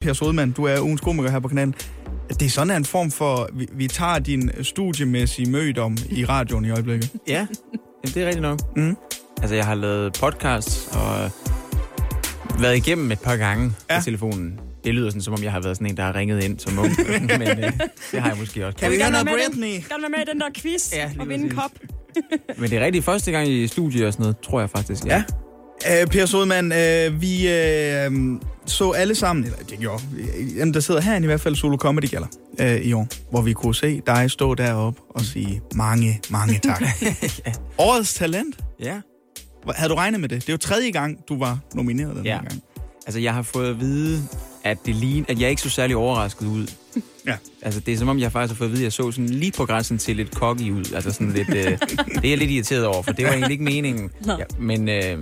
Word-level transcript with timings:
Per 0.00 0.12
Sodman, 0.12 0.52
du 0.52 0.64
er 0.64 0.80
ugens 0.80 1.00
komiker 1.00 1.30
her 1.30 1.40
på 1.40 1.48
kanalen. 1.48 1.74
Det 2.28 2.42
er 2.42 2.48
sådan 2.50 2.76
en 2.76 2.84
form 2.84 3.10
for, 3.10 3.48
vi, 3.52 3.68
vi 3.72 3.88
tager 3.88 4.18
din 4.18 4.50
studiemæssige 4.62 5.50
mødom 5.50 5.96
i 6.10 6.24
radioen 6.24 6.64
i 6.64 6.70
øjeblikket. 6.70 7.10
Ja, 7.28 7.46
det 8.04 8.16
er 8.16 8.26
rigtigt 8.26 8.42
nok. 8.42 8.76
Mm. 8.76 8.96
Altså, 9.40 9.54
jeg 9.54 9.66
har 9.66 9.74
lavet 9.74 10.12
podcasts 10.12 10.88
og 10.92 11.30
været 12.60 12.76
igennem 12.76 13.12
et 13.12 13.20
par 13.20 13.36
gange 13.36 13.72
ja. 13.88 13.94
Ja. 13.94 14.00
på 14.00 14.04
telefonen. 14.04 14.60
Det 14.84 14.94
lyder 14.94 15.10
sådan, 15.10 15.22
som 15.22 15.34
om 15.34 15.42
jeg 15.42 15.52
har 15.52 15.60
været 15.60 15.76
sådan 15.76 15.86
en, 15.86 15.96
der 15.96 16.02
har 16.02 16.14
ringet 16.14 16.44
ind 16.44 16.58
som 16.58 16.78
ung. 16.78 16.90
Men 17.38 17.42
øh, 17.42 17.72
det 18.12 18.20
har 18.20 18.28
jeg 18.28 18.38
måske 18.38 18.66
også. 18.66 18.78
Kan 18.78 18.90
vi 18.90 18.96
noget 18.96 19.12
med 19.12 19.32
Britney? 19.32 19.74
Den, 19.74 19.82
kan 19.82 19.96
du 19.96 20.00
være 20.00 20.10
med 20.10 20.18
i 20.18 20.30
den 20.32 20.40
der 20.40 20.46
quiz 20.56 20.92
Ja, 20.92 21.10
og 21.18 21.28
vinde 21.28 21.44
en 21.44 21.50
kop? 21.50 21.70
Men 22.58 22.70
det 22.70 22.78
er 22.78 22.84
rigtig 22.84 23.04
første 23.04 23.30
gang 23.32 23.48
i 23.48 23.66
studiet 23.66 24.06
og 24.06 24.12
sådan 24.12 24.22
noget, 24.22 24.38
tror 24.38 24.60
jeg 24.60 24.70
faktisk. 24.70 25.06
Ja. 25.06 25.22
Uh, 25.86 26.10
per 26.10 26.26
Sodman, 26.26 26.64
uh, 26.72 27.20
vi 27.22 27.46
uh, 28.08 28.40
så 28.66 28.90
alle 28.90 29.14
sammen, 29.14 29.44
eller 29.44 29.58
det 29.58 29.78
gjorde, 29.78 30.02
dem 30.60 30.72
der 30.72 30.80
sidder 30.80 31.00
herinde 31.00 31.24
i 31.24 31.26
hvert 31.26 31.40
fald, 31.40 31.54
Solo 31.56 31.76
Comedy 31.76 32.10
Gala 32.10 32.26
uh, 32.60 32.66
i 32.86 32.92
år, 32.92 33.08
hvor 33.30 33.40
vi 33.42 33.52
kunne 33.52 33.74
se 33.74 34.02
dig 34.06 34.30
stå 34.30 34.54
deroppe 34.54 35.00
og 35.10 35.20
sige 35.20 35.60
mange, 35.74 36.20
mange 36.30 36.58
tak. 36.58 36.82
Årets 37.78 38.14
talent? 38.14 38.56
ja. 38.82 39.00
Havde 39.74 39.90
du 39.90 39.94
regnet 39.94 40.20
med 40.20 40.28
det? 40.28 40.42
Det 40.42 40.48
er 40.48 40.52
jo 40.52 40.56
tredje 40.58 40.90
gang, 40.90 41.18
du 41.28 41.38
var 41.38 41.58
nomineret 41.74 42.16
den 42.16 42.24
Ja. 42.26 42.34
her 42.34 42.42
gang. 42.48 42.62
Altså, 43.06 43.20
jeg 43.20 43.34
har 43.34 43.42
fået 43.42 43.70
at 43.70 43.80
vide, 43.80 44.22
at, 44.64 44.78
det 44.86 44.94
lign, 44.94 45.24
at 45.28 45.40
jeg 45.40 45.50
ikke 45.50 45.62
så 45.62 45.70
særlig 45.70 45.96
overrasket 45.96 46.46
ud. 46.46 46.66
Ja. 47.26 47.34
Altså, 47.62 47.80
det 47.80 47.94
er 47.94 47.98
som 47.98 48.08
om, 48.08 48.18
jeg 48.18 48.32
faktisk 48.32 48.54
har 48.54 48.56
fået 48.56 48.68
at 48.68 48.72
vide, 48.72 48.80
at 48.82 48.84
jeg 48.84 48.92
så 48.92 49.10
sådan 49.10 49.28
lige 49.28 49.52
på 49.52 49.66
grænsen 49.66 49.98
til 49.98 50.16
lidt 50.16 50.32
cocky 50.34 50.70
ud. 50.70 50.92
Altså 50.94 51.10
sådan 51.12 51.32
lidt... 51.32 51.48
Øh, 51.48 51.64
det 51.64 52.24
er 52.24 52.28
jeg 52.28 52.38
lidt 52.38 52.50
irriteret 52.50 52.86
over, 52.86 53.02
for 53.02 53.12
det 53.12 53.24
var 53.24 53.30
egentlig 53.36 53.50
ikke 53.52 53.64
meningen. 53.64 54.10
Ja, 54.26 54.36
men 54.58 54.88
øh, 54.88 55.18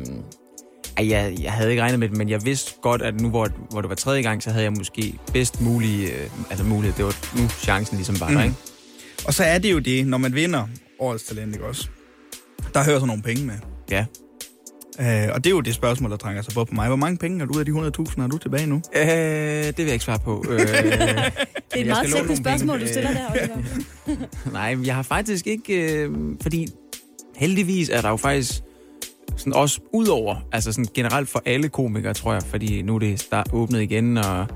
ej, 0.99 1.09
jeg, 1.11 1.37
jeg 1.43 1.53
havde 1.53 1.71
ikke 1.71 1.83
regnet 1.83 1.99
med 1.99 2.09
det, 2.09 2.17
men 2.17 2.29
jeg 2.29 2.45
vidste 2.45 2.73
godt, 2.83 3.03
at 3.03 3.21
nu, 3.21 3.29
hvor, 3.31 3.49
hvor 3.71 3.81
det 3.81 3.89
var 3.91 3.97
tredje 3.97 4.23
gang, 4.23 4.43
så 4.43 4.51
havde 4.51 4.65
jeg 4.65 4.73
måske 4.73 5.15
bedst 5.33 5.61
mulig 5.61 6.05
øh, 6.05 6.31
altså 6.51 6.65
mulighed. 6.65 6.97
Det 6.97 7.05
var 7.05 7.39
nu 7.43 7.49
chancen 7.49 7.97
ligesom 7.97 8.17
bare, 8.17 8.31
Mm. 8.31 8.37
mm. 8.37 8.43
ikke? 8.43 8.55
Og 9.27 9.35
så 9.35 9.45
er 9.45 9.59
det 9.59 9.73
jo 9.73 9.79
det, 9.79 10.07
når 10.07 10.19
man 10.19 10.35
vinder 10.35 10.67
Årets 10.99 11.25
talent, 11.25 11.55
ikke 11.55 11.67
også? 11.67 11.89
Der 12.75 12.85
hører 12.85 13.01
så 13.01 13.07
nogle 13.07 13.23
penge 13.23 13.45
med. 13.47 13.55
Ja. 13.91 14.05
Uh, 15.01 15.35
og 15.35 15.45
det 15.45 15.47
er 15.47 15.55
jo 15.55 15.61
det 15.61 15.75
spørgsmål, 15.75 16.11
der 16.11 16.17
trænger 16.17 16.43
sig 16.43 16.55
på 16.55 16.65
på 16.65 16.75
mig. 16.75 16.87
Hvor 16.87 16.97
mange 16.97 17.19
penge 17.19 17.43
er 17.43 17.47
du 17.47 17.55
ud 17.55 17.61
af 17.61 17.67
de 17.67 17.73
100.000, 18.11 18.21
har 18.21 18.29
du 18.29 18.39
tilbage 18.39 18.67
nu? 18.67 18.83
Øh, 18.97 19.05
det 19.07 19.79
vil 19.79 19.85
jeg 19.85 19.93
ikke 19.93 20.05
svare 20.05 20.19
på. 20.19 20.45
Øh, 20.51 20.59
Det 20.61 20.71
er 20.75 21.21
et 21.77 21.87
meget 21.87 22.13
teknisk 22.13 22.43
spørgsmål, 22.43 22.79
penge. 22.79 22.87
du 22.87 22.93
stiller 22.93 23.11
der. 23.13 23.31
Oliver. 23.31 24.19
Nej, 24.53 24.77
jeg 24.87 24.95
har 24.95 25.03
faktisk 25.03 25.47
ikke... 25.47 25.93
Øh, 26.03 26.11
fordi 26.43 26.69
heldigvis 27.37 27.89
er 27.89 28.01
der 28.01 28.09
jo 28.09 28.17
faktisk 28.17 28.61
sådan 29.39 29.53
også 29.53 29.81
udover, 29.93 30.37
altså 30.53 30.73
sådan 30.73 30.87
generelt 30.95 31.29
for 31.29 31.43
alle 31.47 31.69
komikere, 31.69 32.15
tror 32.15 32.33
jeg, 32.33 32.43
fordi 32.43 32.83
nu 32.83 32.95
er 32.95 32.99
det 32.99 33.21
start, 33.21 33.49
åbnet 33.53 33.83
igen, 33.83 34.17
og 34.17 34.47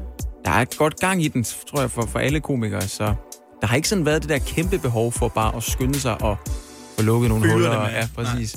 der 0.45 0.51
er 0.51 0.63
et 0.63 0.77
godt 0.77 1.01
gang 1.01 1.25
i 1.25 1.29
den, 1.29 1.45
tror 1.45 1.81
jeg, 1.81 1.91
for, 1.91 2.03
for 2.07 2.19
alle 2.19 2.41
komikere, 2.41 2.83
så 2.83 3.15
der 3.61 3.67
har 3.67 3.77
ikke 3.77 3.89
sådan 3.89 4.07
været 4.07 4.23
det 4.23 4.29
der 4.29 4.39
kæmpe 4.39 4.79
behov 4.79 5.13
for 5.13 5.29
bare 5.29 5.57
at 5.57 5.63
skynde 5.63 6.01
sig 6.01 6.23
og 6.23 6.37
få 6.97 7.03
lukket 7.03 7.29
nogle 7.29 7.45
Fylde 7.45 7.55
huller. 7.55 7.81
med. 7.81 7.91
Ja, 7.91 8.09
præcis. 8.17 8.57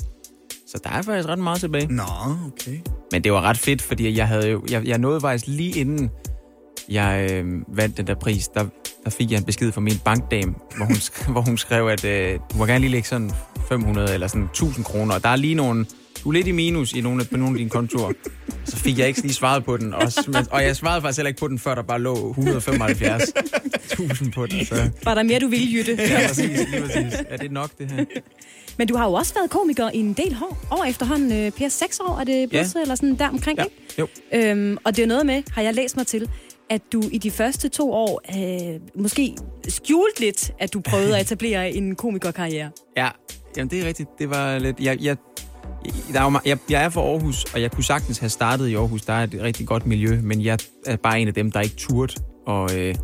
Så 0.66 0.80
der 0.84 0.90
er 0.90 1.02
faktisk 1.02 1.28
ret 1.28 1.38
meget 1.38 1.60
tilbage. 1.60 1.86
Nå, 1.86 2.02
okay. 2.46 2.78
Men 3.12 3.24
det 3.24 3.32
var 3.32 3.40
ret 3.40 3.58
fedt, 3.58 3.82
fordi 3.82 4.16
jeg 4.16 4.28
havde 4.28 4.48
jo, 4.50 4.62
jeg, 4.70 4.84
jeg 4.86 4.98
nåede 4.98 5.20
faktisk 5.20 5.46
lige 5.46 5.80
inden 5.80 6.10
jeg 6.88 7.28
øh, 7.32 7.44
vandt 7.68 7.96
den 7.96 8.06
der 8.06 8.14
pris, 8.14 8.48
der, 8.48 8.64
der 9.04 9.10
fik 9.10 9.30
jeg 9.30 9.38
en 9.38 9.44
besked 9.44 9.72
fra 9.72 9.80
min 9.80 9.98
bankdame, 10.04 10.54
hvor 10.76 10.84
hun, 10.86 10.96
hvor 11.32 11.40
hun 11.40 11.58
skrev, 11.58 11.86
at 11.88 12.04
øh, 12.04 12.38
du 12.52 12.58
må 12.58 12.66
gerne 12.66 12.80
lige 12.80 12.90
lægge 12.90 13.08
sådan 13.08 13.30
500 13.68 14.14
eller 14.14 14.26
sådan 14.26 14.44
1000 14.44 14.84
kroner, 14.84 15.14
og 15.14 15.22
der 15.22 15.28
er 15.28 15.36
lige 15.36 15.54
nogle, 15.54 15.86
er 16.28 16.32
lidt 16.32 16.46
i 16.46 16.52
minus 16.52 16.92
i 16.92 17.00
nogle 17.00 17.22
af, 17.22 17.28
på 17.30 17.36
nogle 17.36 17.54
af 17.54 17.58
dine 17.58 17.70
kontorer. 17.70 18.12
Så 18.64 18.76
fik 18.76 18.98
jeg 18.98 19.08
ikke 19.08 19.20
lige 19.22 19.32
svaret 19.34 19.64
på 19.64 19.76
den, 19.76 19.94
også, 19.94 20.24
men, 20.26 20.46
og 20.50 20.62
jeg 20.64 20.76
svarede 20.76 21.02
faktisk 21.02 21.18
heller 21.18 21.28
ikke 21.28 21.40
på 21.40 21.48
den, 21.48 21.58
før 21.58 21.74
der 21.74 21.82
bare 21.82 22.00
lå 22.00 22.32
175.000 22.38 24.30
på 24.34 24.46
den. 24.46 24.64
Så. 24.66 24.90
Var 25.04 25.14
der 25.14 25.22
mere, 25.22 25.38
du 25.38 25.48
ville, 25.48 25.72
Jytte? 25.78 25.94
Ja, 25.98 26.26
præcis, 26.28 26.48
lige 26.70 26.82
præcis. 26.82 27.14
Er 27.28 27.36
det 27.36 27.52
nok, 27.52 27.70
det 27.78 27.90
her? 27.90 28.04
Men 28.78 28.88
du 28.88 28.96
har 28.96 29.06
jo 29.06 29.12
også 29.12 29.34
været 29.34 29.50
komiker 29.50 29.90
i 29.94 29.98
en 29.98 30.12
del 30.12 30.36
år, 30.42 30.58
år 30.70 30.84
efterhånden. 30.84 31.32
Øh, 31.46 31.50
Per, 31.52 31.68
seks 31.68 32.00
år 32.00 32.18
er 32.20 32.24
det 32.24 32.48
blevet, 32.50 32.74
Ja. 32.74 32.80
eller 32.80 32.94
sådan 32.94 33.14
der 33.18 33.28
omkring, 33.28 33.58
Ja, 33.58 33.64
ikke? 33.64 33.76
jo. 33.98 34.06
Øhm, 34.34 34.76
og 34.84 34.96
det 34.96 35.02
er 35.02 35.06
noget 35.06 35.26
med, 35.26 35.42
har 35.52 35.62
jeg 35.62 35.74
læst 35.74 35.96
mig 35.96 36.06
til, 36.06 36.28
at 36.70 36.82
du 36.92 37.02
i 37.12 37.18
de 37.18 37.30
første 37.30 37.68
to 37.68 37.92
år 37.92 38.20
øh, 38.38 38.80
måske 39.02 39.36
skjulte 39.68 40.20
lidt, 40.20 40.50
at 40.58 40.72
du 40.72 40.80
prøvede 40.80 41.14
at 41.16 41.22
etablere 41.26 41.70
en 41.72 41.94
komikerkarriere. 41.96 42.70
Ja, 42.96 43.08
jamen 43.56 43.70
det 43.70 43.80
er 43.80 43.86
rigtigt. 43.86 44.08
Det 44.18 44.30
var 44.30 44.58
lidt... 44.58 44.80
Jeg, 44.80 44.98
jeg, 45.00 45.16
der 46.12 46.20
er 46.20 46.24
jo, 46.24 46.38
jeg, 46.44 46.58
jeg 46.70 46.84
er 46.84 46.88
fra 46.88 47.00
Aarhus, 47.00 47.44
og 47.54 47.62
jeg 47.62 47.70
kunne 47.70 47.84
sagtens 47.84 48.18
have 48.18 48.30
startet 48.30 48.68
i 48.68 48.74
Aarhus. 48.74 49.02
Der 49.02 49.12
er 49.12 49.22
et 49.24 49.38
rigtig 49.42 49.66
godt 49.66 49.86
miljø, 49.86 50.20
men 50.22 50.44
jeg 50.44 50.58
er 50.86 50.96
bare 50.96 51.20
en 51.20 51.28
af 51.28 51.34
dem, 51.34 51.52
der 51.52 51.60
ikke 51.60 51.76
turde. 51.76 52.14
Og 52.46 52.78
øh, 52.78 52.94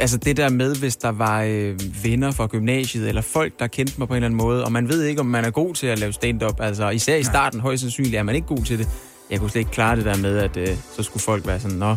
altså 0.00 0.16
det 0.16 0.36
der 0.36 0.48
med, 0.48 0.76
hvis 0.76 0.96
der 0.96 1.08
var 1.08 1.42
øh, 1.42 1.80
venner 2.04 2.30
fra 2.30 2.46
gymnasiet, 2.46 3.08
eller 3.08 3.22
folk, 3.22 3.58
der 3.58 3.66
kendte 3.66 3.94
mig 3.98 4.08
på 4.08 4.14
en 4.14 4.16
eller 4.16 4.26
anden 4.26 4.38
måde, 4.38 4.64
og 4.64 4.72
man 4.72 4.88
ved 4.88 5.04
ikke, 5.04 5.20
om 5.20 5.26
man 5.26 5.44
er 5.44 5.50
god 5.50 5.74
til 5.74 5.86
at 5.86 5.98
lave 5.98 6.12
stand-up. 6.12 6.60
Altså 6.60 6.90
især 6.90 7.16
i 7.16 7.22
starten, 7.22 7.60
højst 7.60 7.80
sandsynligt 7.80 8.14
er 8.16 8.22
man 8.22 8.34
ikke 8.34 8.46
god 8.46 8.64
til 8.64 8.78
det. 8.78 8.88
Jeg 9.30 9.40
kunne 9.40 9.50
slet 9.50 9.60
ikke 9.60 9.70
klare 9.70 9.96
det 9.96 10.04
der 10.04 10.16
med, 10.16 10.38
at 10.38 10.56
øh, 10.56 10.76
så 10.96 11.02
skulle 11.02 11.22
folk 11.22 11.46
være 11.46 11.60
sådan, 11.60 11.76
Nå, 11.76 11.96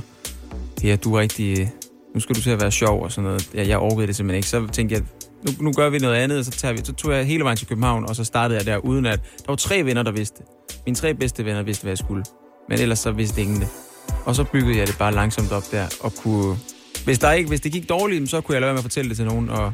du 1.03 1.15
er 1.15 1.19
rigtig... 1.19 1.71
Nu 2.17 2.22
skal 2.22 2.35
du 2.35 2.41
til 2.41 2.50
at 2.50 2.61
være 2.61 2.72
sjov 2.72 3.03
og 3.03 3.11
sådan 3.11 3.23
noget. 3.23 3.50
Jeg, 3.53 3.67
jeg 3.67 3.79
orkede 3.79 4.07
det 4.07 4.16
simpelthen 4.16 4.38
ikke. 4.38 4.50
Så 4.50 4.67
tænkte 4.67 4.95
jeg, 4.95 5.03
nu, 5.45 5.51
nu 5.63 5.72
gør 5.72 5.89
vi 5.89 6.00
noget 6.00 6.16
andet, 6.16 6.39
og 6.39 6.45
så, 6.45 6.51
tager 6.51 6.73
vi, 6.73 6.79
så 6.83 6.94
tog 6.94 7.11
jeg 7.11 7.25
hele 7.25 7.44
vejen 7.44 7.57
til 7.57 7.67
København, 7.67 8.05
og 8.09 8.16
så 8.16 8.23
startede 8.23 8.57
jeg 8.57 8.66
der, 8.66 8.78
uden 8.78 9.05
at... 9.05 9.19
Der 9.38 9.44
var 9.47 9.55
tre 9.55 9.85
venner, 9.85 10.03
der 10.03 10.11
vidste. 10.11 10.44
Mine 10.85 10.95
tre 10.95 11.13
bedste 11.13 11.45
venner 11.45 11.63
vidste, 11.63 11.83
hvad 11.83 11.91
jeg 11.91 11.97
skulle. 11.97 12.23
Men 12.69 12.79
ellers 12.79 13.00
så 13.00 13.11
vidste 13.11 13.41
ingen 13.41 13.59
det. 13.59 13.67
Og 14.25 14.35
så 14.35 14.44
byggede 14.44 14.78
jeg 14.78 14.88
det 14.88 14.95
bare 15.00 15.13
langsomt 15.13 15.51
op 15.51 15.63
der, 15.72 15.85
og 16.01 16.13
kunne... 16.13 16.57
Hvis, 17.05 17.19
der 17.19 17.31
ikke, 17.31 17.50
hvis 17.50 17.61
det 17.61 17.72
gik 17.72 17.89
dårligt, 17.89 18.29
så 18.29 18.41
kunne 18.41 18.53
jeg 18.53 18.61
lade 18.61 18.67
være 18.67 18.73
med 18.73 18.79
at 18.79 18.84
fortælle 18.84 19.09
det 19.09 19.17
til 19.17 19.25
nogen, 19.25 19.49
og 19.49 19.73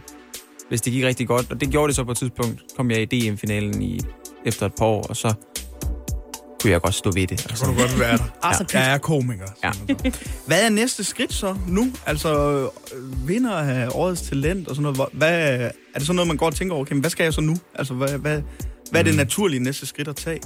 hvis 0.70 0.81
det 0.81 0.94
gik 0.94 1.04
rigtig 1.04 1.28
godt, 1.28 1.52
og 1.52 1.62
det 1.62 1.70
gjorde 1.70 1.88
det 1.88 1.96
så 1.96 2.04
på 2.04 2.12
et 2.12 2.18
tidspunkt, 2.18 2.62
kom 2.78 2.92
jeg 2.92 3.02
i 3.02 3.06
DM-finalen 3.06 3.81
i, 3.81 4.00
efter 4.46 4.66
et 4.66 4.74
par 4.78 4.86
år, 4.86 5.04
og 5.04 5.16
så 5.16 5.34
kunne 6.63 6.72
jeg 6.72 6.81
godt 6.81 6.94
stå 6.96 7.12
ved 7.12 7.28
det. 7.28 7.40
Så 7.40 7.66
kan 7.66 7.74
du 7.75 7.79
godt 7.81 8.00
være 8.00 8.18
der. 8.18 8.24
Altså, 8.44 8.66
Jeg 8.74 8.94
er 8.94 8.97
komiker. 8.97 9.46
Ja. 9.63 9.72
Hvad 10.47 10.66
er 10.66 10.69
næste 10.69 11.03
skridt 11.03 11.34
så 11.34 11.56
nu? 11.68 11.91
Altså, 12.06 12.59
øh, 12.96 13.28
vinder 13.28 13.51
af 13.53 13.88
årets 13.91 14.22
talent 14.22 14.68
og 14.68 14.75
sådan 14.75 14.94
noget. 14.94 15.09
Hvad, 15.13 15.40
er 15.59 15.72
det 15.96 16.01
sådan 16.01 16.16
noget, 16.16 16.28
man 16.28 16.38
går 16.38 16.46
og 16.46 16.56
tænker 16.56 16.75
over? 16.75 16.85
Okay, 16.85 16.96
hvad 16.96 17.09
skal 17.09 17.24
jeg 17.24 17.34
så 17.34 17.41
nu? 17.41 17.56
Altså, 17.75 17.94
hvad, 17.94 18.09
hvad, 18.18 18.41
hvad 18.91 19.01
er 19.01 19.03
det 19.03 19.16
naturlige 19.16 19.59
næste 19.59 19.85
skridt 19.85 20.07
at 20.07 20.16
tage? 20.16 20.40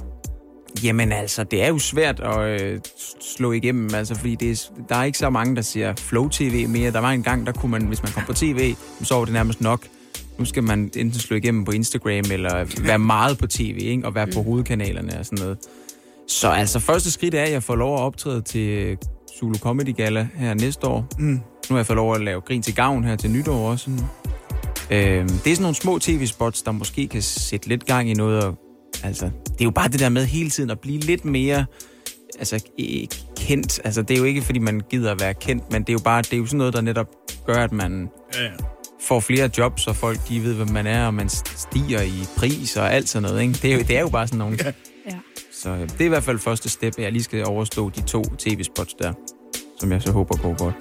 Jamen 0.82 1.12
altså, 1.12 1.44
det 1.44 1.62
er 1.62 1.68
jo 1.68 1.78
svært 1.78 2.20
at 2.20 2.62
øh, 2.62 2.80
slå 3.36 3.52
igennem, 3.52 3.94
altså, 3.94 4.14
fordi 4.14 4.34
det 4.34 4.50
er, 4.50 4.70
der 4.88 4.96
er 4.96 5.04
ikke 5.04 5.18
så 5.18 5.30
mange, 5.30 5.56
der 5.56 5.62
ser 5.62 5.94
Flow-TV 5.98 6.68
mere. 6.68 6.90
Der 6.92 6.98
var 6.98 7.10
en 7.10 7.22
gang, 7.22 7.46
der 7.46 7.52
kunne 7.52 7.70
man, 7.72 7.82
hvis 7.82 8.02
man 8.02 8.12
kom 8.12 8.22
på 8.26 8.32
tv, 8.32 8.74
så 9.02 9.14
var 9.14 9.24
det 9.24 9.32
nærmest 9.34 9.60
nok. 9.60 9.86
Nu 10.38 10.44
skal 10.44 10.62
man 10.62 10.80
enten 10.80 11.14
slå 11.14 11.36
igennem 11.36 11.64
på 11.64 11.70
Instagram, 11.72 12.24
eller 12.32 12.82
være 12.86 12.98
meget 12.98 13.38
på 13.38 13.46
tv, 13.46 13.76
ikke? 13.80 14.06
og 14.06 14.14
være 14.14 14.26
på 14.26 14.42
hovedkanalerne 14.42 15.18
og 15.18 15.24
sådan 15.26 15.38
noget. 15.38 15.58
Så 16.28 16.48
altså, 16.50 16.78
første 16.80 17.10
skridt 17.10 17.34
er, 17.34 17.42
at 17.42 17.52
jeg 17.52 17.62
får 17.62 17.76
lov 17.76 17.94
at 17.94 18.00
optræde 18.00 18.42
til 18.42 18.98
Zulu 19.38 19.58
Comedy 19.58 19.96
Gala 19.96 20.28
her 20.34 20.54
næste 20.54 20.86
år. 20.86 21.06
Mm. 21.18 21.26
Nu 21.28 21.40
har 21.70 21.76
jeg 21.76 21.86
fået 21.86 21.96
lov 21.96 22.14
at 22.14 22.20
lave 22.20 22.40
grin 22.40 22.62
til 22.62 22.74
gavn 22.74 23.04
her 23.04 23.16
til 23.16 23.30
nytår 23.30 23.70
også. 23.70 23.90
Øhm, 23.90 25.28
det 25.28 25.50
er 25.50 25.54
sådan 25.54 25.62
nogle 25.62 25.74
små 25.74 25.98
tv-spots, 25.98 26.62
der 26.62 26.72
måske 26.72 27.08
kan 27.08 27.22
sætte 27.22 27.68
lidt 27.68 27.86
gang 27.86 28.10
i 28.10 28.14
noget. 28.14 28.44
Og, 28.44 28.54
altså, 29.04 29.24
det 29.24 29.60
er 29.60 29.64
jo 29.64 29.70
bare 29.70 29.88
det 29.88 30.00
der 30.00 30.08
med 30.08 30.24
hele 30.24 30.50
tiden 30.50 30.70
at 30.70 30.80
blive 30.80 31.00
lidt 31.00 31.24
mere 31.24 31.64
altså, 32.38 32.64
kendt. 33.36 33.80
Altså, 33.84 34.02
det 34.02 34.14
er 34.14 34.18
jo 34.18 34.24
ikke, 34.24 34.42
fordi 34.42 34.58
man 34.58 34.80
gider 34.90 35.12
at 35.12 35.20
være 35.20 35.34
kendt, 35.34 35.72
men 35.72 35.82
det 35.82 35.88
er 35.88 35.92
jo 35.92 36.00
bare 36.04 36.22
det 36.22 36.32
er 36.32 36.36
jo 36.36 36.46
sådan 36.46 36.58
noget, 36.58 36.74
der 36.74 36.80
netop 36.80 37.06
gør, 37.46 37.64
at 37.64 37.72
man 37.72 38.08
Ja. 38.34 38.48
får 39.00 39.20
flere 39.20 39.50
jobs, 39.58 39.86
og 39.86 39.96
folk 39.96 40.28
de 40.28 40.42
ved, 40.42 40.54
hvem 40.54 40.68
man 40.70 40.86
er, 40.86 41.06
og 41.06 41.14
man 41.14 41.28
stiger 41.56 42.02
i 42.02 42.24
pris 42.36 42.76
og 42.76 42.94
alt 42.94 43.08
sådan 43.08 43.28
noget. 43.28 43.42
Ikke? 43.42 43.54
Det, 43.54 43.64
er 43.72 43.74
jo, 43.74 43.80
det 43.80 43.96
er 43.96 44.00
jo 44.00 44.08
bare 44.08 44.26
sådan 44.26 44.38
nogle... 44.38 44.58
Ja. 44.64 44.72
Så 45.62 45.70
øh, 45.70 45.80
det 45.80 46.00
er 46.00 46.04
i 46.04 46.08
hvert 46.08 46.24
fald 46.24 46.38
første 46.38 46.68
step, 46.68 46.94
at 46.98 47.04
jeg 47.04 47.12
lige 47.12 47.22
skal 47.22 47.46
overstå 47.46 47.90
de 47.90 48.00
to 48.00 48.22
tv-spots 48.22 48.94
der, 48.94 49.12
som 49.80 49.92
jeg 49.92 50.02
så 50.02 50.12
håber 50.12 50.36
går 50.36 50.58
godt. 50.58 50.74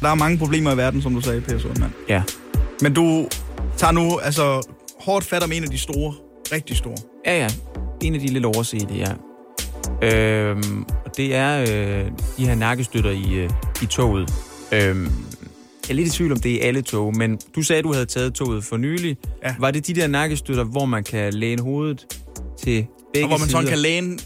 Der 0.00 0.08
er 0.08 0.14
mange 0.14 0.38
problemer 0.38 0.72
i 0.72 0.76
verden, 0.76 1.02
som 1.02 1.14
du 1.14 1.20
sagde, 1.20 1.40
Per 1.40 1.58
Sundman. 1.58 1.92
Ja. 2.08 2.22
Men 2.80 2.94
du 2.94 3.28
tager 3.76 3.92
nu 3.92 4.18
altså 4.18 4.68
hårdt 5.00 5.24
fat 5.24 5.42
om 5.42 5.52
en 5.52 5.64
af 5.64 5.70
de 5.70 5.78
store, 5.78 6.14
rigtig 6.52 6.76
store. 6.76 6.96
Ja, 7.26 7.38
ja. 7.38 7.48
En 8.02 8.14
af 8.14 8.20
de 8.20 8.26
lidt 8.26 8.44
oversete, 8.44 8.94
ja. 8.94 9.12
Øhm, 10.02 10.84
og 11.04 11.16
det 11.16 11.34
er 11.34 11.60
øh, 11.60 12.10
de 12.36 12.46
her 12.46 12.54
nakkestøtter 12.54 13.10
i, 13.10 13.34
øh, 13.34 13.50
i 13.82 13.86
toget. 13.86 14.32
Øhm, 14.72 15.12
jeg 15.88 15.90
er 15.90 15.94
lidt 15.94 16.08
i 16.08 16.10
tvivl 16.10 16.32
om 16.32 16.40
det 16.40 16.52
er 16.52 16.56
i 16.56 16.58
alle 16.60 16.82
tog, 16.82 17.16
men 17.16 17.38
du 17.56 17.62
sagde, 17.62 17.82
du 17.82 17.92
havde 17.92 18.06
taget 18.06 18.34
toget 18.34 18.64
for 18.64 18.76
nylig. 18.76 19.16
Ja. 19.44 19.54
Var 19.58 19.70
det 19.70 19.86
de 19.86 19.94
der 19.94 20.06
nakkestøtter, 20.06 20.64
hvor 20.64 20.84
man 20.84 21.04
kan 21.04 21.32
læne 21.32 21.62
hovedet 21.62 22.06
til 22.58 22.86
begge 23.12 23.24
Og 23.24 23.28
hvor 23.28 23.38
man 23.38 23.48
sådan 23.48 23.62
sider? 23.62 23.70
kan 23.70 23.78
læne... 23.78 24.18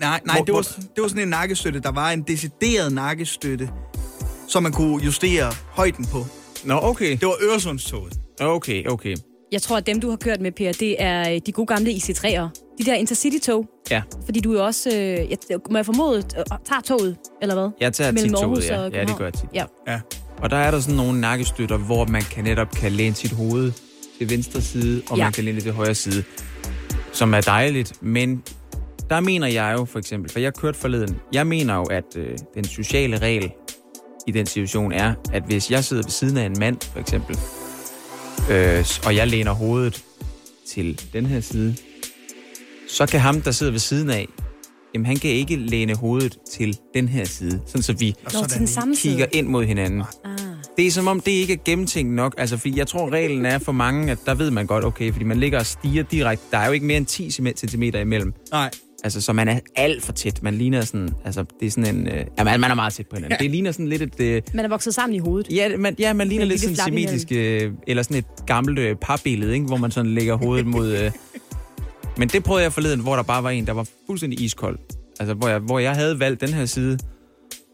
Nej, 0.00 0.20
nej 0.26 0.36
Hvor- 0.36 0.44
det, 0.44 0.54
var, 0.54 0.60
hvor- 0.76 0.82
det 0.96 1.02
var 1.02 1.08
sådan 1.08 1.22
en 1.22 1.28
nakkestøtte. 1.28 1.80
Der 1.80 1.92
var 1.92 2.10
en 2.10 2.22
decideret 2.22 2.92
nakkestøtte, 2.92 3.70
som 4.48 4.62
man 4.62 4.72
kunne 4.72 5.04
justere 5.04 5.52
højden 5.70 6.04
på. 6.04 6.26
Nå, 6.64 6.78
okay. 6.82 7.10
Det 7.10 7.22
var 7.26 7.34
Øresundstoget. 7.42 8.12
Okay, 8.40 8.86
okay. 8.86 9.16
Jeg 9.52 9.62
tror, 9.62 9.76
at 9.76 9.86
dem, 9.86 10.00
du 10.00 10.10
har 10.10 10.16
kørt 10.16 10.40
med, 10.40 10.52
Per, 10.52 10.72
det 10.72 10.96
er 11.02 11.30
øh, 11.34 11.40
de 11.46 11.52
gode 11.52 11.66
gamle 11.66 11.90
IC3'ere. 11.90 12.48
De 12.78 12.84
der 12.84 12.94
Intercity-tog. 12.94 13.66
Ja, 13.90 14.02
Fordi 14.24 14.40
du 14.40 14.52
er 14.52 14.58
jo 14.58 14.64
også, 14.64 14.90
øh, 14.90 14.96
jeg, 14.96 15.38
må 15.70 15.78
jeg 15.78 15.86
formode, 15.86 16.18
øh, 16.18 16.44
tager 16.68 16.80
toget, 16.84 17.16
eller 17.42 17.54
hvad? 17.54 17.70
jeg 17.80 17.92
tager 17.92 18.12
tit 18.12 18.32
toget, 18.32 18.68
ja. 18.68 18.82
ja, 18.82 19.04
det 19.04 19.16
gør 19.16 19.24
jeg 19.24 19.34
tit. 19.34 19.44
Ja. 19.54 19.64
Ja. 19.88 20.00
Og 20.42 20.50
der 20.50 20.56
er 20.56 20.70
der 20.70 20.80
sådan 20.80 20.96
nogle 20.96 21.20
nakkestøtter, 21.20 21.76
hvor 21.76 22.04
man 22.04 22.22
kan 22.22 22.44
netop 22.44 22.70
kan 22.70 22.92
læne 22.92 23.14
sit 23.14 23.32
hoved 23.32 23.72
til 24.18 24.30
venstre 24.30 24.60
side, 24.62 25.02
og 25.10 25.16
Ja. 25.18 25.24
man 25.24 25.32
kan 25.32 25.44
læne 25.44 25.54
det 25.56 25.62
til 25.64 25.72
højre 25.72 25.94
side, 25.94 26.24
som 27.12 27.34
er 27.34 27.40
dejligt. 27.40 27.92
Men 28.02 28.42
der 29.10 29.20
mener 29.20 29.46
jeg 29.46 29.74
jo 29.78 29.84
for 29.84 29.98
eksempel, 29.98 30.32
for 30.32 30.40
jeg 30.40 30.54
kørte 30.54 30.78
forleden, 30.78 31.16
jeg 31.32 31.46
mener 31.46 31.74
jo, 31.74 31.82
at 31.84 32.04
øh, 32.16 32.38
den 32.54 32.64
sociale 32.64 33.18
regel 33.18 33.50
i 34.26 34.30
den 34.30 34.46
situation 34.46 34.92
er, 34.92 35.14
at 35.32 35.42
hvis 35.46 35.70
jeg 35.70 35.84
sidder 35.84 36.02
ved 36.02 36.10
siden 36.10 36.36
af 36.36 36.44
en 36.46 36.56
mand, 36.58 36.76
for 36.92 37.00
eksempel, 37.00 37.38
øh, 38.50 38.84
og 39.06 39.16
jeg 39.16 39.26
læner 39.28 39.52
hovedet 39.52 40.04
til 40.72 41.00
den 41.12 41.26
her 41.26 41.40
side, 41.40 41.76
så 42.88 43.06
kan 43.06 43.20
ham, 43.20 43.40
der 43.40 43.50
sidder 43.50 43.72
ved 43.72 43.80
siden 43.80 44.10
af, 44.10 44.28
jamen 44.94 45.06
han 45.06 45.16
kan 45.16 45.30
ikke 45.30 45.56
læne 45.56 45.94
hovedet 45.94 46.38
til 46.50 46.76
den 46.94 47.08
her 47.08 47.24
side, 47.24 47.60
sådan 47.66 47.82
så 47.82 47.92
vi 47.92 48.14
Nå, 48.24 48.30
sådan 48.30 48.58
den 48.58 48.66
side. 48.66 48.96
kigger 49.10 49.26
ind 49.32 49.46
mod 49.46 49.64
hinanden. 49.64 50.02
Ah. 50.24 50.38
Det 50.76 50.86
er 50.86 50.90
som 50.90 51.06
om, 51.06 51.20
det 51.20 51.30
ikke 51.32 51.52
er 51.52 51.58
gennemtænkt 51.64 52.12
nok. 52.12 52.34
Altså, 52.38 52.56
fordi 52.56 52.78
jeg 52.78 52.86
tror, 52.86 53.10
reglen 53.10 53.46
er 53.46 53.58
for 53.58 53.72
mange, 53.72 54.12
at 54.12 54.18
der 54.26 54.34
ved 54.34 54.50
man 54.50 54.66
godt, 54.66 54.84
okay, 54.84 55.12
fordi 55.12 55.24
man 55.24 55.40
ligger 55.40 55.58
og 55.58 55.66
stiger 55.66 56.02
direkte. 56.02 56.44
Der 56.50 56.58
er 56.58 56.66
jo 56.66 56.72
ikke 56.72 56.86
mere 56.86 56.96
end 56.96 57.06
10 57.06 57.30
cm 57.30 57.82
imellem. 57.82 58.32
Nej. 58.52 58.70
Altså, 59.04 59.20
så 59.20 59.32
man 59.32 59.48
er 59.48 59.60
alt 59.76 60.02
for 60.02 60.12
tæt. 60.12 60.42
Man 60.42 60.54
ligner 60.54 60.80
sådan, 60.80 61.08
altså, 61.24 61.44
det 61.60 61.66
er 61.66 61.70
sådan 61.70 61.96
en... 61.96 62.06
Øh, 62.08 62.24
ja, 62.38 62.44
man, 62.44 62.60
man 62.60 62.70
er 62.70 62.74
meget 62.74 62.92
tæt 62.92 63.06
på 63.06 63.16
hinanden. 63.16 63.36
Ja. 63.40 63.42
Det 63.44 63.50
ligner 63.50 63.72
sådan 63.72 63.88
lidt 63.88 64.02
et... 64.02 64.20
Øh, 64.20 64.42
Man 64.54 64.64
er 64.64 64.68
vokset 64.68 64.94
sammen 64.94 65.14
i 65.16 65.18
hovedet. 65.18 65.52
ja, 65.52 65.76
man, 65.76 65.94
ja, 65.98 66.12
man 66.12 66.28
ligner 66.28 66.44
lidt 66.44 66.60
sådan 66.60 66.76
semitisk... 66.76 67.32
Øh, 67.32 67.72
eller 67.86 68.02
sådan 68.02 68.16
et 68.16 68.24
gammelt 68.46 68.78
øh, 68.78 68.96
parbillede, 68.96 69.54
ikke? 69.54 69.66
Hvor 69.66 69.76
man 69.76 69.90
sådan 69.90 70.10
lægger 70.14 70.34
hovedet 70.34 70.66
mod... 70.66 70.92
Øh. 70.96 71.10
Men 72.18 72.28
det 72.28 72.44
prøvede 72.44 72.62
jeg 72.62 72.72
forleden, 72.72 73.00
hvor 73.00 73.16
der 73.16 73.22
bare 73.22 73.42
var 73.42 73.50
en, 73.50 73.66
der 73.66 73.72
var 73.72 73.86
fuldstændig 74.06 74.40
iskold. 74.40 74.78
Altså, 75.20 75.34
hvor 75.34 75.48
jeg, 75.48 75.58
hvor 75.58 75.78
jeg 75.78 75.94
havde 75.94 76.20
valgt 76.20 76.40
den 76.40 76.48
her 76.48 76.66
side, 76.66 76.98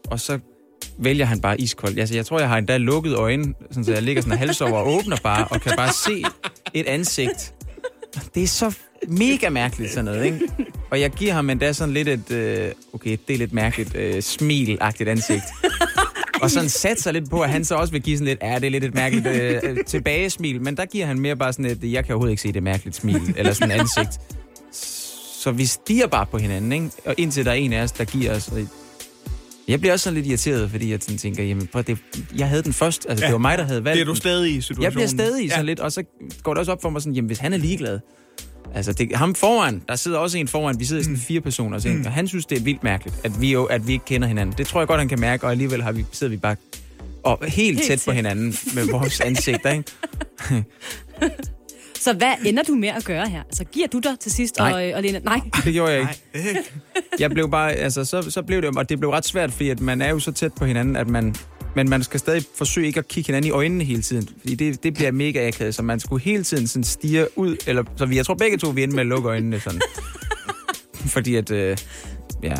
og 0.07 0.19
så 0.19 0.39
vælger 0.97 1.25
han 1.25 1.41
bare 1.41 1.61
iskold. 1.61 1.97
Altså, 1.97 2.15
jeg 2.15 2.25
tror, 2.25 2.39
jeg 2.39 2.49
har 2.49 2.57
endda 2.57 2.77
lukket 2.77 3.15
øjnene, 3.15 3.53
sådan, 3.69 3.85
så 3.85 3.91
jeg 3.91 4.01
ligger 4.01 4.21
sådan 4.21 4.37
hals 4.37 4.61
over 4.61 4.77
og 4.77 4.87
åbner 4.87 5.17
bare, 5.23 5.47
og 5.47 5.61
kan 5.61 5.73
bare 5.77 5.93
se 5.93 6.23
et 6.73 6.85
ansigt. 6.85 7.53
Det 8.35 8.43
er 8.43 8.47
så 8.47 8.77
mega 9.07 9.49
mærkeligt 9.49 9.91
sådan 9.91 10.05
noget, 10.05 10.25
ikke? 10.25 10.39
Og 10.91 11.01
jeg 11.01 11.11
giver 11.11 11.33
ham 11.33 11.49
endda 11.49 11.73
sådan 11.73 11.93
lidt 11.93 12.07
et, 12.07 12.31
øh, 12.31 12.71
okay, 12.93 13.17
det 13.27 13.33
er 13.33 13.37
lidt 13.37 13.53
mærkeligt, 13.53 13.95
øh, 13.95 14.21
smil 14.21 14.77
ansigt. 14.81 15.43
Og 16.45 16.51
sådan 16.51 16.69
satser 16.69 17.11
lidt 17.11 17.29
på, 17.29 17.41
at 17.41 17.49
han 17.49 17.65
så 17.65 17.75
også 17.75 17.91
vil 17.91 18.01
give 18.01 18.17
sådan 18.17 18.27
lidt, 18.27 18.39
ja, 18.41 18.55
det 18.55 18.63
er 18.63 18.69
lidt 18.69 18.83
et 18.83 18.95
mærkeligt 18.95 19.27
øh, 19.27 19.59
øh, 19.63 19.77
tilbagesmil, 19.85 20.61
men 20.61 20.77
der 20.77 20.85
giver 20.85 21.05
han 21.05 21.19
mere 21.19 21.35
bare 21.35 21.53
sådan 21.53 21.65
et, 21.65 21.91
jeg 21.91 22.05
kan 22.05 22.13
overhovedet 22.13 22.31
ikke 22.31 22.41
se 22.41 22.51
det 22.51 22.63
mærkeligt 22.63 22.95
smil, 22.95 23.21
eller 23.37 23.53
sådan 23.53 23.71
et 23.71 23.79
ansigt. 23.79 24.21
Så 25.43 25.51
vi 25.51 25.65
stiger 25.65 26.07
bare 26.07 26.25
på 26.25 26.37
hinanden, 26.37 26.71
ikke? 26.71 26.89
Og 27.05 27.15
indtil 27.17 27.45
der 27.45 27.51
er 27.51 27.55
en 27.55 27.73
af 27.73 27.83
os, 27.83 27.91
der 27.91 28.05
giver 28.05 28.35
os. 28.35 28.47
og 28.47 28.59
Jeg 29.67 29.79
bliver 29.79 29.93
også 29.93 30.03
sådan 30.03 30.15
lidt 30.15 30.27
irriteret, 30.27 30.71
fordi 30.71 30.91
jeg 30.91 30.99
sådan 31.01 31.17
tænker, 31.17 31.43
jamen, 31.43 31.67
prøv, 31.67 31.83
det, 31.83 31.97
jeg 32.37 32.49
havde 32.49 32.63
den 32.63 32.73
først, 32.73 33.05
altså 33.09 33.25
ja. 33.25 33.27
Det 33.27 33.33
var 33.33 33.39
mig, 33.39 33.57
der 33.57 33.63
havde 33.63 33.83
valgt 33.83 33.95
Det 33.95 34.01
er 34.01 34.05
du 34.05 34.15
stadig 34.15 34.55
i 34.55 34.61
situationen. 34.61 34.83
Jeg 34.83 34.91
bliver 34.91 35.07
stadig 35.07 35.49
sådan 35.51 35.65
ja. 35.65 35.69
lidt, 35.69 35.79
og 35.79 35.91
så 35.91 36.03
går 36.43 36.53
det 36.53 36.59
også 36.59 36.71
op 36.71 36.81
for 36.81 36.89
mig 36.89 37.01
sådan, 37.01 37.13
jamen 37.13 37.27
hvis 37.27 37.37
han 37.37 37.53
er 37.53 37.57
ligeglad, 37.57 37.99
altså 38.73 38.93
det, 38.93 39.15
ham 39.15 39.35
foran, 39.35 39.81
der 39.87 39.95
sidder 39.95 40.17
også 40.17 40.37
en 40.37 40.47
foran, 40.47 40.79
vi 40.79 40.85
sidder 40.85 41.03
sådan 41.03 41.17
fire 41.17 41.41
personer, 41.41 41.79
så, 41.79 41.89
mm. 41.89 42.03
og 42.05 42.11
han 42.11 42.27
synes, 42.27 42.45
det 42.45 42.57
er 42.57 42.61
vildt 42.61 42.83
mærkeligt, 42.83 43.15
at 43.23 43.41
vi, 43.41 43.51
jo, 43.51 43.63
at 43.63 43.87
vi 43.87 43.93
ikke 43.93 44.05
kender 44.05 44.27
hinanden. 44.27 44.55
Det 44.57 44.67
tror 44.67 44.81
jeg 44.81 44.87
godt, 44.87 44.99
han 44.99 45.09
kan 45.09 45.19
mærke, 45.19 45.43
og 45.43 45.51
alligevel 45.51 45.83
har 45.83 45.91
vi, 45.91 46.05
sidder 46.11 46.31
vi 46.31 46.37
bare 46.37 46.55
og 47.23 47.37
helt, 47.41 47.53
Helt 47.53 47.77
helt 47.77 47.87
tæt 47.87 47.99
på 48.05 48.11
tæt. 48.11 48.15
hinanden 48.15 48.55
med 48.75 48.85
vores 48.91 49.19
ansigter, 49.19 49.71
ikke? 49.71 49.91
Så 51.99 52.13
hvad 52.13 52.33
ender 52.45 52.63
du 52.63 52.75
med 52.75 52.89
at 52.89 53.05
gøre 53.05 53.29
her? 53.29 53.43
Altså, 53.43 53.63
giver 53.63 53.87
du 53.87 53.99
dig 53.99 54.19
til 54.19 54.31
sidst 54.31 54.57
Nej. 54.57 54.91
og, 54.91 54.97
og 54.97 55.03
Lena? 55.03 55.19
Nej. 55.19 55.39
Det 55.65 55.73
gjorde 55.73 55.91
jeg 55.91 56.01
ikke. 56.33 56.59
Jeg 57.19 57.29
blev 57.31 57.51
bare, 57.51 57.73
altså 57.73 58.05
så, 58.05 58.31
så 58.31 58.41
blev 58.41 58.61
det, 58.61 58.77
og 58.77 58.89
det 58.89 58.99
blev 58.99 59.09
ret 59.09 59.25
svært, 59.25 59.51
fordi 59.51 59.69
at 59.69 59.79
man 59.79 60.01
er 60.01 60.09
jo 60.09 60.19
så 60.19 60.31
tæt 60.31 60.53
på 60.53 60.65
hinanden, 60.65 60.95
at 60.95 61.07
man, 61.07 61.35
men 61.75 61.89
man 61.89 62.03
skal 62.03 62.19
stadig 62.19 62.43
forsøge 62.55 62.87
ikke 62.87 62.99
at 62.99 63.07
kigge 63.07 63.27
hinanden 63.27 63.47
i 63.47 63.51
øjnene 63.51 63.83
hele 63.83 64.01
tiden, 64.01 64.29
fordi 64.39 64.55
det, 64.55 64.83
det 64.83 64.93
bliver 64.93 65.11
mega 65.11 65.47
akavet, 65.47 65.75
så 65.75 65.81
man 65.83 65.99
skulle 65.99 66.23
hele 66.23 66.43
tiden 66.43 66.67
sådan 66.67 66.83
stige 66.83 67.27
ud, 67.35 67.57
eller, 67.67 67.83
så 67.95 68.05
vi, 68.05 68.17
jeg 68.17 68.25
tror 68.25 68.33
begge 68.33 68.57
to, 68.57 68.69
vi 68.69 68.83
endte 68.83 68.95
med 68.95 69.01
at 69.01 69.07
lukke 69.07 69.29
øjnene 69.29 69.59
sådan. 69.59 69.81
fordi 71.15 71.35
at, 71.35 71.51
øh, 71.51 71.77
ja, 72.43 72.55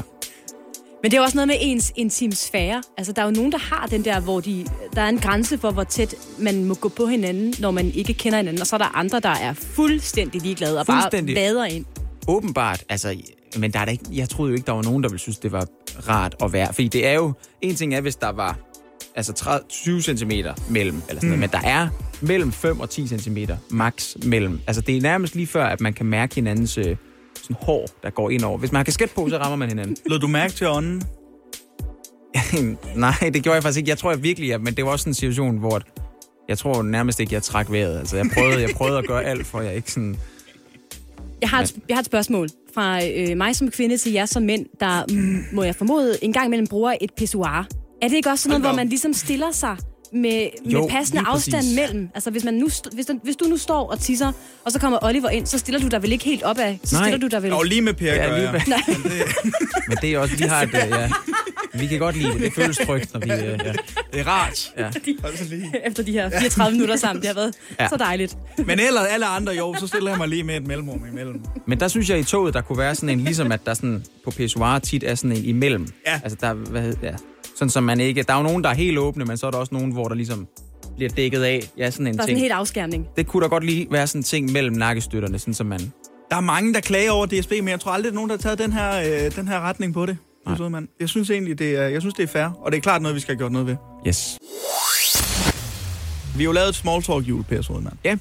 Men 1.04 1.12
det 1.12 1.18
er 1.18 1.22
også 1.22 1.36
noget 1.38 1.48
med 1.48 1.56
ens 1.60 1.94
intim 1.96 2.32
sfære. 2.32 2.84
Altså, 2.98 3.14
der 3.14 3.22
er 3.22 3.26
jo 3.26 3.32
nogen, 3.32 3.52
der 3.52 3.58
har 3.58 3.88
den 3.88 4.06
der, 4.06 4.20
hvor 4.20 4.40
de, 4.40 4.66
der 4.96 5.02
er 5.02 5.10
en 5.10 5.18
grænse 5.20 5.58
for, 5.58 5.72
hvor 5.72 5.84
tæt 5.84 6.16
man 6.40 6.66
må 6.66 6.74
gå 6.74 6.90
på 6.90 7.06
hinanden, 7.06 7.54
når 7.60 7.72
man 7.72 7.92
ikke 7.92 8.14
kender 8.14 8.38
hinanden. 8.38 8.62
Og 8.62 8.68
så 8.68 8.76
er 8.76 8.78
der 8.78 8.96
andre, 8.98 9.20
der 9.20 9.30
er 9.30 9.54
fuldstændig 9.54 10.42
ligeglade 10.42 10.80
og 10.80 10.86
bare 10.86 11.02
Fuldstændig. 11.02 11.36
vader 11.36 11.66
ind. 11.66 11.86
åbenbart, 12.28 12.84
altså, 12.90 13.16
men 13.58 13.72
der 13.74 13.80
er 13.80 13.86
der 13.86 13.92
ikke, 13.92 14.06
jeg 14.12 14.30
troede 14.30 14.50
jo 14.52 14.56
ikke, 14.56 14.66
der 14.66 14.72
var 14.72 14.82
nogen, 14.84 15.04
der 15.04 15.10
ville 15.10 15.20
synes, 15.20 15.38
det 15.38 15.52
var 15.52 15.68
rart 16.10 16.36
at 16.44 16.54
være. 16.54 16.74
Fordi 16.74 16.88
det 16.88 17.08
er 17.08 17.14
jo, 17.14 17.34
en 17.62 17.76
ting 17.76 17.94
er, 17.96 18.02
hvis 18.02 18.16
der 18.16 18.30
var 18.32 18.58
altså 19.16 19.34
30, 19.34 19.66
20 19.70 20.02
cm 20.02 20.32
mellem, 20.70 21.02
eller 21.10 21.22
sådan 21.22 21.22
mm. 21.22 21.28
noget, 21.28 21.40
men 21.40 21.50
der 21.50 21.68
er 21.68 21.88
mellem 22.22 22.52
5 22.52 22.80
og 22.80 22.90
10 22.90 23.08
cm 23.08 23.38
max 23.70 24.16
mellem. 24.26 24.60
Altså, 24.68 24.82
det 24.82 24.98
er 24.98 25.02
nærmest 25.02 25.36
lige 25.36 25.48
før, 25.48 25.66
at 25.66 25.82
man 25.82 25.94
kan 25.94 26.06
mærke 26.06 26.36
hinandens 26.36 26.78
øh, 26.78 26.96
sådan 27.36 27.56
hår, 27.60 27.86
der 28.04 28.10
går 28.10 28.30
ind 28.30 28.44
over. 28.44 28.58
Hvis 28.58 28.72
man 28.72 28.80
har 28.80 28.84
kasket 28.84 29.12
på, 29.16 29.30
så 29.30 29.38
rammer 29.38 29.56
man 29.56 29.70
hinanden. 29.70 29.98
Lod 30.10 30.20
du 30.20 30.28
mærke 30.28 30.54
til 30.54 30.68
ånden? 30.68 31.04
Nej, 32.96 33.14
det 33.22 33.44
gjorde 33.44 33.56
jeg 33.56 33.64
faktisk 33.64 33.78
ikke. 33.78 33.90
Jeg 33.90 33.98
tror 33.98 34.12
jeg 34.12 34.24
virkelig, 34.24 34.54
at, 34.54 34.62
men 34.62 34.74
det 34.74 34.86
var 34.86 34.92
også 34.92 35.10
en 35.10 35.14
situation, 35.14 35.58
hvor 35.58 35.82
jeg 36.48 36.58
tror 36.58 36.82
nærmest 36.82 37.20
ikke, 37.20 37.34
jeg 37.34 37.44
trak 37.44 37.72
vejret. 37.72 38.00
Altså, 38.00 38.18
jeg 38.18 38.26
prøvede, 38.34 38.62
jeg 38.62 38.70
prøvede 38.76 38.98
at 38.98 39.08
gøre 39.08 39.24
alt, 39.24 39.46
for 39.46 39.62
jeg 39.62 39.76
ikke 39.76 39.92
sådan... 39.92 40.18
Jeg 41.42 41.50
har, 41.50 41.62
et, 41.62 41.76
jeg 41.90 41.96
har 41.96 42.00
et 42.00 42.06
spørgsmål 42.06 42.50
fra 42.74 43.06
øh, 43.06 43.38
mig 43.38 43.56
som 43.56 43.72
kvinde 43.72 43.98
til 43.98 44.12
jer 44.12 44.26
som 44.26 44.44
mænd, 44.44 44.66
der, 44.80 45.06
mm, 45.10 45.46
må 45.52 45.64
jeg 45.64 45.76
formode, 45.76 46.18
en 46.22 46.34
gang 46.34 46.46
imellem 46.46 46.68
bruger 46.68 46.96
et 47.02 47.14
pissoir. 47.18 47.68
Er 48.06 48.10
det 48.10 48.16
ikke 48.16 48.30
også 48.30 48.44
sådan 48.44 48.62
noget, 48.62 48.74
hvor 48.76 48.84
man 48.84 48.90
ligesom 48.90 49.14
stiller 49.14 49.52
sig 49.52 49.78
med, 50.14 50.48
Jo, 50.66 50.82
med 50.82 50.90
passende 50.90 51.20
lige 51.22 51.32
præcis. 51.32 51.54
afstand 51.54 51.76
mellem? 51.76 52.10
Altså, 52.16 52.30
hvis, 52.32 52.44
man 52.44 52.54
nu, 52.54 52.70
hvis, 52.94 53.06
den, 53.06 53.20
hvis 53.24 53.36
du 53.36 53.46
nu 53.46 53.58
står 53.58 53.92
og 53.92 54.00
tisser, 54.00 54.32
og 54.66 54.72
så 54.72 54.80
kommer 54.80 55.00
Oliver 55.02 55.30
ind, 55.30 55.46
så 55.46 55.58
stiller 55.58 55.82
du 55.82 55.88
dig 55.88 56.02
vel 56.04 56.12
ikke 56.12 56.26
helt 56.26 56.44
op 56.44 56.58
af? 56.58 56.80
Så 56.84 56.96
Nej. 56.96 57.04
stiller 57.04 57.20
du 57.20 57.28
dig 57.36 57.44
vel... 57.44 57.50
Jo, 57.50 57.62
lige 57.62 57.82
med 57.82 57.94
Per 57.94 58.06
Ja, 58.14 58.16
gør 58.28 58.38
lige 58.38 58.52
jeg. 58.52 58.52
med- 58.52 58.62
Nej. 58.68 59.24
Men 59.90 59.98
det 60.02 60.14
er 60.14 60.20
også, 60.20 60.36
vi 60.36 60.44
har 60.44 60.62
et, 60.62 60.70
øh, 60.70 60.74
ja, 60.90 61.10
vi 61.74 61.88
kan 61.88 62.00
godt 62.00 62.18
lide 62.18 62.34
det. 62.34 62.42
Det 62.42 62.54
føles 62.54 62.78
trygt, 62.86 63.14
når 63.14 63.20
vi... 63.20 63.32
Øh, 63.32 63.40
ja. 63.66 63.74
Det 64.14 64.20
er 64.20 64.28
rart. 64.28 64.74
Ja. 64.78 64.90
Lige. 65.50 65.72
Efter 65.88 66.04
de 66.04 66.12
her 66.12 66.30
34 66.30 66.72
minutter 66.72 66.96
sammen. 66.96 67.22
Det 67.22 67.28
har 67.28 67.36
været 67.36 67.56
ja. 67.80 67.84
Ja. 67.84 67.90
så 67.90 67.98
dejligt. 67.98 68.38
Men 68.58 68.80
ellers 68.80 69.08
alle 69.10 69.26
andre, 69.26 69.54
jo, 69.54 69.76
så 69.80 69.88
stiller 69.88 70.12
jeg 70.12 70.18
mig 70.18 70.28
lige 70.28 70.44
med 70.44 70.56
et 70.58 70.68
mellemrum 70.68 71.02
imellem. 71.12 71.42
Men 71.68 71.80
der 71.80 71.88
synes 71.88 72.10
jeg 72.10 72.20
i 72.20 72.24
toget, 72.24 72.54
der 72.54 72.62
kunne 72.62 72.78
være 72.78 72.96
sådan 72.96 73.10
en, 73.10 73.20
ligesom 73.20 73.52
at 73.52 73.66
der 73.66 73.74
sådan 73.74 74.04
på 74.24 74.32
pissoir 74.32 74.80
tit 74.80 75.04
er 75.04 75.16
sådan 75.16 75.32
en 75.32 75.46
imellem. 75.46 75.88
Ja. 76.08 76.20
Altså 76.24 76.38
der, 76.42 76.54
hvad 76.54 76.82
hed, 76.82 76.96
ja. 77.04 77.14
Sådan 77.56 77.70
som 77.70 77.84
man 77.84 78.00
ikke... 78.00 78.24
Der 78.24 78.34
er 78.34 78.38
jo 78.38 78.44
nogen, 78.44 78.64
der 78.64 78.70
er 78.70 78.74
helt 78.74 78.98
åbne, 78.98 79.26
men 79.26 79.38
så 79.38 79.48
er 79.48 79.52
der 79.52 79.58
også 79.58 79.74
nogen, 79.76 79.92
hvor 79.92 80.08
der 80.08 80.16
ligesom 80.16 80.48
bliver 80.96 81.10
dækket 81.10 81.44
af. 81.44 81.70
Ja, 81.78 81.92
sådan 81.92 82.08
en 82.08 82.14
Der 82.14 82.20
er 82.20 82.24
sådan 82.24 82.28
ting. 82.28 82.38
en 82.38 82.42
helt 82.42 82.54
afskærmning. 82.54 83.08
Det 83.18 83.28
kunne 83.28 83.44
da 83.44 83.48
godt 83.48 83.64
lige 83.64 83.88
være 83.92 84.08
sådan 84.08 84.20
en 84.20 84.24
ting 84.24 84.52
mellem 84.52 84.76
nakkestøtterne, 84.76 85.40
sådan 85.40 85.54
som 85.54 85.68
man... 85.68 85.80
Der 86.32 86.38
er 86.38 86.42
mange, 86.42 86.74
der 86.74 86.80
klager 86.80 87.12
over 87.12 87.26
DSB, 87.26 87.52
men 87.52 87.68
jeg 87.68 87.80
tror 87.80 87.92
aldrig, 87.92 88.08
at 88.10 88.14
nogen, 88.16 88.30
der 88.30 88.36
har 88.36 88.42
taget 88.42 88.60
den 88.60 88.74
her, 88.74 89.26
øh, 89.26 89.36
den 89.36 89.48
her 89.48 89.60
retning 89.60 89.94
på 89.94 90.06
det. 90.06 90.18
Nej. 90.60 90.70
Man. 90.70 90.88
Jeg 91.00 91.10
synes 91.10 91.30
egentlig, 91.30 91.60
det 91.60 91.76
er, 91.76 91.88
jeg 91.88 92.02
synes, 92.02 92.14
det 92.14 92.24
er 92.24 92.28
fair, 92.28 92.46
og 92.62 92.72
det 92.72 92.78
er 92.78 92.82
klart 92.82 93.02
noget, 93.02 93.16
vi 93.16 93.20
skal 93.20 93.34
have 93.34 93.38
gjort 93.40 93.52
noget 93.52 93.68
ved. 93.68 93.76
Yes. 94.08 94.38
Vi 96.38 96.44
har 96.44 96.46
jo 96.46 96.52
lavet 96.52 96.70
et 96.70 96.76
small 96.76 97.04
talk 97.04 97.28
jul, 97.28 97.44
Per 97.44 97.62
Sodemann. 97.62 97.98
Ja. 98.04 98.18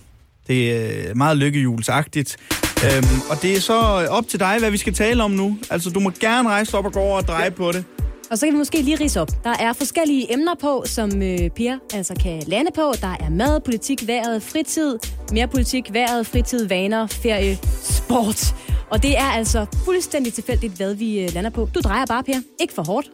Det 0.46 0.72
er 0.72 1.10
øh, 1.10 1.16
meget 1.16 1.36
lykkehjulsagtigt. 1.36 2.36
Øhm, 2.84 3.06
og 3.30 3.42
det 3.42 3.56
er 3.56 3.60
så 3.60 3.74
op 4.10 4.28
til 4.28 4.40
dig, 4.40 4.56
hvad 4.58 4.70
vi 4.70 4.76
skal 4.76 4.94
tale 4.94 5.22
om 5.22 5.30
nu. 5.30 5.58
Altså, 5.70 5.90
du 5.90 6.00
må 6.00 6.10
gerne 6.20 6.48
rejse 6.48 6.78
op 6.78 6.84
og 6.84 6.92
gå 6.92 7.00
over 7.00 7.16
og 7.16 7.28
dreje 7.28 7.50
på 7.50 7.72
det. 7.72 7.84
Og 8.30 8.38
så 8.38 8.46
kan 8.46 8.52
vi 8.52 8.58
måske 8.58 8.82
lige 8.82 8.96
rise 9.00 9.20
op. 9.20 9.28
Der 9.44 9.54
er 9.60 9.72
forskellige 9.72 10.32
emner 10.32 10.54
på, 10.60 10.82
som 10.86 11.22
øh, 11.22 11.50
Per 11.50 11.78
altså 11.94 12.14
kan 12.22 12.42
lande 12.46 12.70
på. 12.74 12.92
Der 13.00 13.16
er 13.20 13.30
mad, 13.30 13.60
politik, 13.60 14.06
vejret, 14.06 14.42
fritid, 14.42 14.98
mere 15.32 15.48
politik, 15.48 15.92
vejret, 15.92 16.26
fritid, 16.26 16.66
vaner, 16.68 17.06
ferie, 17.06 17.58
sport. 17.82 18.54
Og 18.90 19.02
det 19.02 19.18
er 19.18 19.24
altså 19.30 19.66
fuldstændig 19.84 20.34
tilfældigt, 20.34 20.72
hvad 20.72 20.94
vi 20.94 21.20
øh, 21.20 21.34
lander 21.34 21.50
på. 21.50 21.68
Du 21.74 21.80
drejer 21.80 22.06
bare, 22.06 22.22
Per. 22.22 22.40
Ikke 22.60 22.74
for 22.74 22.82
hårdt. 22.82 23.10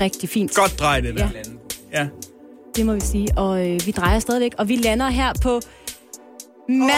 Rigtig 0.00 0.28
fint. 0.28 0.54
Godt 0.54 0.78
drej 0.78 1.00
det 1.00 1.16
der. 1.16 1.28
Ja. 1.92 2.00
Ja. 2.00 2.06
Det 2.76 2.86
må 2.86 2.94
vi 2.94 3.00
sige. 3.00 3.28
Og 3.36 3.68
øh, 3.70 3.80
vi 3.86 3.90
drejer 3.90 4.18
stadigvæk. 4.18 4.52
Og 4.58 4.68
vi 4.68 4.76
lander 4.76 5.08
her 5.08 5.32
på 5.42 5.60
mad. 6.68 6.88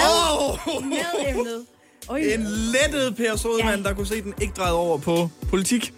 Oh! 0.41 0.85
Mademnet. 0.85 1.65
Oj. 2.09 2.19
En 2.19 2.47
lettet 2.73 3.17
Per 3.17 3.37
Sodemann, 3.37 3.83
ja. 3.83 3.88
der 3.88 3.95
kunne 3.95 4.07
se 4.07 4.23
den 4.23 4.35
ikke 4.41 4.55
drejet 4.57 4.75
over 4.75 4.99
på 4.99 5.29
politik. 5.49 5.93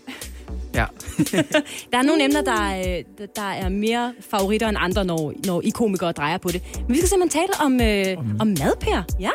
Ja. 0.74 0.84
Der 1.92 1.98
er 1.98 2.02
nogle 2.02 2.24
emner, 2.24 2.42
der, 2.42 2.52
er, 2.52 3.02
der 3.36 3.42
er 3.50 3.68
mere 3.68 4.14
favoritter 4.30 4.68
end 4.68 4.76
andre, 4.80 5.04
når, 5.04 5.32
når 5.46 5.60
I 5.64 5.70
komikere 5.70 6.12
drejer 6.12 6.38
på 6.38 6.48
det. 6.48 6.62
Men 6.74 6.88
vi 6.88 6.96
skal 6.96 7.08
simpelthen 7.08 7.40
tale 7.40 7.64
om, 7.64 7.80
øh, 7.80 8.40
om 8.40 8.46
mad, 8.46 8.76
Per. 8.80 9.02
Ja. 9.20 9.30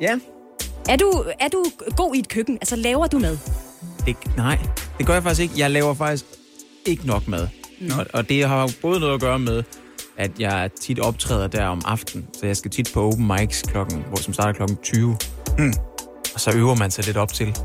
Ja. 0.00 0.18
Er 0.88 0.96
du, 0.96 1.24
er 1.40 1.48
du 1.48 1.64
god 1.96 2.14
i 2.14 2.18
et 2.18 2.28
køkken? 2.28 2.54
Altså, 2.54 2.76
laver 2.76 3.06
du 3.06 3.18
mad? 3.18 3.38
Det, 4.06 4.16
nej, 4.36 4.58
det 4.98 5.06
gør 5.06 5.14
jeg 5.14 5.22
faktisk 5.22 5.42
ikke. 5.42 5.54
Jeg 5.58 5.70
laver 5.70 5.94
faktisk 5.94 6.24
ikke 6.86 7.06
nok 7.06 7.28
mad. 7.28 7.48
Mm. 7.80 7.90
Og, 7.98 8.06
og 8.12 8.28
det 8.28 8.48
har 8.48 8.62
jo 8.62 8.68
både 8.82 9.00
noget 9.00 9.14
at 9.14 9.20
gøre 9.20 9.38
med, 9.38 9.62
at 10.16 10.40
jeg 10.40 10.70
tit 10.80 11.00
optræder 11.00 11.46
der 11.46 11.66
om 11.66 11.82
aftenen, 11.84 12.26
så 12.40 12.46
jeg 12.46 12.56
skal 12.56 12.70
tit 12.70 12.90
på 12.94 13.02
open 13.02 13.26
mics, 13.26 13.62
klokken, 13.62 14.04
hvor, 14.08 14.16
som 14.16 14.34
starter 14.34 14.52
klokken 14.52 14.76
20. 14.82 15.16
Mm. 15.58 15.72
Og 16.34 16.40
så 16.40 16.52
øver 16.56 16.74
man 16.74 16.90
sig 16.90 17.06
lidt 17.06 17.16
op 17.16 17.32
til. 17.32 17.56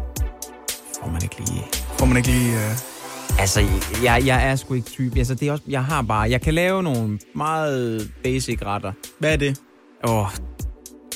Får 1.01 1.07
man 1.07 1.21
ikke 1.23 1.35
lige... 1.39 1.63
Får 1.99 2.05
man 2.05 2.17
ikke 2.17 2.29
lige... 2.29 2.55
Uh... 2.55 3.39
Altså, 3.39 3.61
jeg, 4.03 4.23
jeg 4.25 4.47
er 4.51 4.55
sgu 4.55 4.73
ikke 4.73 4.89
type. 4.89 5.17
Altså, 5.17 5.35
det 5.35 5.47
er 5.47 5.51
også, 5.51 5.63
jeg 5.67 5.83
har 5.83 6.01
bare... 6.01 6.29
Jeg 6.29 6.41
kan 6.41 6.53
lave 6.53 6.83
nogle 6.83 7.19
meget 7.35 8.11
basic 8.23 8.59
retter. 8.65 8.91
Hvad 9.19 9.33
er 9.33 9.37
det? 9.37 9.57
Åh, 10.03 10.17
oh, 10.19 10.27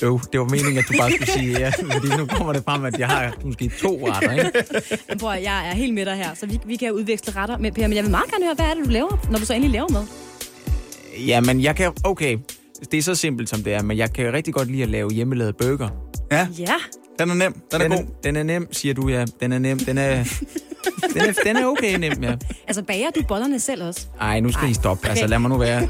øv, 0.02 0.20
det 0.32 0.40
var 0.40 0.46
meningen, 0.46 0.78
at 0.78 0.84
du 0.88 0.94
bare 0.98 1.10
skulle 1.10 1.32
sige 1.32 1.58
ja, 1.60 1.70
fordi 1.92 2.08
nu 2.18 2.26
kommer 2.26 2.52
det 2.52 2.62
frem, 2.64 2.84
at 2.84 2.98
jeg 2.98 3.08
har 3.08 3.34
måske 3.44 3.70
to 3.82 4.08
retter, 4.08 4.32
ikke? 4.32 4.64
Men 5.08 5.18
Prøv, 5.18 5.30
at- 5.32 5.42
jeg 5.42 5.68
er 5.68 5.74
helt 5.74 5.94
med 5.94 6.06
dig 6.06 6.14
her, 6.16 6.34
så 6.34 6.46
vi, 6.46 6.58
vi 6.66 6.76
kan 6.76 6.92
udveksle 6.92 7.36
retter 7.36 7.58
med 7.58 7.72
Per, 7.72 7.86
men 7.86 7.96
jeg 7.96 8.02
vil 8.04 8.10
meget 8.10 8.30
gerne 8.30 8.44
høre, 8.44 8.54
hvad 8.54 8.66
er 8.66 8.74
det, 8.74 8.84
du 8.84 8.90
laver, 8.90 9.26
når 9.30 9.38
du 9.38 9.44
så 9.44 9.54
endelig 9.54 9.72
laver 9.72 9.88
mad? 9.88 10.04
Jamen, 11.26 11.62
jeg 11.62 11.76
kan... 11.76 11.92
Okay, 12.04 12.38
det 12.90 12.98
er 12.98 13.02
så 13.02 13.14
simpelt, 13.14 13.48
som 13.48 13.62
det 13.62 13.74
er, 13.74 13.82
men 13.82 13.96
jeg 13.96 14.12
kan 14.12 14.32
rigtig 14.32 14.54
godt 14.54 14.70
lide 14.70 14.82
at 14.82 14.88
lave 14.88 15.10
hjemmelavet 15.10 15.56
burger. 15.56 15.88
Ja, 16.32 16.48
Ja, 16.58 16.74
den 17.18 17.30
er 17.30 17.34
nem. 17.34 17.52
Den 17.72 17.80
er 17.80 17.88
den, 17.88 17.90
god. 17.96 17.98
er, 18.04 18.04
den 18.24 18.36
er 18.36 18.42
nem, 18.42 18.72
siger 18.72 18.94
du, 18.94 19.08
ja. 19.08 19.24
Den 19.40 19.52
er 19.52 19.58
nem. 19.58 19.78
Den 19.78 19.98
er, 19.98 20.24
den 21.14 21.20
er, 21.20 21.32
den 21.44 21.56
er 21.56 21.66
okay 21.66 21.96
nem, 21.98 22.22
ja. 22.22 22.34
altså 22.68 22.82
bager 22.82 23.10
du 23.10 23.22
bollerne 23.28 23.60
selv 23.60 23.82
også? 23.84 24.06
Ej, 24.20 24.40
nu 24.40 24.52
skal 24.52 24.70
I 24.70 24.74
stoppe. 24.74 25.08
Altså, 25.08 25.26
lad 25.26 25.38
mig 25.38 25.50
nu 25.50 25.58
være. 25.58 25.88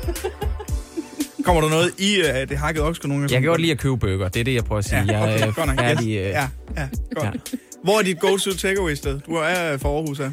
Kommer 1.44 1.62
der 1.62 1.68
noget 1.68 1.92
i 1.98 2.20
uh, 2.20 2.48
det 2.48 2.58
hakkede 2.58 2.84
oksko 2.86 3.08
nogle 3.08 3.22
gange? 3.22 3.34
Jeg 3.34 3.42
kan 3.42 3.48
godt 3.48 3.60
lide 3.60 3.72
at 3.72 3.78
købe 3.78 3.96
burger. 3.96 4.28
Det 4.28 4.40
er 4.40 4.44
det, 4.44 4.54
jeg 4.54 4.64
prøver 4.64 4.78
at 4.78 4.84
sige. 4.84 5.04
Ja, 5.08 5.18
Jeg 5.18 5.34
okay, 5.36 5.46
er 5.48 5.52
godt 5.52 5.66
nok. 5.66 5.78
færdig... 5.78 6.08
Yes. 6.08 6.16
øh, 6.26 6.30
Ja, 6.30 6.48
ja, 6.76 6.88
godt. 7.14 7.54
Hvor 7.84 7.98
er 7.98 8.02
dit 8.02 8.20
go-to 8.20 8.50
takeaway 8.52 8.94
sted? 8.94 9.20
Du 9.26 9.34
er 9.34 9.76
fra 9.78 9.88
Aarhus, 9.88 10.18
ja? 10.20 10.30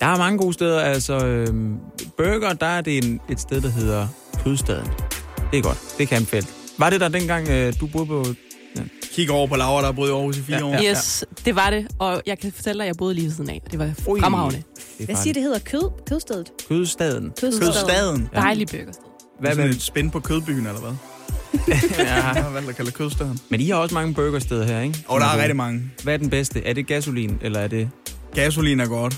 Der 0.00 0.06
er 0.06 0.18
mange 0.18 0.38
gode 0.38 0.52
steder. 0.52 0.80
Altså, 0.80 1.26
øhm, 1.26 1.76
burger, 2.16 2.52
der 2.52 2.66
er 2.66 2.80
det 2.80 3.04
en, 3.04 3.20
et 3.30 3.40
sted, 3.40 3.60
der 3.60 3.70
hedder 3.70 4.06
Kødstaden. 4.44 4.86
Det 5.52 5.58
er 5.58 5.62
godt. 5.62 5.78
Det 5.98 6.08
kan 6.08 6.14
jeg 6.14 6.16
anbefale. 6.16 6.46
Var 6.78 6.90
det 6.90 7.00
der 7.00 7.08
dengang, 7.08 7.48
øh, 7.48 7.72
du 7.80 7.86
boede 7.86 8.06
på... 8.06 8.24
Kig 9.18 9.30
over 9.30 9.46
på 9.46 9.56
Laura, 9.56 9.78
der 9.80 9.84
har 9.86 9.92
boet 9.92 10.08
i 10.08 10.12
Aarhus 10.12 10.36
i 10.36 10.42
fire 10.42 10.56
Ja, 10.56 10.64
år. 10.64 10.72
ja. 10.82 10.90
Yes, 10.90 11.24
det 11.44 11.56
var 11.56 11.70
det. 11.70 11.86
Og 11.98 12.22
jeg 12.26 12.38
kan 12.38 12.52
fortælle 12.52 12.78
dig, 12.78 12.84
at 12.84 12.86
jeg 12.86 12.96
boede 12.96 13.14
lige 13.14 13.32
siden 13.32 13.50
af. 13.50 13.62
og 13.64 13.70
Det 13.70 13.78
var 13.78 13.90
Ui. 14.06 14.20
fremragende. 14.20 14.62
Det 14.98 15.06
Hvad 15.06 15.16
siger 15.16 15.34
det 15.34 15.42
hedder? 15.42 15.58
Kød? 15.58 15.90
Kødstedet? 16.08 16.50
Kødstaden. 16.68 17.32
Kødstaden. 17.40 18.28
Dejlig 18.34 18.68
burgersted. 18.68 19.02
Hvad, 19.40 19.54
hvad, 19.54 19.64
et 19.64 19.82
spænd 19.82 20.10
på 20.10 20.20
kødbyen, 20.20 20.66
eller 20.66 20.80
hvad? 20.80 20.92
ja. 21.98 22.14
Jeg 22.14 22.22
har 22.44 22.50
valgt 22.50 22.68
at 22.68 22.76
kalde 22.76 22.90
kødstaden. 22.90 23.38
Men 23.48 23.60
I 23.60 23.68
har 23.68 23.76
også 23.76 23.94
mange 23.94 24.14
burgersteder 24.14 24.64
her, 24.64 24.80
ikke? 24.80 25.04
Og 25.08 25.20
der 25.20 25.26
er 25.26 25.38
rigtig 25.38 25.56
mange. 25.56 25.82
Hvad 26.02 26.14
er 26.14 26.18
den 26.18 26.30
bedste? 26.30 26.64
Er 26.66 26.72
det 26.72 26.86
gasolin, 26.86 27.38
eller 27.42 27.60
er 27.60 27.68
det... 27.68 27.90
Gasolin 28.34 28.80
er 28.80 28.86
godt. 28.86 29.14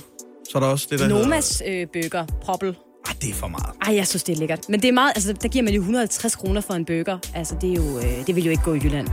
Så 0.51 0.53
er 0.55 0.61
der 0.61 0.67
også 0.67 0.87
det, 0.91 0.99
der 1.01 1.09
Nomas 1.09 1.63
øh, 1.67 1.87
burger, 1.93 2.27
hedder... 2.63 2.75
Ah, 3.09 3.15
det 3.23 3.31
er 3.31 3.35
for 3.35 3.49
meget. 3.49 3.67
Ej, 3.87 3.95
jeg 3.97 4.07
synes, 4.07 4.23
det 4.23 4.33
er 4.35 4.39
lækkert. 4.39 4.69
Men 4.69 4.83
det 4.83 4.89
er 4.89 4.93
meget, 4.93 5.13
altså, 5.15 5.33
der 5.33 5.49
giver 5.49 5.65
man 5.65 5.75
jo 5.75 5.81
150 5.81 6.37
kroner 6.37 6.61
for 6.61 6.75
en 6.75 6.85
burger. 6.85 7.19
Altså, 7.35 7.55
det, 7.61 7.71
er 7.71 7.75
jo, 7.75 7.99
øh, 7.99 8.27
det 8.27 8.37
vil 8.37 8.45
jo 8.45 8.51
ikke 8.51 8.63
gå 8.63 8.75
i 8.75 8.79
Jylland. 8.85 9.09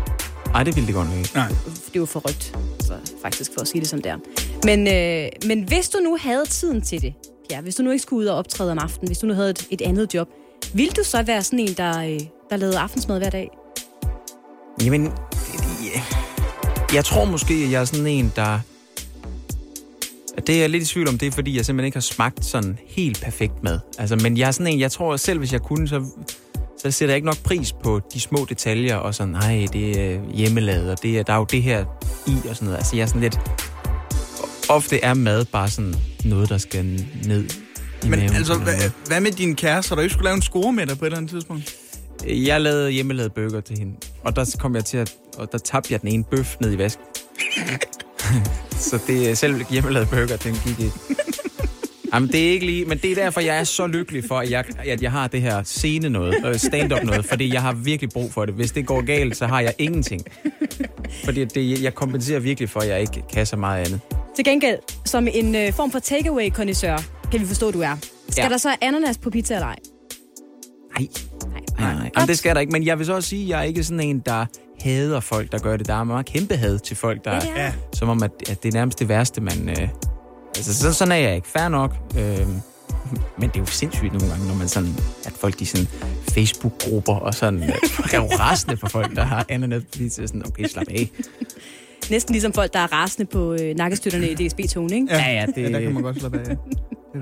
Nej, 0.53 0.63
det 0.63 0.75
ville 0.75 0.87
det 0.87 0.95
godt 0.95 1.07
ikke. 1.17 1.31
Nej. 1.35 1.47
Det 1.47 1.95
er 1.95 1.99
jo 1.99 2.05
for 2.05 2.19
rødt, 2.19 2.57
så 2.79 2.93
faktisk 3.21 3.51
for 3.53 3.61
at 3.61 3.67
sige 3.67 3.81
det 3.81 3.89
som 3.89 4.01
det 4.01 4.11
er. 4.11 4.17
Men, 4.63 4.87
øh, 4.87 5.29
men 5.47 5.63
hvis 5.63 5.89
du 5.89 5.97
nu 5.97 6.17
havde 6.21 6.45
tiden 6.45 6.81
til 6.81 7.01
det, 7.01 7.13
ja, 7.51 7.61
hvis 7.61 7.75
du 7.75 7.83
nu 7.83 7.91
ikke 7.91 8.01
skulle 8.01 8.19
ud 8.19 8.25
og 8.25 8.37
optræde 8.37 8.71
om 8.71 8.79
aftenen, 8.79 9.07
hvis 9.07 9.17
du 9.17 9.27
nu 9.27 9.33
havde 9.33 9.49
et, 9.49 9.67
et 9.69 9.81
andet 9.81 10.13
job, 10.13 10.29
ville 10.73 10.91
du 10.91 11.03
så 11.03 11.23
være 11.23 11.43
sådan 11.43 11.59
en, 11.59 11.73
der, 11.73 11.99
øh, 12.01 12.19
der 12.49 12.57
lavede 12.57 12.77
aftensmad 12.77 13.19
hver 13.19 13.29
dag? 13.29 13.49
Jamen, 14.83 15.11
ja. 15.83 16.01
jeg 16.93 17.05
tror 17.05 17.25
måske, 17.25 17.53
at 17.53 17.71
jeg 17.71 17.81
er 17.81 17.85
sådan 17.85 18.07
en, 18.07 18.33
der... 18.35 18.59
Det 20.47 20.55
er 20.55 20.59
jeg 20.59 20.69
lidt 20.69 20.83
i 20.83 20.85
tvivl 20.85 21.07
om, 21.07 21.17
det 21.17 21.27
er 21.27 21.31
fordi, 21.31 21.55
jeg 21.55 21.65
simpelthen 21.65 21.85
ikke 21.85 21.95
har 21.95 22.01
smagt 22.01 22.45
sådan 22.45 22.77
helt 22.87 23.21
perfekt 23.21 23.63
mad. 23.63 23.79
Altså, 23.97 24.15
men 24.15 24.37
jeg 24.37 24.47
er 24.47 24.51
sådan 24.51 24.73
en, 24.73 24.79
jeg 24.79 24.91
tror 24.91 25.17
selv, 25.17 25.39
hvis 25.39 25.53
jeg 25.53 25.61
kunne, 25.61 25.87
så, 25.87 26.03
så 26.93 26.97
sætter 26.97 27.13
jeg 27.13 27.17
ikke 27.17 27.25
nok 27.25 27.43
pris 27.43 27.73
på 27.73 28.01
de 28.13 28.19
små 28.19 28.45
detaljer, 28.49 28.95
og 28.95 29.15
sådan, 29.15 29.33
nej, 29.33 29.67
det 29.73 30.01
er 30.01 30.19
hjemmelavet, 30.33 30.91
og 30.91 31.03
det 31.03 31.19
er, 31.19 31.23
der 31.23 31.33
er 31.33 31.37
jo 31.37 31.45
det 31.51 31.63
her 31.63 31.85
i, 32.27 32.47
og 32.49 32.55
sådan 32.55 32.65
noget. 32.65 32.77
Altså, 32.77 32.95
jeg 32.95 33.03
er 33.03 33.07
sådan 33.07 33.21
lidt... 33.21 33.39
Ofte 34.69 35.03
er 35.03 35.13
mad 35.13 35.45
bare 35.45 35.69
sådan 35.69 35.95
noget, 36.25 36.49
der 36.49 36.57
skal 36.57 36.85
ned 37.25 37.43
i 38.03 38.09
Men 38.09 38.19
maven. 38.19 38.35
altså, 38.35 38.53
anden 38.53 38.65
hvad, 38.65 38.91
hvad 39.07 39.21
med 39.21 39.31
din 39.31 39.55
kæreste? 39.55 39.89
Har 39.89 39.95
du 39.95 40.01
ikke 40.01 40.13
skulle 40.13 40.25
lave 40.25 40.35
en 40.35 40.41
score 40.41 40.73
med 40.73 40.87
dig 40.87 40.97
på 40.97 41.05
et 41.05 41.07
eller 41.07 41.17
andet 41.17 41.31
tidspunkt? 41.31 41.75
Jeg 42.25 42.61
lavede 42.61 42.91
hjemmelavet 42.91 43.33
burger 43.33 43.61
til 43.61 43.77
hende, 43.77 43.93
og 44.23 44.35
der 44.35 44.55
kom 44.59 44.75
jeg 44.75 44.85
til 44.85 44.97
at, 44.97 45.13
og 45.37 45.51
der 45.51 45.57
tabte 45.57 45.93
jeg 45.93 46.01
den 46.01 46.09
ene 46.09 46.23
bøf 46.23 46.55
ned 46.61 46.73
i 46.73 46.77
vasken. 46.77 47.03
så 48.89 48.99
det 49.07 49.29
er 49.29 49.33
selv 49.33 49.65
hjemmelavet 49.69 50.09
burger, 50.09 50.37
den 50.37 50.55
gik 50.65 50.79
ikke. 50.79 50.95
Jamen, 52.13 52.29
det 52.29 52.47
er 52.47 52.51
ikke 52.51 52.65
lige, 52.65 52.85
men 52.85 52.97
det 52.97 53.11
er 53.11 53.15
derfor, 53.15 53.41
jeg 53.41 53.59
er 53.59 53.63
så 53.63 53.87
lykkelig 53.87 54.23
for, 54.27 54.39
at 54.39 54.51
jeg, 54.51 54.65
at 54.85 55.01
jeg 55.01 55.11
har 55.11 55.27
det 55.27 55.41
her 55.41 55.63
scene 55.63 56.09
noget, 56.09 56.35
øh, 56.45 56.55
stand-up 56.59 57.03
noget, 57.03 57.25
fordi 57.25 57.53
jeg 57.53 57.61
har 57.61 57.73
virkelig 57.73 58.09
brug 58.09 58.33
for 58.33 58.45
det. 58.45 58.53
Hvis 58.53 58.71
det 58.71 58.85
går 58.85 59.01
galt, 59.05 59.37
så 59.37 59.47
har 59.47 59.59
jeg 59.61 59.73
ingenting. 59.77 60.21
Fordi 61.25 61.45
det, 61.45 61.83
jeg 61.83 61.95
kompenserer 61.95 62.39
virkelig 62.39 62.69
for, 62.69 62.79
at 62.79 62.87
jeg 62.89 63.01
ikke 63.01 63.23
kan 63.33 63.45
så 63.45 63.55
meget 63.55 63.85
andet. 63.85 63.99
Til 64.35 64.45
gengæld, 64.45 64.77
som 65.05 65.27
en 65.33 65.55
øh, 65.55 65.73
form 65.73 65.91
for 65.91 65.99
takeaway 65.99 66.49
kondisør 66.49 66.97
kan 67.31 67.39
vi 67.41 67.45
forstå, 67.45 67.71
du 67.71 67.81
er. 67.81 67.95
Skal 68.29 68.41
Ja. 68.43 68.49
der 68.49 68.57
så 68.57 68.75
ananas 68.81 69.17
på 69.17 69.29
pizza 69.29 69.53
eller 69.53 69.67
ej? 69.67 69.75
Nej, 70.99 71.07
Nej. 71.49 71.61
nej, 71.79 71.93
nej. 71.93 72.11
Jamen, 72.17 72.27
det 72.27 72.37
skal 72.37 72.55
der 72.55 72.61
ikke, 72.61 72.71
men 72.71 72.85
jeg 72.85 72.97
vil 72.97 73.05
så 73.05 73.13
også 73.13 73.29
sige, 73.29 73.43
at 73.43 73.49
jeg 73.49 73.59
er 73.59 73.63
ikke 73.63 73.83
sådan 73.83 73.99
en, 73.99 74.19
der 74.19 74.45
hader 74.81 75.19
folk, 75.19 75.51
der 75.51 75.59
gør 75.59 75.77
det. 75.77 75.87
Der 75.87 75.93
er 75.93 76.03
meget 76.03 76.25
kæmpe 76.25 76.55
had 76.55 76.79
til 76.79 76.95
folk, 76.95 77.25
der, 77.25 77.33
Ja, 77.33 77.41
er. 77.55 77.71
Som 77.93 78.09
om, 78.09 78.23
at, 78.23 78.31
at 78.49 78.63
det 78.63 78.69
er 78.69 78.73
nærmest 78.73 78.99
det 78.99 79.09
værste, 79.09 79.41
man... 79.41 79.69
Øh, 79.69 79.87
altså, 80.57 80.73
så, 80.73 80.93
sådan 80.93 81.11
er 81.11 81.15
jeg 81.15 81.35
ikke. 81.35 81.47
Fair 81.47 81.67
nok. 81.67 81.91
Øh, 82.17 82.47
men 83.37 83.49
det 83.49 83.55
er 83.55 83.59
jo 83.59 83.65
sindssygt 83.65 84.13
nogle 84.13 84.29
gange, 84.29 84.47
når 84.47 84.55
man 84.55 84.67
sådan... 84.67 84.95
At 85.25 85.33
folk, 85.39 85.59
de 85.59 85.65
sådan 85.65 85.87
Facebook-grupper 86.31 87.13
og 87.15 87.33
sådan... 87.33 87.63
Er 88.13 88.17
jo 88.17 88.25
rasende 88.39 88.77
for 88.77 88.87
folk, 88.87 89.15
der 89.15 89.23
har 89.23 89.45
ananas 89.49 89.83
på 89.83 89.87
pizza. 89.97 90.27
Sådan, 90.27 90.45
okay, 90.47 90.67
slap 90.67 90.87
af. 90.89 91.09
Næsten 92.09 92.33
ligesom 92.33 92.53
folk, 92.53 92.73
der 92.73 92.79
er 92.79 92.93
rasende 92.93 93.25
på 93.31 93.53
øh, 93.53 93.75
nakkestøtterne 93.75 94.29
i 94.29 94.35
DSB-togen, 94.47 94.93
ikke? 94.93 95.07
Ja, 95.09 95.31
ja, 95.31 95.45
det- 95.55 95.61
ja, 95.63 95.69
der 95.71 95.81
kan 95.81 95.93
man 95.93 96.03
godt 96.03 96.19
slappe 96.19 96.39
af. 96.39 96.43
Ja. 96.43 96.49
Det 96.49 96.59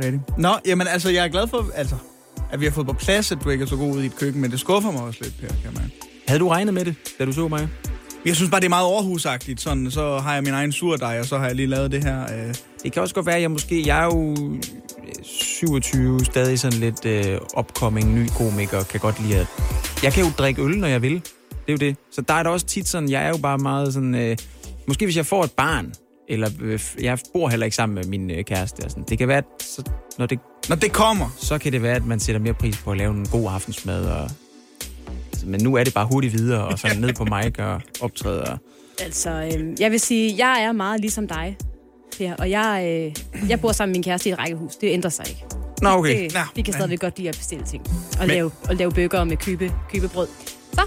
er 0.02 0.06
rigtigt. 0.06 0.38
Nå, 0.38 0.50
jamen 0.66 0.88
altså, 0.88 1.10
jeg 1.10 1.24
er 1.24 1.28
glad 1.28 1.48
for, 1.48 1.66
altså, 1.76 1.96
at 2.52 2.60
vi 2.60 2.66
har 2.66 2.72
fået 2.72 2.88
på 2.88 2.94
plads, 2.94 3.32
at 3.32 3.38
du 3.44 3.50
ikke 3.50 3.62
er 3.64 3.68
så 3.68 3.76
god 3.76 3.96
ud 3.96 4.04
i 4.04 4.06
et 4.06 4.16
køkken, 4.16 4.42
men 4.42 4.52
det 4.52 4.60
skuffer 4.60 4.92
mig 4.92 5.02
også 5.02 5.20
lidt, 5.24 5.34
Per, 5.42 5.48
kan 5.48 5.74
man. 5.74 5.92
Havde 6.28 6.40
du 6.40 6.48
regnet 6.50 6.74
med 6.74 6.86
det, 6.86 6.96
da 7.20 7.26
du 7.26 7.32
så 7.32 7.48
mig? 7.48 7.68
Jeg 8.26 8.36
synes 8.36 8.52
bare, 8.52 8.60
det 8.60 8.66
er 8.66 8.70
meget 8.70 8.86
overhusagtigt. 8.86 9.62
Sådan, 9.62 9.92
så 9.92 10.18
har 10.18 10.34
jeg 10.34 10.44
min 10.44 10.54
egen 10.54 10.72
surdej, 10.72 11.20
og 11.20 11.26
så 11.26 11.38
har 11.38 11.46
jeg 11.46 11.56
lige 11.56 11.68
lavet 11.68 11.92
det 11.92 12.04
her. 12.04 12.24
Øh, 12.24 12.56
Det 12.84 12.94
kan 12.94 13.02
også 13.02 13.16
godt 13.16 13.26
være, 13.26 13.36
at 13.36 13.42
jeg 13.42 13.52
måske... 13.52 13.88
Jeg 13.88 14.00
er 14.00 14.06
jo 14.06 14.32
øh, 14.32 15.24
27, 15.24 16.26
stadig 16.26 16.60
sådan 16.60 16.80
lidt 16.80 17.06
øh, 17.06 17.38
upcoming, 17.58 18.14
ny 18.14 18.28
komiker, 18.38 18.84
kan 18.84 19.00
godt 19.00 19.22
lide 19.22 19.40
at... 19.40 19.48
Jeg 20.04 20.14
kan 20.14 20.24
jo 20.24 20.30
drikke 20.38 20.62
øl, 20.62 20.78
når 20.78 20.88
jeg 20.88 21.02
vil. 21.02 21.14
Det 21.50 21.60
er 21.68 21.72
jo 21.72 21.78
det. 21.78 21.96
Så 22.12 22.22
der 22.22 22.34
er 22.34 22.44
det 22.44 22.52
også 22.52 22.66
tit 22.66 22.88
sådan, 22.88 23.10
jeg 23.10 23.24
er 23.24 23.30
jo 23.30 23.38
bare 23.38 23.58
meget 23.58 23.94
sådan... 23.94 24.16
Øh, 24.16 24.38
måske 24.88 25.06
hvis 25.06 25.18
jeg 25.18 25.26
får 25.26 25.44
et 25.44 25.52
barn, 25.52 25.94
eller 26.30 26.50
øh, 26.62 26.80
jeg 27.02 27.20
bor 27.34 27.50
heller 27.50 27.66
ikke 27.66 27.76
sammen 27.76 27.96
med 27.96 28.04
min 28.04 28.32
øh, 28.32 28.44
kæreste, 28.44 28.84
og 28.84 28.90
sådan. 28.92 29.04
det 29.10 29.18
kan 29.18 29.28
være, 29.28 29.38
at 29.38 29.46
så, 29.62 29.84
når 30.18 30.26
det, 30.26 30.40
når 30.70 30.76
det 30.76 30.92
kommer, 30.92 31.30
så 31.38 31.58
kan 31.58 31.72
det 31.72 31.82
være, 31.84 31.96
at 31.96 32.06
man 32.06 32.20
sætter 32.20 32.42
mere 32.42 32.54
pris 32.54 32.78
på 32.78 32.92
at 32.92 32.98
lave 32.98 33.12
en 33.12 33.28
god 33.32 33.50
aftensmad. 33.54 34.06
Og, 34.06 34.30
men 35.46 35.62
nu 35.64 35.76
er 35.76 35.84
det 35.84 35.94
bare 35.94 36.08
hurtigt 36.12 36.34
videre, 36.34 36.66
og 36.66 36.80
sådan 36.80 36.98
ned 36.98 37.14
på 37.14 37.26
mig 37.26 37.60
og 37.60 37.82
optræde. 38.02 38.58
Altså, 39.02 39.30
øh, 39.30 39.82
jeg 39.82 39.92
vil 39.92 40.00
sige, 40.00 40.36
jeg 40.48 40.64
er 40.64 40.72
meget 40.72 41.02
ligesom 41.02 41.28
dig, 41.28 41.58
Per, 42.18 42.34
og 42.36 42.50
jeg, 42.50 42.84
øh, 43.44 43.50
jeg 43.50 43.62
bor 43.62 43.72
sammen 43.72 43.92
med 43.92 43.96
min 43.98 44.04
kæreste 44.04 44.30
i 44.30 44.32
et 44.32 44.40
rækkehus. 44.40 44.76
Det 44.76 44.90
ændrer 44.92 45.10
sig 45.10 45.26
ikke. 45.30 45.44
Nå, 45.82 45.90
okay. 45.90 46.24
Det, 46.24 46.34
Nå, 46.34 46.40
vi 46.56 46.62
kan 46.62 46.74
stadigvæk 46.74 47.00
godt 47.00 47.18
lide 47.18 47.30
at 47.30 47.36
bestille 47.36 47.66
ting. 47.66 47.84
Og, 47.90 48.20
Men- 48.20 48.28
lave, 48.28 48.52
og 48.70 48.76
lave 48.76 48.92
bøger 48.92 49.24
med 49.24 49.38
købe, 49.38 49.72
købebrød. 49.94 50.28
Så, 50.74 50.82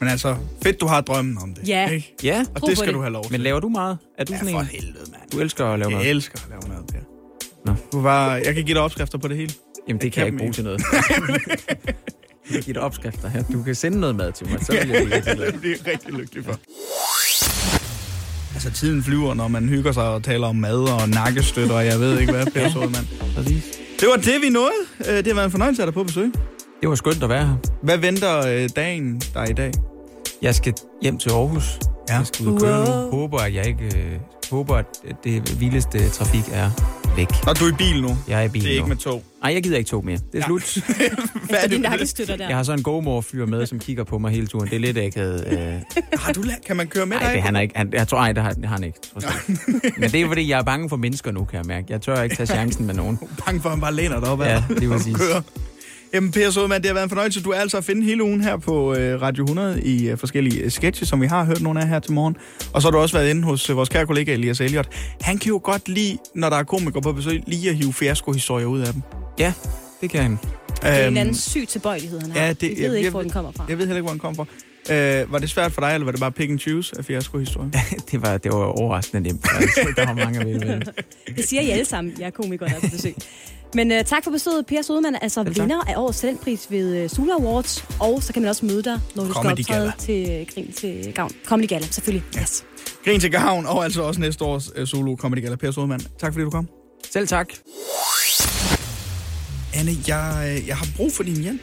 men 0.00 0.08
altså, 0.08 0.36
fedt, 0.62 0.80
du 0.80 0.86
har 0.86 1.00
drømmen 1.00 1.38
om 1.42 1.54
det. 1.54 1.68
Ja. 1.68 1.90
Ikke? 1.90 2.14
Ja, 2.22 2.44
Og 2.54 2.60
Tro 2.60 2.66
det 2.66 2.76
skal 2.78 2.86
det. 2.88 2.94
du 2.94 3.00
have 3.00 3.12
lov 3.12 3.22
til. 3.22 3.32
men 3.32 3.40
laver 3.40 3.60
du 3.60 3.68
meget? 3.68 3.98
Er 4.18 4.24
du 4.24 4.32
ja, 4.32 4.38
sådan 4.38 4.54
for 4.54 4.60
en? 4.60 4.66
helvede, 4.66 5.10
mand. 5.10 5.30
Du 5.32 5.40
elsker 5.40 5.66
at 5.66 5.78
lave 5.78 5.90
mad? 5.90 6.00
Jeg 6.00 6.10
elsker 6.10 6.38
at 6.42 6.48
lave 6.50 6.60
mad, 6.74 6.86
Per. 6.92 6.98
Nå. 7.66 7.74
Du 7.92 8.02
bare, 8.02 8.30
jeg 8.30 8.54
kan 8.54 8.64
give 8.64 8.74
dig 8.74 8.82
opskrifter 8.82 9.18
på 9.18 9.28
det 9.28 9.36
hele. 9.36 9.52
Jamen, 9.88 10.00
det 10.00 10.04
Jeg 10.04 10.12
kan 10.12 10.20
jeg 10.20 10.26
ikke 10.26 10.38
bruge 10.38 10.52
til 10.52 10.64
noget. 10.64 10.82
Dig 12.66 12.80
opskrifter 12.80 13.28
her. 13.28 13.42
Du 13.52 13.62
kan 13.62 13.74
sende 13.74 14.00
noget 14.00 14.16
mad 14.16 14.32
til 14.32 14.48
mig, 14.50 14.58
så 14.64 14.72
vil 14.72 14.78
jeg 14.78 14.86
blive 15.04 15.16
rigtig 15.16 15.36
glad. 15.36 15.52
det 15.52 15.70
er 15.86 15.92
rigtig 15.92 16.12
lykkelig 16.12 16.44
for. 16.44 16.58
Altså, 18.54 18.70
tiden 18.70 19.02
flyver, 19.02 19.34
når 19.34 19.48
man 19.48 19.68
hygger 19.68 19.92
sig 19.92 20.02
og 20.08 20.22
taler 20.22 20.46
om 20.46 20.56
mad 20.56 20.78
og 21.02 21.08
nakkestøtter, 21.08 21.74
og 21.74 21.86
jeg 21.86 22.00
ved 22.00 22.18
ikke 22.20 22.32
hvad, 22.32 22.46
Per 22.46 22.70
Solman. 22.70 23.08
Præcis. 23.36 23.64
Det 24.00 24.08
var 24.08 24.16
det, 24.16 24.34
vi 24.42 24.48
nåede. 24.48 24.72
Øh, 25.08 25.16
Det 25.16 25.26
har 25.26 25.34
været 25.34 25.44
en 25.44 25.50
fornøjelse 25.50 25.82
at 25.82 25.86
have 25.86 25.90
dig 25.90 25.94
på 25.94 26.04
besøg. 26.04 26.32
Det 26.80 26.88
var 26.88 26.94
skønt 26.94 27.22
at 27.22 27.28
være 27.28 27.46
her. 27.46 27.54
Hvad 27.82 27.98
venter 27.98 28.46
øh, 28.46 28.68
dagen 28.76 29.20
der 29.34 29.44
i 29.44 29.52
dag? 29.52 29.72
Jeg 30.42 30.54
skal 30.54 30.74
hjem 31.02 31.18
til 31.18 31.30
Aarhus. 31.30 31.78
Ja. 32.08 32.14
Jeg 32.16 32.26
skal 32.26 32.46
ud 32.46 32.54
og 32.54 32.60
køre 32.60 32.84
nu. 33.04 33.10
Håber, 33.10 33.38
at 33.38 33.54
jeg 33.54 33.66
ikke... 33.66 33.84
Øh, 33.84 34.12
håber, 34.50 34.76
at 34.76 34.86
det 35.24 35.60
vildeste 35.60 36.08
trafik 36.08 36.44
er 36.52 36.70
væk. 37.16 37.28
Og 37.46 37.60
du 37.60 37.64
er 37.64 37.68
i 37.68 37.72
bil 37.78 38.02
nu. 38.02 38.16
Jeg 38.28 38.40
er 38.40 38.44
i 38.44 38.48
bilen 38.48 38.64
Det 38.64 38.70
er 38.70 38.74
ikke 38.74 38.82
nu. 38.82 38.88
med 38.88 38.96
tog. 38.96 39.22
Nej, 39.42 39.52
jeg 39.54 39.62
gider 39.62 39.76
ikke 39.78 39.88
tog 39.88 40.04
mere. 40.04 40.18
Det 40.32 40.40
er 40.40 40.44
slut. 40.44 40.62
Hvad 41.48 41.58
med 41.62 41.68
det? 41.70 41.80
nakkestøtter 41.80 42.36
der. 42.36 42.48
Jeg 42.48 42.56
har 42.56 42.62
så 42.62 42.72
en 42.72 42.82
GoMore-fyr 42.82 43.46
med, 43.46 43.66
som 43.66 43.78
kigger 43.78 44.04
på 44.04 44.18
mig 44.18 44.30
hele 44.30 44.46
turen. 44.46 44.68
Det 44.68 44.76
er 44.76 44.80
lidt 44.80 44.98
akavet. 44.98 45.46
Øh, 45.46 46.02
Har 46.24 46.32
du 46.32 46.42
lært? 46.42 46.64
Kan 46.66 46.76
man 46.76 46.86
køre 46.86 47.06
med 47.06 47.16
nej, 47.16 47.26
dig? 47.26 47.34
det 47.34 47.42
han 47.42 47.56
er 47.56 47.60
ikke. 47.60 47.76
Han, 47.76 47.90
jeg 47.92 48.08
tror, 48.08 48.18
ej, 48.18 48.32
det 48.32 48.42
har, 48.42 48.52
det 48.52 48.64
har 48.64 48.74
han 48.76 48.84
ikke. 48.84 48.98
Men 50.00 50.10
det 50.10 50.20
er, 50.20 50.26
fordi 50.26 50.48
jeg 50.48 50.58
er 50.58 50.62
bange 50.62 50.88
for 50.88 50.96
mennesker 50.96 51.30
nu, 51.32 51.44
kan 51.44 51.56
jeg 51.56 51.66
mærke. 51.66 51.86
Jeg 51.90 52.00
tør 52.00 52.22
ikke 52.22 52.36
tage 52.36 52.46
chancen 52.46 52.86
med 52.86 52.94
nogen. 52.94 53.18
Bange 53.46 53.60
for, 53.60 53.68
at 53.68 53.72
han 53.74 53.80
bare 53.80 53.94
læner 53.94 54.20
dig 54.20 54.28
op 54.28 54.40
Ja, 54.40 54.62
lige 54.68 54.88
præcis. 54.88 55.16
kører. 55.16 55.40
Jamen, 56.14 56.30
Per 56.32 56.50
Sodemann, 56.50 56.82
det 56.82 56.88
har 56.88 56.94
været 56.94 57.04
en 57.04 57.08
fornøjelse. 57.08 57.42
Du 57.42 57.50
er 57.50 57.56
altså 57.60 57.76
at 57.76 57.84
finde 57.84 58.04
hele 58.04 58.24
ugen 58.24 58.40
her 58.40 58.56
på 58.56 58.94
øh, 58.94 59.22
Radio 59.22 59.44
100 59.44 59.82
i 59.82 60.08
øh, 60.08 60.18
forskellige 60.18 60.60
øh, 60.60 60.70
sketches, 60.70 61.08
som 61.08 61.20
vi 61.20 61.26
har 61.26 61.44
hørt 61.44 61.60
nogle 61.60 61.80
af 61.80 61.88
her 61.88 61.98
til 61.98 62.12
morgen. 62.12 62.36
Og 62.72 62.82
så 62.82 62.86
har 62.88 62.90
du 62.92 62.98
også 62.98 63.16
været 63.18 63.30
inde 63.30 63.42
hos 63.42 63.70
øh, 63.70 63.76
vores 63.76 63.88
kære 63.88 64.06
kollega 64.06 64.32
Elias 64.32 64.60
Elliot. 64.60 64.88
Han 65.20 65.38
kan 65.38 65.48
jo 65.48 65.60
godt 65.64 65.88
lide, 65.88 66.18
når 66.34 66.50
der 66.50 66.56
er 66.56 66.62
komikere 66.62 67.02
på 67.02 67.12
besøg, 67.12 67.42
lige 67.46 67.70
at 67.70 67.76
hive 67.76 67.92
fiasko-historier 67.92 68.66
ud 68.66 68.80
af 68.80 68.92
dem. 68.92 69.02
Ja, 69.38 69.52
det 70.00 70.10
kan 70.10 70.22
han. 70.22 70.32
Det 70.32 70.78
er 70.82 70.98
en 71.00 71.06
Øhm, 71.06 71.16
anden 71.16 71.34
syg 71.34 71.68
tilbøjelighed, 71.68 72.20
han 72.20 72.30
har. 72.30 72.40
ja, 72.42 72.48
det- 72.48 72.60
det, 72.60 72.68
jeg 72.68 72.76
ved 72.76 72.84
jeg- 72.84 72.90
ikke, 72.96 73.04
jeg- 73.04 73.10
hvor 73.10 73.22
den 73.22 73.30
kommer 73.30 73.52
fra. 73.52 73.66
Jeg 73.68 73.78
ved 73.78 73.86
heller 73.86 73.96
ikke, 73.96 74.02
hvor 74.02 74.10
den 74.10 74.20
kommer 74.20 74.44
fra. 74.44 74.94
Øh, 74.94 75.32
var 75.32 75.38
det 75.38 75.50
svært 75.50 75.72
for 75.72 75.80
dig, 75.80 75.94
eller 75.94 76.04
var 76.04 76.10
det 76.12 76.20
bare 76.20 76.32
pick 76.32 76.50
and 76.50 76.58
choose 76.58 76.94
af 76.98 77.04
fiasko-historier? 77.04 77.70
Det 78.10 78.22
var, 78.22 78.36
det 78.38 78.52
var 78.52 78.58
overraskende 78.58 79.22
nemt. 79.28 79.42
Der 79.96 80.06
var 80.06 80.14
mange 80.14 80.38
vælge 80.44 80.58
mellem. 80.58 80.82
Det 81.36 81.48
siger 81.48 81.62
I 81.62 81.70
alle 81.70 81.84
sammen. 81.84 82.14
Jeg 82.18 82.26
er 82.26 82.30
komiker, 82.30 82.66
der 82.66 82.74
er 82.74 82.80
på 82.80 82.86
besøg. 82.92 83.14
Men 83.74 83.92
uh, 83.92 83.98
tak 84.06 84.24
for 84.24 84.30
besøget, 84.30 84.66
Per 84.66 84.82
Sodemann, 84.82 85.16
altså 85.22 85.44
tak. 85.44 85.56
vinder 85.58 85.80
af 85.90 85.94
årets 85.96 86.20
talentpris 86.20 86.66
ved 86.70 87.04
uh, 87.04 87.10
Sula 87.10 87.32
Awards. 87.32 87.84
Og 88.00 88.22
så 88.22 88.32
kan 88.32 88.42
man 88.42 88.48
også 88.48 88.66
møde 88.66 88.82
dig, 88.82 89.00
når 89.14 89.24
du 89.24 89.32
Comedy 89.32 89.60
skal 89.60 89.74
optræde 89.74 89.92
Gala. 90.08 90.26
til 90.26 90.40
uh, 90.40 90.54
Grin 90.54 90.72
til 90.72 91.12
Gavn. 91.14 91.30
Comedy 91.46 91.68
Gala, 91.68 91.86
selvfølgelig. 91.86 92.24
Yes. 92.42 92.64
Grin 93.04 93.20
til 93.20 93.30
gavn, 93.32 93.66
og 93.66 93.84
altså 93.84 94.02
også 94.02 94.20
næste 94.20 94.44
års 94.44 94.70
øh, 94.76 94.86
solo 94.86 95.16
comedy 95.16 95.42
gala. 95.42 95.56
Per 95.56 95.70
Sodemann, 95.70 96.00
tak 96.18 96.32
fordi 96.32 96.44
du 96.44 96.50
kom. 96.50 96.68
Selv 97.12 97.28
tak. 97.28 97.48
Anne, 99.74 99.92
jeg, 100.08 100.56
øh, 100.58 100.68
jeg 100.68 100.76
har 100.76 100.86
brug 100.96 101.12
for 101.12 101.22
din 101.22 101.36
hjælp. 101.42 101.60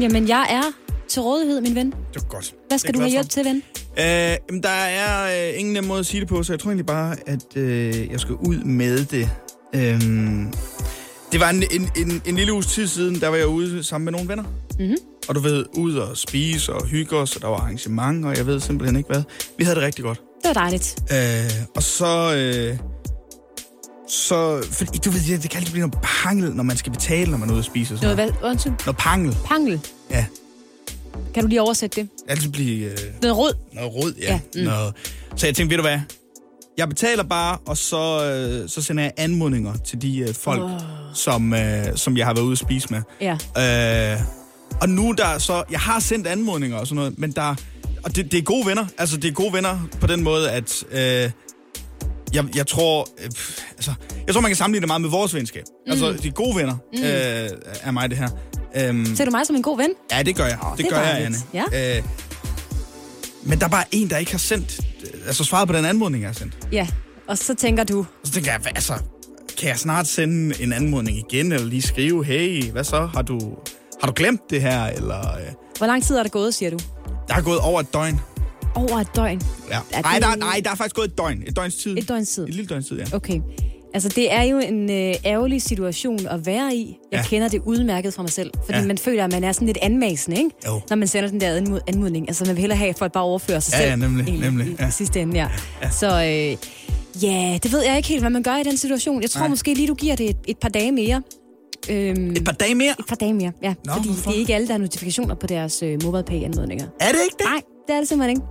Jamen, 0.00 0.28
jeg 0.28 0.46
er 0.50 0.62
til 1.08 1.22
rådighed, 1.22 1.60
min 1.60 1.74
ven. 1.74 1.86
Det 1.86 1.96
var 2.14 2.28
godt. 2.28 2.54
Hvad 2.68 2.78
skal 2.78 2.88
er 2.90 2.92
du 2.92 2.98
have 3.00 3.10
hjælp 3.10 3.24
for. 3.24 3.28
til, 3.30 3.44
ven? 3.44 3.62
Øh, 3.98 4.36
jamen, 4.48 4.62
der 4.62 4.68
er 4.68 5.48
øh, 5.48 5.58
ingen 5.58 5.74
nem 5.74 5.84
måde 5.84 6.00
at 6.00 6.06
sige 6.06 6.20
det 6.20 6.28
på, 6.28 6.42
så 6.42 6.52
jeg 6.52 6.60
tror 6.60 6.70
egentlig 6.70 6.86
bare, 6.86 7.16
at 7.26 7.56
øh, 7.56 8.10
jeg 8.10 8.20
skal 8.20 8.34
ud 8.34 8.56
med 8.64 9.04
det. 9.04 9.30
Øhm, 9.74 10.52
det 11.34 11.40
var 11.42 11.50
en, 11.50 11.62
en, 11.70 11.90
en, 11.96 12.22
en 12.26 12.36
lille 12.36 12.52
uges 12.52 12.66
tid 12.66 12.86
siden, 12.86 13.20
der 13.20 13.28
var 13.28 13.36
jeg 13.36 13.46
ude 13.46 13.82
sammen 13.84 14.04
med 14.04 14.12
nogle 14.12 14.28
venner. 14.28 14.44
Mhm. 14.78 14.96
Og 15.28 15.34
du 15.34 15.40
ved, 15.40 15.64
ud 15.72 15.94
og 15.96 16.16
spise 16.16 16.72
og 16.72 16.86
hygge 16.86 17.16
os, 17.16 17.36
og 17.36 17.42
der 17.42 17.48
var 17.48 17.56
arrangement, 17.56 18.24
og 18.26 18.36
jeg 18.36 18.46
ved 18.46 18.60
simpelthen 18.60 18.96
ikke 18.96 19.06
hvad. 19.12 19.22
Vi 19.58 19.64
havde 19.64 19.74
det 19.76 19.84
rigtig 19.84 20.04
godt. 20.04 20.18
Det 20.18 20.48
var 20.48 20.52
dejligt. 20.52 20.96
Øh, 21.12 21.66
og 21.76 21.82
så... 21.82 22.34
Øh, 22.36 22.78
så, 24.08 24.62
fordi, 24.70 24.98
du 24.98 25.10
ved, 25.10 25.20
det, 25.28 25.42
det 25.42 25.50
kan 25.50 25.58
altid 25.58 25.72
blive 25.72 25.86
noget 25.88 26.02
pangel, 26.02 26.52
når 26.52 26.62
man 26.62 26.76
skal 26.76 26.92
betale, 26.92 27.30
når 27.30 27.38
man 27.38 27.50
er 27.50 27.54
ude 27.54 27.62
spise. 27.62 27.94
Og 27.94 27.98
sådan 27.98 28.16
Noget, 28.16 28.32
hvad? 28.40 28.50
Undskyld. 28.50 28.72
noget 28.86 28.96
pangel, 28.96 29.36
Pangel. 29.44 29.80
ja. 30.10 30.26
Kan 31.34 31.42
du 31.42 31.48
lige 31.48 31.62
oversætte 31.62 32.00
det? 32.00 32.08
Altid 32.28 32.48
blive... 32.52 32.90
Øh, 32.90 32.98
Noget 33.22 33.36
rød. 33.36 33.54
noget 33.72 33.94
rod, 33.94 34.14
ja. 34.20 34.32
Ja, 34.32 34.40
mm. 34.54 34.60
noget. 34.62 34.94
Så 35.36 35.46
jeg 35.46 35.56
tænkte, 35.56 35.70
ved 35.70 35.76
du 35.82 35.88
hvad? 35.88 35.98
Jeg 36.78 36.88
betaler 36.88 37.22
bare, 37.22 37.58
og 37.66 37.76
så, 37.76 38.24
øh, 38.24 38.68
så 38.68 38.82
sender 38.82 39.02
jeg 39.02 39.12
anmodninger 39.16 39.74
til 39.76 40.02
de 40.02 40.18
øh, 40.18 40.34
folk, 40.34 40.62
oh. 40.62 40.70
som, 41.14 41.54
øh, 41.54 41.96
som 41.96 42.16
jeg 42.16 42.26
har 42.26 42.34
været 42.34 42.44
ude 42.44 42.52
at 42.52 42.58
spise 42.58 42.88
med. 42.90 43.02
Ja. 43.20 44.12
Øh, 44.14 44.20
og 44.80 44.88
nu 44.88 45.14
der 45.18 45.38
så... 45.38 45.62
Jeg 45.70 45.80
har 45.80 46.00
sendt 46.00 46.26
anmodninger 46.26 46.78
og 46.78 46.86
sådan 46.86 46.96
noget, 46.96 47.18
men 47.18 47.32
der... 47.32 47.54
Og 48.04 48.16
det, 48.16 48.32
det 48.32 48.38
er 48.38 48.42
gode 48.42 48.66
venner. 48.66 48.86
Altså, 48.98 49.16
det 49.16 49.28
er 49.28 49.32
gode 49.32 49.52
venner 49.52 49.78
på 50.00 50.06
den 50.06 50.22
måde, 50.22 50.50
at... 50.50 50.84
Øh, 50.90 51.30
jeg, 52.34 52.56
jeg 52.56 52.66
tror... 52.66 53.08
Øh, 53.18 53.30
altså, 53.70 53.94
jeg 54.26 54.34
tror, 54.34 54.40
man 54.40 54.50
kan 54.50 54.56
sammenligne 54.56 54.82
det 54.82 54.88
meget 54.88 55.00
med 55.00 55.10
vores 55.10 55.34
venskab. 55.34 55.64
Mm. 55.86 55.90
Altså, 55.90 56.12
de 56.22 56.28
er 56.28 56.32
gode 56.32 56.56
venner 56.56 56.76
mm. 56.92 57.02
øh, 57.02 57.50
er 57.82 57.90
mig, 57.90 58.10
det 58.10 58.18
her. 58.18 58.28
Øhm, 58.76 59.16
Ser 59.16 59.24
du 59.24 59.30
mig 59.30 59.46
som 59.46 59.56
en 59.56 59.62
god 59.62 59.76
ven? 59.76 59.90
Ja, 60.12 60.22
det 60.22 60.36
gør 60.36 60.46
jeg. 60.46 60.58
Åh, 60.64 60.76
det, 60.76 60.78
det 60.78 60.92
gør 60.92 61.00
jeg, 61.00 61.24
Anne. 61.24 61.36
Ja. 61.54 61.96
Øh, 61.96 62.04
men 63.42 63.58
der 63.58 63.64
er 63.64 63.70
bare 63.70 63.84
en, 63.92 64.10
der 64.10 64.16
ikke 64.16 64.30
har 64.30 64.38
sendt, 64.38 64.80
altså 65.26 65.44
svaret 65.44 65.68
på 65.68 65.74
den 65.76 65.84
anmodning, 65.84 66.22
jeg 66.22 66.28
har 66.28 66.34
sendt. 66.34 66.68
Ja. 66.72 66.88
Og 67.28 67.38
så 67.38 67.54
tænker 67.54 67.84
du, 67.84 67.98
Og 67.98 68.06
så 68.24 68.32
tænker 68.32 68.50
jeg, 68.52 68.60
hvad, 68.60 68.72
altså, 68.74 68.94
kan 69.58 69.68
jeg 69.68 69.78
snart 69.78 70.06
sende 70.06 70.62
en 70.62 70.72
anmodning 70.72 71.18
igen, 71.18 71.52
eller 71.52 71.66
lige 71.66 71.82
skrive, 71.82 72.24
hey, 72.24 72.70
hvad 72.70 72.84
så, 72.84 73.06
har 73.06 73.22
du, 73.22 73.40
har 74.00 74.06
du 74.06 74.12
glemt 74.16 74.40
det 74.50 74.60
her, 74.60 74.84
eller... 74.86 75.20
Øh, 75.36 75.46
hvor 75.78 75.86
lang 75.86 76.04
tid 76.04 76.16
er 76.16 76.22
der 76.22 76.30
gået, 76.30 76.54
siger 76.54 76.70
du? 76.70 76.78
der 77.28 77.34
er 77.34 77.42
gået 77.42 77.58
over 77.58 77.80
et 77.80 77.94
døgn. 77.94 78.20
Over 78.74 78.98
et 78.98 79.16
døgn. 79.16 79.42
Ja. 79.70 79.78
Nej, 80.02 80.12
det- 80.14 80.22
der, 80.22 80.36
nej, 80.36 80.60
der 80.64 80.70
er 80.70 80.74
faktisk 80.74 80.96
gået 80.96 81.08
et 81.08 81.18
døgn. 81.18 81.42
Et 81.46 81.56
døgns 81.56 81.74
tid. 81.74 81.98
Et 81.98 82.08
døgns 82.08 82.28
tid. 82.28 82.44
Et 82.48 82.54
lille 82.54 82.66
døgns 82.68 82.86
tid, 82.86 82.98
ja. 82.98 83.04
Okay. 83.16 83.40
Altså, 83.94 84.08
det 84.08 84.32
er 84.32 84.42
jo 84.42 84.58
en 84.58 84.90
øh, 84.90 85.14
ærgerlig 85.24 85.62
situation 85.62 86.26
at 86.26 86.46
være 86.46 86.74
i. 86.74 86.98
Jeg 87.12 87.18
Ja. 87.20 87.26
kender 87.28 87.48
det 87.48 87.62
udmærket 87.64 88.14
fra 88.14 88.22
mig 88.22 88.30
selv. 88.30 88.50
Fordi 88.64 88.78
Ja. 88.78 88.84
man 88.86 88.98
føler, 88.98 89.24
at 89.24 89.32
man 89.32 89.44
er 89.44 89.52
sådan 89.52 89.66
lidt 89.66 89.78
anmasende, 89.82 90.36
ikke? 90.38 90.50
Jo. 90.66 90.80
Når 90.90 90.96
man 90.96 91.08
sender 91.08 91.30
den 91.30 91.40
der 91.40 91.56
anmod- 91.60 91.80
anmodning. 91.88 92.28
Altså, 92.28 92.44
man 92.44 92.54
vil 92.56 92.60
hellere 92.60 92.78
have, 92.78 92.88
at 92.90 92.98
folk 92.98 93.12
bare 93.12 93.24
overfører 93.24 93.60
sig 93.60 93.72
Ja, 93.72 93.78
selv. 93.78 93.90
ja, 93.90 93.96
nemlig, 93.96 94.22
egentlig, 94.28 94.50
nemlig, 94.50 94.66
I, 94.66 94.76
ja. 94.80 94.88
i 94.88 94.90
sidste 94.90 95.20
ende, 95.20 95.34
ja. 95.36 95.48
ja. 95.82 95.90
Så 95.90 96.06
øh, 96.06 97.22
ja, 97.22 97.58
det 97.62 97.72
ved 97.72 97.82
jeg 97.84 97.96
ikke 97.96 98.08
helt, 98.08 98.22
hvad 98.22 98.30
man 98.30 98.42
gør 98.42 98.56
i 98.56 98.62
den 98.62 98.76
situation. 98.76 99.22
Jeg 99.22 99.30
tror 99.30 99.40
Nej. 99.40 99.48
måske 99.48 99.74
lige, 99.74 99.88
du 99.88 99.94
giver 99.94 100.16
det 100.16 100.30
et, 100.30 100.36
et 100.48 100.58
par 100.58 100.68
dage 100.68 100.92
mere. 100.92 101.22
Øhm, 101.90 102.30
Et 102.30 102.44
par 102.44 102.52
dage 102.52 102.74
mere. 102.74 102.94
et 102.98 103.06
par 103.08 103.16
dage 103.16 103.34
mere, 103.34 103.52
ja. 103.62 103.74
Nå, 103.84 103.92
fordi 103.92 104.08
hvorfor? 104.08 104.30
det 104.30 104.36
er 104.36 104.40
ikke 104.40 104.54
alle, 104.54 104.66
der 104.66 104.72
har 104.72 104.78
notifikationer 104.78 105.34
på 105.34 105.46
deres 105.46 105.82
øh, 105.82 105.98
MobilePay-anmodninger. 106.04 106.86
Er 107.00 107.08
det 107.12 107.18
ikke 107.24 107.36
det? 107.38 107.46
Nej, 107.46 107.60
det 107.88 107.94
er 107.94 107.98
det 107.98 108.08
simpelthen 108.08 108.36
ikke. 108.36 108.46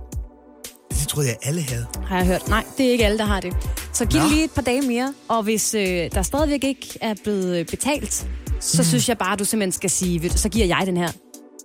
Det 1.00 1.08
troede 1.08 1.28
jeg, 1.28 1.36
alle 1.42 1.62
havde. 1.62 1.86
har 2.06 2.16
jeg 2.16 2.26
hørt. 2.26 2.48
Nej, 2.48 2.64
det 2.78 2.86
er 2.86 2.90
ikke 2.90 3.04
alle, 3.04 3.18
der 3.18 3.24
har 3.24 3.40
det. 3.40 3.56
Så 3.92 4.06
giv 4.06 4.20
Nå. 4.20 4.28
lige 4.28 4.44
et 4.44 4.50
par 4.50 4.62
dage 4.62 4.82
mere, 4.82 5.14
og 5.28 5.42
hvis 5.42 5.74
øh, 5.74 6.10
der 6.14 6.22
stadigvæk 6.22 6.64
ikke 6.64 6.98
er 7.00 7.14
blevet 7.22 7.56
øh, 7.56 7.66
betalt, 7.66 8.26
så 8.60 8.82
mm. 8.82 8.84
synes 8.84 9.08
jeg 9.08 9.18
bare, 9.18 9.32
at 9.32 9.38
du 9.38 9.44
simpelthen 9.44 9.72
skal 9.72 9.90
sige, 9.90 10.22
ved 10.22 10.30
du, 10.30 10.38
så 10.38 10.48
giver 10.48 10.66
jeg 10.66 10.82
den 10.86 10.96
her. 10.96 11.08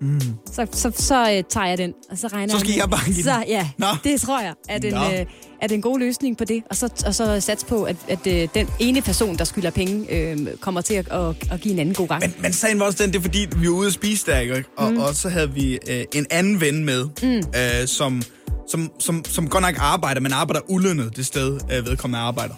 Mm. 0.01 0.21
Så, 0.51 0.67
så, 0.71 0.91
så 0.95 1.31
øh, 1.31 1.43
tager 1.49 1.67
jeg 1.67 1.77
den, 1.77 1.93
og 2.11 2.17
så 2.17 2.27
regner 2.27 2.53
Så 2.53 2.59
skal 2.59 2.73
jeg 2.73 2.89
bare 2.89 3.05
give? 3.05 3.23
Så 3.23 3.43
ja, 3.47 3.69
Nå. 3.77 3.87
det 4.03 4.21
tror 4.21 4.41
jeg 4.41 4.53
er 4.69 4.77
den, 4.77 4.93
Nå. 4.93 5.03
øh, 5.03 5.25
er 5.61 5.67
den 5.67 5.81
gode 5.81 5.99
løsning 5.99 6.37
på 6.37 6.45
det. 6.45 6.63
Og 6.69 6.75
så, 6.75 6.89
og 7.05 7.15
så 7.15 7.39
sats 7.39 7.63
på, 7.63 7.83
at, 7.83 7.95
at 8.07 8.27
øh, 8.27 8.47
den 8.53 8.67
ene 8.79 9.01
person, 9.01 9.37
der 9.37 9.43
skylder 9.43 9.69
penge, 9.69 10.13
øh, 10.13 10.47
kommer 10.59 10.81
til 10.81 10.93
at, 10.93 11.11
at, 11.11 11.35
at 11.51 11.61
give 11.61 11.73
en 11.73 11.79
anden 11.79 11.95
god 11.95 12.07
gang. 12.07 12.21
Men, 12.21 12.33
men 12.39 12.53
sagen 12.53 12.79
var 12.79 12.85
også 12.85 13.03
den, 13.03 13.13
det 13.13 13.17
er 13.17 13.21
fordi, 13.21 13.47
vi 13.55 13.67
var 13.67 13.73
ude 13.73 13.87
at 13.87 13.93
spise 13.93 14.25
der, 14.25 14.39
ikke? 14.39 14.63
Og, 14.77 14.91
mm. 14.91 14.97
og 14.97 15.15
så 15.15 15.29
havde 15.29 15.53
vi 15.53 15.79
øh, 15.87 16.05
en 16.13 16.25
anden 16.29 16.61
ven 16.61 16.85
med, 16.85 17.05
mm. 17.23 17.43
øh, 17.81 17.87
som, 17.87 18.21
som, 18.69 18.91
som, 18.99 19.25
som 19.25 19.49
godt 19.49 19.61
nok 19.61 19.75
arbejder, 19.79 20.21
men 20.21 20.33
arbejder 20.33 20.61
ulønnet 20.67 21.15
det 21.15 21.25
sted, 21.25 21.59
øh, 21.71 21.85
vedkommende 21.85 22.19
arbejder. 22.19 22.53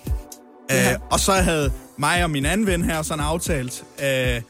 Ja. 0.70 0.92
Øh, 0.94 1.00
og 1.12 1.20
så 1.20 1.32
havde 1.32 1.72
mig 1.98 2.24
og 2.24 2.30
min 2.30 2.46
anden 2.46 2.68
ven 2.68 2.84
her 2.84 3.02
sådan 3.02 3.24
aftalt, 3.24 3.84
øh, 4.04 4.42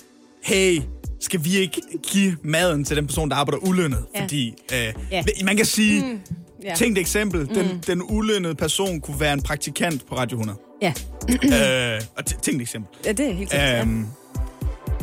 hey, 0.44 0.82
skal 1.20 1.44
vi 1.44 1.58
ikke 1.58 1.82
give 2.12 2.38
maden 2.44 2.84
til 2.86 2.98
den 2.98 3.08
person, 3.08 3.30
der 3.30 3.36
arbejder 3.36 3.58
ulønnet? 3.68 4.06
Ja. 4.16 4.22
Fordi 4.22 4.54
øh, 4.74 4.94
Ja. 5.12 5.24
man 5.44 5.58
kan 5.58 5.66
sige, 5.66 6.04
mm. 6.06 6.20
Ja. 6.64 6.76
tænk 6.76 6.98
et 6.98 7.02
eksempel, 7.02 7.42
mm. 7.42 7.48
den, 7.48 7.84
den 7.88 8.02
ulønnede 8.10 8.56
person 8.56 9.02
kunne 9.02 9.20
være 9.20 9.34
en 9.34 9.42
praktikant 9.42 10.06
på 10.08 10.16
Radio 10.18 10.38
100. 10.38 10.60
Ja. 10.82 10.94
øh, 11.96 12.02
og 12.18 12.24
t- 12.30 12.40
tænk 12.42 12.56
et 12.58 12.62
eksempel. 12.62 12.90
ja, 13.06 13.12
det 13.12 13.30
er 13.30 13.34
helt 13.34 13.52
sikkert. 13.52 13.82
Øhm, 13.88 14.06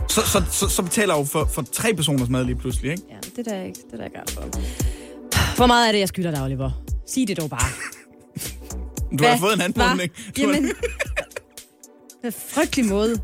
så, 0.09 0.21
så, 0.21 0.43
så, 0.51 0.69
så 0.69 0.83
betaler 0.83 1.15
jeg 1.15 1.21
jo 1.21 1.25
for, 1.25 1.45
for 1.53 1.63
tre 1.73 1.95
personers 1.95 2.29
mad 2.29 2.45
lige 2.45 2.57
pludselig, 2.57 2.91
ikke? 2.91 3.03
ja, 3.11 3.17
det 3.37 3.47
er 3.47 3.53
der 3.53 3.63
ikke, 3.63 3.79
det 3.91 3.93
er 3.93 3.97
der 3.97 4.05
ikke 4.05 4.33
for. 4.33 4.45
Hvor 5.59 5.67
meget 5.67 5.89
er 5.89 5.93
det, 5.93 5.99
jeg 5.99 6.09
skylder 6.09 6.31
dig, 6.31 6.43
Oliver? 6.43 6.71
Sig 7.07 7.29
det 7.29 7.37
dog 7.41 7.51
bare. 7.51 7.69
Du 9.19 9.25
har 9.25 9.37
fået 9.37 9.55
en 9.55 9.61
anmodning. 9.61 10.13
Har- 10.27 10.33
Jamen, 10.39 10.71
hvad 12.21 12.33
frygtelig 12.49 12.87
måde. 12.87 13.17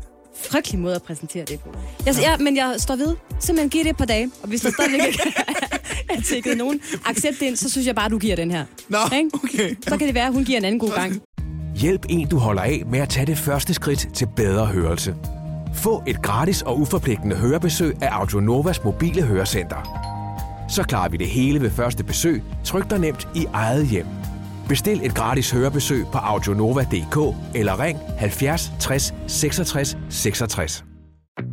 Frygtelig 0.49 0.79
måde 0.79 0.95
at 0.95 1.03
præsentere 1.03 1.45
det 1.45 1.59
på. 1.59 1.69
Jeg, 2.05 2.15
ja, 2.21 2.37
men 2.37 2.55
jeg 2.57 2.75
står 2.77 2.95
ved. 2.95 3.15
Simpelthen 3.39 3.69
giv 3.69 3.83
det 3.83 3.89
et 3.89 3.97
par 3.97 4.05
dage. 4.05 4.31
Og 4.41 4.47
hvis 4.49 4.61
der 4.61 4.71
stadigvæk 4.71 5.07
ikke 5.07 5.33
er 6.17 6.21
tækket 6.21 6.57
nogen 6.57 6.81
accept 7.05 7.41
ind, 7.41 7.55
så 7.55 7.69
synes 7.69 7.87
jeg 7.87 7.95
bare, 7.95 8.09
du 8.09 8.17
giver 8.17 8.35
den 8.35 8.51
her. 8.51 8.65
Nå, 8.89 8.97
Ikke? 9.15 9.29
okay. 9.33 9.75
Så 9.87 9.97
kan 9.97 10.07
det 10.07 10.15
være, 10.15 10.27
at 10.27 10.33
hun 10.33 10.43
giver 10.45 10.57
en 10.59 10.65
anden 10.65 10.79
god 10.79 10.91
gang. 10.95 11.21
Hjælp 11.75 12.05
en, 12.09 12.27
du 12.27 12.37
holder 12.37 12.61
af 12.61 12.83
med 12.91 12.99
at 12.99 13.09
tage 13.09 13.25
det 13.25 13.37
første 13.37 13.73
skridt 13.73 14.07
til 14.13 14.27
bedre 14.35 14.65
hørelse. 14.65 15.15
Få 15.75 16.03
et 16.07 16.21
gratis 16.21 16.61
og 16.61 16.79
uforpligtende 16.79 17.35
hørebesøg 17.35 17.95
af 18.01 18.09
Audionovas 18.11 18.83
mobile 18.83 19.21
hørecenter. 19.21 20.14
Så 20.69 20.83
klarer 20.83 21.09
vi 21.09 21.17
det 21.17 21.27
hele 21.27 21.61
ved 21.61 21.71
første 21.71 22.03
besøg, 22.03 22.43
tryk 22.63 22.89
dig 22.89 22.99
nemt 22.99 23.27
i 23.35 23.45
eget 23.53 23.87
hjem. 23.87 24.05
Bestil 24.69 24.99
et 25.03 25.15
gratis 25.15 25.51
hørebesøg 25.51 26.05
på 26.11 26.17
audionova.dk 26.17 27.35
eller 27.55 27.79
ring 27.79 27.99
70 28.17 28.71
60 28.79 29.13
66 29.27 29.97
66. 30.09 30.85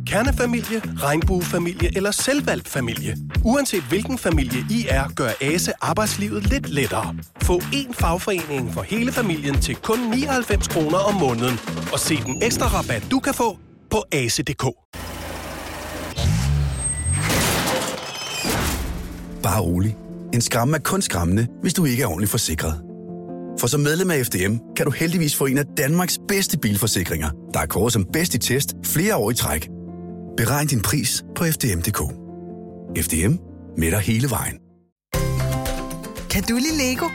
Kernefamilie, 0.07 0.81
regnbuefamilie 0.97 1.97
eller 1.97 2.11
selvvalgt 2.11 2.67
familie. 2.67 3.17
Uanset 3.43 3.83
hvilken 3.83 4.17
familie 4.17 4.59
I 4.69 4.85
er, 4.89 5.03
gør 5.15 5.29
ASE 5.41 5.71
arbejdslivet 5.81 6.47
lidt 6.47 6.69
lettere. 6.69 7.15
Få 7.41 7.57
én 7.57 7.93
fagforening 7.93 8.73
for 8.73 8.81
hele 8.81 9.11
familien 9.11 9.61
til 9.61 9.75
kun 9.75 9.99
99 9.99 10.67
kroner 10.67 10.97
om 10.97 11.15
måneden. 11.15 11.59
Og 11.93 11.99
se 11.99 12.15
den 12.15 12.43
ekstra 12.43 12.67
rabat, 12.67 13.07
du 13.11 13.19
kan 13.19 13.33
få 13.33 13.57
på 13.91 14.03
ase.dk. 14.11 14.65
Bare 19.43 19.61
rolig. 19.61 19.97
En 20.33 20.41
skræmme 20.41 20.77
er 20.77 20.81
kun 20.81 21.01
skræmmende, 21.01 21.47
hvis 21.61 21.73
du 21.73 21.85
ikke 21.85 22.03
er 22.03 22.07
ordentligt 22.07 22.31
forsikret. 22.31 22.81
For 23.59 23.67
som 23.67 23.79
medlem 23.79 24.11
af 24.11 24.25
FDM 24.25 24.55
kan 24.75 24.85
du 24.85 24.91
heldigvis 24.91 25.35
få 25.35 25.45
en 25.45 25.57
af 25.57 25.65
Danmarks 25.77 26.19
bedste 26.27 26.57
bilforsikringer, 26.57 27.29
der 27.53 27.59
er 27.59 27.65
kåret 27.65 27.93
som 27.93 28.05
bedst 28.13 28.33
i 28.33 28.37
test 28.37 28.73
flere 28.85 29.15
år 29.15 29.31
i 29.31 29.33
træk. 29.33 29.69
Beregn 30.37 30.67
din 30.67 30.81
pris 30.81 31.23
på 31.35 31.43
FDM.dk. 31.43 32.01
FDM 33.05 33.35
med 33.77 33.91
dig 33.91 33.99
hele 33.99 34.29
vejen. 34.29 34.57
Kan 36.29 36.43
du 36.43 36.55
lide 36.55 36.77
Lego? 36.77 37.05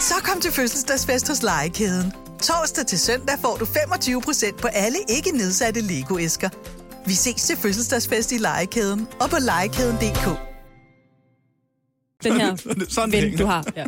Så 0.00 0.14
kom 0.24 0.40
til 0.40 0.52
fødselsdagsfest 0.52 1.28
hos 1.28 1.42
Legekæden. 1.42 2.12
Torsdag 2.42 2.86
til 2.86 2.98
søndag 2.98 3.38
får 3.40 3.56
du 3.56 3.64
25% 3.64 4.60
på 4.60 4.68
alle 4.68 4.98
ikke 5.08 5.30
nedsatte 5.30 5.80
Lego-æsker. 5.80 6.48
Vi 7.06 7.14
ses 7.14 7.42
til 7.42 7.56
fødselsdagsfest 7.56 8.32
i 8.32 8.38
Legekæden 8.38 9.08
og 9.20 9.30
på 9.30 9.36
legekæden.dk. 9.40 10.53
Den 12.24 12.40
her 12.40 12.56
Sådan 12.88 13.12
ven, 13.12 13.20
hænger. 13.20 13.38
du 13.38 13.46
har. 13.46 13.64
Ja. 13.76 13.84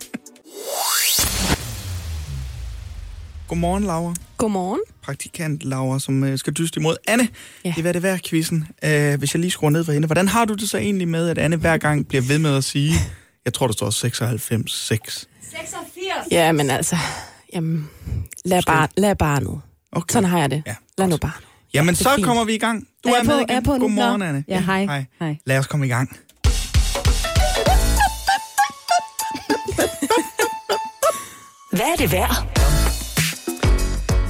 Godmorgen, 3.49 3.85
Laura. 3.85 4.14
Godmorgen. 4.37 4.81
Praktikant 5.03 5.62
Laura, 5.62 5.99
som 5.99 6.25
øh, 6.25 6.38
skal 6.38 6.53
dyste 6.53 6.81
imod 6.81 6.96
Anne. 7.09 7.29
Ja. 7.64 7.68
Det 7.68 7.79
er, 7.79 7.83
hvad 7.83 7.94
det 7.94 8.03
værd, 8.03 8.20
quizzen. 8.29 8.68
Øh, 8.85 9.18
hvis 9.18 9.35
jeg 9.35 9.40
lige 9.40 9.51
skruer 9.51 9.70
ned 9.70 9.85
for 9.85 9.92
hende. 9.92 10.07
Hvordan 10.07 10.29
har 10.29 10.44
du 10.44 10.55
det 10.55 10.70
så 10.70 10.79
egentlig 10.79 11.09
med, 11.09 11.29
at 11.29 11.38
Anne 11.38 11.57
hver 11.57 11.77
gang 11.79 12.09
bliver 12.09 12.22
ved 12.22 12.38
med 12.38 12.57
at 12.57 12.64
sige, 12.64 12.92
jeg 13.44 13.55
tror, 13.55 13.66
der 13.66 13.72
står 13.75 13.90
96, 13.90 14.72
6. 14.72 15.29
86. 15.51 15.87
Ja, 16.31 16.53
men 16.53 16.70
altså, 16.70 16.96
jamen, 17.55 17.88
lad, 18.44 18.62
bar, 18.66 18.90
lad 18.96 19.16
barnet. 19.16 19.61
Okay. 19.92 20.12
Sådan 20.12 20.29
har 20.29 20.38
jeg 20.38 20.51
det. 20.51 20.62
Ja, 20.66 20.75
Lad 20.99 21.09
nu 21.09 21.16
barnet. 21.16 21.37
Jamen, 21.75 21.92
er 21.92 21.96
så 21.96 22.11
fint. 22.14 22.27
kommer 22.27 22.44
vi 22.44 22.55
i 22.55 22.59
gang. 22.59 22.87
Du 23.05 23.09
Er 23.09 23.14
er, 23.18 23.22
med 23.22 23.33
på? 23.35 23.38
igen. 23.38 23.51
Er 23.51 23.61
på? 23.61 23.79
Godmorgen. 23.79 24.22
Anne. 24.22 24.44
Ja, 24.49 24.61
hej. 24.61 25.05
Hej. 25.20 25.37
Lad 25.46 25.59
os 25.59 25.66
komme 25.66 25.87
i 25.87 25.88
gang. 25.88 26.16
Hvad 31.70 31.81
er 31.81 31.96
det 31.98 32.12
værd? 32.12 32.59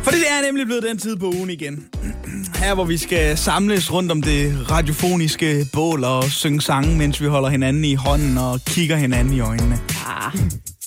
For 0.05 0.11
det 0.11 0.21
er 0.31 0.43
nemlig 0.47 0.67
blevet 0.67 0.83
den 0.83 0.99
tid 0.99 1.17
på 1.17 1.27
ugen 1.37 1.51
igen. 1.51 1.85
Her, 2.63 2.75
hvor 2.75 2.85
vi 2.85 2.97
skal 2.97 3.39
samles 3.39 3.93
rundt 3.93 4.13
om 4.13 4.23
det 4.23 4.71
radiofoniske 4.71 5.67
bål 5.73 6.05
og 6.05 6.25
synge 6.25 6.61
sange, 6.61 6.97
mens 6.97 7.21
vi 7.21 7.27
holder 7.27 7.49
hinanden 7.49 7.85
i 7.85 7.95
hånden 7.95 8.39
og 8.39 8.61
kigger 8.67 8.97
hinanden 8.97 9.35
i 9.35 9.41
øjnene. 9.41 9.81
Ah, 10.07 10.33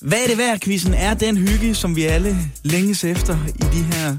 Hvad 0.02 0.18
er 0.24 0.28
det 0.28 0.38
værd, 0.38 0.60
quizzen 0.60 0.94
er 0.94 1.14
den 1.14 1.38
hygge, 1.38 1.76
som 1.76 1.96
vi 1.96 2.04
alle 2.04 2.38
længes 2.64 3.04
efter 3.04 3.38
i 3.56 3.76
de 3.78 3.84
her 3.84 4.18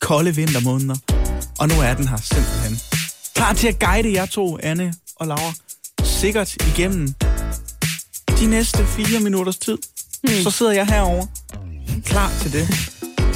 kolde 0.00 0.34
vintermåneder. 0.34 0.96
Og 1.58 1.68
nu 1.68 1.74
er 1.74 1.94
den 1.94 2.08
her 2.08 2.16
simpelthen. 2.16 2.78
Klar 3.34 3.52
til 3.52 3.68
at 3.68 3.78
guide 3.78 4.12
jer 4.12 4.26
to, 4.26 4.58
Anne 4.62 4.94
og 5.16 5.26
Laura, 5.26 5.52
sikkert 6.04 6.54
igennem 6.66 7.14
de 8.40 8.46
næste 8.46 8.86
fire 8.86 9.20
minutters 9.20 9.56
tid. 9.58 9.78
Så 10.42 10.50
sidder 10.50 10.72
jeg 10.72 10.86
herover 10.86 11.26
klar 12.04 12.30
til 12.40 12.52
det. 12.52 12.92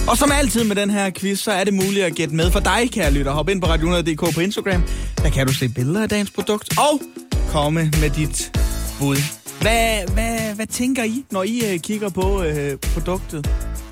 Og 0.09 0.17
som 0.17 0.33
altid 0.33 0.65
med 0.65 0.77
den 0.77 0.91
her 0.91 1.11
quiz, 1.11 1.39
så 1.39 1.53
er 1.53 1.65
det 1.65 1.75
muligt 1.75 2.05
at 2.05 2.15
gætte 2.15 2.35
med 2.35 2.51
for 2.51 2.61
dig, 2.61 2.91
kære 2.93 3.13
lytter. 3.13 3.33
Hop 3.33 3.49
ind 3.49 3.63
på 3.63 3.67
radio100.dk 3.67 4.35
på 4.35 4.41
Instagram. 4.41 4.83
Der 5.19 5.31
kan 5.31 5.47
du 5.47 5.53
se 5.53 5.69
billeder 5.69 6.03
af 6.03 6.09
dagens 6.09 6.31
produkt 6.31 6.79
og 6.79 7.01
komme 7.49 7.91
med 8.01 8.11
dit 8.11 8.53
bud. 8.99 9.17
Hvad, 9.61 10.13
hvad, 10.15 10.55
hvad 10.55 10.67
tænker 10.67 11.05
I, 11.05 11.25
når 11.31 11.43
I 11.43 11.75
uh, 11.75 11.81
kigger 11.81 12.09
på 12.09 12.41
uh, 12.41 12.47
produktet? 12.95 13.51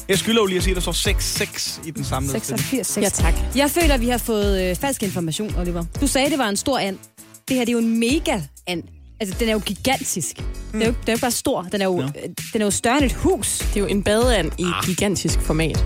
Jeg 0.08 0.18
skylder 0.18 0.40
jo 0.42 0.46
lige 0.46 0.56
at 0.56 0.62
sige, 0.62 0.76
at 0.76 0.84
der 0.84 0.92
står 0.92 1.10
6-6 1.82 1.88
i 1.88 1.90
den 1.90 2.04
samlede 2.04 2.40
stilling. 2.40 2.60
86. 2.60 2.86
6. 2.86 3.04
Ja, 3.04 3.08
tak. 3.08 3.34
Jeg 3.56 3.70
føler, 3.70 3.94
at 3.94 4.00
vi 4.00 4.08
har 4.08 4.18
fået 4.18 4.70
øh, 4.70 4.76
falsk 4.76 5.02
information, 5.02 5.54
Oliver. 5.58 5.84
Du 6.00 6.06
sagde, 6.06 6.30
det 6.30 6.38
var 6.38 6.48
en 6.48 6.56
stor 6.56 6.78
and. 6.78 6.98
Det 7.48 7.56
her 7.56 7.64
det 7.64 7.68
er 7.68 7.72
jo 7.72 7.78
en 7.78 7.98
mega 8.00 8.40
and. 8.66 8.82
Altså, 9.20 9.36
den 9.40 9.48
er 9.48 9.52
jo 9.52 9.58
gigantisk. 9.66 10.38
Mm. 10.38 10.44
Den, 10.72 10.82
er 10.82 10.86
jo, 10.86 10.92
den 10.92 11.08
er 11.08 11.12
jo 11.12 11.18
bare 11.20 11.30
stor. 11.30 11.62
Den 11.62 11.80
er 11.80 11.84
jo, 11.84 12.00
Ja. 12.00 12.06
den 12.52 12.60
er 12.60 12.64
jo 12.64 12.70
større 12.70 12.96
end 12.96 13.04
et 13.04 13.12
hus. 13.12 13.58
Det 13.58 13.76
er 13.76 13.80
jo 13.80 13.86
en 13.86 14.02
badeand 14.02 14.52
i 14.58 14.64
Ah. 14.64 14.84
gigantisk 14.86 15.40
format. 15.40 15.84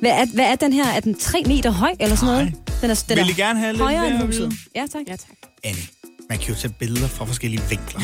Hvad 0.00 0.10
er, 0.10 0.26
hvad 0.34 0.44
er 0.44 0.54
den 0.54 0.72
her? 0.72 0.86
Er 0.86 1.00
den 1.00 1.18
3 1.18 1.42
meter 1.46 1.70
høj 1.70 1.92
eller 2.00 2.16
sådan 2.16 2.34
noget? 2.34 2.52
Nej. 2.52 2.78
Den 2.80 2.90
er, 2.90 3.04
den 3.08 3.18
Vil 3.18 3.28
I 3.28 3.32
gerne 3.32 3.58
have 3.60 3.72
lidt 3.72 3.82
højere 3.82 4.08
end 4.10 4.26
huset. 4.26 4.52
Ja, 4.76 4.86
tak. 4.92 5.02
Ja, 5.08 5.16
tak. 5.16 5.36
Annie, 5.64 5.82
man 6.28 6.38
kan 6.38 6.48
jo 6.48 6.54
tage 6.60 6.74
billeder 6.78 7.08
fra 7.08 7.24
forskellige 7.24 7.62
vinkler. 7.68 8.00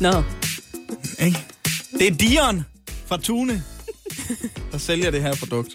Nå. 0.00 0.22
Ikke? 1.24 1.38
Det 1.98 2.06
er 2.06 2.10
Dion 2.14 2.64
fra 3.06 3.16
Tune, 3.16 3.62
der 4.72 4.78
sælger 4.78 5.10
det 5.10 5.22
her 5.22 5.34
produkt. 5.36 5.68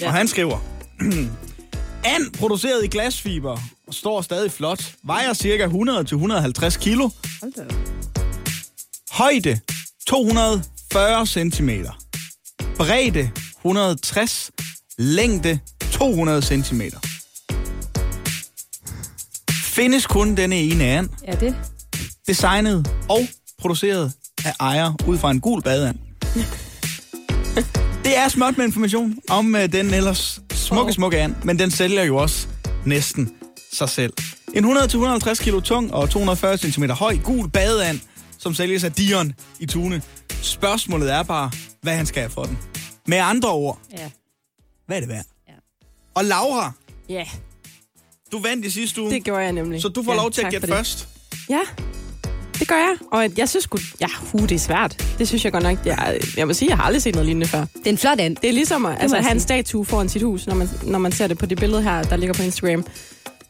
Ja. 0.00 0.06
Og 0.06 0.12
han 0.12 0.28
skriver, 0.28 0.58
And 2.14 2.32
produceret 2.38 2.84
i 2.84 2.88
glasfiber 2.88 3.58
står 3.90 4.22
stadig 4.22 4.52
flot. 4.52 4.92
Vejer 5.04 5.34
cirka 5.34 5.66
100-150 5.66 6.78
kilo. 6.78 7.10
Højde 9.10 9.60
240 10.08 11.26
cm. 11.26 11.70
Bredde 12.76 13.30
160. 13.64 14.50
Længde 14.98 15.58
200 15.92 16.42
cm. 16.42 16.80
Findes 19.52 20.06
kun 20.06 20.34
denne 20.36 20.56
ene 20.56 20.84
and 20.84 21.08
Ja, 21.26 21.32
det. 21.32 21.54
designet 22.26 22.90
og 23.08 23.20
produceret 23.58 24.12
af 24.44 24.52
ejer 24.60 24.92
ud 25.06 25.18
fra 25.18 25.30
en 25.30 25.40
gul 25.40 25.62
badeand. 25.62 25.98
Det 28.04 28.16
er 28.18 28.28
småt 28.28 28.56
med 28.58 28.64
information 28.66 29.14
om 29.30 29.54
uh, 29.54 29.60
den 29.64 29.94
ellers 29.94 30.40
smukke, 30.52 30.92
smukke 30.92 31.18
and, 31.20 31.34
men 31.44 31.58
den 31.58 31.70
sælger 31.70 32.02
jo 32.04 32.16
også 32.16 32.46
næsten 32.84 33.32
sig 33.76 33.88
selv. 33.88 34.12
En 34.54 34.64
100-150 34.64 35.34
kilo 35.42 35.60
tung 35.60 35.94
og 35.94 36.10
240 36.10 36.58
cm 36.58 36.84
høj 36.84 37.16
gul 37.24 37.48
badeand, 37.48 38.00
som 38.38 38.54
sælges 38.54 38.84
af 38.84 38.92
Dion 38.92 39.32
i 39.60 39.66
Tune. 39.66 40.02
Spørgsmålet 40.42 41.12
er 41.12 41.22
bare, 41.22 41.50
hvad 41.82 41.94
han 41.96 42.06
skal 42.06 42.20
have 42.22 42.30
for 42.30 42.42
den. 42.44 42.58
Med 43.06 43.18
andre 43.18 43.50
ord, 43.50 43.78
Ja. 43.92 44.10
hvad 44.86 44.96
er 44.96 45.00
det 45.00 45.08
værd? 45.08 45.24
Ja. 45.48 45.52
Og 46.14 46.24
Laura, 46.24 46.72
Ja, 47.08 47.24
du 48.32 48.38
vandt 48.40 48.64
i 48.66 48.70
sidste 48.70 49.02
uge, 49.02 49.10
det 49.10 49.24
gjorde 49.24 49.42
jeg 49.42 49.52
nemlig. 49.52 49.82
så 49.82 49.88
du 49.88 50.02
får 50.02 50.12
ja, 50.12 50.18
lov 50.18 50.30
til 50.30 50.42
at 50.42 50.50
gætte 50.50 50.66
først. 50.68 51.08
Ja, 51.50 51.60
det 52.58 52.68
gør 52.68 52.76
jeg. 52.76 52.96
Og 53.12 53.28
jeg 53.38 53.48
synes 53.48 53.64
sgu, 53.64 53.78
ja, 54.00 54.06
hu, 54.32 54.38
det 54.38 54.52
er 54.52 54.58
svært. 54.58 55.04
Det 55.18 55.28
synes 55.28 55.44
jeg 55.44 55.52
godt 55.52 55.64
nok. 55.64 55.78
Jeg, 55.86 56.18
jeg 56.36 56.46
må 56.46 56.52
sige, 56.52 56.68
jeg 56.68 56.76
har 56.76 56.84
aldrig 56.84 57.02
set 57.02 57.14
noget 57.14 57.26
lignende 57.26 57.46
før. 57.46 57.60
Det 57.60 57.86
er 57.86 57.90
en 57.90 57.98
flot 57.98 58.20
and. 58.20 58.36
Det 58.36 58.48
er 58.48 58.52
ligesom 58.52 58.86
at 58.86 58.96
altså, 59.00 59.16
jeg 59.16 59.24
have 59.24 59.34
en 59.34 59.40
statue 59.40 59.84
foran 59.84 60.08
sit 60.08 60.22
hus, 60.22 60.46
når 60.46 60.54
man, 60.54 60.68
når 60.82 60.98
man 60.98 61.12
ser 61.12 61.26
det 61.26 61.38
på 61.38 61.46
det 61.46 61.58
billede 61.58 61.82
her, 61.82 62.02
der 62.02 62.16
ligger 62.16 62.34
på 62.34 62.42
Instagram. 62.42 62.86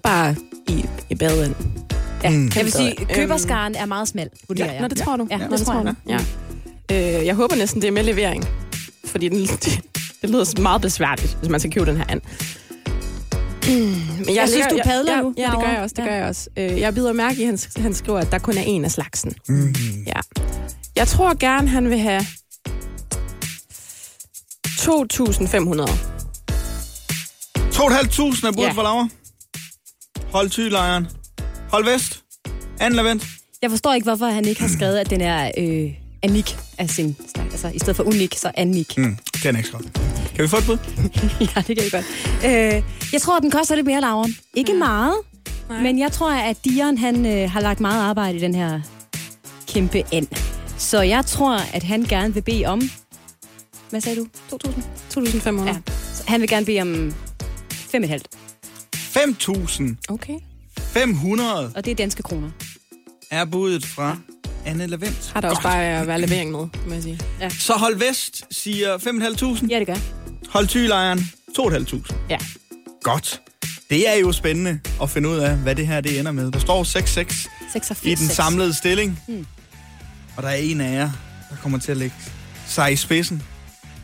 Bare 0.07 0.37
i, 0.69 0.85
i 1.11 1.15
baden. 1.15 1.57
Ja, 2.23 2.31
Mm. 2.31 2.51
Jeg 2.57 2.65
vil 2.65 2.73
sige, 2.73 3.01
Øhm, 3.01 3.09
køberskaren 3.15 3.75
er 3.75 3.87
meget 3.87 4.09
smal, 4.09 4.29
vurderer 4.49 4.67
Ja, 4.67 4.73
jeg. 4.73 4.81
nå, 4.83 4.89
det 4.89 4.99
tror 4.99 5.17
du. 5.17 5.27
Ja, 5.31 5.37
Nå, 5.37 5.57
det 5.57 5.67
tror 5.67 5.85
jeg. 6.09 6.19
Ja. 6.91 7.19
Øh, 7.19 7.27
jeg 7.27 7.35
håber 7.35 7.57
næsten, 7.57 7.83
det 7.83 7.89
er 7.89 7.93
med 7.93 8.03
levering. 8.03 8.45
Fordi 9.05 9.29
den, 9.29 9.39
det, 9.65 9.81
det 10.23 10.31
lyder 10.31 10.61
meget 10.61 10.81
besværligt, 10.83 11.35
hvis 11.41 11.49
man 11.51 11.61
skal 11.61 11.73
købe 11.73 11.87
den 11.87 11.97
her 11.97 12.05
and. 12.09 12.21
Men 14.27 14.35
Jeg 14.35 14.49
synes, 14.49 14.67
du 14.71 14.79
padler 14.85 15.13
ja, 15.17 15.21
nu 15.23 15.35
Ja, 15.37 15.51
det 15.51 15.61
gør 15.65 15.71
jeg 15.73 15.83
også. 15.83 15.95
Det 15.97 16.03
Ja. 16.03 16.09
gør 16.09 16.15
jeg 16.17 16.25
også. 16.25 16.51
Øh, 16.57 16.81
jeg 16.81 16.95
bider 16.95 17.13
mærke 17.13 17.39
i, 17.41 17.43
at 17.43 17.47
han, 17.77 17.83
han 17.83 17.95
skriver, 17.95 18.19
at 18.19 18.33
der 18.33 18.39
kun 18.39 18.57
er 18.57 18.63
en 18.63 18.85
af 18.85 18.91
slagsen. 18.91 19.35
Mm. 19.49 19.75
Ja. 20.07 20.21
Jeg 20.97 21.09
tror 21.09 21.35
gerne, 21.39 21.69
han 21.69 21.91
vil 21.91 21.99
have 21.99 22.21
2.500. 22.21 22.27
2.500 27.73 28.47
er 28.47 28.53
budt 28.53 28.67
Ja. 28.67 28.71
for 28.73 28.83
Laura. 28.83 29.09
Hold 30.33 30.51
tylejren. 30.51 31.07
Hold 31.71 31.85
vest. 31.85 32.23
Anden 32.81 32.97
lavent. 32.97 33.27
Jeg 33.63 33.71
forstår 33.71 33.95
ikke, 33.95 34.05
hvorfor 34.05 34.27
han 34.27 34.45
ikke 34.45 34.61
har 34.61 34.69
skrevet, 34.69 34.99
at 34.99 35.11
den 35.11 35.21
er 35.21 35.51
øh, 35.59 35.91
anik 36.23 36.57
af 36.79 36.91
sin 36.91 37.17
snak. 37.35 37.47
Altså, 37.47 37.69
i 37.69 37.79
stedet 37.79 37.97
for 37.97 38.05
unik, 38.05 38.35
så 38.37 38.51
anik. 38.55 38.99
Mm, 38.99 39.19
det 39.33 39.45
er 39.45 39.57
ikke 39.57 39.71
godt. 39.71 39.93
Kan 40.35 40.43
vi 40.43 40.49
få 40.49 40.57
et 40.57 40.65
bud? 40.67 40.79
ja, 41.57 41.61
det 41.67 41.77
kan 41.77 41.79
jeg 41.79 41.91
godt. 41.93 42.05
Øh, 42.45 42.83
jeg 43.13 43.21
tror, 43.21 43.39
den 43.39 43.51
koster 43.51 43.75
lidt 43.75 43.87
mere, 43.87 44.01
Laura. 44.01 44.29
Ikke 44.55 44.73
ja. 44.73 44.79
meget, 44.79 45.15
Nej. 45.69 45.83
men 45.83 45.99
jeg 45.99 46.13
tror, 46.13 46.33
at 46.33 46.57
Dion 46.65 46.99
han, 46.99 47.27
øh, 47.27 47.51
har 47.51 47.61
lagt 47.61 47.81
meget 47.81 48.01
arbejde 48.01 48.39
i 48.39 48.41
den 48.41 48.55
her 48.55 48.81
kæmpe 49.69 50.03
and. 50.13 50.27
Så 50.79 51.01
jeg 51.03 51.27
tror, 51.27 51.59
at 51.75 51.83
han 51.83 52.03
gerne 52.03 52.35
vil 52.35 52.43
bede 52.43 52.65
om... 52.65 52.83
Hvad 53.91 54.01
sagde 54.01 54.21
du? 54.21 54.27
2.000? 54.53 54.69
2.500. 55.15 55.67
Ja. 55.67 55.77
Så 56.15 56.23
han 56.27 56.41
vil 56.41 56.49
gerne 56.49 56.67
bede 56.67 56.81
om 56.81 57.15
5,5. 57.73 58.46
5.500 59.17 59.95
Okay. 60.09 60.35
Og 61.75 61.85
det 61.85 61.91
er 61.91 61.95
danske 61.95 62.23
kroner. 62.23 62.51
er 63.31 63.45
budet 63.45 63.87
fra 63.87 64.17
Anne 64.67 64.87
Lavent. 64.87 65.31
Har 65.35 65.41
der 65.41 65.51
også 65.51 65.63
bare 65.63 65.85
at 65.85 66.07
være 66.07 66.21
levering 66.21 66.51
med, 66.51 66.67
må 66.87 66.95
jeg 66.95 67.03
sige. 67.03 67.21
Så 67.51 67.73
hold 67.73 67.97
vest 67.99 68.45
siger 68.51 68.99
5.500. 68.99 69.67
Ja, 69.67 69.79
det 69.79 69.87
gør. 69.87 69.97
Hold 70.51 70.67
tylejren 70.67 71.19
2.500. 71.59 72.15
Ja. 72.31 72.39
Godt. 73.03 73.41
Det 73.91 74.09
er 74.09 74.15
jo 74.15 74.33
spændende 74.33 74.81
at 75.03 75.11
finde 75.11 75.29
ud 75.29 75.37
af, 75.37 75.57
hvad 75.57 75.75
det 75.75 75.87
her 75.87 76.01
det 76.01 76.19
ender 76.19 76.33
med. 76.33 76.51
Der 76.53 76.59
står 76.59 76.83
6-6 76.83 77.49
86. 77.73 78.05
i 78.05 78.15
den 78.15 78.29
samlede 78.29 78.75
stilling. 78.75 79.21
Mm. 79.29 79.47
Og 80.37 80.43
der 80.43 80.49
er 80.49 80.55
en 80.57 80.81
af 80.81 80.93
jer, 80.93 81.11
der 81.51 81.57
kommer 81.63 81.79
til 81.79 81.91
at 81.91 81.97
lægge 81.97 82.17
sig 82.67 82.93
i 82.93 82.97
spidsen. 82.97 83.43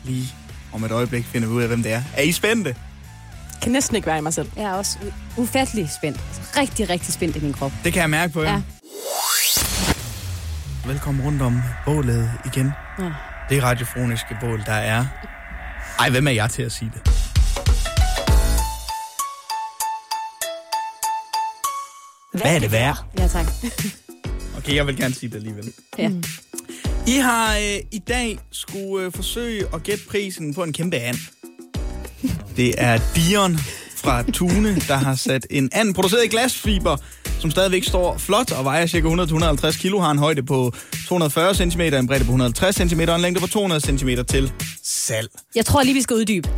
Lige 0.05 0.27
om 0.73 0.85
et 0.85 0.91
øjeblik 0.91 1.25
finder 1.25 1.49
vi 1.49 1.55
ud 1.55 1.63
af, 1.63 1.69
hvem 1.69 1.83
det 1.83 1.93
er. 1.93 2.03
Er 2.17 2.23
I 2.23 2.33
spændte? 2.33 2.77
Kan 3.63 3.73
næsten 3.73 3.97
ikke 3.97 4.07
være 4.07 4.19
i 4.19 4.21
mig 4.21 4.35
selv. 4.35 4.51
Jeg 4.57 4.65
er 4.65 4.73
også 4.73 4.99
ufattelig 5.37 5.91
spændt. 5.97 6.21
Rigtig, 6.57 6.91
rigtig 6.91 7.15
spændt 7.15 7.37
i 7.37 7.41
min 7.41 7.53
krop. 7.53 7.73
Det 7.85 7.93
kan 7.93 8.03
jeg 8.03 8.11
mærke 8.11 8.33
på 8.33 8.43
jer. 8.43 8.53
Ja. 8.53 8.63
Velkommen 10.87 11.25
rundt 11.25 11.43
om 11.43 11.61
bålet 11.85 12.31
igen. 12.47 12.71
Ja. 12.99 13.11
Det 13.51 13.63
radiofoniske 13.63 14.37
bål, 14.41 14.63
der 14.67 14.73
er... 14.73 15.07
Ej, 15.99 16.11
hvem 16.11 16.27
er 16.27 16.31
jeg 16.31 16.51
til 16.51 16.63
at 16.63 16.73
sige 16.73 16.91
det? 16.95 17.13
Hvad 22.41 22.55
er 22.55 22.59
det 22.59 22.73
værd? 22.73 23.05
Ja, 23.19 23.27
tak. 23.27 23.47
Okay, 24.57 24.75
jeg 24.75 24.87
vil 24.87 24.97
gerne 24.97 25.15
sige 25.15 25.31
det 25.31 25.37
alligevel. 25.37 25.73
Ja. 25.99 26.11
I 27.07 27.19
har 27.19 27.57
øh, 27.57 27.81
i 27.93 27.99
dag 27.99 28.39
skulle 28.53 29.07
øh, 29.07 29.13
forsøge 29.13 29.65
at 29.75 29.83
gætte 29.83 30.05
prisen 30.11 30.55
på 30.55 30.63
en 30.63 30.73
kæmpe 30.73 30.97
and. 30.97 31.17
Det 32.57 32.75
er 32.79 32.99
Dion 33.17 33.59
fra 33.97 34.23
Tune, 34.33 34.77
der 34.89 34.95
har 34.97 35.15
sat 35.15 35.47
en 35.51 35.69
and 35.73 35.95
produceret 35.95 36.25
i 36.25 36.29
glasfiber, 36.29 36.97
som 37.41 37.51
stadigvæk 37.51 37.85
står 37.85 38.19
flot 38.19 38.53
og 38.53 38.65
vejer 38.65 38.87
ca. 38.87 38.99
100-150 38.99 39.79
kilo, 39.81 39.99
har 40.01 40.11
en 40.11 40.19
højde 40.19 40.43
på 40.43 40.73
240 41.09 41.55
cm, 41.55 41.81
en 41.81 42.07
bredde 42.07 42.25
på 42.25 42.31
150 42.31 42.77
cm 42.77 43.01
og 43.09 43.15
en 43.17 43.21
længde 43.23 43.41
på 43.41 43.47
200 43.47 43.81
cm 43.81 44.09
til 44.29 44.53
salg. 44.85 45.29
Jeg 45.55 45.67
tror 45.67 45.83
lige, 45.83 45.95
vi 45.95 46.03
skal 46.03 46.17
uddybe. 46.17 46.49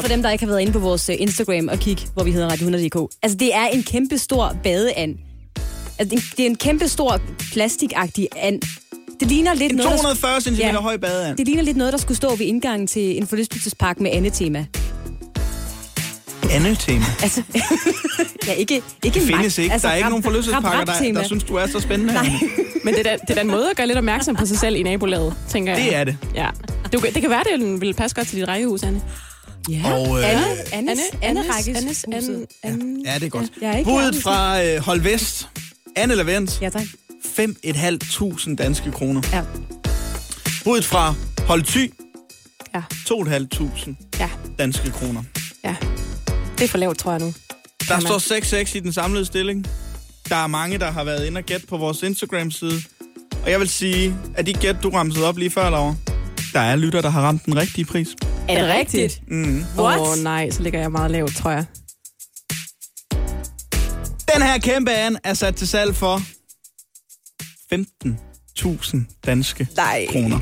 For 0.00 0.08
dem, 0.08 0.22
der 0.22 0.30
ikke 0.30 0.44
har 0.44 0.48
været 0.48 0.60
inde 0.60 0.72
på 0.72 0.78
vores 0.78 1.08
øh, 1.08 1.16
Instagram 1.18 1.68
og 1.68 1.78
kigge, 1.78 2.02
hvor 2.14 2.24
vi 2.24 2.32
hedder 2.32 2.48
Radio 2.48 2.68
100.dk. 2.70 3.12
Altså, 3.22 3.38
det 3.38 3.54
er 3.54 3.66
en 3.66 3.82
kæmpe 3.82 4.18
stor 4.18 4.56
badeand. 4.64 5.14
Altså, 5.98 6.16
det 6.36 6.40
er- 6.44 6.46
en 6.50 6.56
kæmpe 6.56 6.88
stor 6.88 7.20
plastikagtig 7.52 8.28
and. 8.36 8.62
Det 9.20 9.28
ligner 9.30 9.54
lidt 9.54 9.72
En 9.72 9.76
noget, 9.76 9.90
der- 9.92 9.96
240 9.96 10.40
cm 10.40 10.54
Ja. 10.54 10.80
høj 10.80 10.96
badeand. 10.96 11.36
Det 11.36 11.46
ligner 11.46 11.62
lidt 11.62 11.76
noget, 11.76 11.92
der 11.92 11.98
skulle 11.98 12.16
stå 12.16 12.30
ved 12.36 12.46
indgangen 12.46 12.86
til 12.86 13.16
en 13.16 13.26
forlystelsespark 13.26 14.00
med 14.00 14.10
andetema. 14.12 14.66
Andet 16.50 16.78
tema. 16.78 17.04
Altså, 17.22 17.42
ja, 18.46 18.52
ikke, 18.52 18.82
ikke 19.04 19.20
Det 19.20 19.28
findes 19.28 19.58
ikke. 19.58 19.72
Altså, 19.72 19.86
der 19.88 19.92
er 19.92 19.96
ikke 19.96 20.06
rap- 20.06 20.10
nogen 20.10 20.22
forlystelsespakker, 20.22 20.84
der, 20.84 21.12
der 21.12 21.22
synes, 21.24 21.44
du 21.44 21.54
er 21.54 21.66
så 21.66 21.80
spændende. 21.80 22.12
Nej. 22.14 22.26
Men 22.84 22.94
det 22.94 23.06
er, 23.06 23.16
det 23.16 23.30
er 23.30 23.34
da 23.34 23.40
en 23.40 23.46
måde 23.50 23.70
at 23.70 23.76
gøre 23.76 23.86
lidt 23.86 23.98
opmærksom 23.98 24.36
på 24.36 24.46
sig 24.46 24.58
selv 24.58 24.76
i 24.76 24.82
nabolaget, 24.82 25.34
tænker 25.48 25.72
jeg. 25.76 25.84
Det 25.84 25.94
er 25.94 26.04
det. 26.04 26.16
Ja. 26.34 26.48
Du, 26.92 26.98
det 27.14 27.20
kan 27.20 27.30
være, 27.30 27.42
det 27.56 27.80
vil 27.80 27.94
passe 27.94 28.16
godt 28.16 28.28
til 28.28 28.38
dit 28.40 28.48
rækkehus, 28.48 28.82
Anne. 28.82 29.02
Ja. 29.68 29.92
Og, 29.92 30.18
øh, 30.18 30.24
Anne, 30.72 30.92
Anne, 31.22 31.40
Rækkes 31.52 31.76
Annes- 31.78 32.04
huset. 32.16 32.46
Anne- 32.66 33.02
Ja, 33.06 33.14
det 33.14 33.22
er 33.22 33.28
godt. 33.28 33.50
Jeg 33.60 33.70
er 33.72 33.76
ikke 33.76 33.90
Budet 33.90 34.16
fra 34.22 34.62
øh, 34.64 34.78
Hold 34.80 35.00
Vest. 35.00 35.48
Anne 35.96 36.14
Lavent. 36.14 36.58
Ja, 36.62 36.68
tak. 36.68 36.82
5.500 37.38 38.54
danske 38.56 38.90
kroner. 38.92 39.22
Ja. 39.32 39.42
Budet 40.64 40.84
fra 40.84 41.14
Hold 41.46 41.62
Thy. 41.62 41.92
Ja. 42.74 42.82
2.500 42.90 44.18
Ja. 44.20 44.28
danske 44.58 44.90
kroner. 44.90 45.22
Ja. 45.64 45.74
Det 46.62 46.68
er 46.68 46.70
for 46.70 46.78
lavt, 46.78 46.98
tror 46.98 47.10
jeg 47.12 47.20
nu. 47.20 47.34
Der 47.88 47.94
man- 48.00 48.00
står 48.00 48.18
6-6 48.64 48.74
i 48.76 48.80
den 48.80 48.92
samlede 48.92 49.24
stilling. 49.26 49.66
Der 50.28 50.36
er 50.36 50.46
mange, 50.46 50.78
der 50.78 50.90
har 50.90 51.04
været 51.04 51.26
inde 51.26 51.38
og 51.38 51.44
gætte 51.44 51.66
på 51.66 51.76
vores 51.76 52.02
Instagram-side. 52.02 52.82
Og 53.44 53.50
jeg 53.50 53.60
vil 53.60 53.68
sige, 53.68 54.16
at 54.34 54.46
de 54.46 54.52
gæt, 54.52 54.76
du 54.82 54.90
ramsede 54.90 55.26
op 55.28 55.36
lige 55.38 55.50
før, 55.50 55.70
Laura, 55.70 55.94
der 56.52 56.60
er 56.60 56.76
lytter, 56.76 57.00
der 57.00 57.08
har 57.10 57.22
ramt 57.22 57.44
den 57.46 57.56
rigtige 57.56 57.84
pris. 57.84 58.08
Er 58.48 58.62
det 58.64 58.74
rigtigt? 58.74 59.22
Mm. 59.28 59.64
Åh 59.78 60.00
oh, 60.00 60.18
nej, 60.18 60.50
så 60.50 60.62
ligger 60.62 60.80
jeg 60.80 60.92
meget 60.92 61.10
lavt, 61.10 61.36
tror 61.36 61.50
jeg. 61.50 61.64
Den 64.34 64.42
her 64.42 64.58
kæmpe 64.58 64.90
an 64.92 65.18
er 65.24 65.34
sat 65.34 65.56
til 65.56 65.68
salg 65.68 65.96
for 65.96 66.22
15.000 67.74 69.20
danske 69.26 69.68
Nej. 69.76 70.06
kroner. 70.10 70.38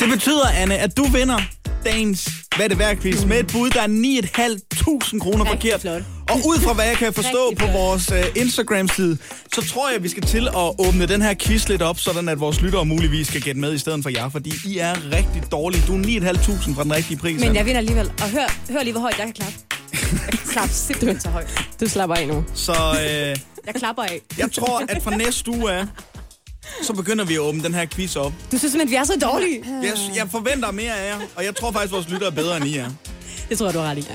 Det 0.00 0.08
betyder, 0.10 0.48
Anne, 0.48 0.78
at 0.78 0.96
du 0.96 1.04
vinder 1.04 1.40
dagens 1.84 2.28
Hvad 2.56 2.64
er 2.64 2.68
det 2.68 2.78
værd 2.78 2.96
quiz 2.96 3.24
med 3.24 3.40
et 3.40 3.46
bud, 3.46 3.70
der 3.70 3.80
er 3.80 3.86
9.500 3.86 5.18
kroner 5.18 5.44
forkert. 5.44 5.80
flot. 5.80 6.02
Og 6.30 6.36
ud 6.46 6.60
fra 6.60 6.72
hvad 6.72 6.84
jeg 6.84 6.96
kan 6.96 7.12
forstå 7.12 7.46
Rigtig 7.50 7.58
på 7.58 7.64
flot. 7.64 7.74
vores 7.74 8.12
uh, 8.12 8.18
Instagram-side, 8.42 9.18
så 9.54 9.66
tror 9.68 9.90
jeg, 9.90 10.02
vi 10.02 10.08
skal 10.08 10.22
til 10.22 10.48
at 10.48 10.74
åbne 10.88 11.06
den 11.06 11.22
her 11.22 11.34
quiz 11.34 11.68
lidt 11.68 11.82
op, 11.82 11.98
sådan 11.98 12.28
at 12.28 12.40
vores 12.40 12.60
lyttere 12.60 12.84
muligvis 12.84 13.26
skal 13.28 13.40
gætte 13.40 13.60
med 13.60 13.74
i 13.74 13.78
stedet 13.78 14.02
for 14.02 14.10
jer, 14.10 14.28
fordi 14.28 14.52
I 14.66 14.78
er 14.78 14.94
rigtig 15.12 15.42
dårlige. 15.52 15.82
Du 15.86 15.94
er 15.94 16.32
9.500 16.32 16.74
fra 16.74 16.84
den 16.84 16.94
rigtige 16.94 17.16
pris. 17.16 17.40
Men 17.40 17.54
jeg 17.56 17.64
vinder 17.66 17.78
alligevel. 17.78 18.06
Og 18.22 18.30
hør, 18.30 18.56
hør 18.70 18.82
lige, 18.82 18.92
hvor 18.92 19.00
højt 19.00 19.18
jeg 19.18 19.26
kan 19.26 19.34
klappe. 19.34 19.54
Jeg 19.92 20.00
kan 20.38 20.38
klappe 20.52 20.72
simpelthen 20.74 21.20
så 21.20 21.28
højt. 21.28 21.64
Du 21.80 21.88
slapper 21.88 22.16
af 22.16 22.28
nu. 22.28 22.44
Så 22.54 22.72
øh, 22.72 23.36
Jeg 23.66 23.74
klapper 23.74 24.02
af. 24.02 24.20
jeg 24.38 24.52
tror, 24.52 24.82
at 24.88 25.02
fra 25.02 25.16
næste 25.16 25.50
uge 25.50 25.72
af, 25.72 25.86
så 26.82 26.92
begynder 26.92 27.24
vi 27.24 27.34
at 27.34 27.40
åbne 27.40 27.62
den 27.62 27.74
her 27.74 27.86
quiz 27.86 28.16
op. 28.16 28.32
Du 28.52 28.58
synes 28.58 28.72
simpelthen, 28.72 28.90
vi 28.90 28.96
er 28.96 29.04
så 29.04 29.18
dårlige. 29.22 29.64
Jeg, 29.82 29.92
jeg 30.16 30.28
forventer 30.30 30.70
mere 30.70 30.98
af 30.98 31.10
jer, 31.10 31.20
og 31.36 31.44
jeg 31.44 31.56
tror 31.56 31.72
faktisk, 31.72 31.92
vores 31.92 32.08
lyttere 32.08 32.30
er 32.30 32.34
bedre 32.34 32.56
end 32.56 32.66
I 32.66 32.76
er. 32.76 32.90
Det 33.48 33.58
tror 33.58 33.66
jeg, 33.66 33.74
du 33.74 33.78
har 33.78 33.90
ret 33.90 33.98
i. 33.98 34.06
Ja. 34.10 34.14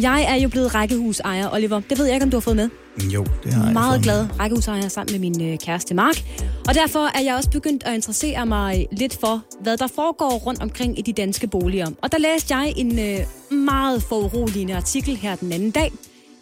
Jeg 0.00 0.22
er 0.28 0.34
jo 0.34 0.48
blevet 0.48 0.74
rækkehusejer, 0.74 1.50
Oliver. 1.52 1.80
Det 1.90 1.98
ved 1.98 2.04
jeg 2.06 2.14
ikke, 2.14 2.24
om 2.24 2.30
du 2.30 2.36
har 2.36 2.40
fået 2.40 2.56
med. 2.56 2.68
Jo, 3.04 3.26
det 3.44 3.52
har 3.54 3.64
jeg 3.64 3.72
Meget 3.72 3.94
fået. 3.94 4.02
glad 4.02 4.26
rækkehusejer 4.40 4.88
sammen 4.88 5.12
med 5.12 5.30
min 5.30 5.52
øh, 5.52 5.58
kæreste 5.58 5.94
Mark. 5.94 6.22
Og 6.68 6.74
derfor 6.74 7.10
er 7.18 7.20
jeg 7.20 7.34
også 7.34 7.50
begyndt 7.50 7.82
at 7.84 7.94
interessere 7.94 8.46
mig 8.46 8.86
lidt 8.92 9.16
for, 9.20 9.42
hvad 9.62 9.76
der 9.76 9.86
foregår 9.94 10.30
rundt 10.30 10.62
omkring 10.62 10.98
i 10.98 11.02
de 11.02 11.12
danske 11.12 11.46
boliger. 11.46 11.90
Og 12.02 12.12
der 12.12 12.18
læste 12.18 12.56
jeg 12.56 12.72
en 12.76 12.98
øh, 12.98 13.18
meget 13.58 14.02
foruroligende 14.02 14.76
artikel 14.76 15.16
her 15.16 15.36
den 15.36 15.52
anden 15.52 15.70
dag. 15.70 15.92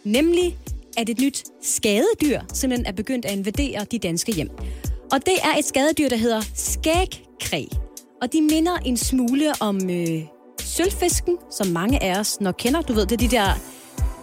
Nemlig, 0.03 0.57
at 0.97 1.09
et 1.09 1.19
nyt 1.21 1.43
skadedyr 1.61 2.41
simpelthen 2.53 2.85
er 2.85 2.91
begyndt 2.91 3.25
at 3.25 3.31
invadere 3.31 3.85
de 3.91 3.99
danske 3.99 4.31
hjem. 4.31 4.49
Og 5.11 5.25
det 5.25 5.33
er 5.43 5.59
et 5.59 5.65
skadedyr, 5.65 6.09
der 6.09 6.15
hedder 6.15 6.41
skægkræ. 6.55 7.65
Og 8.21 8.33
de 8.33 8.41
minder 8.41 8.77
en 8.85 8.97
smule 8.97 9.51
om 9.59 9.89
øh, 9.89 10.21
sølvfisken, 10.59 11.37
som 11.51 11.67
mange 11.67 12.03
af 12.03 12.19
os 12.19 12.41
nok 12.41 12.55
kender. 12.57 12.81
Du 12.81 12.93
ved, 12.93 13.05
det 13.05 13.11
er 13.11 13.27
de 13.27 13.35
der 13.35 13.53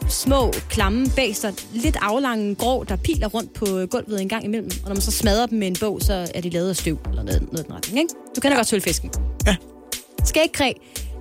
små, 0.08 0.52
klamme 0.68 1.06
baser, 1.16 1.52
lidt 1.72 1.96
aflange 2.00 2.54
grå, 2.54 2.84
der 2.84 2.96
piler 2.96 3.28
rundt 3.28 3.52
på 3.52 3.64
gulvet 3.90 4.22
en 4.22 4.28
gang 4.28 4.44
imellem. 4.44 4.70
Og 4.82 4.88
når 4.88 4.94
man 4.94 5.02
så 5.02 5.10
smadrer 5.10 5.46
dem 5.46 5.58
med 5.58 5.66
en 5.66 5.76
bog, 5.80 6.02
så 6.02 6.28
er 6.34 6.40
de 6.40 6.50
lavet 6.50 6.68
af 6.68 6.76
støv 6.76 6.98
eller 7.08 7.22
noget, 7.22 7.52
noget 7.52 7.66
den 7.66 7.74
retning, 7.74 7.98
ikke? 7.98 8.14
Du 8.36 8.40
kender 8.40 8.56
godt 8.56 8.66
sølvfisken. 8.66 9.10
Ja. 9.46 9.56
Skægkræ 10.24 10.72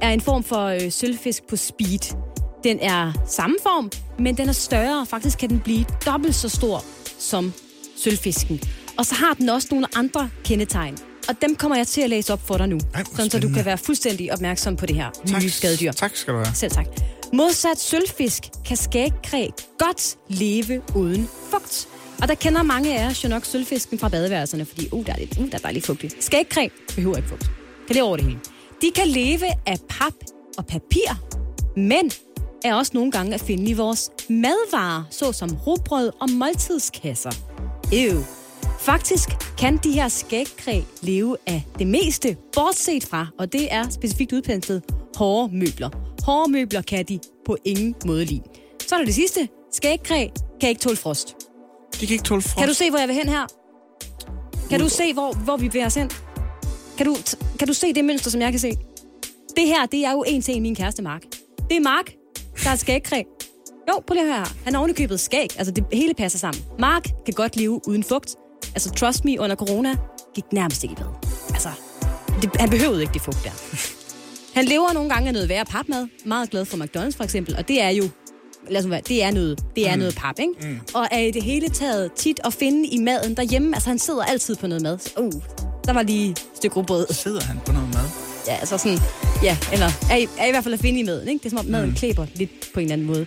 er 0.02 0.10
en 0.10 0.22
form 0.22 0.44
for 0.44 0.66
øh, 0.66 0.92
sølvfisk 0.92 1.48
på 1.48 1.56
speed. 1.56 2.33
Den 2.64 2.80
er 2.80 3.14
samme 3.28 3.56
form, 3.64 3.92
men 4.20 4.38
den 4.38 4.50
er 4.50 4.54
større. 4.54 5.06
Faktisk 5.06 5.38
kan 5.38 5.50
den 5.50 5.60
blive 5.60 5.86
dobbelt 6.06 6.36
så 6.36 6.50
stor 6.50 6.84
som 7.20 7.54
sølvfisken. 7.98 8.62
Og 8.98 9.06
så 9.06 9.16
har 9.16 9.34
den 9.34 9.50
også 9.50 9.68
nogle 9.72 9.88
andre 9.96 10.30
kendetegn. 10.44 10.98
Og 11.30 11.36
dem 11.42 11.56
kommer 11.56 11.78
jeg 11.78 11.88
til 11.88 12.02
at 12.02 12.10
læse 12.10 12.34
op 12.34 12.48
for 12.48 12.58
dig 12.58 12.68
nu. 12.68 12.80
hvor 12.94 13.04
sådan, 13.16 13.30
så 13.30 13.40
du 13.40 13.50
kan 13.50 13.66
være 13.66 13.78
fuldstændig 13.78 14.34
opmærksom 14.34 14.76
på 14.76 14.86
det 14.86 14.96
her 14.96 15.40
nye 15.42 15.50
skadedyr. 15.50 15.92
Tak 15.92 16.16
skal 16.16 16.34
du 16.34 16.40
have. 16.40 16.56
Selv 16.56 16.72
tak. 16.72 16.86
Modsat 17.34 17.80
sølvfisk 17.80 18.44
kan 18.66 18.78
skægkræ 18.78 19.48
godt 19.80 20.18
leve 20.28 20.82
uden 20.96 21.30
fugt. 21.52 21.88
Og 22.22 22.28
der 22.28 22.36
kender 22.36 22.64
mange 22.64 23.00
af 23.00 23.08
os 23.08 23.24
jo 23.24 23.30
nok 23.30 23.46
sølvfisken 23.46 24.00
fra 24.00 24.10
badeværelserne, 24.10 24.66
fordi 24.66 24.90
uh, 24.92 25.06
der 25.06 25.14
er 25.14 25.18
lidt, 25.18 25.38
uh, 25.38 25.46
der 25.52 25.56
er 25.56 25.60
dejligt 25.60 25.86
fugtigt. 25.86 26.24
Skægkræ 26.24 26.68
behøver 26.96 27.16
ikke 27.16 27.30
fugt. 27.30 27.52
Kan 27.88 27.96
leve 27.96 28.06
over 28.06 28.18
det 28.18 28.26
hele. 28.26 28.40
De 28.82 28.92
kan 28.96 29.08
leve 29.08 29.46
af 29.66 29.78
pap 29.90 30.14
og 30.58 30.66
papir, 30.66 31.10
men 31.78 32.12
er 32.64 32.74
også 32.74 32.92
nogle 32.94 33.12
gange 33.12 33.34
at 33.34 33.42
finde 33.42 33.70
i 33.70 33.74
vores 33.74 34.12
madvarer, 34.30 35.04
såsom 35.10 35.50
rugbrød 35.68 36.12
og 36.22 36.30
måltidskasser. 36.30 37.32
Ew. 37.94 38.20
Faktisk 38.80 39.30
kan 39.58 39.78
de 39.78 39.92
her 39.92 40.08
skægkræ 40.08 40.82
leve 41.02 41.38
af 41.48 41.64
det 41.80 41.88
meste, 41.88 42.38
bortset 42.54 43.04
fra, 43.04 43.28
og 43.40 43.54
det 43.54 43.74
er 43.74 43.90
specifikt 43.90 44.34
udpenslet, 44.34 44.84
hårde 45.16 45.56
møbler. 45.56 45.90
Hårde 46.26 46.52
møbler 46.52 46.82
kan 46.82 47.06
de 47.06 47.20
på 47.46 47.58
ingen 47.66 47.96
måde 48.06 48.26
lide. 48.26 48.42
Så 48.88 48.96
er 48.96 49.00
der 49.00 49.06
det 49.06 49.16
sidste. 49.16 49.50
Skægkræ 49.72 50.28
kan 50.60 50.70
ikke 50.70 50.82
tåle 50.82 50.96
frost. 50.96 51.36
De 52.02 52.08
kan 52.08 52.14
ikke 52.14 52.24
tåle 52.24 52.42
frost. 52.42 52.58
Kan 52.58 52.68
du 52.68 52.74
se, 52.74 52.90
hvor 52.90 53.00
jeg 53.00 53.08
vil 53.08 53.16
hen 53.16 53.30
her? 53.30 53.48
Kan 54.70 54.80
du 54.80 54.90
se, 54.90 55.14
hvor, 55.14 55.34
hvor 55.34 55.58
vi 55.58 55.84
os 55.84 55.96
hen? 55.96 56.12
Kan 56.98 57.06
du, 57.06 57.18
kan 57.60 57.68
du 57.68 57.74
se 57.74 57.94
det 57.94 58.06
mønster, 58.06 58.32
som 58.32 58.42
jeg 58.42 58.52
kan 58.52 58.60
se? 58.60 58.72
Det 59.56 59.68
her, 59.68 59.86
det 59.86 60.06
er 60.06 60.12
jo 60.12 60.24
en 60.28 60.42
til 60.42 60.56
en 60.56 60.62
min 60.62 60.76
kæreste 60.76 61.02
Mark. 61.02 61.22
Det 61.70 61.78
er 61.78 61.82
Mark, 61.82 62.14
der 62.64 62.70
er 62.70 62.76
skægkræ. 62.76 63.24
Jo, 63.90 64.00
prøv 64.08 64.14
lige 64.14 64.22
at 64.22 64.28
høre 64.28 64.38
her. 64.38 64.54
Han 64.64 64.74
har 64.74 64.80
ovenikøbet 64.80 65.20
skæg. 65.20 65.48
Altså, 65.58 65.74
det 65.74 65.86
hele 65.94 66.14
passer 66.14 66.40
sammen. 66.40 66.64
Mark 66.80 67.04
kan 67.26 67.34
godt 67.34 67.56
leve 67.56 67.88
uden 67.88 68.04
fugt. 68.04 68.36
Altså, 68.76 68.92
trust 68.92 69.26
me, 69.26 69.40
under 69.40 69.56
corona 69.56 69.96
gik 70.36 70.44
nærmest 70.52 70.84
ikke 70.84 70.94
i 70.94 70.96
bad. 70.96 71.30
Altså, 71.50 71.70
det, 72.42 72.50
han 72.60 72.70
behøvede 72.70 73.02
ikke 73.02 73.14
det 73.14 73.22
fugt 73.22 73.44
der. 73.44 73.52
Han 74.60 74.66
lever 74.66 74.94
nogle 74.94 75.10
gange 75.10 75.28
af 75.28 75.34
noget 75.34 75.50
værre 75.50 75.66
papmad. 75.66 76.08
Meget 76.26 76.50
glad 76.50 76.66
for 76.66 76.78
McDonald's 76.78 77.18
for 77.18 77.24
eksempel. 77.24 77.56
Og 77.56 77.68
det 77.68 77.82
er 77.82 77.90
jo 77.90 78.04
lad 78.70 78.84
os 78.84 78.90
være, 78.90 79.02
det 79.08 79.24
er 79.24 79.32
noget, 79.32 79.64
det 79.76 79.90
er 79.90 79.96
mm. 79.96 80.00
noget 80.00 80.16
pap, 80.16 80.40
ikke? 80.40 80.54
Mm. 80.62 80.80
Og 80.94 81.08
er 81.12 81.20
i 81.20 81.32
det 81.32 81.44
hele 81.44 81.70
taget 81.70 82.12
tit 82.14 82.40
at 82.46 82.54
finde 82.54 82.88
i 82.88 82.98
maden 82.98 83.36
derhjemme. 83.36 83.76
Altså, 83.76 83.90
han 83.90 84.00
sidder 84.00 84.24
altid 84.24 84.56
på 84.56 84.68
noget 84.68 84.84
mad. 84.84 85.00
Uh, 85.18 85.32
der 85.86 85.94
var 85.94 86.02
lige 86.04 86.30
et 86.30 86.46
stykke 86.56 86.76
rugbrød. 86.76 87.08
Sidder 87.10 87.42
han 87.44 87.60
på 87.66 87.72
noget 87.72 87.90
mad? 87.94 88.33
Ja, 88.48 88.56
altså 88.56 88.78
sådan, 88.78 89.00
ja, 89.44 89.58
eller 89.72 89.90
er 90.12 90.16
i, 90.16 90.28
er 90.38 90.48
i 90.48 90.52
hvert 90.52 90.64
fald 90.64 90.74
at 90.74 90.80
finde 90.80 91.00
i 91.00 91.04
maden, 91.04 91.28
ikke? 91.28 91.44
Det 91.44 91.46
er 91.46 91.50
som 91.50 91.60
om 91.60 91.66
maden 91.66 91.90
mm. 91.90 91.96
klæber 91.96 92.26
lidt 92.36 92.52
på 92.74 92.80
en 92.80 92.84
eller 92.84 92.94
anden 92.94 93.08
måde 93.08 93.26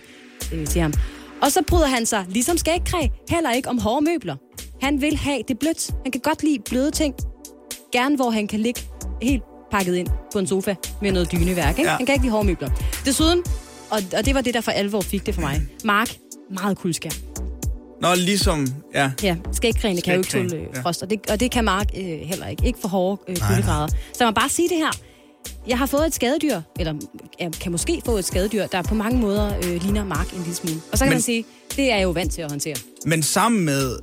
øh, 0.53 0.67
til 0.67 0.81
ham. 0.81 0.93
Og 1.41 1.51
så 1.51 1.61
bryder 1.67 1.87
han 1.87 2.05
sig, 2.05 2.25
ligesom 2.29 2.57
skægkræ, 2.57 3.07
heller 3.29 3.51
ikke 3.51 3.69
om 3.69 3.79
hårde 3.79 4.05
møbler. 4.05 4.35
Han 4.81 5.01
vil 5.01 5.17
have 5.17 5.41
det 5.47 5.59
blødt. 5.59 5.91
Han 6.03 6.11
kan 6.11 6.21
godt 6.21 6.43
lide 6.43 6.59
bløde 6.69 6.91
ting. 6.91 7.15
Gerne 7.91 8.15
hvor 8.15 8.29
han 8.29 8.47
kan 8.47 8.59
ligge 8.59 8.81
helt 9.21 9.43
pakket 9.71 9.95
ind 9.95 10.07
på 10.33 10.39
en 10.39 10.47
sofa 10.47 10.75
med 11.01 11.11
noget 11.11 11.31
dyneværk. 11.31 11.77
Ikke? 11.77 11.89
Ja. 11.89 11.97
Han 11.97 12.05
kan 12.05 12.13
ikke 12.13 12.25
lide 12.25 12.31
hårde 12.31 12.47
møbler. 12.47 12.69
Desuden, 13.05 13.43
og, 13.89 13.99
og 14.17 14.25
det 14.25 14.35
var 14.35 14.41
det, 14.41 14.53
der 14.53 14.61
for 14.61 14.71
alvor 14.71 15.01
fik 15.01 15.25
det 15.25 15.35
for 15.35 15.41
mig. 15.41 15.61
Mark, 15.83 16.17
meget 16.59 16.77
kuldskær. 16.77 17.09
Nå, 18.01 18.07
ligesom... 18.15 18.67
Ja. 18.93 19.11
Ja, 19.23 19.35
skægkræne 19.51 20.01
kan 20.01 20.13
jo 20.13 20.19
ikke 20.19 20.29
tåle 20.29 20.55
øh, 20.55 20.63
ja. 20.75 20.81
frost, 20.81 21.03
og 21.03 21.09
det, 21.09 21.29
og 21.29 21.39
det 21.39 21.51
kan 21.51 21.63
Mark 21.63 21.87
øh, 21.97 22.03
heller 22.03 22.47
ikke. 22.47 22.65
Ikke 22.65 22.79
for 22.79 22.87
hårde 22.87 23.21
øh, 23.27 23.37
kuldegrader. 23.37 23.87
Så 24.13 24.25
må 24.25 24.31
bare 24.31 24.49
sige 24.49 24.69
det 24.69 24.77
her. 24.77 24.91
Jeg 25.67 25.77
har 25.77 25.85
fået 25.85 26.05
et 26.07 26.13
skadedyr, 26.13 26.61
eller 26.79 26.93
jeg 27.39 27.51
kan 27.51 27.71
måske 27.71 28.01
få 28.05 28.11
et 28.17 28.25
skadedyr, 28.25 28.67
der 28.67 28.81
på 28.81 28.95
mange 28.95 29.19
måder 29.19 29.57
øh, 29.57 29.81
ligner 29.81 30.05
Mark 30.05 30.31
en 30.33 30.37
lille 30.39 30.55
smule. 30.55 30.75
Og 30.91 30.97
så 30.97 31.03
kan 31.05 31.09
Men- 31.09 31.15
man 31.15 31.21
sige, 31.21 31.45
det 31.75 31.91
er 31.91 31.95
jeg 31.95 32.03
jo 32.03 32.09
vant 32.09 32.33
til 32.33 32.41
at 32.41 32.51
håndtere. 32.51 32.75
Men 33.05 33.23
sammen 33.23 33.65
med 33.65 33.99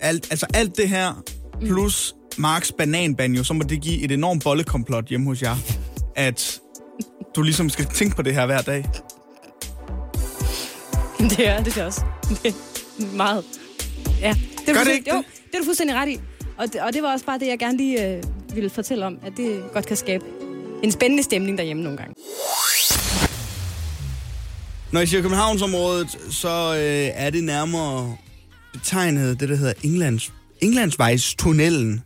alt, 0.00 0.26
altså 0.30 0.46
alt 0.54 0.76
det 0.76 0.88
her, 0.88 1.22
plus 1.66 2.14
Marks 2.38 2.72
bananbanjo, 2.72 3.44
så 3.44 3.54
må 3.54 3.62
det 3.62 3.80
give 3.80 4.02
et 4.04 4.12
enormt 4.12 4.44
bollekomplot 4.44 5.06
hjemme 5.08 5.26
hos 5.26 5.42
jer. 5.42 5.56
At 6.16 6.60
du 7.36 7.42
ligesom 7.42 7.70
skal 7.70 7.84
tænke 7.86 8.16
på 8.16 8.22
det 8.22 8.34
her 8.34 8.46
hver 8.46 8.60
dag? 8.62 8.84
Det 11.30 11.48
er 11.48 11.62
det 11.62 11.76
er 11.76 11.84
også. 11.86 12.00
Det 12.42 12.46
er 12.46 13.16
meget. 13.16 13.44
Ja. 14.20 14.34
Det 14.60 14.68
er 14.68 14.74
Gør 14.74 14.84
det 14.84 14.92
ikke 14.92 15.10
jo, 15.14 15.16
det? 15.16 15.26
det 15.46 15.54
er 15.54 15.58
du 15.58 15.64
fuldstændig 15.64 15.96
ret 15.96 16.08
i. 16.08 16.20
Og 16.58 16.72
det, 16.72 16.80
og 16.80 16.92
det 16.92 17.02
var 17.02 17.12
også 17.12 17.26
bare 17.26 17.38
det, 17.38 17.46
jeg 17.46 17.58
gerne 17.58 17.76
lige 17.76 18.06
øh, 18.16 18.22
ville 18.54 18.70
fortælle 18.70 19.06
om, 19.06 19.18
at 19.26 19.32
det 19.36 19.62
godt 19.72 19.86
kan 19.86 19.96
skabe 19.96 20.24
en 20.82 20.92
spændende 20.92 21.22
stemning 21.22 21.58
derhjemme 21.58 21.82
nogle 21.82 21.98
gange. 21.98 22.14
Når 24.92 25.00
I 25.00 25.06
siger 25.06 25.22
Københavnsområdet, 25.22 26.18
så 26.30 26.74
øh, 26.74 27.10
er 27.14 27.30
det 27.30 27.44
nærmere 27.44 28.16
betegnet 28.72 29.40
det, 29.40 29.48
der 29.48 29.56
hedder 29.56 29.72
Englands, 29.82 30.32
Englandsvejstunnelen. 30.60 32.02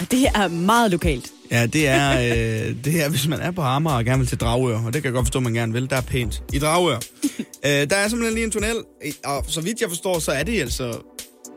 Og 0.00 0.10
det 0.10 0.26
er 0.34 0.48
meget 0.48 0.90
lokalt. 0.90 1.30
Ja, 1.50 1.66
det 1.66 1.88
er, 1.88 2.10
øh, 2.18 2.76
det 2.84 3.04
er, 3.04 3.08
hvis 3.08 3.28
man 3.28 3.40
er 3.40 3.50
på 3.50 3.62
Amager 3.62 3.96
og 3.96 4.04
gerne 4.04 4.18
vil 4.18 4.28
til 4.28 4.38
Dragør, 4.38 4.78
og 4.78 4.92
det 4.92 5.02
kan 5.02 5.04
jeg 5.04 5.12
godt 5.12 5.26
forstå, 5.26 5.38
at 5.38 5.42
man 5.42 5.52
gerne 5.52 5.72
vil. 5.72 5.90
Der 5.90 5.96
er 5.96 6.00
pænt. 6.00 6.42
I 6.52 6.58
Dragør. 6.58 6.96
øh, 7.66 7.70
der 7.90 7.96
er 7.96 8.08
simpelthen 8.08 8.34
lige 8.34 8.44
en 8.44 8.50
tunnel, 8.50 8.76
og 9.24 9.44
så 9.48 9.60
vidt 9.60 9.80
jeg 9.80 9.88
forstår, 9.88 10.18
så 10.18 10.32
er 10.32 10.42
det 10.42 10.60
altså... 10.60 11.02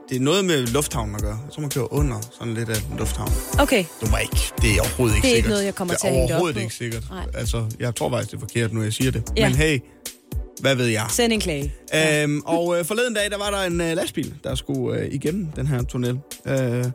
Det 0.10 0.16
er 0.16 0.20
noget 0.20 0.46
med 0.46 0.68
lufthavnen 0.68 1.16
at 1.16 1.22
gøre. 1.22 1.40
Så 1.52 1.62
man 1.62 1.70
kører 1.70 1.94
under 1.94 2.18
sådan 2.40 2.54
lidt 2.54 2.70
af 2.70 2.78
en 2.92 2.98
lufthavn. 2.98 3.32
Okay, 3.60 3.86
Du 4.02 4.08
må 4.12 4.18
ikke. 4.18 4.52
Det 4.62 4.72
er 4.76 4.80
overhovedet 4.82 5.16
ikke 5.16 5.26
Det 5.26 5.32
er 5.32 5.36
ikke 5.36 5.38
sikkert. 5.38 5.50
noget, 5.50 5.66
jeg 5.66 5.76
kommer 5.76 5.94
det 5.94 6.02
til 6.02 6.08
er 6.08 6.12
at 6.12 6.16
hænge 6.16 6.28
det 6.28 6.36
op 6.36 6.40
overhovedet 6.40 6.56
på. 6.56 6.62
ikke 6.62 6.76
sikkert. 6.76 7.04
Nej. 7.10 7.26
Altså, 7.34 7.66
jeg 7.80 7.96
tror 7.96 8.10
faktisk, 8.10 8.32
det 8.32 8.36
er 8.38 8.40
forkert, 8.40 8.74
nu 8.74 8.82
jeg 8.84 8.94
siger 8.94 9.12
det. 9.12 9.24
Ja. 9.38 9.50
Men 9.50 9.58
hey, 9.58 9.80
hvad 10.62 10.76
ved 10.76 10.86
jeg? 10.86 11.06
send 11.10 11.34
en 11.34 11.40
klage. 11.40 11.74
Øhm, 12.24 12.42
og 12.46 12.80
øh, 12.80 12.86
forleden 12.86 13.14
dag, 13.14 13.32
der 13.32 13.38
var 13.38 13.52
der 13.52 13.62
en 13.62 13.82
øh, 13.82 13.96
lastbil, 13.96 14.34
der 14.44 14.56
skulle 14.56 15.00
øh, 15.00 15.08
igennem 15.14 15.48
den 15.56 15.68
her 15.68 15.84
tunnel. 15.84 16.20
Øh, 16.48 16.86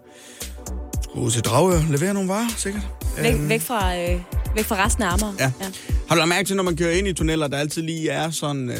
skulle 1.10 1.30
til 1.30 1.42
Dragør, 1.42 1.80
levere 1.90 2.14
nogle 2.14 2.28
varer, 2.28 2.48
sikkert. 2.56 2.82
Væk, 3.18 3.34
Øhm, 3.34 3.48
væk, 3.48 3.60
fra, 3.60 3.96
øh, 3.98 4.20
væk 4.56 4.64
fra 4.64 4.84
resten 4.86 5.02
af 5.02 5.12
Amager. 5.12 5.32
Ja. 5.38 5.52
Har 6.08 6.14
du 6.14 6.18
lagt 6.18 6.28
mærke 6.28 6.46
til, 6.46 6.56
når 6.56 6.62
man 6.62 6.76
kører 6.76 6.90
ind 6.92 7.08
i 7.08 7.12
tunneller, 7.12 7.48
der 7.48 7.56
altid 7.58 7.82
lige 7.82 8.08
er 8.10 8.30
sådan 8.30 8.70
øh, 8.70 8.76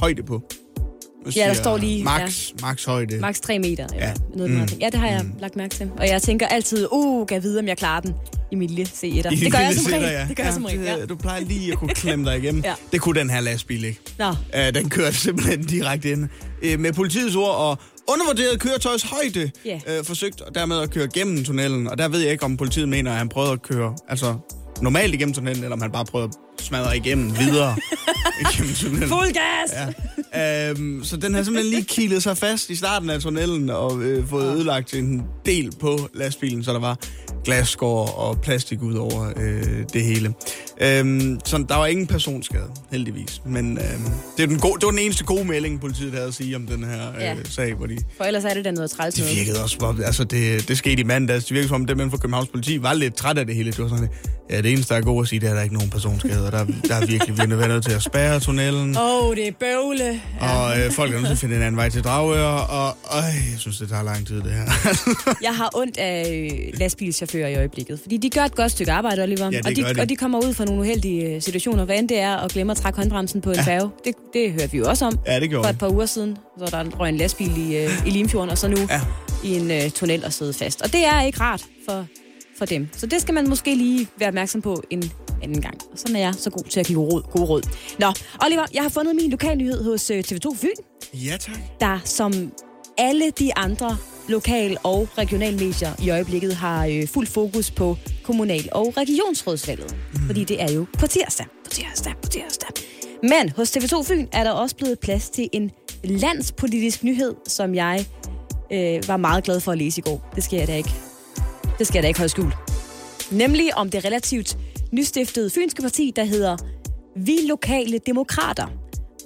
højde 0.00 0.22
på? 0.22 0.42
Ja, 1.36 1.46
der 1.48 1.54
står 1.54 1.76
lige, 1.76 2.04
Max, 2.04 2.48
ja. 2.50 2.54
max 2.66 2.84
højde. 2.84 3.18
Max 3.20 3.40
3 3.40 3.58
meter. 3.58 3.86
Eller 3.94 4.06
Ja. 4.06 4.12
noget 4.36 4.50
Mm. 4.52 4.56
mm. 4.58 4.68
Ja, 4.80 4.86
det 4.86 4.94
har 5.00 5.06
jeg 5.06 5.24
lagt 5.40 5.56
mærke 5.56 5.74
til. 5.74 5.90
Og 5.98 6.08
jeg 6.08 6.22
tænker 6.22 6.46
altid, 6.46 6.86
uh, 6.92 7.26
kan 7.26 7.34
jeg 7.34 7.42
vide, 7.42 7.58
om 7.58 7.66
jeg 7.68 7.76
klarer 7.78 8.00
den 8.00 8.14
i 8.52 8.54
mit 8.54 8.70
lille 8.70 8.90
C1'er. 8.94 9.06
I 9.06 9.10
Det 9.10 9.24
gør 9.24 9.34
lille 9.34 9.58
jeg 9.58 9.74
som 9.74 9.92
regel. 9.92 10.02
ja. 10.02 10.26
Det 10.28 10.36
gør 10.36 10.44
jeg 10.44 10.52
som 10.54 10.64
regel, 10.64 10.80
ja. 10.80 11.04
Du 11.06 11.16
plejer 11.16 11.40
lige 11.44 11.72
at 11.72 11.78
kunne 11.78 11.94
klemme 11.94 12.30
dig 12.30 12.38
igennem. 12.38 12.62
Ja. 12.70 12.74
Det 12.92 13.00
kunne 13.00 13.20
den 13.20 13.30
her 13.30 13.40
lastbil 13.40 13.84
ikke. 13.84 14.00
Nå, 14.18 14.28
Uh, 14.28 14.34
den 14.74 14.90
kørte 14.90 15.16
simpelthen 15.16 15.64
direkte 15.64 16.10
ind. 16.10 16.28
Uh, 16.74 16.80
med 16.80 16.92
politiets 16.92 17.36
ord 17.36 17.54
og 17.54 17.78
undervurderet 18.08 18.60
køretøjs 18.60 19.02
højde 19.02 19.50
Ja. 19.64 19.74
uh, 19.98 20.04
forsøgt 20.06 20.42
dermed 20.54 20.78
at 20.80 20.90
køre 20.90 21.08
gennem 21.14 21.44
tunnelen. 21.44 21.86
Og 21.88 21.98
der 21.98 22.08
ved 22.08 22.20
jeg 22.20 22.32
ikke, 22.32 22.44
om 22.44 22.56
politiet 22.56 22.88
mener, 22.88 23.10
at 23.10 23.16
han 23.18 23.28
prøvede 23.28 23.52
at 23.52 23.62
køre 23.62 23.94
altså, 24.08 24.34
normalt 24.82 25.14
igennem 25.14 25.34
tunnelen, 25.34 25.62
eller 25.64 25.76
om 25.76 25.82
han 25.82 25.92
bare 25.92 26.04
prøvede 26.04 26.28
at 26.28 26.34
smadre 26.60 26.96
igennem 26.96 27.38
videre 27.38 27.76
igennem 28.52 28.74
tunnelen. 28.74 29.08
fuld 29.08 29.32
gas! 29.32 29.72
Ja. 30.34 30.70
Øhm, 30.70 31.04
så 31.04 31.16
den 31.16 31.34
har 31.34 31.42
simpelthen 31.42 31.70
lige 31.74 31.84
kilet 31.84 32.22
sig 32.22 32.36
fast 32.36 32.70
i 32.70 32.76
starten 32.76 33.10
af 33.10 33.20
tunnelen 33.20 33.70
og 33.70 34.02
øh, 34.02 34.28
fået 34.28 34.54
ødelagt 34.54 34.94
en 34.94 35.22
del 35.46 35.72
på 35.80 36.08
lastbilen, 36.14 36.64
så 36.64 36.72
der 36.72 36.78
var 36.78 36.98
glasskår 37.44 38.06
og 38.06 38.40
plastik 38.40 38.82
ud 38.82 38.94
over 38.94 39.32
øh, 39.36 39.62
det 39.92 40.02
hele. 40.04 40.34
Øhm, 40.80 41.40
så 41.44 41.64
der 41.68 41.76
var 41.76 41.86
ingen 41.86 42.06
personskade, 42.06 42.70
heldigvis. 42.90 43.42
Men 43.46 43.78
øh, 43.78 43.84
det, 44.36 44.42
er 44.42 44.46
den 44.46 44.58
gode, 44.58 44.74
det 44.80 44.84
var 44.84 44.90
den 44.90 44.98
eneste 44.98 45.24
gode 45.24 45.44
melding, 45.44 45.80
politiet 45.80 46.12
havde 46.12 46.26
at 46.26 46.34
sige 46.34 46.56
om 46.56 46.66
den 46.66 46.84
her 46.84 47.08
øh, 47.14 47.20
Ja. 47.20 47.34
sag, 47.44 47.74
hvor 47.74 47.86
de 47.86 47.96
For 48.16 48.24
ellers 48.24 48.44
er 48.44 48.54
det 48.54 48.64
da 48.64 48.70
noget 48.70 48.90
træls 48.90 49.14
det 49.14 49.36
virkede 49.36 49.62
også, 49.62 49.94
altså 50.04 50.24
det, 50.24 50.68
det 50.68 50.78
skete 50.78 51.00
i 51.00 51.04
mandags. 51.04 51.44
Det 51.44 51.52
virkede 51.54 51.68
som 51.68 51.74
om 51.80 51.86
dem 51.86 51.98
inden 51.98 52.10
for 52.10 52.18
Københavns 52.18 52.48
politi 52.48 52.82
var 52.82 52.92
lidt 52.94 53.14
træt 53.14 53.38
af 53.38 53.46
det 53.46 53.54
hele. 53.54 53.70
Det 53.70 53.78
var 53.78 53.88
sådan, 53.88 54.08
ja, 54.50 54.56
det 54.62 54.72
eneste, 54.72 54.94
der 54.94 55.00
er 55.00 55.04
godt 55.04 55.24
at 55.24 55.28
sige, 55.28 55.40
det 55.40 55.46
er, 55.46 55.50
at 55.50 55.54
der 55.54 55.60
er 55.60 55.64
ikke 55.64 55.74
nogen 55.74 55.90
personskader. 55.90 56.50
Der, 56.50 56.64
der 56.88 56.94
er 56.94 57.06
virkelig 57.06 57.36
vi 57.36 57.42
er 57.42 57.68
nødt 57.68 57.84
til 57.84 57.92
at 57.92 58.02
spærre 58.02 58.40
tunnelen. 58.40 58.96
Åh, 58.96 59.24
oh, 59.24 59.36
det 59.36 59.48
er 59.48 59.52
bøvle. 59.60 60.20
Og 60.40 60.78
øh, 60.80 60.92
folk 60.92 61.10
er 61.14 61.16
nødt 61.16 61.26
til 61.26 61.32
at 61.32 61.38
finde 61.38 61.56
en 61.56 61.62
anden 61.62 61.76
vej 61.76 61.88
til 61.88 62.04
Dragør, 62.04 62.46
og 62.46 62.96
øj, 63.10 63.20
jeg 63.20 63.58
synes, 63.58 63.78
det 63.78 63.88
tager 63.88 64.02
lang 64.02 64.26
tid, 64.26 64.36
det 64.42 64.52
her. 64.52 64.64
Jeg 65.46 65.54
har 65.56 65.70
ondt 65.74 65.96
af 65.98 66.48
øh, 66.52 66.78
lastbilschauffører 66.78 67.48
i 67.48 67.56
øjeblikket, 67.56 68.00
fordi 68.02 68.16
de 68.16 68.30
gør 68.30 68.40
et 68.40 68.54
godt 68.54 68.72
stykke 68.72 68.92
arbejde, 68.92 69.22
Oliver. 69.22 69.44
Ja, 69.44 69.58
det 69.58 69.66
og, 69.66 69.76
de, 69.76 69.82
gør 69.82 69.92
de. 69.92 70.00
og 70.00 70.08
de 70.08 70.16
kommer 70.16 70.38
ud 70.46 70.54
fra 70.54 70.64
nogle 70.64 70.80
uheldige 70.80 71.34
øh, 71.34 71.42
situationer, 71.42 71.84
hvad 71.84 71.98
end 71.98 72.08
det 72.08 72.18
er, 72.18 72.34
og 72.34 72.50
glemmer 72.50 72.74
at 72.74 72.76
trække 72.78 72.96
håndbremsen 72.98 73.40
på 73.40 73.50
en 73.50 73.56
ja. 73.56 73.62
færge. 73.62 73.90
Det, 74.04 74.14
det 74.34 74.52
hørte 74.52 74.72
vi 74.72 74.78
jo 74.78 74.88
også 74.88 75.06
om 75.06 75.18
ja, 75.26 75.40
det 75.40 75.48
gjorde 75.50 75.64
for 75.64 75.70
et 75.70 75.78
par 75.78 75.88
uger 75.88 76.06
siden, 76.06 76.36
så 76.58 76.64
der 76.70 76.84
røg 76.98 77.08
en 77.08 77.16
lastbil 77.16 77.70
i, 77.70 77.76
øh, 77.76 78.06
i 78.06 78.10
Limfjorden, 78.10 78.50
og 78.50 78.58
så 78.58 78.68
nu 78.68 78.76
Ja. 78.76 78.94
ja. 78.94 79.00
i 79.48 79.56
en 79.56 79.70
øh, 79.70 79.90
tunnel 79.90 80.24
og 80.24 80.32
sidde 80.32 80.52
fast. 80.52 80.82
Og 80.82 80.92
det 80.92 81.06
er 81.06 81.22
ikke 81.22 81.40
rart 81.40 81.64
for, 81.88 82.06
for 82.60 82.66
dem. 82.66 82.88
Så 82.96 83.06
det 83.06 83.20
skal 83.22 83.34
man 83.34 83.48
måske 83.48 83.74
lige 83.74 84.08
være 84.18 84.28
opmærksom 84.28 84.62
på 84.62 84.82
en 84.90 85.12
anden 85.42 85.60
gang. 85.62 85.78
Og 85.92 85.98
sådan 85.98 86.16
er 86.16 86.20
jeg 86.20 86.34
så 86.38 86.50
god 86.50 86.64
til 86.64 86.80
at 86.80 86.86
give 86.86 87.00
råd. 87.00 87.22
Gode 87.22 87.44
råd. 87.44 87.62
Nå, 87.98 88.12
Oliver, 88.46 88.66
jeg 88.74 88.82
har 88.82 88.88
fundet 88.88 89.16
min 89.16 89.30
lokalnyhed 89.30 89.84
hos 89.84 90.10
øh, 90.10 90.24
TV2 90.26 90.56
Fyn. 90.56 90.68
Ja, 91.14 91.36
tak. 91.36 91.56
der 91.80 91.98
som 92.04 92.52
alle 92.98 93.30
de 93.30 93.56
andre 93.56 93.96
lokal- 94.28 94.76
og 94.82 95.08
regionalmedier 95.18 95.92
i 96.02 96.10
øjeblikket 96.10 96.54
har 96.54 96.86
øh, 96.86 97.08
fuld 97.08 97.26
fokus 97.26 97.70
på 97.70 97.96
kommunal- 98.22 98.68
og 98.72 98.94
regionsrådsvalget. 98.96 99.96
Mm. 100.14 100.20
Fordi 100.26 100.44
det 100.44 100.62
er 100.62 100.72
jo 100.72 100.86
på 100.98 101.06
tirsdag, 101.06 101.46
på 101.64 101.70
tirsdag, 101.70 102.12
på 102.22 102.28
tirsdag. 102.28 102.68
Men 103.22 103.50
hos 103.56 103.76
TV2 103.76 104.02
Fyn 104.02 104.26
er 104.32 104.44
der 104.44 104.50
også 104.50 104.76
blevet 104.76 104.98
plads 104.98 105.30
til 105.30 105.48
en 105.52 105.70
landspolitisk 106.04 107.04
nyhed, 107.04 107.34
som 107.48 107.74
jeg 107.74 108.06
øh, 108.72 109.08
var 109.08 109.16
meget 109.16 109.44
glad 109.44 109.60
for 109.60 109.72
at 109.72 109.78
læse 109.78 109.98
i 109.98 110.02
går. 110.02 110.30
Det 110.34 110.44
skal 110.44 110.58
jeg 110.58 110.68
da 110.68 110.76
ikke. 110.76 111.09
Det 111.80 111.86
skal 111.86 111.98
jeg 111.98 112.02
da 112.02 112.08
ikke 112.08 112.20
holde 112.20 112.30
skjult. 112.30 112.54
Nemlig 113.30 113.76
om 113.76 113.90
det 113.90 114.04
relativt 114.04 114.58
nystiftede 114.92 115.50
fynske 115.50 115.82
parti, 115.82 116.12
der 116.16 116.24
hedder 116.24 116.56
Vi 117.16 117.38
Lokale 117.48 117.98
Demokrater. 118.06 118.66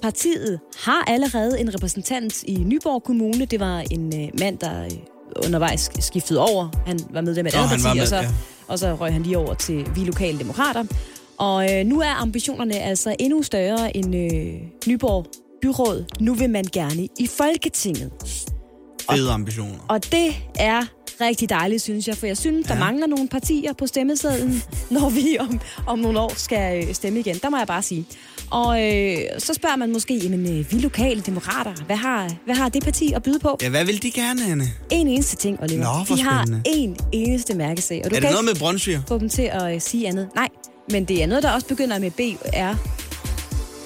Partiet 0.01 0.59
har 0.77 1.03
allerede 1.07 1.59
en 1.59 1.75
repræsentant 1.75 2.43
i 2.43 2.55
Nyborg 2.55 3.03
Kommune. 3.03 3.45
Det 3.45 3.59
var 3.59 3.79
en 3.91 4.21
øh, 4.21 4.29
mand, 4.39 4.57
der 4.59 4.85
øh, 4.85 4.91
undervejs 5.45 5.89
skiftede 5.99 6.39
over. 6.39 6.83
Han 6.85 6.99
var 7.09 7.21
medlem 7.21 7.45
af 7.45 7.49
et 7.49 7.55
Nå, 7.55 7.61
andet 7.61 7.83
parti, 7.83 7.97
med, 7.97 8.01
og, 8.01 8.07
så, 8.07 8.15
ja. 8.15 8.27
og 8.67 8.79
så 8.79 8.95
røg 8.95 9.13
han 9.13 9.23
lige 9.23 9.37
over 9.37 9.53
til 9.53 9.85
Vi 9.95 10.03
Lokale 10.03 10.39
Demokrater. 10.39 10.83
Og 11.37 11.73
øh, 11.73 11.85
nu 11.85 12.01
er 12.01 12.21
ambitionerne 12.21 12.79
altså 12.79 13.15
endnu 13.19 13.43
større 13.43 13.97
end 13.97 14.15
øh, 14.15 14.53
Nyborg 14.87 15.25
Byråd. 15.61 16.05
Nu 16.19 16.33
vil 16.33 16.49
man 16.49 16.65
gerne 16.73 17.07
i 17.19 17.27
Folketinget. 17.27 18.11
Fede 19.11 19.31
ambitioner. 19.31 19.85
Og 19.89 20.11
det 20.11 20.35
er 20.55 20.85
rigtig 21.21 21.49
dejligt, 21.49 21.81
synes 21.81 22.07
jeg, 22.07 22.17
for 22.17 22.27
jeg 22.27 22.37
synes, 22.37 22.69
ja. 22.69 22.73
der 22.73 22.79
mangler 22.79 23.07
nogle 23.07 23.27
partier 23.27 23.73
på 23.73 23.87
stemmesedlen, 23.87 24.63
når 24.99 25.09
vi 25.09 25.37
om, 25.39 25.59
om 25.87 25.99
nogle 25.99 26.19
år 26.19 26.33
skal 26.37 26.87
øh, 26.87 26.93
stemme 26.93 27.19
igen. 27.19 27.35
Der 27.43 27.49
må 27.49 27.57
jeg 27.57 27.67
bare 27.67 27.81
sige. 27.81 28.05
Og 28.51 28.83
øh, 28.83 29.17
så 29.37 29.53
spørger 29.53 29.75
man 29.75 29.91
måske, 29.91 30.15
jamen, 30.17 30.59
øh, 30.59 30.71
vi 30.71 30.79
lokale 30.79 31.21
demokrater, 31.21 31.73
hvad 31.85 31.95
har, 31.95 32.31
hvad 32.45 32.55
har 32.55 32.69
det 32.69 32.83
parti 32.83 33.13
at 33.13 33.23
byde 33.23 33.39
på? 33.39 33.57
Ja, 33.61 33.69
hvad 33.69 33.85
vil 33.85 34.01
de 34.03 34.11
gerne, 34.11 34.45
Anne? 34.45 34.63
En 34.91 35.07
eneste 35.07 35.35
ting, 35.35 35.59
Oliver. 35.63 35.83
Nå, 36.09 36.15
de 36.15 36.21
har 36.21 36.45
en 36.65 36.97
eneste 37.13 37.53
mærkesag, 37.55 38.01
og 38.05 38.11
du 38.11 38.15
Er 38.15 38.19
kan 38.19 38.29
det 38.29 38.35
noget 38.35 38.43
ikke 38.43 38.53
med 38.53 38.59
Brøndshire? 38.59 39.03
få 39.07 39.19
dem 39.19 39.29
til 39.29 39.41
at 39.41 39.75
øh, 39.75 39.81
sige 39.81 40.07
andet. 40.07 40.29
Nej, 40.35 40.49
men 40.91 41.05
det 41.05 41.23
er 41.23 41.27
noget, 41.27 41.43
der 41.43 41.51
også 41.51 41.67
begynder 41.67 41.99
med 41.99 42.11
B, 42.11 42.19
er... 42.53 42.75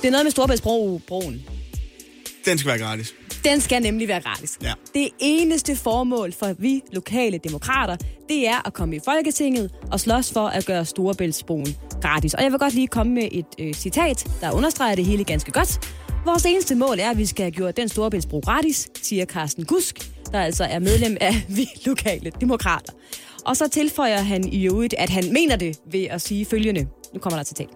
Det 0.01 0.07
er 0.07 0.11
noget 0.11 0.25
med 0.25 0.31
Storebæltsbroen. 0.31 1.41
Den 2.45 2.57
skal 2.57 2.69
være 2.69 2.79
gratis. 2.79 3.13
Den 3.43 3.61
skal 3.61 3.81
nemlig 3.81 4.07
være 4.07 4.21
gratis. 4.21 4.57
Ja. 4.63 4.73
Det 4.93 5.09
eneste 5.19 5.75
formål 5.75 6.33
for 6.33 6.53
vi 6.57 6.81
lokale 6.91 7.37
demokrater, 7.37 7.95
det 8.29 8.47
er 8.47 8.67
at 8.67 8.73
komme 8.73 8.95
i 8.95 8.99
Folketinget 9.05 9.71
og 9.91 9.99
slås 9.99 10.33
for 10.33 10.47
at 10.47 10.65
gøre 10.65 10.85
Storebæltsbroen 10.85 11.75
gratis. 12.01 12.33
Og 12.33 12.43
jeg 12.43 12.51
vil 12.51 12.59
godt 12.59 12.73
lige 12.73 12.87
komme 12.87 13.13
med 13.13 13.27
et 13.31 13.45
øh, 13.59 13.73
citat, 13.73 14.31
der 14.41 14.51
understreger 14.51 14.95
det 14.95 15.05
hele 15.05 15.23
ganske 15.23 15.51
godt. 15.51 15.79
Vores 16.25 16.45
eneste 16.45 16.75
mål 16.75 16.99
er, 16.99 17.09
at 17.09 17.17
vi 17.17 17.25
skal 17.25 17.43
have 17.43 17.51
gjort 17.51 17.77
den 17.77 17.89
Storebæltsbro 17.89 18.39
gratis, 18.39 18.89
siger 19.01 19.25
Carsten 19.25 19.65
Gusk, 19.65 20.11
der 20.31 20.39
altså 20.41 20.63
er 20.63 20.79
medlem 20.79 21.17
af 21.21 21.33
vi 21.57 21.67
lokale 21.85 22.31
demokrater. 22.41 22.93
Og 23.45 23.57
så 23.57 23.67
tilføjer 23.67 24.17
han 24.17 24.47
i 24.53 24.65
øvrigt, 24.65 24.95
at 24.97 25.09
han 25.09 25.23
mener 25.33 25.55
det 25.55 25.79
ved 25.91 26.03
at 26.03 26.21
sige 26.21 26.45
følgende. 26.45 26.87
Nu 27.13 27.19
kommer 27.19 27.37
der 27.37 27.43
citat. 27.43 27.69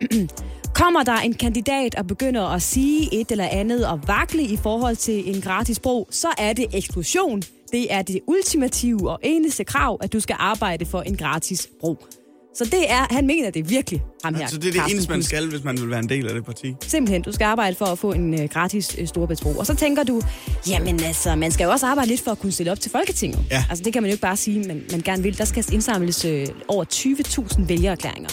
Kommer 0.76 1.02
der 1.02 1.16
en 1.16 1.34
kandidat 1.34 1.94
og 1.94 2.06
begynder 2.06 2.42
at 2.42 2.62
sige 2.62 3.20
et 3.20 3.30
eller 3.30 3.48
andet 3.48 3.86
og 3.86 4.00
vakle 4.06 4.42
i 4.42 4.56
forhold 4.56 4.96
til 4.96 5.34
en 5.34 5.42
gratis 5.42 5.78
bro, 5.80 6.08
så 6.10 6.28
er 6.38 6.52
det 6.52 6.66
eksklusion. 6.74 7.42
Det 7.72 7.92
er 7.92 8.02
det 8.02 8.20
ultimative 8.26 9.10
og 9.10 9.18
eneste 9.22 9.64
krav, 9.64 9.98
at 10.02 10.12
du 10.12 10.20
skal 10.20 10.36
arbejde 10.38 10.86
for 10.86 11.02
en 11.02 11.16
gratis 11.16 11.68
bro. 11.80 12.06
Så 12.54 12.64
det 12.64 12.90
er, 12.90 13.14
han 13.14 13.26
mener 13.26 13.50
det 13.50 13.70
virkelig, 13.70 14.02
ham 14.24 14.34
her. 14.34 14.46
Så 14.46 14.56
det 14.56 14.68
er 14.68 14.72
det 14.72 14.74
Carsten 14.74 14.96
eneste, 14.96 15.10
man 15.10 15.22
skal, 15.22 15.48
hvis 15.48 15.64
man 15.64 15.80
vil 15.80 15.90
være 15.90 15.98
en 15.98 16.08
del 16.08 16.28
af 16.28 16.34
det 16.34 16.44
parti. 16.44 16.74
Simpelthen, 16.82 17.22
du 17.22 17.32
skal 17.32 17.44
arbejde 17.44 17.76
for 17.76 17.86
at 17.86 17.98
få 17.98 18.12
en 18.12 18.40
øh, 18.40 18.48
gratis 18.48 18.96
øh, 18.98 19.06
storebæltsbro. 19.06 19.50
Og 19.50 19.66
så 19.66 19.74
tænker 19.74 20.02
du, 20.02 20.22
jamen 20.68 21.00
altså, 21.02 21.36
man 21.36 21.52
skal 21.52 21.64
jo 21.64 21.70
også 21.70 21.86
arbejde 21.86 22.08
lidt 22.08 22.20
for 22.20 22.30
at 22.30 22.38
kunne 22.38 22.52
stille 22.52 22.72
op 22.72 22.80
til 22.80 22.90
Folketinget. 22.90 23.44
Ja. 23.50 23.64
Altså 23.70 23.84
det 23.84 23.92
kan 23.92 24.02
man 24.02 24.10
jo 24.10 24.12
ikke 24.12 24.22
bare 24.22 24.36
sige, 24.36 24.58
men 24.58 24.82
man 24.90 25.00
gerne 25.00 25.22
vil. 25.22 25.38
Der 25.38 25.44
skal 25.44 25.64
indsamles 25.72 26.24
øh, 26.24 26.46
over 26.68 26.84
20.000 26.84 27.66
vælgererklæringer. 27.66 28.30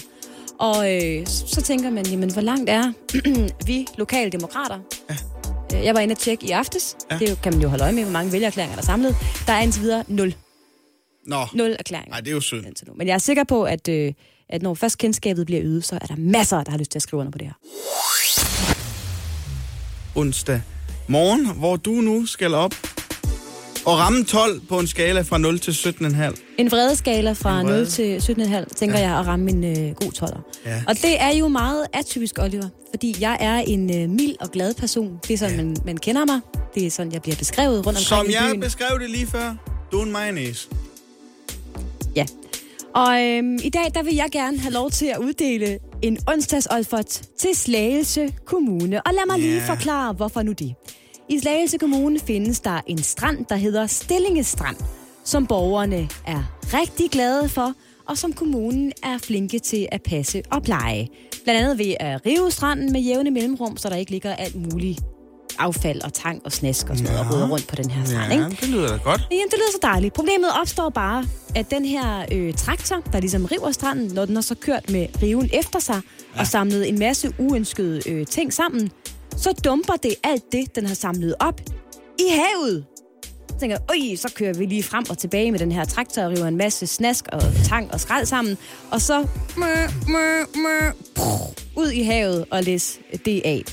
Og 0.60 0.94
øh, 0.96 1.28
så 1.28 1.62
tænker 1.62 1.90
man, 1.90 2.06
jamen 2.06 2.34
hvor 2.34 2.42
langt 2.42 2.70
er 2.70 2.94
vi 3.68 3.88
lokale 3.98 4.30
demokrater? 4.32 4.80
Ja. 5.10 5.16
Jeg 5.84 5.94
var 5.96 6.00
inde 6.00 6.12
og 6.14 6.18
tjekke 6.18 6.46
i 6.48 6.52
aftes. 6.52 6.96
Ja. 7.12 7.18
Det 7.18 7.42
kan 7.42 7.54
man 7.54 7.62
jo 7.62 7.68
holde 7.70 7.84
øje 7.84 7.94
med, 7.94 8.04
hvor 8.04 8.12
mange 8.12 8.32
vælgererklæringer 8.32 8.76
der 8.76 8.82
er 8.82 8.86
samlet. 8.86 9.16
Der 9.48 9.54
er 9.54 9.62
indtil 9.62 9.82
videre 9.82 10.04
0. 10.08 10.36
Nå, 11.26 11.46
0 11.54 11.76
erklæringer. 11.80 12.10
nej, 12.10 12.20
det 12.20 12.28
er 12.28 12.32
jo 12.32 12.42
synd. 12.42 12.66
Men 12.96 13.08
jeg 13.08 13.14
er 13.14 13.18
sikker 13.18 13.44
på, 13.44 13.64
at, 13.64 13.88
øh, 13.88 14.14
at 14.50 14.62
når 14.62 14.74
først 14.74 14.98
kendskabet 14.98 15.46
bliver 15.46 15.62
ydet, 15.64 15.86
så 15.86 15.96
er 16.02 16.06
der 16.06 16.16
masser, 16.18 16.64
der 16.64 16.72
har 16.72 16.78
lyst 16.78 16.92
til 16.92 17.00
at 17.00 17.04
skrive 17.04 17.20
under 17.20 17.32
på 17.32 17.38
det 17.38 17.48
her. 17.48 17.54
onsdag 20.16 20.62
morgen, 21.08 21.58
hvor 21.58 21.76
du 21.76 21.92
nu 21.92 22.26
skal 22.26 22.54
op 22.54 22.74
og 23.86 23.98
ramme 23.98 24.24
12 24.24 24.62
på 24.70 24.80
en 24.80 24.88
skala 24.88 25.22
fra 25.22 25.38
0 25.38 25.60
til 25.60 25.72
17,5. 25.72 26.56
En 26.58 26.72
vredeskala 26.72 27.32
fra 27.32 27.60
En 27.60 27.68
vrede. 27.68 27.78
0 27.78 27.88
til 27.88 28.18
17,5, 28.20 28.74
tænker 28.76 29.00
ja. 29.00 29.10
jeg, 29.10 29.20
at 29.20 29.28
ramme 29.28 29.52
en 29.52 29.64
øh, 29.64 29.94
god 29.96 30.12
12'er. 30.24 30.62
Ja. 30.66 30.84
Og 30.88 30.96
det 30.96 31.22
er 31.22 31.30
jo 31.36 31.48
meget 31.48 31.86
atypisk, 31.94 32.40
Oliver, 32.40 32.70
fordi 32.90 33.16
jeg 33.20 33.38
er 33.40 33.56
en 33.58 34.04
øh, 34.04 34.10
mild 34.10 34.36
og 34.40 34.52
glad 34.52 34.74
person. 34.74 35.20
Det 35.28 35.34
er 35.34 35.38
sådan, 35.38 35.56
ja. 35.56 35.64
man, 35.64 35.76
man 35.86 35.98
kender 35.98 36.26
mig. 36.26 36.40
Det 36.76 36.86
er 36.88 36.92
sådan, 36.92 37.12
jeg 37.14 37.22
bliver 37.22 37.36
beskrevet 37.36 37.76
rundt 37.78 37.88
omkring 37.88 38.06
Som 38.06 38.30
i 38.30 38.34
jeg 38.34 38.50
byen. 38.52 38.62
beskrev 38.62 39.00
det 39.00 39.10
lige 39.10 39.28
før, 39.28 39.56
du 39.92 40.00
er 40.00 40.04
en 40.04 40.12
mayonnaise. 40.12 40.68
Ja. 42.16 42.26
Og 42.96 43.22
øhm, 43.24 43.60
i 43.64 43.70
dag, 43.70 43.92
der 43.94 44.04
vil 44.04 44.16
jeg 44.16 44.28
gerne 44.32 44.60
have 44.60 44.74
lov 44.74 44.92
til 44.92 45.06
at 45.06 45.18
uddele 45.18 45.80
en 46.02 46.18
onsdagsolfert 46.28 47.22
til 47.40 47.50
Slagelse 47.54 48.34
Kommune. 48.46 49.02
Og 49.08 49.14
lad 49.14 49.22
mig 49.28 49.40
lige 49.40 49.56
Ja. 49.58 49.70
forklare, 49.70 50.14
hvorfor 50.14 50.42
nu 50.42 50.52
det. 50.52 50.74
I 51.34 51.40
Slagelse 51.40 51.78
Kommune 51.78 52.20
findes 52.20 52.60
der 52.60 52.82
en 52.88 52.98
strand, 52.98 53.46
der 53.46 53.56
hedder 53.56 53.88
Stillingestrand, 53.88 54.78
som 55.24 55.48
borgerne 55.48 56.10
er 56.28 56.44
rigtig 56.74 57.12
glade 57.12 57.50
for, 57.50 57.74
og 58.08 58.18
som 58.18 58.34
kommunen 58.34 58.92
er 59.04 59.18
flinke 59.18 59.60
til 59.60 59.88
at 59.92 60.02
passe 60.02 60.42
og 60.52 60.64
pleje. 60.64 61.08
Blandt 61.44 61.62
andet 61.62 61.78
ved 61.78 61.94
at 62.00 62.26
rive 62.26 62.52
stranden 62.52 62.92
med 62.92 63.02
jævne 63.02 63.32
mellemrum, 63.32 63.78
så 63.78 63.90
der 63.90 63.96
ikke 63.96 64.12
ligger 64.12 64.36
alt 64.36 64.74
muligt 64.74 65.00
affald 65.60 66.02
og 66.02 66.14
tang 66.14 66.42
og 66.46 66.52
snask 66.52 66.90
og 66.90 66.98
sådan 66.98 67.14
noget, 67.14 67.44
og 67.44 67.50
rundt 67.50 67.68
på 67.68 67.76
den 67.76 67.90
her 67.90 68.06
strand. 68.06 68.34
Ja, 68.34 68.46
ikke? 68.48 68.62
det 68.62 68.70
lyder 68.70 68.88
da 68.88 69.04
godt. 69.04 69.22
Jamen, 69.32 69.46
det 69.46 69.54
lyder 69.54 69.72
så 69.72 69.80
dejligt. 69.82 70.14
Problemet 70.14 70.50
opstår 70.62 70.90
bare, 70.90 71.26
at 71.56 71.72
den 71.72 71.86
her 71.86 72.26
øh, 72.32 72.54
traktor, 72.54 72.96
der 73.12 73.20
ligesom 73.20 73.46
river 73.46 73.72
stranden, 73.72 74.12
når 74.14 74.26
den 74.26 74.36
har 74.36 74.42
så 74.42 74.56
kørt 74.56 74.90
med 74.90 75.08
riven 75.22 75.50
efter 75.54 75.80
sig 75.80 76.02
ja. 76.36 76.40
og 76.40 76.48
samlet 76.48 76.90
en 76.90 77.00
masse 77.00 77.34
uønskede 77.40 78.10
øh, 78.10 78.28
ting 78.28 78.54
sammen, 78.54 78.92
så 79.38 79.54
dumper 79.64 79.94
det 80.04 80.16
alt 80.24 80.52
det, 80.52 80.76
den 80.76 80.86
har 80.86 80.96
samlet 80.96 81.36
op 81.40 81.62
i 82.20 82.24
havet. 82.30 82.86
Så 83.50 83.60
tænker 83.60 83.78
jeg, 83.90 84.20
så 84.20 84.32
kører 84.36 84.54
vi 84.54 84.66
lige 84.66 84.84
frem 84.84 85.06
og 85.10 85.18
tilbage 85.18 85.52
med 85.52 85.60
den 85.60 85.72
her 85.72 85.86
traktor 85.86 86.24
og 86.24 86.32
river 86.32 86.46
en 86.46 86.58
masse 86.58 86.88
snask 86.88 87.26
og 87.32 87.42
tang 87.66 87.94
og 87.94 88.00
skrald 88.00 88.26
sammen, 88.26 88.58
og 88.92 89.02
så 89.02 89.28
mø, 89.58 89.66
mø, 90.08 90.40
mø, 90.56 90.92
ud 91.78 91.92
i 91.92 92.04
havet 92.04 92.46
og 92.52 92.64
læs 92.64 93.00
det 93.26 93.42
af. 93.46 93.64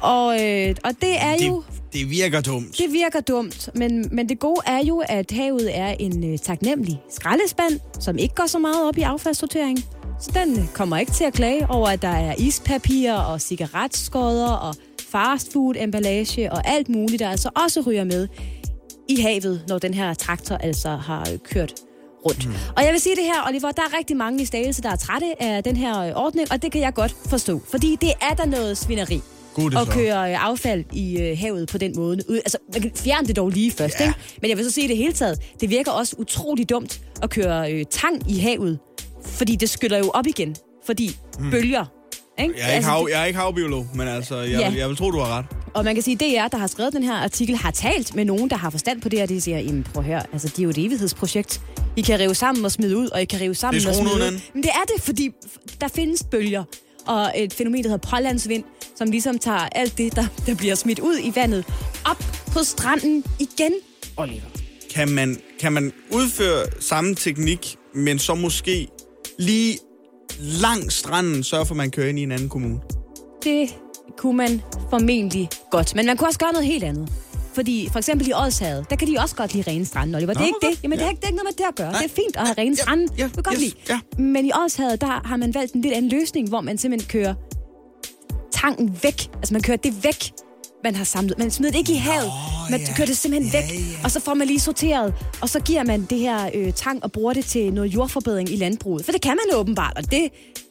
Og, 0.00 0.42
øh, 0.42 0.74
og 0.84 0.90
det 1.00 1.22
er 1.22 1.46
jo... 1.46 1.62
Det, 1.66 1.92
det 1.92 2.10
virker 2.10 2.40
dumt. 2.40 2.78
Det 2.78 2.92
virker 2.92 3.20
dumt, 3.20 3.70
men, 3.74 4.08
men 4.12 4.28
det 4.28 4.38
gode 4.38 4.60
er 4.66 4.84
jo, 4.84 5.02
at 5.08 5.30
havet 5.30 5.78
er 5.78 5.88
en 5.88 6.32
øh, 6.32 6.38
taknemmelig 6.38 7.02
skraldespand, 7.10 7.80
som 8.00 8.18
ikke 8.18 8.34
går 8.34 8.46
så 8.46 8.58
meget 8.58 8.88
op 8.88 8.98
i 8.98 9.02
affaldssortering. 9.02 9.78
Så 10.20 10.30
den 10.34 10.70
kommer 10.74 10.96
ikke 10.96 11.12
til 11.12 11.24
at 11.24 11.32
klage 11.32 11.70
over, 11.70 11.88
at 11.88 12.02
der 12.02 12.08
er 12.08 12.34
ispapir 12.38 13.12
og 13.12 13.40
cigaretskodder 13.40 14.52
og 14.52 14.74
fastfood-emballage 15.12 16.52
og 16.52 16.68
alt 16.68 16.88
muligt, 16.88 17.20
der 17.20 17.28
altså 17.30 17.50
også 17.64 17.80
ryger 17.80 18.04
med 18.04 18.28
i 19.08 19.20
havet, 19.20 19.64
når 19.68 19.78
den 19.78 19.94
her 19.94 20.14
traktor 20.14 20.54
altså 20.56 20.88
har 20.88 21.20
øh, 21.32 21.38
kørt 21.38 21.74
rundt. 22.26 22.46
Mm. 22.46 22.52
Og 22.76 22.84
jeg 22.84 22.92
vil 22.92 23.00
sige 23.00 23.16
det 23.16 23.24
her, 23.24 23.48
Oliver, 23.48 23.70
der 23.70 23.82
er 23.82 23.98
rigtig 23.98 24.16
mange 24.16 24.42
i 24.42 24.44
Slagelse, 24.46 24.82
der 24.82 24.90
er 24.90 24.96
trætte 24.96 25.42
af 25.42 25.64
den 25.64 25.76
her 25.76 26.00
øh, 26.00 26.12
ordning, 26.14 26.52
og 26.52 26.62
det 26.62 26.72
kan 26.72 26.80
jeg 26.80 26.94
godt 26.94 27.16
forstå, 27.28 27.60
fordi 27.70 27.96
det 28.00 28.12
er 28.30 28.34
der 28.34 28.46
noget 28.46 28.78
svineri 28.78 29.20
at 29.56 29.72
så. 29.72 29.86
køre 29.90 30.30
øh, 30.32 30.46
affald 30.48 30.84
i 30.92 31.34
havet 31.40 31.68
på 31.68 31.78
den 31.78 31.92
måde. 31.96 32.18
Ud- 32.28 32.36
Altså, 32.36 32.58
man 32.72 32.82
kan 32.82 32.90
fjerne 32.96 33.26
det 33.26 33.36
dog 33.36 33.50
lige 33.50 33.70
først, 33.70 34.00
Ja. 34.00 34.06
ikke? 34.06 34.18
Men 34.42 34.48
jeg 34.50 34.56
vil 34.56 34.64
så 34.64 34.70
sige 34.70 34.88
det 34.88 34.96
hele 34.96 35.12
taget. 35.12 35.38
Det 35.60 35.70
virker 35.70 35.90
også 35.92 36.16
utrolig 36.18 36.68
dumt 36.70 37.00
at 37.22 37.30
køre 37.30 37.72
øh, 37.72 37.84
tang 37.90 38.30
i 38.30 38.38
havet, 38.38 38.78
fordi 39.24 39.56
det 39.56 39.70
skyller 39.70 39.98
jo 39.98 40.10
op 40.14 40.26
igen. 40.26 40.56
Fordi 40.86 41.16
mm. 41.38 41.50
bølger, 41.50 41.84
ikke? 42.42 42.54
Jeg 42.58 42.70
er, 42.70 42.74
ikke 42.74 42.86
hav, 42.88 43.08
jeg 43.10 43.20
er 43.20 43.24
ikke 43.24 43.38
havbiolog, 43.38 43.86
men 43.94 44.08
altså, 44.08 44.36
jeg, 44.36 44.60
Ja. 44.60 44.68
vil, 44.70 44.78
jeg 44.78 44.88
vil 44.88 44.96
tro, 44.96 45.10
du 45.10 45.18
har 45.18 45.38
ret. 45.38 45.44
Og 45.74 45.84
man 45.84 45.94
kan 45.94 46.02
sige, 46.02 46.14
at 46.14 46.20
DR, 46.44 46.48
der 46.48 46.58
har 46.58 46.66
skrevet 46.66 46.92
den 46.92 47.02
her 47.02 47.14
artikel, 47.14 47.56
har 47.56 47.70
talt 47.70 48.14
med 48.14 48.24
nogen, 48.24 48.50
der 48.50 48.56
har 48.56 48.70
forstand 48.70 49.00
på 49.02 49.08
det, 49.08 49.22
og 49.22 49.28
de 49.28 49.40
siger, 49.40 49.58
jamen 49.58 49.82
prøv 49.84 50.00
at 50.00 50.06
høre, 50.06 50.22
altså 50.32 50.48
det 50.48 50.58
er 50.58 50.62
jo 50.62 50.70
et 50.70 50.78
evighedsprojekt. 50.78 51.60
I 51.96 52.00
kan 52.00 52.18
rive 52.20 52.34
sammen 52.34 52.64
og 52.64 52.72
smide 52.72 52.96
ud, 52.96 53.08
og 53.08 53.22
I 53.22 53.24
kan 53.24 53.40
rive 53.40 53.54
sammen 53.54 53.88
og 53.88 53.94
smide 53.94 54.14
ud. 54.14 54.40
Men 54.54 54.62
det 54.62 54.70
er 54.70 54.84
det, 54.94 55.02
fordi 55.02 55.30
der 55.80 55.88
findes 55.88 56.22
bølger, 56.30 56.64
og 57.06 57.32
et 57.36 57.52
fænomen, 57.54 57.82
der 57.84 57.90
hedder 57.90 58.08
pålandsvind, 58.10 58.64
som 58.96 59.10
ligesom 59.10 59.38
tager 59.38 59.68
alt 59.72 59.98
det, 59.98 60.16
der, 60.16 60.24
der 60.46 60.54
bliver 60.54 60.74
smidt 60.74 60.98
ud 60.98 61.18
i 61.22 61.32
vandet, 61.34 61.64
op 62.10 62.24
på 62.52 62.58
stranden 62.62 63.24
igen. 63.38 63.72
Oliver. 64.16 64.40
Kan 64.94 65.08
man, 65.08 65.36
kan 65.60 65.72
man 65.72 65.92
udføre 66.10 66.64
samme 66.80 67.14
teknik, 67.14 67.76
men 67.94 68.18
så 68.18 68.34
måske 68.34 68.88
lige 69.38 69.78
langs 70.38 70.94
stranden 70.94 71.42
sørge 71.44 71.66
for, 71.66 71.72
at 71.74 71.76
man 71.76 71.90
kører 71.90 72.08
ind 72.08 72.18
i 72.18 72.22
en 72.22 72.32
anden 72.32 72.48
kommune? 72.48 72.80
Det 73.44 73.76
kunne 74.18 74.36
man 74.36 74.62
formentlig 74.90 75.48
godt. 75.70 75.94
Men 75.94 76.06
man 76.06 76.16
kunne 76.16 76.28
også 76.28 76.38
gøre 76.38 76.52
noget 76.52 76.66
helt 76.66 76.84
andet. 76.84 77.12
Fordi 77.54 77.88
for 77.92 77.98
eksempel 77.98 78.28
i 78.28 78.32
Odshavet, 78.34 78.90
der 78.90 78.96
kan 78.96 79.08
de 79.08 79.16
også 79.18 79.36
godt 79.36 79.54
lide 79.54 79.70
rene 79.70 79.84
strande, 79.84 80.16
Oliver. 80.16 80.32
Det 80.34 80.40
er 80.40 80.44
Nå, 80.44 80.46
ikke 80.46 80.76
det. 80.76 80.82
Jamen, 80.82 80.98
det, 80.98 81.02
Ja. 81.02 81.06
er 81.06 81.10
ikke, 81.10 81.20
det 81.20 81.24
er 81.24 81.28
ikke 81.28 81.36
noget 81.42 81.54
med 81.58 81.64
det 81.64 81.68
at 81.68 81.76
gøre. 81.76 81.92
Nej. 81.92 82.02
Det 82.02 82.10
er 82.10 82.14
fint 82.14 82.36
at 82.36 82.46
have 82.46 82.54
rene 82.58 82.76
Ja, 82.76 82.82
strande. 82.82 83.06
ja, 83.18 83.24
det 83.24 83.32
kan 83.32 83.42
godt 83.42 83.54
yes, 83.54 83.60
lide. 83.60 83.74
ja. 83.88 84.00
Men 84.22 84.46
i 84.46 84.50
Odshavet, 84.64 85.00
der 85.00 85.26
har 85.28 85.36
man 85.36 85.54
valgt 85.54 85.72
en 85.74 85.80
lidt 85.80 85.94
anden 85.94 86.10
løsning, 86.10 86.48
hvor 86.48 86.60
man 86.60 86.78
simpelthen 86.78 87.08
kører 87.08 87.34
tangen 88.52 88.98
væk. 89.02 89.28
Altså 89.34 89.52
man 89.54 89.62
kører 89.62 89.76
det 89.76 90.04
væk, 90.04 90.30
man 90.84 90.94
har 90.94 91.04
samlet. 91.04 91.38
Man 91.38 91.50
smider 91.50 91.72
det 91.72 91.78
ikke 91.78 91.92
i 91.92 91.96
havet. 91.96 92.30
Man 92.70 92.80
ja. 92.80 92.86
kører 92.96 93.06
det 93.06 93.16
simpelthen 93.16 93.52
Ja, 93.52 93.60
væk. 93.60 93.78
ja. 93.80 94.04
Og 94.04 94.10
så 94.10 94.20
får 94.20 94.34
man 94.34 94.46
lige 94.46 94.60
sorteret. 94.60 95.14
Og 95.40 95.48
så 95.48 95.60
giver 95.60 95.84
man 95.84 96.06
det 96.10 96.18
her 96.18 96.50
øh, 96.54 96.72
tang 96.72 97.04
og 97.04 97.12
bruger 97.12 97.32
det 97.32 97.44
til 97.44 97.72
noget 97.72 97.94
jordforbedring 97.94 98.50
i 98.52 98.56
landbruget. 98.56 99.04
For 99.04 99.12
det 99.12 99.20
kan 99.22 99.30
man 99.30 99.58
åbenbart, 99.58 99.92
og 99.96 100.10
det, 100.10 100.20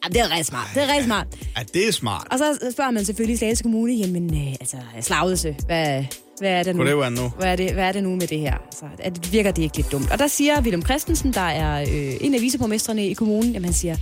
ja, 0.04 0.08
det 0.08 0.20
er 0.20 0.30
rigtig 0.30 0.46
smart. 0.46 0.66
Det 0.74 0.82
er 0.82 0.86
rigtig 0.88 1.04
smart. 1.04 1.26
Ja, 1.56 1.62
det 1.74 1.88
er 1.88 1.92
smart. 1.92 2.26
Og 2.30 2.38
så 2.38 2.70
spørger 2.72 2.90
man 2.90 3.04
selvfølgelig 3.04 3.38
Slagelse 3.38 3.62
Kommune, 3.62 3.92
jamen 3.92 4.34
øh, 4.34 4.52
altså 4.60 4.76
slagelse, 5.00 5.56
hvad, 5.66 6.04
hvad 6.38 6.50
er 6.50 6.62
det 6.62 6.76
nu? 6.76 6.86
Det 6.86 6.98
være 6.98 7.10
nu? 7.10 7.28
Hvad 7.38 7.48
er 7.52 7.56
det, 7.56 7.72
hvad 7.72 7.84
er 7.84 7.92
det 7.92 8.02
nu 8.02 8.10
med 8.10 8.26
det 8.26 8.38
her? 8.38 8.54
Altså, 8.54 9.20
det, 9.22 9.32
virker 9.32 9.50
det 9.50 9.62
ikke 9.62 9.76
lidt 9.76 9.92
dumt? 9.92 10.10
Og 10.12 10.18
der 10.18 10.26
siger 10.26 10.62
Willem 10.62 10.82
Christensen, 10.84 11.32
der 11.32 11.40
er 11.40 11.80
øh, 11.82 12.14
en 12.20 12.34
af 12.34 12.40
viceborgmestrene 12.40 13.06
i 13.08 13.12
kommunen, 13.12 13.52
jamen 13.52 13.64
han 13.64 13.74
siger, 13.74 13.96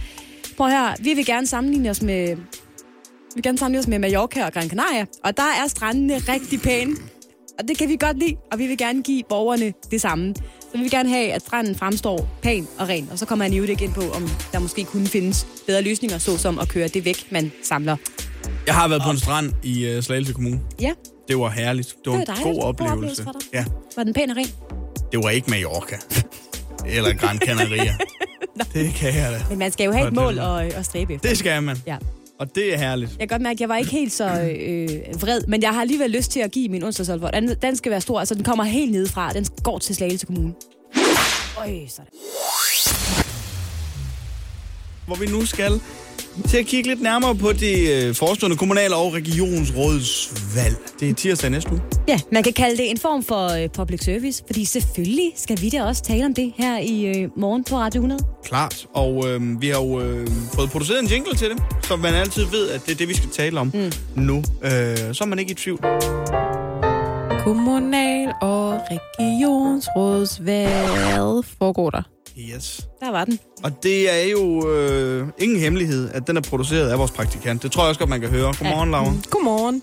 prøv 0.56 0.66
at 0.66 0.72
høre, 0.72 0.94
vi 0.98 1.14
vil 1.14 1.26
gerne 1.26 1.46
sammenligne 1.46 1.90
os 1.90 2.02
med, 2.02 2.36
vi 3.36 3.40
gerne 3.42 3.58
sammenligne 3.58 3.80
os 3.82 3.88
med 3.88 3.98
Mallorca 3.98 4.44
og 4.46 4.52
Gran 4.52 4.68
Canaria, 4.68 5.06
og 5.24 5.36
der 5.36 5.42
er 5.64 5.68
strandene 5.68 6.18
rigtig 6.18 6.60
pæne. 6.62 6.96
Og 7.58 7.68
det 7.68 7.78
kan 7.78 7.88
vi 7.88 7.96
godt 8.00 8.18
lide, 8.18 8.36
og 8.52 8.58
vi 8.58 8.66
vil 8.66 8.78
gerne 8.78 9.02
give 9.02 9.22
borgerne 9.28 9.72
det 9.90 10.00
samme. 10.00 10.34
Så 10.60 10.68
vi 10.74 10.78
vil 10.78 10.90
gerne 10.90 11.08
have, 11.08 11.32
at 11.32 11.42
stranden 11.42 11.74
fremstår 11.74 12.28
pæn 12.42 12.68
og 12.78 12.88
ren, 12.88 13.08
og 13.12 13.18
så 13.18 13.26
kommer 13.26 13.44
han 13.44 13.52
jo 13.54 13.62
ikke 13.62 13.84
ind 13.84 13.94
på, 13.94 14.00
om 14.00 14.28
der 14.52 14.58
måske 14.58 14.84
kunne 14.84 15.06
findes 15.06 15.46
bedre 15.66 15.82
løsninger, 15.82 16.18
såsom 16.18 16.58
at 16.58 16.68
køre 16.68 16.88
det 16.88 17.04
væk, 17.04 17.26
man 17.32 17.52
samler. 17.64 17.96
Jeg 18.66 18.74
har 18.74 18.88
været 18.88 19.02
på 19.02 19.10
en 19.10 19.18
strand 19.18 19.52
i 19.62 19.96
uh, 19.96 20.02
Slagelse 20.02 20.32
Kommune. 20.32 20.60
Ja, 20.80 20.92
Det 21.28 21.38
var 21.38 21.48
herligt. 21.50 21.94
Det 22.04 22.12
var, 22.12 22.18
Det 22.18 22.28
var 22.28 22.34
en 22.34 22.42
god 22.42 22.54
God 22.54 22.62
oplevelse. 22.62 22.92
oplevelse 22.96 23.22
for 23.22 23.32
dig. 23.32 23.40
Ja, 23.52 23.64
var 23.96 24.02
den 24.04 24.12
pæn 24.14 24.30
og 24.30 24.36
ren? 24.36 24.46
det 25.12 25.22
var 25.22 25.30
ikke 25.30 25.50
Mallorca. 25.50 25.96
Eller 26.86 27.14
Gran 27.14 27.38
Canaria. 27.38 27.96
det 28.74 28.94
kan 28.94 29.14
jeg 29.14 29.32
da. 29.32 29.40
Men 29.50 29.58
man 29.58 29.72
skal 29.72 29.84
jo 29.84 29.92
have 29.92 30.08
et 30.08 30.14
mål 30.14 30.38
at, 30.38 30.72
at 30.74 30.84
stræbe 30.84 31.14
efter. 31.14 31.28
Det 31.28 31.38
skal 31.38 31.62
man. 31.62 31.76
Ja. 31.86 31.96
Og 32.38 32.54
det 32.54 32.74
er 32.74 32.78
herligt. 32.78 33.10
Jeg 33.10 33.28
kan 33.28 33.28
godt 33.28 33.42
mærke, 33.42 33.56
at 33.56 33.60
jeg 33.60 33.68
var 33.68 33.76
ikke 33.76 33.90
helt 33.90 34.12
så 34.12 34.24
øh, 34.24 35.22
vred, 35.22 35.40
men 35.48 35.62
jeg 35.62 35.70
har 35.74 35.80
alligevel 35.80 36.10
lyst 36.10 36.30
til 36.30 36.40
at 36.40 36.50
give 36.50 36.68
min 36.68 36.82
onsdagsolvor. 36.82 37.28
Den, 37.28 37.48
den 37.62 37.76
skal 37.76 37.90
være 37.90 38.00
stor, 38.00 38.18
altså 38.18 38.34
den 38.34 38.44
kommer 38.44 38.64
helt 38.64 38.92
nedefra. 38.92 39.32
Den 39.32 39.46
går 39.62 39.78
til 39.78 39.94
Slagelse 39.94 40.26
Kommune. 40.26 40.54
Øj, 41.58 41.70
sådan. 41.88 42.12
Hvor 45.06 45.16
vi 45.16 45.26
nu 45.26 45.46
skal 45.46 45.80
til 46.48 46.56
at 46.56 46.66
kigge 46.66 46.88
lidt 46.88 47.02
nærmere 47.02 47.34
på 47.34 47.52
det 47.52 48.06
øh, 48.08 48.14
forestående 48.14 48.56
kommunal- 48.56 48.94
og 48.94 49.14
regionsrådsvalg. 49.14 50.76
Det 51.00 51.10
er 51.10 51.14
tirsdag 51.14 51.50
næste 51.50 51.72
uge. 51.72 51.80
Ja, 52.08 52.20
man 52.32 52.42
kan 52.42 52.52
kalde 52.52 52.76
det 52.76 52.90
en 52.90 52.98
form 52.98 53.22
for 53.22 53.62
øh, 53.62 53.68
public 53.68 54.04
service, 54.04 54.42
fordi 54.46 54.64
selvfølgelig 54.64 55.32
skal 55.36 55.60
vi 55.60 55.68
da 55.68 55.84
også 55.84 56.02
tale 56.02 56.24
om 56.24 56.34
det 56.34 56.52
her 56.56 56.78
i 56.78 57.06
øh, 57.06 57.28
morgen 57.36 57.64
på 57.64 57.76
Radio 57.76 57.98
100. 57.98 58.24
Klart. 58.44 58.86
Og 58.94 59.28
øh, 59.28 59.62
vi 59.62 59.68
har 59.68 59.80
jo 59.80 60.00
øh, 60.00 60.28
fået 60.54 60.70
produceret 60.70 61.02
en 61.02 61.08
jingle 61.08 61.36
til 61.36 61.50
det, 61.50 61.62
så 61.82 61.96
man 61.96 62.14
altid 62.14 62.44
ved, 62.44 62.70
at 62.70 62.86
det 62.86 62.92
er 62.92 62.96
det, 62.96 63.08
vi 63.08 63.14
skal 63.14 63.30
tale 63.30 63.60
om 63.60 63.70
mm. 63.74 63.92
nu. 64.16 64.36
Øh, 64.36 64.42
så 65.12 65.24
er 65.24 65.26
man 65.26 65.38
ikke 65.38 65.52
i 65.52 65.54
tvivl. 65.54 65.80
Kommunal- 67.44 68.34
og 68.40 68.80
regionsrådsvalg 68.90 71.44
foregår 71.58 71.90
der. 71.90 72.02
Yes. 72.38 72.88
Der 73.00 73.10
var 73.10 73.24
den. 73.24 73.38
Og 73.64 73.82
det 73.82 74.10
er 74.10 74.30
jo 74.30 74.70
øh, 74.70 75.26
ingen 75.38 75.60
hemmelighed, 75.60 76.10
at 76.14 76.26
den 76.26 76.36
er 76.36 76.40
produceret 76.40 76.90
af 76.90 76.98
vores 76.98 77.10
praktikant. 77.10 77.62
Det 77.62 77.72
tror 77.72 77.82
jeg 77.82 77.88
også 77.88 77.98
godt, 77.98 78.10
man 78.10 78.20
kan 78.20 78.30
høre. 78.30 78.54
Godmorgen, 78.58 78.90
Laura. 78.90 79.12
Godmorgen. 79.30 79.82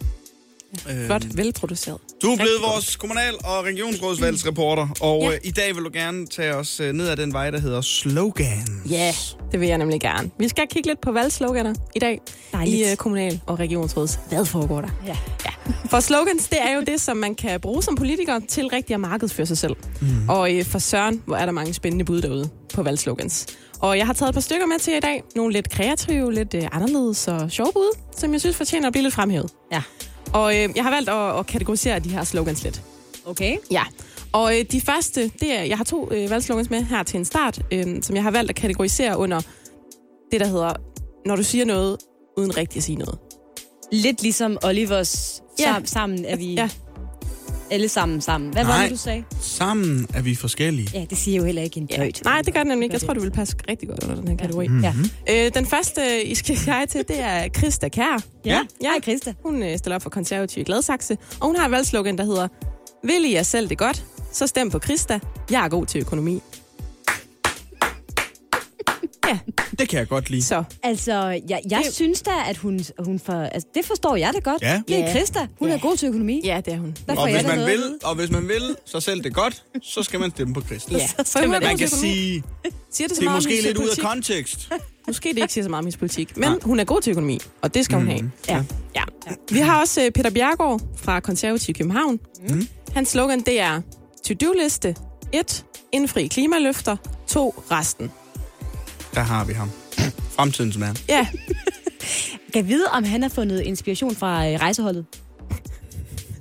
Øh, 0.90 1.06
Flot, 1.06 1.24
velproduceret. 1.38 1.98
Du 2.22 2.32
er 2.32 2.36
blevet 2.36 2.62
vores 2.74 2.96
kommunal- 2.96 3.36
og 3.44 3.64
regionsrådsvalgsreporter, 3.64 4.88
og 5.02 5.22
Ja. 5.22 5.32
øh, 5.32 5.38
i 5.44 5.52
dag 5.52 5.76
vil 5.76 5.84
du 5.84 5.90
gerne 5.94 6.28
tage 6.28 6.56
os 6.56 6.80
øh, 6.80 6.94
ned 6.94 7.08
ad 7.08 7.18
den 7.18 7.34
vej, 7.34 7.52
der 7.52 7.60
hedder 7.60 7.82
slogan. 7.82 8.68
Ja, 8.90 9.14
det 9.52 9.60
vil 9.60 9.68
jeg 9.68 9.78
nemlig 9.78 10.02
gerne. 10.02 10.32
Vi 10.40 10.48
skal 10.48 10.64
kigge 10.72 10.90
lidt 10.90 11.02
på 11.02 11.12
valgsloganer 11.12 11.74
i 11.96 12.00
dag 12.00 12.22
Dejligt. 12.54 12.88
i 12.88 12.92
uh, 12.92 12.96
kommunal- 12.98 13.40
og 13.46 13.60
regionsråds. 13.60 14.20
Hvad 14.30 14.46
foregår 14.46 14.82
der? 14.82 14.90
Ja. 15.08 15.18
ja. 15.46 15.50
For 15.90 16.00
slogans, 16.00 16.48
det 16.48 16.58
er 16.62 16.76
jo 16.76 16.82
det, 16.88 17.02
som 17.02 17.18
man 17.18 17.36
kan 17.36 17.62
bruge 17.62 17.84
som 17.84 17.96
politiker 17.96 18.40
til 18.50 18.68
rigtig 18.68 18.94
at 18.94 19.00
markedsføre 19.00 19.46
sig 19.48 19.58
selv. 19.58 19.76
Mm. 20.02 20.30
Og 20.30 20.56
øh, 20.56 20.66
for 20.66 20.80
Søren, 20.80 21.22
hvor 21.26 21.36
er 21.36 21.46
der 21.46 21.52
mange 21.54 21.74
spændende 21.74 22.06
bud 22.06 22.22
derude 22.22 22.50
på 22.74 22.84
valgslogans. 22.84 23.46
Og 23.80 23.98
jeg 23.98 24.06
har 24.06 24.14
taget 24.14 24.30
et 24.30 24.34
par 24.34 24.42
stykker 24.42 24.66
med 24.66 24.80
til 24.80 24.92
jer 24.92 24.98
i 24.98 25.02
dag. 25.02 25.24
Nogle 25.36 25.54
lidt 25.54 25.70
kreative, 25.70 26.34
lidt 26.34 26.54
øh, 26.54 26.64
anderledes 26.72 27.28
og 27.28 27.52
sjove 27.52 27.72
bud, 27.74 27.98
som 28.18 28.34
jeg 28.34 28.42
synes 28.42 28.56
fortjener 28.56 28.88
at 28.88 28.94
blive 28.94 29.04
lidt 29.04 29.14
fremhævet. 29.14 29.52
Ja. 29.72 29.82
Og 30.36 30.56
øh, 30.56 30.70
jeg 30.76 30.84
har 30.84 30.92
valgt 30.92 31.10
at, 31.10 31.40
at 31.40 31.46
kategorisere 31.48 32.00
de 32.00 32.10
her 32.10 32.24
slogans 32.24 32.64
lidt. 32.64 32.82
Okay. 33.26 33.58
Ja, 33.72 33.84
og 34.32 34.60
øh, 34.60 34.66
de 34.72 34.82
første, 34.82 35.32
det 35.42 35.54
er, 35.60 35.64
jeg 35.64 35.78
har 35.78 35.84
to 35.84 36.12
øh, 36.12 36.30
valgslogans 36.30 36.70
med 36.70 36.84
her 36.84 37.04
til 37.04 37.18
en 37.18 37.26
start, 37.26 37.60
øh, 37.72 37.86
som 38.02 38.16
jeg 38.16 38.24
har 38.24 38.32
valgt 38.32 38.50
at 38.50 38.56
kategorisere 38.56 39.18
under 39.18 39.42
det, 40.32 40.40
der 40.40 40.48
hedder, 40.48 40.74
når 41.26 41.36
du 41.36 41.44
siger 41.44 41.66
noget, 41.66 41.98
uden 42.38 42.58
rigtig 42.58 42.78
at 42.78 42.84
sige 42.84 42.96
noget. 42.96 43.18
Lidt 43.92 44.22
ligesom 44.22 44.58
Olivers 44.64 45.42
Ja. 45.60 45.64
sam, 45.74 45.86
sammen 45.86 46.26
er 46.26 46.36
vi 46.36 46.54
Ja. 46.54 46.70
Alle 47.72 47.90
sammen 47.90 48.22
sammen. 48.22 48.54
Hvad 48.54 48.64
var 48.66 48.72
Nej. 48.74 48.82
det, 48.84 48.92
du 48.92 48.98
sagde? 48.98 49.24
Sammen 49.42 50.08
er 50.14 50.22
vi 50.22 50.36
forskellige. 50.36 50.90
Ja, 50.94 51.06
det 51.10 51.18
siger 51.18 51.38
jo 51.38 51.46
heller 51.46 51.62
ikke 51.62 51.78
en 51.80 51.88
Ja. 51.92 51.98
døjt. 51.98 52.22
Nej, 52.24 52.42
det 52.42 52.54
gør 52.54 52.60
den 52.60 52.68
nemlig 52.68 52.86
ikke. 52.86 52.94
Jeg 52.94 53.02
tror, 53.02 53.14
du 53.14 53.22
vil 53.22 53.32
passe 53.32 53.56
rigtig 53.70 53.90
godt 53.90 54.04
under 54.04 54.16
den 54.16 54.28
her 54.28 54.38
kategori. 54.38 54.68
Mhm. 54.68 54.82
Ja. 54.84 54.94
Øh, 55.46 55.52
den 55.54 55.66
første, 55.66 56.24
I 56.24 56.36
skal 56.36 56.58
sige 56.58 56.86
til, 56.86 57.04
det 57.08 57.20
er 57.20 57.50
Christa 57.58 57.90
Kær. 57.90 58.22
Ja. 58.46 58.52
Ja. 58.82 58.88
Hej, 58.90 59.02
Christa. 59.04 59.34
Hun 59.44 59.64
øh, 59.64 59.78
stiller 59.78 59.96
op 59.96 60.02
for 60.02 60.10
konservativ 60.10 60.62
i 60.62 60.64
Gladsaxe, 60.64 61.18
og 61.40 61.48
hun 61.48 61.56
har 61.56 61.66
et 61.66 61.72
valgslogan, 61.72 62.18
der 62.18 62.24
hedder, 62.26 62.48
vil 63.04 63.26
I 63.26 63.34
jer 63.34 63.44
selv 63.44 63.70
det 63.70 63.78
godt, 63.78 64.04
så 64.32 64.48
stem 64.48 64.70
på 64.70 64.80
Christa. 64.80 65.20
Jeg 65.52 65.66
er 65.66 65.70
god 65.70 65.86
til 65.86 66.02
økonomi. 66.02 66.42
Ja, 69.28 69.38
Det 69.80 69.90
kan 69.90 70.00
jeg 70.00 70.08
godt 70.08 70.30
lide. 70.30 70.44
Så. 70.44 70.64
Altså, 70.84 71.14
jeg, 71.50 71.62
jeg 71.70 71.82
Det- 71.86 71.94
synes 71.94 72.22
da, 72.22 72.32
at 72.48 72.58
hun, 72.58 72.80
hun 73.00 73.20
for, 73.20 73.34
altså, 73.34 73.68
det 73.76 73.86
forstår 73.86 74.16
jeg 74.16 74.32
da 74.34 74.40
godt. 74.40 74.62
Ja. 74.62 74.82
Det 74.88 74.96
er 74.96 75.00
Ja. 75.00 75.10
Christa. 75.16 75.48
Hun 75.60 75.68
Ja. 75.70 75.74
er 75.76 75.80
god 75.80 75.98
til 75.98 76.08
økonomi. 76.08 76.42
ja 76.44 76.62
det 76.66 76.74
er 76.74 76.78
hun. 76.78 76.96
Der 77.08 77.16
Og 77.16 77.24
hvis, 77.32 77.44
man 77.44 77.58
noget 77.58 77.68
vil, 77.72 77.94
og 78.04 78.16
hvis 78.16 78.32
man 78.32 78.48
vil 78.48 78.76
så 78.86 79.00
selv 79.00 79.24
det 79.24 79.34
godt, 79.34 79.64
så 79.84 80.04
skal 80.04 80.20
man 80.20 80.32
stemme 80.32 80.54
på 80.54 80.62
Christ. 80.62 80.92
Ja, 80.92 81.08
Så 81.08 81.24
skal 81.26 81.50
man- 81.50 81.62
Man 81.64 81.78
kan 81.78 81.88
sige, 81.90 82.44
Siger 82.92 83.08
det, 83.08 83.18
så 83.18 83.22
det 83.22 83.28
er 83.28 83.32
måske 83.34 83.62
lidt 83.62 83.66
ud 83.66 83.70
af 83.70 83.76
politik? 83.88 84.04
kontekst. 84.04 84.70
Måske 85.08 85.30
det 85.30 85.38
ikke 85.38 85.54
siger 85.54 85.64
så 85.64 85.70
meget 85.70 85.80
om 85.80 85.86
hendes 85.86 85.98
politik, 85.98 86.38
men 86.38 86.50
Nej. 86.50 86.60
hun 86.64 86.80
er 86.80 86.84
god 86.84 87.02
til 87.02 87.12
økonomi, 87.12 87.40
og 87.62 87.74
det 87.74 87.86
skal 87.86 87.98
hun 87.98 88.08
have. 88.08 88.32
Ja. 88.50 88.64
Ja. 88.96 89.04
Vi 89.52 89.60
har 89.60 89.80
også 89.82 90.02
øh, 90.06 90.12
Peter 90.12 90.30
Bjergård 90.30 90.82
fra 90.98 91.20
Konservativ 91.20 91.76
København. 91.76 92.20
Mm. 92.50 92.68
Hans 92.94 93.10
slogan, 93.10 93.40
det 93.42 93.60
er 93.60 93.82
to-do-liste. 94.28 94.96
1. 95.34 95.66
Indfri 95.92 96.28
klimaløfter. 96.28 96.96
2. 97.28 97.64
Resten. 97.72 98.12
Der 99.16 99.22
har 99.22 99.46
vi 99.46 99.54
ham. 99.54 99.72
Fremtidens 100.30 100.78
mand. 100.78 100.98
Ja, 101.10 101.28
Kan 102.54 102.62
jeg 102.64 102.68
vide, 102.68 102.86
om 102.92 103.04
han 103.04 103.22
har 103.22 103.30
fundet 103.30 103.60
inspiration 103.62 104.16
fra 104.16 104.48
øh, 104.50 104.60
rejseholdet? 104.60 105.06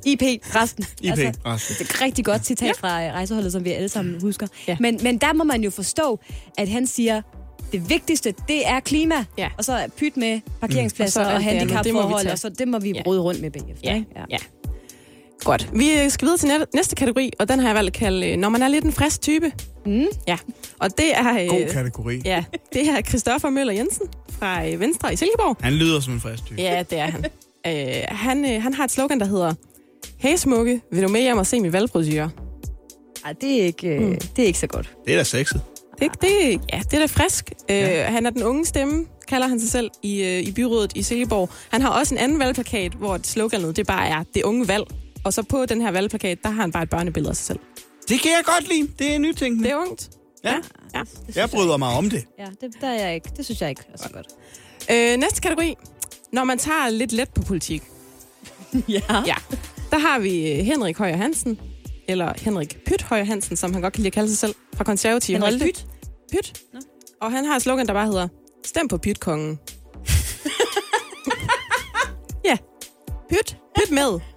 IP, 0.06 0.22
resten. 0.54 0.84
IP. 1.02 1.10
Altså, 1.18 1.34
det 1.68 1.80
er 1.80 1.84
et 1.84 2.00
rigtig 2.00 2.24
godt 2.24 2.46
citat 2.46 2.66
ja. 2.66 2.72
fra 2.88 3.04
øh, 3.06 3.12
rejseholdet, 3.12 3.52
som 3.52 3.64
vi 3.64 3.70
alle 3.72 3.88
sammen 3.88 4.20
husker. 4.20 4.46
Ja. 4.68 4.76
Men, 4.80 4.98
men 5.02 5.18
der 5.18 5.32
må 5.32 5.44
man 5.44 5.62
jo 5.64 5.70
forstå, 5.70 6.20
at 6.58 6.68
han 6.68 6.86
siger, 6.86 7.22
det 7.72 7.88
vigtigste, 7.90 8.34
det 8.48 8.68
er 8.68 8.80
klima. 8.80 9.24
Ja. 9.38 9.48
Og 9.58 9.64
så 9.64 9.86
pyt 9.98 10.16
med 10.16 10.40
parkeringspladser 10.60 11.20
Og 11.20 11.26
så 11.26 11.30
mm. 11.30 11.34
og, 11.36 11.40
vi 11.40 11.44
handicapforhold, 11.58 12.26
og 12.26 12.38
så 12.38 12.48
det 12.48 12.68
må 12.68 12.78
vi 12.78 12.92
Ja. 12.92 13.02
rode 13.06 13.20
rundt 13.20 13.40
med 13.40 13.50
bagefter. 13.50 13.90
ja, 13.90 13.94
ikke? 13.94 14.06
ja. 14.30 14.36
Godt. 15.44 15.68
Vi 15.72 16.08
skal 16.10 16.26
videre 16.26 16.38
til 16.38 16.48
næ- 16.48 16.64
næste 16.74 16.94
kategori, 16.96 17.30
og 17.38 17.48
den 17.48 17.58
har 17.60 17.68
jeg 17.68 17.74
valgt 17.74 17.86
at 17.86 17.92
kalde, 18.00 18.30
øh, 18.30 18.36
når 18.36 18.48
man 18.48 18.62
er 18.62 18.68
lidt 18.68 18.84
en 18.84 18.92
frisk 18.92 19.20
type. 19.22 19.52
Mm. 19.86 20.04
Ja, 20.28 20.36
og 20.78 20.98
det 20.98 21.16
er... 21.16 21.42
øh, 21.42 21.48
God 21.48 21.72
kategori. 21.72 22.20
Ja, 22.24 22.44
det 22.72 22.88
er 22.88 23.02
Christoffer 23.02 23.50
Møller 23.50 23.72
Jensen 23.72 24.06
fra 24.38 24.66
øh, 24.68 24.80
Venstre 24.80 25.12
i 25.12 25.16
Silkeborg. 25.16 25.56
Han 25.60 25.72
lyder 25.72 26.00
som 26.00 26.12
en 26.12 26.20
frisk 26.20 26.44
type. 26.46 26.62
Ja, 26.62 26.82
det 26.90 26.98
er 26.98 27.06
han. 27.06 27.24
øh, 27.66 28.02
han, 28.08 28.44
øh, 28.54 28.62
han 28.62 28.74
har 28.74 28.84
et 28.84 28.90
slogan, 28.90 29.20
der 29.20 29.26
hedder 29.26 29.54
Hey 30.18 30.36
smukke, 30.36 30.80
vil 30.92 31.02
du 31.02 31.08
med 31.08 31.20
hjem 31.20 31.38
og 31.38 31.46
se 31.46 31.60
min 31.60 31.72
valgbrochure? 31.72 32.30
Ej, 33.24 33.32
det 33.40 33.60
er, 33.60 33.64
ikke, 33.64 33.98
Mm. 34.00 34.18
det 34.36 34.42
er 34.42 34.46
ikke 34.46 34.58
så 34.58 34.66
godt. 34.66 34.92
Det 35.06 35.12
er 35.12 35.16
da 35.16 35.24
sexet. 35.24 35.60
Det, 36.00 36.10
det, 36.20 36.60
ja, 36.72 36.78
det 36.90 36.94
er 36.94 36.98
da 36.98 37.06
frisk. 37.06 37.52
Ja. 37.68 38.06
Øh, 38.08 38.12
han 38.14 38.26
er 38.26 38.30
den 38.30 38.42
unge 38.42 38.66
stemme, 38.66 39.06
kalder 39.28 39.48
han 39.48 39.60
sig 39.60 39.70
selv, 39.70 39.90
i, 40.02 40.38
i 40.40 40.52
byrådet 40.52 40.92
i 40.94 41.02
Silkeborg. 41.02 41.50
Han 41.70 41.82
har 41.82 41.88
også 41.88 42.14
en 42.14 42.18
anden 42.18 42.38
valgplakat, 42.38 42.92
hvor 42.92 43.20
sloganet 43.22 43.76
det 43.76 43.86
bare 43.86 44.08
er 44.08 44.22
det 44.34 44.42
unge 44.42 44.68
valg. 44.68 44.84
Og 45.24 45.32
så 45.32 45.42
på 45.42 45.66
den 45.66 45.80
her 45.80 45.90
valgplakat, 45.90 46.38
der 46.42 46.48
har 46.50 46.60
han 46.60 46.72
bare 46.72 46.82
et 46.82 46.90
børnebillede 46.90 47.30
af 47.30 47.36
sig 47.36 47.46
selv. 47.46 47.58
Det 48.08 48.20
kan 48.20 48.30
jeg 48.30 48.42
godt 48.44 48.68
lide. 48.68 48.88
Det 48.98 49.14
er 49.14 49.18
nytænkende. 49.18 49.64
Det 49.64 49.72
er 49.72 49.76
ungt. 49.76 50.10
Ja. 50.44 50.54
ja. 50.94 51.00
Det 51.00 51.08
synes 51.22 51.36
Jeg 51.36 51.50
bryder 51.50 51.76
mig 51.76 51.88
om 51.88 52.10
det. 52.10 52.24
Ja, 52.38 52.46
det, 52.60 52.74
der 52.80 52.88
er 52.88 53.04
jeg 53.04 53.14
ikke. 53.14 53.30
det 53.36 53.44
synes 53.44 53.60
jeg 53.60 53.70
ikke 53.70 53.82
er 53.92 53.98
så 53.98 54.08
godt. 54.12 54.26
Øh, 54.90 55.16
næste 55.16 55.40
kategori. 55.40 55.76
Når 56.32 56.44
man 56.44 56.58
tager 56.58 56.88
lidt 56.88 57.12
let 57.12 57.28
på 57.28 57.42
politik. 57.42 57.82
ja. 58.88 59.00
Ja. 59.26 59.34
Der 59.90 59.98
har 59.98 60.18
vi 60.18 60.52
øh, 60.52 60.58
Henrik 60.58 60.98
Højer 60.98 61.16
Hansen, 61.16 61.60
eller 62.08 62.32
Henrik 62.36 62.78
Pyt 62.86 63.02
Højer 63.02 63.24
Hansen, 63.24 63.56
som 63.56 63.72
han 63.72 63.82
godt 63.82 63.92
kan 63.92 64.00
lide 64.00 64.08
at 64.08 64.12
kalde 64.12 64.28
sig 64.28 64.38
selv, 64.38 64.54
fra 64.74 64.84
konservative 64.84 65.36
Henrik 65.38 65.52
Holte. 65.52 65.66
Pyt? 65.66 65.86
Pyt. 66.32 66.62
Nå. 66.74 66.80
Og 67.20 67.32
han 67.32 67.44
har 67.44 67.56
et 67.56 67.62
slogan, 67.62 67.86
der 67.86 67.92
bare 67.92 68.06
hedder, 68.06 68.28
stem 68.64 68.88
på 68.88 68.98
Pyt-kongen. 68.98 69.58
ja. 72.50 72.56
Pyt. 73.30 73.56
Pyt 73.76 73.90
med. 73.90 74.33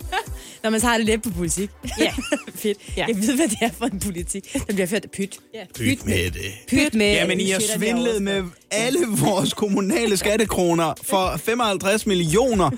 Når 0.67 0.71
man 0.71 0.81
tager 0.81 0.97
det 0.97 1.05
let 1.05 1.21
på 1.21 1.29
politik. 1.29 1.69
Ja. 1.99 2.13
Fedt. 2.55 2.77
Ja. 2.97 3.05
Jeg 3.07 3.15
ved, 3.15 3.35
hvad 3.35 3.47
det 3.47 3.57
er 3.61 3.69
for 3.71 3.85
en 3.85 3.99
politik. 3.99 4.53
Den 4.53 4.75
bliver 4.75 4.87
ført 4.87 5.03
af 5.03 5.11
pyt. 5.11 5.39
Ja. 5.53 5.65
Pyt 5.75 6.05
med 6.05 6.31
det. 6.31 6.51
Pyt 6.67 6.93
med... 6.93 7.13
Jamen, 7.13 7.39
I 7.39 7.49
har 7.49 7.61
svindlet 7.77 8.21
med 8.21 8.43
alle 8.71 8.99
vores 9.07 9.53
kommunale 9.53 10.17
skattekroner 10.17 10.93
for 11.03 11.37
55 11.37 12.05
millioner. 12.05 12.69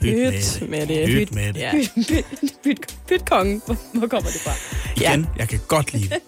Pyt 0.00 0.62
med 0.68 0.86
det. 0.86 1.06
Pyt 1.06 1.34
med 1.34 1.52
det. 1.52 1.60
Ja. 1.60 1.70
Pyt, 1.72 2.06
pyt, 2.08 2.24
pyt, 2.64 2.98
pyt-kongen. 3.08 3.62
Hvor, 3.94 4.06
kommer 4.06 4.30
det 4.30 4.40
fra? 4.40 4.52
Igen, 4.96 5.26
jeg 5.38 5.48
kan 5.48 5.60
godt 5.68 5.92
lide 5.92 6.08
det. 6.08 6.22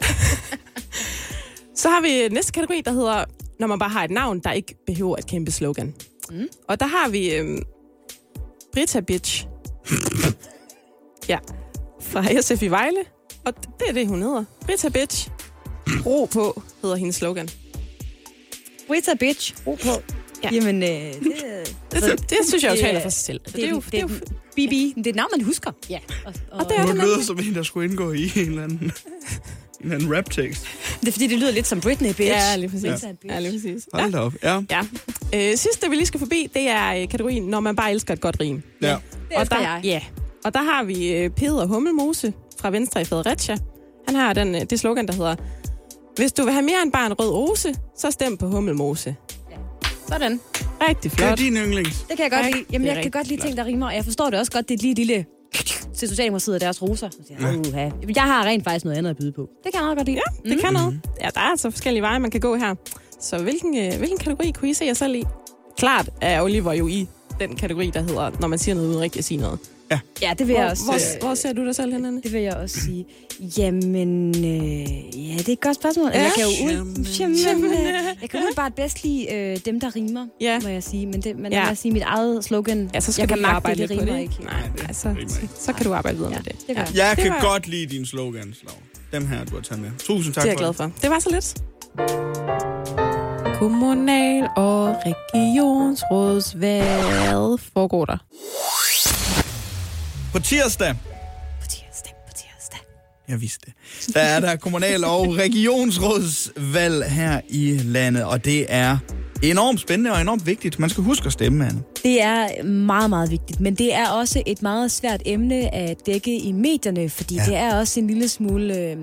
Så 1.81 1.89
har 1.89 2.01
vi 2.01 2.35
næste 2.35 2.53
kategori, 2.53 2.83
der 2.85 2.93
hedder, 2.93 3.25
når 3.61 3.67
man 3.67 3.79
bare 3.79 3.91
har 3.91 4.05
et 4.05 4.11
navn, 4.11 4.41
der 4.41 4.53
ikke 4.53 4.75
behøver 4.87 5.17
et 5.17 5.27
kæmpe 5.27 5.51
slogan. 5.51 5.95
Mm. 6.31 6.49
Og 6.69 6.81
der 6.81 6.87
har 6.87 7.09
vi 7.09 7.35
øhm, 7.35 7.63
Brita 8.73 9.01
Bitch. 9.01 9.47
ja, 11.29 11.39
fra 12.03 12.41
SF 12.41 12.63
i 12.63 12.69
Vejle. 12.69 12.99
Og 13.45 13.55
det 13.81 13.89
er 13.89 13.93
det, 13.93 14.07
hun 14.09 14.23
hedder. 14.23 14.45
Brita 14.67 14.89
Bitch. 14.89 15.29
Ro 16.07 16.25
på, 16.25 16.63
hedder 16.83 16.97
hendes 16.97 17.17
slogan. 17.17 17.49
Brita 18.87 19.15
bitch. 19.21 19.55
Ro 19.67 19.75
på. 19.83 19.89
Ja. 20.45 20.49
Jamen, 20.53 20.83
øh, 20.83 20.89
det, 20.89 21.15
Det, 21.93 22.31
det 22.31 22.39
synes 22.49 22.63
jeg 22.65 22.71
jo 22.71 22.75
Det- 22.75 22.81
taler 22.85 23.01
for 23.03 23.09
sig 23.09 23.25
selv. 23.25 23.41
det, 23.47 23.55
Det, 23.57 23.65
er 23.65 23.69
jo, 23.71 23.83
det 23.93 23.95
er 23.95 24.01
jo, 24.03 24.09
BB. 24.53 24.97
Det 25.05 25.07
er 25.07 25.15
navn, 25.15 25.29
man 25.37 25.45
husker. 25.45 25.71
Ja. 25.91 25.99
Og, 26.27 26.35
og, 26.51 26.61
Og 26.61 26.71
det 26.71 26.79
er 26.79 26.87
det 26.87 26.95
lyder 26.95 27.23
som 27.23 27.39
en, 27.39 27.55
der 27.55 27.63
skulle 27.63 27.91
indgå 27.91 28.13
i 28.13 28.23
en 28.37 28.49
eller 28.49 28.63
anden, 28.65 28.79
en 28.83 28.93
eller 29.83 29.95
anden 29.95 30.17
rap-tekst. 30.17 30.67
det 31.01 31.09
er 31.09 31.13
fordi, 31.13 31.27
det 31.27 31.39
lyder 31.39 31.51
lidt 31.51 31.67
som 31.67 31.81
Britney, 31.81 32.09
bitch. 32.09 32.21
Ja, 32.23 32.57
lige 32.57 32.69
præcis. 32.69 32.91
Bitch. 32.91 33.07
Ja, 33.29 33.41
lige 33.41 33.53
præcis. 33.53 33.89
Hold 33.95 34.13
da 34.13 34.19
op. 34.19 34.33
Ja. 34.43 34.61
Ja. 34.71 34.81
Øh, 35.35 35.57
sidste, 35.57 35.91
vi 35.91 35.95
lige 35.97 36.07
skal 36.07 36.21
forbi, 36.21 36.51
det 36.55 36.63
er 36.69 36.95
øh, 36.95 37.09
kategorien, 37.09 37.43
når 37.43 37.61
man 37.61 37.77
bare 37.77 37.93
elsker 37.93 38.15
et 38.15 38.21
godt 38.21 38.37
rim. 38.41 38.63
ja. 38.83 38.97
Det 39.29 39.37
og 39.37 39.51
der, 39.51 39.61
jeg. 39.61 39.81
Ja, 39.85 40.01
og 40.45 40.55
der 40.55 40.63
har 40.63 40.85
vi 40.85 41.13
øh, 41.13 41.31
Peder 41.31 41.67
Hummelmose 41.67 42.33
fra 42.61 42.71
Venstre 42.71 43.01
i 43.01 43.05
Fredericia. 43.05 43.57
Han 44.07 44.17
har 44.17 44.33
den, 44.33 44.55
øh, 44.55 44.61
det 44.71 44.81
slogan, 44.81 45.07
der 45.07 45.13
hedder, 45.15 45.35
hvis 46.17 46.33
du 46.33 46.43
vil 46.45 46.53
have 46.53 46.63
mere 46.65 46.83
end 46.85 46.93
bare 46.93 47.07
en 47.07 47.13
rød 47.13 47.31
rose, 47.31 47.75
så 47.99 48.11
stem 48.11 48.37
på 48.37 48.47
Hummelmose. 48.47 49.17
Sådan. 50.09 50.41
Rigtig 50.89 51.13
Det 51.13 51.21
er 51.21 51.27
flot. 51.27 51.39
din 51.39 51.57
yndlings. 51.57 52.01
Det 52.09 52.17
kan 52.17 52.23
jeg 52.23 52.31
godt 52.31 52.41
Nej, 52.43 52.51
lide. 52.51 52.65
Jamen, 52.73 52.87
jeg 52.89 53.03
kan 53.03 53.11
godt 53.11 53.27
lide 53.29 53.41
ting, 53.43 53.57
der 53.57 53.65
rimer, 53.65 53.87
og 53.87 53.95
jeg 53.95 54.05
forstår 54.05 54.31
det 54.31 54.39
også 54.39 54.53
godt. 54.53 54.69
Det 54.69 54.75
er 54.75 54.79
et 54.79 54.83
lige 54.83 54.95
lille 54.95 55.25
til 55.97 56.09
Socialdemokratiet 56.09 56.55
og 56.55 56.61
deres 56.61 56.83
roser. 56.83 57.09
Så 57.11 57.17
siger 57.27 57.49
jeg, 57.51 57.59
"Uha." 57.69 57.91
Jeg 58.17 58.23
har 58.23 58.45
rent 58.45 58.65
faktisk 58.65 58.85
noget 58.85 58.99
andet 58.99 59.11
at 59.11 59.17
byde 59.17 59.33
på. 59.33 59.41
Det 59.65 59.73
kan 59.73 59.75
jeg 59.75 59.83
meget 59.83 59.99
godt 59.99 60.09
lide. 60.09 60.21
Ja, 60.45 60.51
det 60.51 60.61
kan 60.61 60.73
noget. 60.73 61.01
Ja, 61.21 61.29
der 61.35 61.41
er 61.41 61.45
altså 61.51 61.71
forskellige 61.71 62.03
veje, 62.03 62.19
man 62.19 62.31
kan 62.31 62.41
gå 62.41 62.57
her. 62.57 62.75
Så 63.21 63.39
hvilken, 63.39 63.79
øh, 63.79 63.99
hvilken 63.99 64.19
kategori 64.19 64.51
kunne 64.51 64.71
I 64.71 64.75
se 64.75 64.85
jer 64.85 64.95
selv 64.95 65.15
i? 65.15 65.25
Klart 65.77 66.11
er 66.21 66.43
Oliver 66.43 66.73
jo 66.73 66.87
i 66.87 67.09
den 67.41 67.57
kategori, 67.57 67.91
der 67.95 68.01
hedder, 68.01 68.31
når 68.41 68.49
man 68.49 68.59
siger 68.59 68.75
noget 68.75 68.89
uden 68.89 69.01
rigtig 69.01 69.19
at 69.19 69.25
sige 69.25 69.41
noget. 69.41 69.59
Ja, 70.23 70.35
det 70.39 70.49
vil 70.49 70.55
jeg 70.55 70.67
også. 70.71 70.85
Hvor, 70.85 70.95
øh, 70.95 71.01
hvor, 71.21 71.27
hvor 71.27 71.35
ser 71.35 71.53
du 71.53 71.67
dig 71.67 71.75
selv 71.75 71.93
henne? 71.93 72.23
Det 72.23 72.33
vil 72.33 72.43
jeg 72.43 72.55
også 72.57 72.81
sige. 72.81 73.07
Jamen, 73.59 74.29
øh, 74.29 75.29
ja, 75.29 75.37
det 75.37 75.49
er 75.49 75.53
et 75.53 75.61
godt 75.61 75.77
spørgsmål. 75.77 76.11
Ja. 76.15 76.23
Jeg 76.23 76.33
kan 76.37 76.45
jo 76.45 76.67
ud, 76.67 76.73
jamen, 77.21 77.37
Jamen. 77.37 77.65
øh, 77.73 77.87
jeg 78.23 78.31
kan 78.31 78.41
bare 78.57 78.71
bedst 78.71 79.03
lide 79.05 79.33
øh, 79.35 79.57
dem, 79.65 79.81
der 79.81 79.97
rimer, 79.97 80.27
Ja. 80.41 80.59
må 80.63 80.69
jeg 80.69 80.83
sige. 80.83 81.07
Men, 81.07 81.21
det, 81.21 81.37
men 81.39 81.53
Ja. 81.53 81.59
ja. 81.61 81.67
jeg 81.67 81.77
sige 81.79 81.93
mit 81.93 82.03
eget 82.03 82.45
slogan. 82.45 82.91
Ja, 82.95 83.01
så 83.01 83.13
skal 83.13 83.23
jeg 83.23 83.29
du 83.29 83.35
kan 83.35 83.43
magte 83.43 83.55
arbejde 83.57 83.81
det, 83.83 83.89
det 83.89 83.99
rimer 84.01 84.13
det. 84.13 84.21
ikke. 84.23 84.35
Nej, 84.45 84.55
det 84.77 84.85
altså, 84.89 85.09
rimer 85.09 85.29
så, 85.29 85.39
ikke. 85.43 85.55
så 85.59 85.73
kan 85.73 85.87
du 85.87 85.95
arbejde 85.95 86.17
videre 86.17 86.33
Ja, 86.33 86.39
med 86.39 86.45
det. 86.45 86.57
det 86.67 86.77
gør 86.77 86.83
jeg. 86.83 86.95
Jeg 86.97 87.13
Det 87.17 87.25
kan 87.25 87.33
godt 87.41 87.67
lide 87.69 87.87
dine 87.87 88.07
slogans, 88.07 88.57
Laura. 88.63 88.79
Dem 89.13 89.27
her, 89.27 89.45
du 89.45 89.55
har 89.55 89.63
taget 89.63 89.83
med. 89.83 89.91
Tusind 89.99 90.35
tak 90.35 90.45
Det 90.45 90.49
er 90.49 90.53
jeg 90.53 90.59
for 90.59 90.65
glad 90.65 90.73
for. 90.75 90.93
Det 91.03 91.11
var 91.11 91.19
så 91.19 91.31
lidt. 91.31 91.55
Kommunal- 93.59 94.49
og 94.57 94.95
regionsrådsvalg. 95.07 96.85
Hvad 97.29 97.59
foregår 97.75 98.05
der? 98.05 98.17
På 100.33 100.39
tirsdag, 100.39 100.95
På 101.61 101.67
tirsdag, 101.69 102.15
på 102.29 102.33
tirsdag. 102.37 102.79
Jeg 103.29 103.41
vidste 103.41 103.67
det. 103.67 104.15
Der 104.15 104.21
er 104.21 104.41
der 104.41 104.57
kommunal- 104.57 105.05
og 105.05 105.37
regionsrådsvalg 105.37 107.05
her 107.11 107.41
i 107.49 107.79
landet, 107.85 108.25
og 108.25 108.45
det 108.45 108.67
er 108.69 108.99
enormt 109.43 109.81
spændende 109.81 110.13
og 110.13 110.21
enormt 110.21 110.47
vigtigt. 110.47 110.79
Man 110.79 110.91
skal 110.91 111.05
huske 111.05 111.27
at 111.27 111.33
stemme, 111.33 111.67
Anne. 111.67 111.83
Det 112.03 112.23
er 112.23 112.63
meget, 112.65 113.11
meget 113.11 113.31
vigtigt, 113.31 113.61
men 113.61 113.75
det 113.75 113.95
er 113.95 114.09
også 114.09 114.43
et 114.47 114.63
meget 114.63 114.91
svært 114.91 115.23
emne 115.27 115.75
at 115.75 115.97
dække 116.07 116.39
i 116.39 116.53
medierne, 116.53 117.11
fordi 117.11 117.35
Ja. 117.35 117.45
det 117.47 117.57
er 117.57 117.77
også 117.79 118.01
en 118.01 118.07
lille 118.07 118.29
smule, 118.29 118.77
øh, 118.79 118.97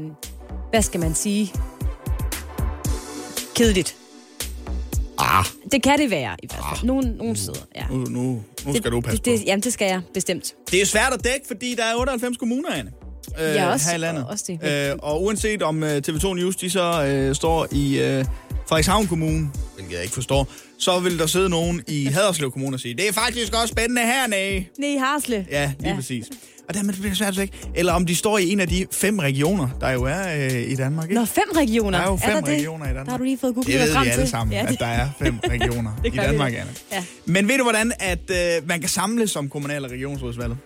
hvad 0.70 0.82
skal 0.82 1.00
man 1.00 1.16
sige, 1.16 1.54
kedeligt. 3.56 3.96
Ah, 5.20 5.46
Det 5.72 5.84
kan 5.84 6.00
det 6.00 6.10
være, 6.10 6.36
i 6.44 6.48
hvert 6.52 6.64
fald. 6.78 6.88
Nogle, 6.88 7.18
nogle 7.18 7.36
steder, 7.36 7.60
ja. 7.76 7.86
nu, 7.92 7.98
nu, 7.98 8.44
nu 8.66 8.76
skal 8.76 8.92
du 8.92 9.02
passe 9.02 9.18
det, 9.18 9.26
det, 9.26 9.40
på. 9.40 9.44
Jamen, 9.48 9.64
det 9.64 9.74
skal 9.74 9.86
jeg, 9.88 10.02
bestemt. 10.14 10.54
Det 10.72 10.82
er 10.82 10.86
svært 10.86 11.14
at 11.14 11.24
dække, 11.24 11.48
fordi 11.48 11.76
der 11.76 11.84
er 11.84 11.96
98 11.96 12.38
kommuner, 12.38 12.70
Anne. 12.74 12.92
Øh, 13.40 13.56
Ja, 13.56 13.72
også- 13.72 13.90
her 13.90 13.96
i 13.96 14.00
landet. 14.00 14.26
også 14.30 14.44
det. 14.62 14.90
Øh, 14.92 14.96
og 15.00 15.24
uanset 15.24 15.62
om 15.62 15.84
øh, 15.84 16.02
TV2 16.10 16.34
News, 16.34 16.56
de 16.56 16.70
så 16.70 17.04
øh, 17.04 17.36
står 17.36 17.68
i 17.72 18.00
øh, 18.00 18.26
Frederikshavn 18.68 19.08
Kommune, 19.08 19.50
hvilket 19.76 19.94
jeg 19.96 20.02
ikke 20.04 20.14
forstår, 20.14 20.48
så 20.80 21.00
vil 21.00 21.20
der 21.20 21.26
sidde 21.28 21.50
nogen 21.50 21.82
i 21.88 22.06
Haderslev 22.06 22.52
Kommune 22.52 22.76
og 22.76 22.80
sige, 22.80 22.94
det 22.94 23.08
er 23.08 23.14
faktisk 23.14 23.54
også 23.54 23.68
spændende 23.68 24.02
hernede. 24.02 24.66
Nej, 24.80 24.90
i 24.90 24.98
Harsle. 24.98 25.46
Ja, 25.52 25.74
lige. 25.80 25.90
Ja. 25.90 25.96
præcis. 25.96 26.26
Og 26.70 26.74
dermed 26.74 26.94
bliver 26.94 27.08
det 27.10 27.18
svært 27.18 27.38
ikke. 27.38 27.54
Eller 27.76 27.94
om 27.94 28.06
de 28.06 28.16
står 28.16 28.38
i 28.38 28.50
en 28.52 28.60
af 28.60 28.68
de 28.68 28.86
fem 28.92 29.20
regioner, 29.20 29.68
der 29.82 29.90
jo 29.92 30.04
er 30.04 30.46
øh, 30.46 30.72
i 30.72 30.76
Danmark. 30.76 31.06
Ikke? 31.10 31.16
Nå, 31.20 31.26
fem 31.26 31.44
regioner. 31.56 31.98
Der 32.00 32.06
er 32.06 32.12
jo 32.12 32.18
fem 32.18 32.30
der 32.34 32.42
det? 32.42 32.50
regioner 32.60 32.86
i 32.86 32.88
Danmark. 32.88 33.06
Der 33.06 33.12
har 33.12 33.18
du 33.18 33.24
lige 33.24 33.38
fået 33.38 33.56
googlet 33.56 33.74
Det 33.74 33.80
dig 33.80 33.88
ved 33.88 33.94
frem 33.94 34.06
vi 34.06 34.10
alle 34.10 34.24
til. 34.24 34.30
sammen, 34.30 34.54
Ja, 34.54 34.64
at 34.64 34.70
det, 34.70 34.80
der 34.80 34.86
er 34.86 35.10
fem 35.20 35.40
regioner 35.50 35.92
Det 36.04 36.14
i 36.14 36.18
Danmark, 36.18 36.54
da. 36.54 36.58
Anne. 36.58 36.70
Ja. 36.92 37.04
Men 37.26 37.48
ved 37.48 37.58
du, 37.58 37.64
hvordan 37.64 37.92
at, 38.00 38.20
øh, 38.32 38.68
man 38.68 38.80
kan 38.80 38.90
samles 38.90 39.32
som 39.32 39.50
kommunal- 39.50 39.86
og 39.86 39.92
regionsrådsvalget? 39.92 40.58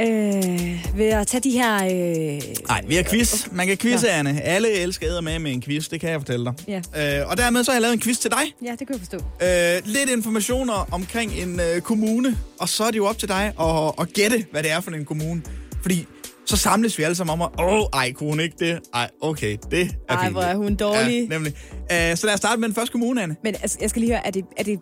Øh, 0.00 0.98
ved 0.98 1.06
at 1.06 1.26
tage 1.26 1.40
de 1.40 1.50
her... 1.50 1.74
Øh, 1.74 2.42
Nej, 2.68 2.82
vi 2.86 2.94
har 2.94 3.02
quiz. 3.02 3.46
Man 3.52 3.66
kan 3.66 3.76
quizze, 3.76 4.10
Anne. 4.10 4.40
Alle 4.42 4.70
elsker 4.72 5.20
med 5.20 5.38
med 5.38 5.52
en 5.52 5.62
quiz, 5.62 5.88
det 5.88 6.00
kan 6.00 6.10
jeg 6.10 6.20
fortælle 6.20 6.44
dig. 6.44 6.82
Ja. 6.96 7.20
Øh, 7.20 7.28
og 7.30 7.36
dermed 7.36 7.64
så 7.64 7.70
har 7.70 7.76
jeg 7.76 7.82
lavet 7.82 7.94
en 7.94 8.00
quiz 8.00 8.18
til 8.18 8.30
dig. 8.30 8.54
ja, 8.64 8.70
det 8.70 8.78
kan 8.78 8.88
jeg 8.90 8.98
forstå. 8.98 9.16
Øh, 9.16 9.82
lidt 9.94 10.10
informationer 10.10 10.88
omkring 10.92 11.32
en 11.32 11.60
øh, 11.60 11.80
kommune, 11.80 12.38
og 12.60 12.68
så 12.68 12.84
er 12.84 12.90
det 12.90 12.96
jo 12.96 13.06
op 13.06 13.18
til 13.18 13.28
dig 13.28 13.52
at, 13.60 13.92
at 14.00 14.12
gætte, 14.12 14.46
hvad 14.50 14.62
det 14.62 14.70
er 14.70 14.80
for 14.80 14.90
en 14.90 15.04
kommune. 15.04 15.42
Fordi 15.82 16.06
så 16.46 16.56
samles 16.56 16.98
vi 16.98 17.02
alle 17.02 17.14
sammen 17.14 17.32
om 17.32 17.42
at, 17.42 17.64
åh, 17.64 17.82
ej, 17.92 18.12
kunne 18.12 18.30
hun 18.30 18.40
ikke 18.40 18.56
det? 18.58 18.78
Ej, 18.94 19.10
okay, 19.20 19.56
det 19.70 19.80
er 20.08 20.14
Ej, 20.16 20.24
fint. 20.24 20.32
hvor 20.34 20.42
er 20.42 20.56
hun 20.56 20.74
dårlig. 20.76 21.20
Ja, 21.30 21.34
nemlig. 21.38 21.52
Øh, 21.92 22.16
så 22.16 22.26
lad 22.26 22.34
os 22.34 22.38
starte 22.38 22.60
med 22.60 22.68
den 22.68 22.74
første 22.74 22.92
kommune, 22.92 23.22
Anne. 23.22 23.36
Men 23.44 23.54
altså, 23.62 23.78
jeg 23.80 23.90
skal 23.90 24.00
lige 24.00 24.12
høre, 24.12 24.26
er 24.26 24.30
det, 24.30 24.44
er 24.56 24.62
det 24.64 24.78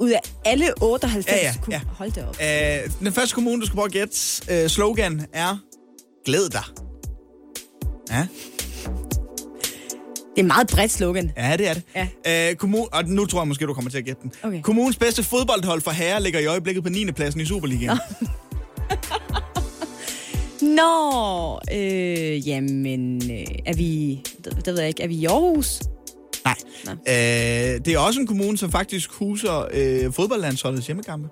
ud 0.00 0.10
af 0.10 0.20
alle 0.44 0.66
98 0.82 1.26
Ja, 1.28 1.36
ja, 1.42 1.54
ja. 1.70 1.80
Hold 1.88 2.10
det 2.12 2.24
op. 2.28 2.36
Øh, 2.42 2.90
den 3.00 3.12
første 3.12 3.34
kommune, 3.34 3.60
du 3.60 3.66
skal 3.66 3.74
prøve 3.74 3.86
at 3.86 3.92
gætte, 3.92 4.16
øh, 4.50 4.68
slogan 4.68 5.26
er, 5.32 5.56
glæd 6.24 6.48
dig. 6.48 6.62
Ja, 8.10 8.26
Det 10.30 10.36
er 10.36 10.40
et 10.42 10.44
meget 10.44 10.66
bredt 10.68 10.92
slogan. 10.92 11.30
ja 11.36 11.56
det 11.56 11.68
er 11.68 11.74
det. 11.74 11.82
Ja. 12.26 12.50
Øh, 12.50 12.56
kommun, 12.56 12.88
og 12.92 13.04
nu 13.04 13.26
tror 13.26 13.40
jeg 13.40 13.48
måske, 13.48 13.66
du 13.66 13.74
kommer 13.74 13.90
til 13.90 13.98
at 13.98 14.04
gætte 14.04 14.22
den. 14.22 14.32
Okay. 14.42 14.62
Kommunens 14.62 14.96
bedste 14.96 15.22
fodboldhold 15.22 15.80
for 15.80 15.90
herrer 15.90 16.18
ligger 16.18 16.40
i 16.40 16.46
øjeblikket 16.46 16.82
på 16.84 16.90
9. 16.90 17.12
pladsen 17.12 17.40
i 17.40 17.44
Superligaen. 17.44 17.98
Nå, 20.62 21.60
øh, 21.72 22.48
jamen, 22.48 23.30
øh, 23.30 23.46
er 23.66 23.74
vi... 23.74 24.20
Det, 24.44 24.56
det 24.56 24.66
ved 24.66 24.78
jeg 24.78 24.88
ikke. 24.88 25.02
Er 25.02 25.08
vi 25.08 25.14
i 25.14 25.26
Aarhus? 25.26 25.80
Nej. 26.44 26.54
Nå. 26.84 26.90
Øh, 26.90 27.84
det 27.84 27.88
er 27.88 27.98
også 27.98 28.20
en 28.20 28.26
kommune, 28.26 28.58
som 28.58 28.72
faktisk 28.72 29.12
huser 29.12 29.68
øh, 29.72 30.12
fodboldlandsholdets 30.12 30.86
hjemmekampe. 30.86 31.28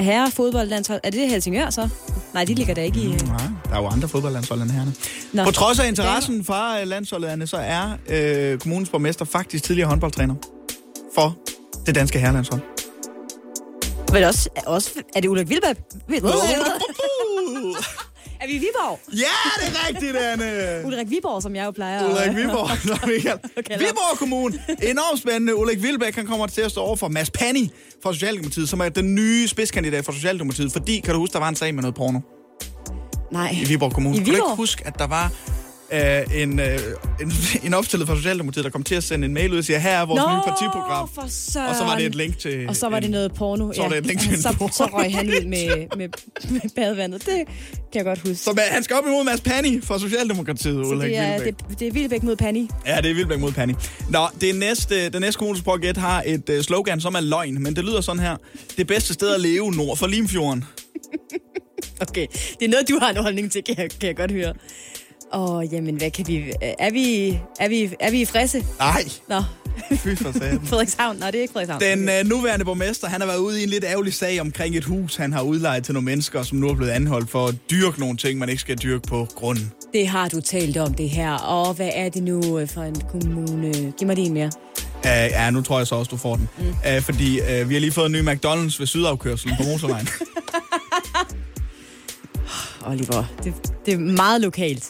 Herre 0.00 0.30
fodboldlandshold. 0.30 1.00
Er 1.04 1.10
det 1.10 1.28
Helsingør 1.28 1.70
så? 1.70 1.88
Nej, 2.34 2.44
de 2.44 2.54
ligger 2.54 2.74
der 2.74 2.82
ikke 2.82 3.00
i... 3.00 3.06
Øh. 3.06 3.28
Nej, 3.28 3.36
der 3.64 3.74
er 3.74 3.80
jo 3.80 3.86
andre 3.86 4.08
fodboldlandshold 4.08 4.62
end 4.62 4.70
herrerne. 4.70 4.94
Nå. 5.32 5.44
På 5.44 5.50
trods 5.50 5.78
af 5.78 5.88
interessen 5.88 6.44
fra 6.44 6.80
øh, 6.80 6.86
landsholdet, 6.86 7.48
så 7.48 7.56
er 7.56 7.90
øh, 8.08 8.58
kommunens 8.58 8.88
borgmester 8.88 9.24
faktisk 9.24 9.64
tidligere 9.64 9.88
håndboldtræner 9.88 10.34
for 11.14 11.36
det 11.86 11.94
danske 11.94 12.18
herrelandshold. 12.18 12.60
Men 14.12 14.24
også, 14.24 14.48
også, 14.66 14.90
er 15.16 15.20
det 15.20 15.28
Ulrik 15.28 15.48
Vilbæk? 15.48 15.76
Er 18.40 18.46
vi 18.46 18.52
i 18.52 18.58
Viborg? 18.58 18.98
Ja, 19.12 19.16
det 19.60 19.68
er 19.76 19.88
rigtigt, 19.88 20.16
Anne! 20.16 20.82
Ulrik 20.86 21.10
Viborg, 21.10 21.42
som 21.42 21.56
jeg 21.56 21.64
jo 21.66 21.70
plejer. 21.70 22.04
Ulrik 22.10 22.36
Viborg, 22.36 22.70
vi 23.08 23.20
kalder. 23.20 23.38
Okay, 23.58 23.78
Viborg 23.78 24.18
Kommune. 24.18 24.58
Enormt 24.82 25.18
spændende. 25.20 25.56
Ulrik 25.56 25.82
Vilbæk, 25.82 26.14
han 26.14 26.26
kommer 26.26 26.46
til 26.46 26.60
at 26.60 26.70
stå 26.70 26.80
over 26.80 26.96
for 26.96 27.08
Mads 27.08 27.30
Panni 27.30 27.70
fra 28.02 28.12
Socialdemokratiet, 28.12 28.68
som 28.68 28.80
er 28.80 28.88
den 28.88 29.14
nye 29.14 29.48
spidskandidat 29.48 30.04
for 30.04 30.12
Socialdemokratiet, 30.12 30.72
fordi, 30.72 31.00
kan 31.00 31.14
du 31.14 31.20
huske, 31.20 31.32
der 31.32 31.38
var 31.38 31.48
en 31.48 31.56
sag 31.56 31.74
med 31.74 31.82
noget 31.82 31.94
porno 31.94 32.20
Nej. 33.32 33.50
i 33.62 33.64
Viborg 33.64 33.92
Kommune? 33.92 34.16
I 34.16 34.18
Kan 34.18 34.24
du 34.26 34.30
ikke 34.32 34.42
Viborg? 34.44 34.56
huske, 34.56 34.86
at 34.86 34.98
der 34.98 35.06
var 35.06 35.32
øh, 35.92 36.42
en, 36.42 36.60
øh, 36.60 36.78
en, 37.20 37.32
en 37.66 37.74
opstillet 37.74 38.08
fra 38.08 38.16
Socialdemokratiet, 38.16 38.64
der 38.64 38.70
kom 38.70 38.82
til 38.82 38.94
at 38.94 39.04
sende 39.04 39.26
en 39.26 39.34
mail 39.34 39.52
ud 39.52 39.58
og 39.58 39.64
siger, 39.64 39.78
her 39.78 39.90
er 39.90 40.06
vores 40.06 40.18
Nå, 40.22 40.28
nye 40.32 40.40
partiprogram. 40.46 41.08
for 41.14 41.24
søren. 41.28 41.68
Og 41.68 41.76
så 41.76 41.84
var 41.84 41.96
det 41.96 42.06
et 42.06 42.14
link 42.14 42.38
til... 42.38 42.68
Og 42.68 42.76
så 42.76 42.88
var 42.88 43.00
det 43.00 43.06
en- 43.06 43.10
noget 43.12 43.34
porno. 43.34 43.72
Så 43.72 43.82
var 43.82 43.88
det 43.88 43.98
et 43.98 44.06
link 44.06 44.20
til 44.20 44.30
en 44.30 44.42
så, 44.42 44.54
porno. 44.58 44.72
så 44.72 44.84
røg 44.84 45.12
han 45.14 45.28
ud 45.28 45.44
med, 45.44 45.96
med, 45.96 46.08
med 46.50 46.60
badevandet. 46.76 47.26
Det 47.26 47.34
kan 47.36 47.44
jeg 47.94 48.04
godt 48.04 48.18
huske. 48.18 48.36
Så 48.36 48.60
han 48.70 48.82
skal 48.82 48.96
op 48.96 49.06
imod 49.06 49.24
Mads 49.24 49.40
Panni 49.40 49.80
fra 49.80 49.98
Socialdemokratiet, 49.98 50.86
Så 50.86 50.94
det 50.94 51.16
er, 51.18 51.38
det, 51.38 51.54
det 51.78 51.88
er 51.88 51.92
Vilbæk 51.92 52.22
mod 52.22 52.36
Panni. 52.36 52.70
Ja, 52.86 52.96
det 53.00 53.10
er 53.10 53.14
Vilbæk 53.14 53.38
mod 53.38 53.52
Panni. 53.52 53.74
Nå, 54.10 54.26
det 54.40 54.54
næste, 54.54 55.08
den 55.08 55.20
næste 55.20 55.38
kommune, 55.38 55.58
gætte, 55.80 56.00
har 56.00 56.22
et 56.26 56.48
uh, 56.50 56.60
slogan, 56.60 57.00
som 57.00 57.14
er 57.14 57.20
løgn, 57.20 57.62
men 57.62 57.76
det 57.76 57.84
lyder 57.84 58.00
sådan 58.00 58.22
her. 58.22 58.36
Det 58.76 58.86
bedste 58.86 59.14
sted 59.14 59.34
at 59.34 59.40
leve 59.40 59.72
nord 59.72 59.96
for 59.96 60.06
Limfjorden. 60.06 60.64
Okay, 62.00 62.26
det 62.60 62.64
er 62.66 62.68
noget, 62.68 62.88
du 62.88 62.98
har 63.02 63.10
en 63.10 63.16
holdning 63.16 63.52
til, 63.52 63.62
kan 63.64 63.74
jeg, 63.78 63.90
kan 63.90 64.06
jeg 64.06 64.16
godt 64.16 64.30
høre. 64.32 64.52
Åh, 65.34 65.72
jamen, 65.72 65.96
hvad 65.96 66.10
kan 66.10 66.26
vi... 66.28 66.52
Er 66.60 66.90
vi, 66.90 67.38
er 67.60 67.68
vi, 67.68 67.94
er 68.00 68.10
vi 68.10 68.20
i 68.20 68.24
Fresse? 68.24 68.64
Nej, 68.78 69.04
Nå, 69.28 69.42
fy 69.96 70.16
for 70.16 70.32
satan. 70.32 70.60
Frederikshavn. 70.68 71.16
Nej, 71.16 71.30
det 71.30 71.38
er 71.38 71.42
ikke 71.42 71.52
Frederikshavn. 71.52 71.80
Den 71.80 72.08
uh, 72.20 72.28
nuværende 72.30 72.64
borgmester, 72.64 73.08
han 73.08 73.20
har 73.20 73.28
været 73.28 73.38
ude 73.38 73.60
i 73.60 73.62
en 73.62 73.68
lidt 73.68 73.84
ærgerlig 73.84 74.14
sag 74.14 74.40
omkring 74.40 74.76
et 74.76 74.84
hus, 74.84 75.16
han 75.16 75.32
har 75.32 75.42
udlejet 75.42 75.84
til 75.84 75.94
nogle 75.94 76.04
mennesker, 76.04 76.42
som 76.42 76.58
nu 76.58 76.68
er 76.68 76.74
blevet 76.74 76.90
anholdt 76.90 77.30
for 77.30 77.46
at 77.46 77.54
dyrke 77.70 78.00
nogle 78.00 78.16
ting, 78.16 78.38
man 78.38 78.48
ikke 78.48 78.60
skal 78.60 78.76
dyrke 78.78 79.08
på 79.08 79.28
grunden. 79.34 79.72
Det 79.92 80.08
har 80.08 80.28
du 80.28 80.40
talt 80.40 80.76
om, 80.76 80.94
det 80.94 81.10
her. 81.10 81.32
Og 81.32 81.74
hvad 81.74 81.90
er 81.94 82.08
det 82.08 82.22
nu 82.22 82.58
øh, 82.58 82.68
for 82.68 82.82
en 82.82 83.02
kommune? 83.10 83.92
Giv 83.98 84.06
mig 84.06 84.16
det 84.16 84.26
en 84.26 84.34
mere. 84.34 84.50
Uh, 84.96 85.02
ja, 85.04 85.50
nu 85.50 85.62
tror 85.62 85.78
jeg 85.78 85.86
så 85.86 85.94
også, 85.94 86.10
du 86.10 86.16
får 86.16 86.36
den. 86.36 86.48
Mm. 86.58 86.68
Uh, 86.68 87.02
fordi 87.02 87.40
uh, 87.40 87.68
vi 87.68 87.74
har 87.74 87.80
lige 87.80 87.92
fået 87.92 88.06
en 88.06 88.12
ny 88.12 88.28
McDonald's 88.28 88.78
ved 88.78 88.86
sydafkørselen 88.86 89.56
på 89.56 89.62
motorvejen. 89.62 90.08
Oliver, 92.86 93.24
det, 93.44 93.54
det 93.86 93.94
er 93.94 93.98
meget 93.98 94.40
lokalt. 94.40 94.84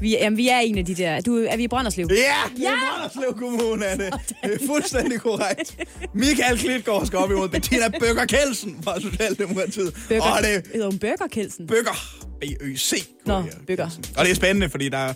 Vi, 0.00 0.10
jamen, 0.10 0.36
vi 0.36 0.48
er 0.48 0.58
en 0.58 0.78
af 0.78 0.84
de 0.84 0.94
der... 0.94 1.20
Du, 1.20 1.46
er 1.48 1.56
vi 1.56 1.62
i 1.62 1.68
Brønderslev? 1.68 2.08
Ja, 2.10 2.16
det 2.56 2.66
er 2.66 2.70
Brønderslev 2.90 3.38
Kommune, 3.38 3.84
er 3.84 3.96
det. 3.96 4.14
Det 4.44 4.54
er 4.54 4.66
fuldstændig 4.66 5.20
korrekt. 5.20 5.76
Michael 6.14 6.58
Klitgaard 6.58 7.06
skal 7.06 7.18
op 7.18 7.30
imod 7.30 7.48
Bettina 7.48 7.88
Bøger 8.00 8.24
Kelsen 8.24 8.76
fra 8.82 9.00
Socialdemokratiet. 9.00 9.94
Bøger, 10.08 10.22
Og 10.22 10.42
det 10.42 10.54
er 10.54 10.60
hedder 10.72 10.90
hun 10.90 10.98
Bøger 10.98 11.26
Kelsen? 11.32 11.66
Bøger. 11.66 12.16
B-Ø-C. 12.40 13.08
Nå, 13.26 13.42
Bøger. 13.66 13.98
Og 14.16 14.24
det 14.24 14.30
er 14.30 14.34
spændende, 14.34 14.68
fordi 14.68 14.88
der 14.88 15.12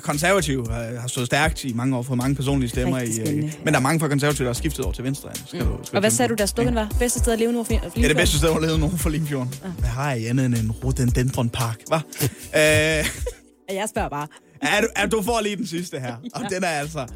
konservative 0.00 0.66
har, 0.70 1.00
har 1.00 1.08
stået 1.08 1.26
stærkt 1.26 1.64
i 1.64 1.72
mange 1.72 1.96
år, 1.96 2.02
fået 2.02 2.16
mange 2.16 2.34
personlige 2.34 2.68
stemmer. 2.68 2.98
I, 2.98 3.20
øh, 3.20 3.26
men 3.64 3.66
der 3.66 3.74
er 3.74 3.80
mange 3.80 4.00
fra 4.00 4.08
konservative, 4.08 4.44
der 4.44 4.48
har 4.48 4.54
skiftet 4.54 4.84
over 4.84 4.92
til 4.92 5.04
venstre. 5.04 5.30
Skal 5.46 5.64
mm. 5.64 5.70
du, 5.70 5.78
skal 5.84 5.96
Og 5.96 6.00
hvad 6.00 6.10
sagde 6.10 6.28
du, 6.28 6.34
der 6.34 6.46
slogan 6.46 6.74
var? 6.74 6.92
Bedste 6.98 7.18
sted 7.18 7.32
at 7.32 7.38
leve 7.38 7.52
nu? 7.52 7.62
på. 7.62 7.72
Ja, 7.96 8.08
det 8.08 8.16
bedste 8.16 8.38
sted 8.38 8.50
at 8.56 8.62
lede 8.62 8.78
nogen 8.78 8.98
for 8.98 9.10
Limfjorden. 9.10 9.54
Hvad 9.78 9.88
har 9.88 10.12
jeg 10.12 10.28
andet 10.28 10.46
end 10.46 10.54
en 10.54 10.70
rhododendron 10.70 11.50
park, 11.50 11.80
hva? 11.86 12.00
øh, 13.00 13.06
Jeg 13.70 13.88
spørger 13.88 14.08
bare. 14.08 14.26
er, 14.62 14.80
du, 14.80 14.86
er, 14.96 15.06
du 15.06 15.22
får 15.22 15.40
lige 15.40 15.56
den 15.56 15.66
sidste 15.66 16.00
her. 16.00 16.14
Og 16.34 16.50
den 16.50 16.64
er 16.64 16.68
altså... 16.68 17.06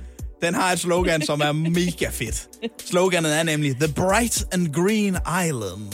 Den 0.43 0.55
har 0.55 0.73
et 0.73 0.79
slogan, 0.79 1.23
som 1.23 1.41
er 1.41 1.53
mega 1.53 2.09
fedt. 2.11 2.49
Sloganet 2.87 3.39
er 3.39 3.43
nemlig 3.43 3.77
The 3.77 3.93
Bright 3.93 4.45
and 4.53 4.69
Green 4.75 5.17
Island. 5.47 5.93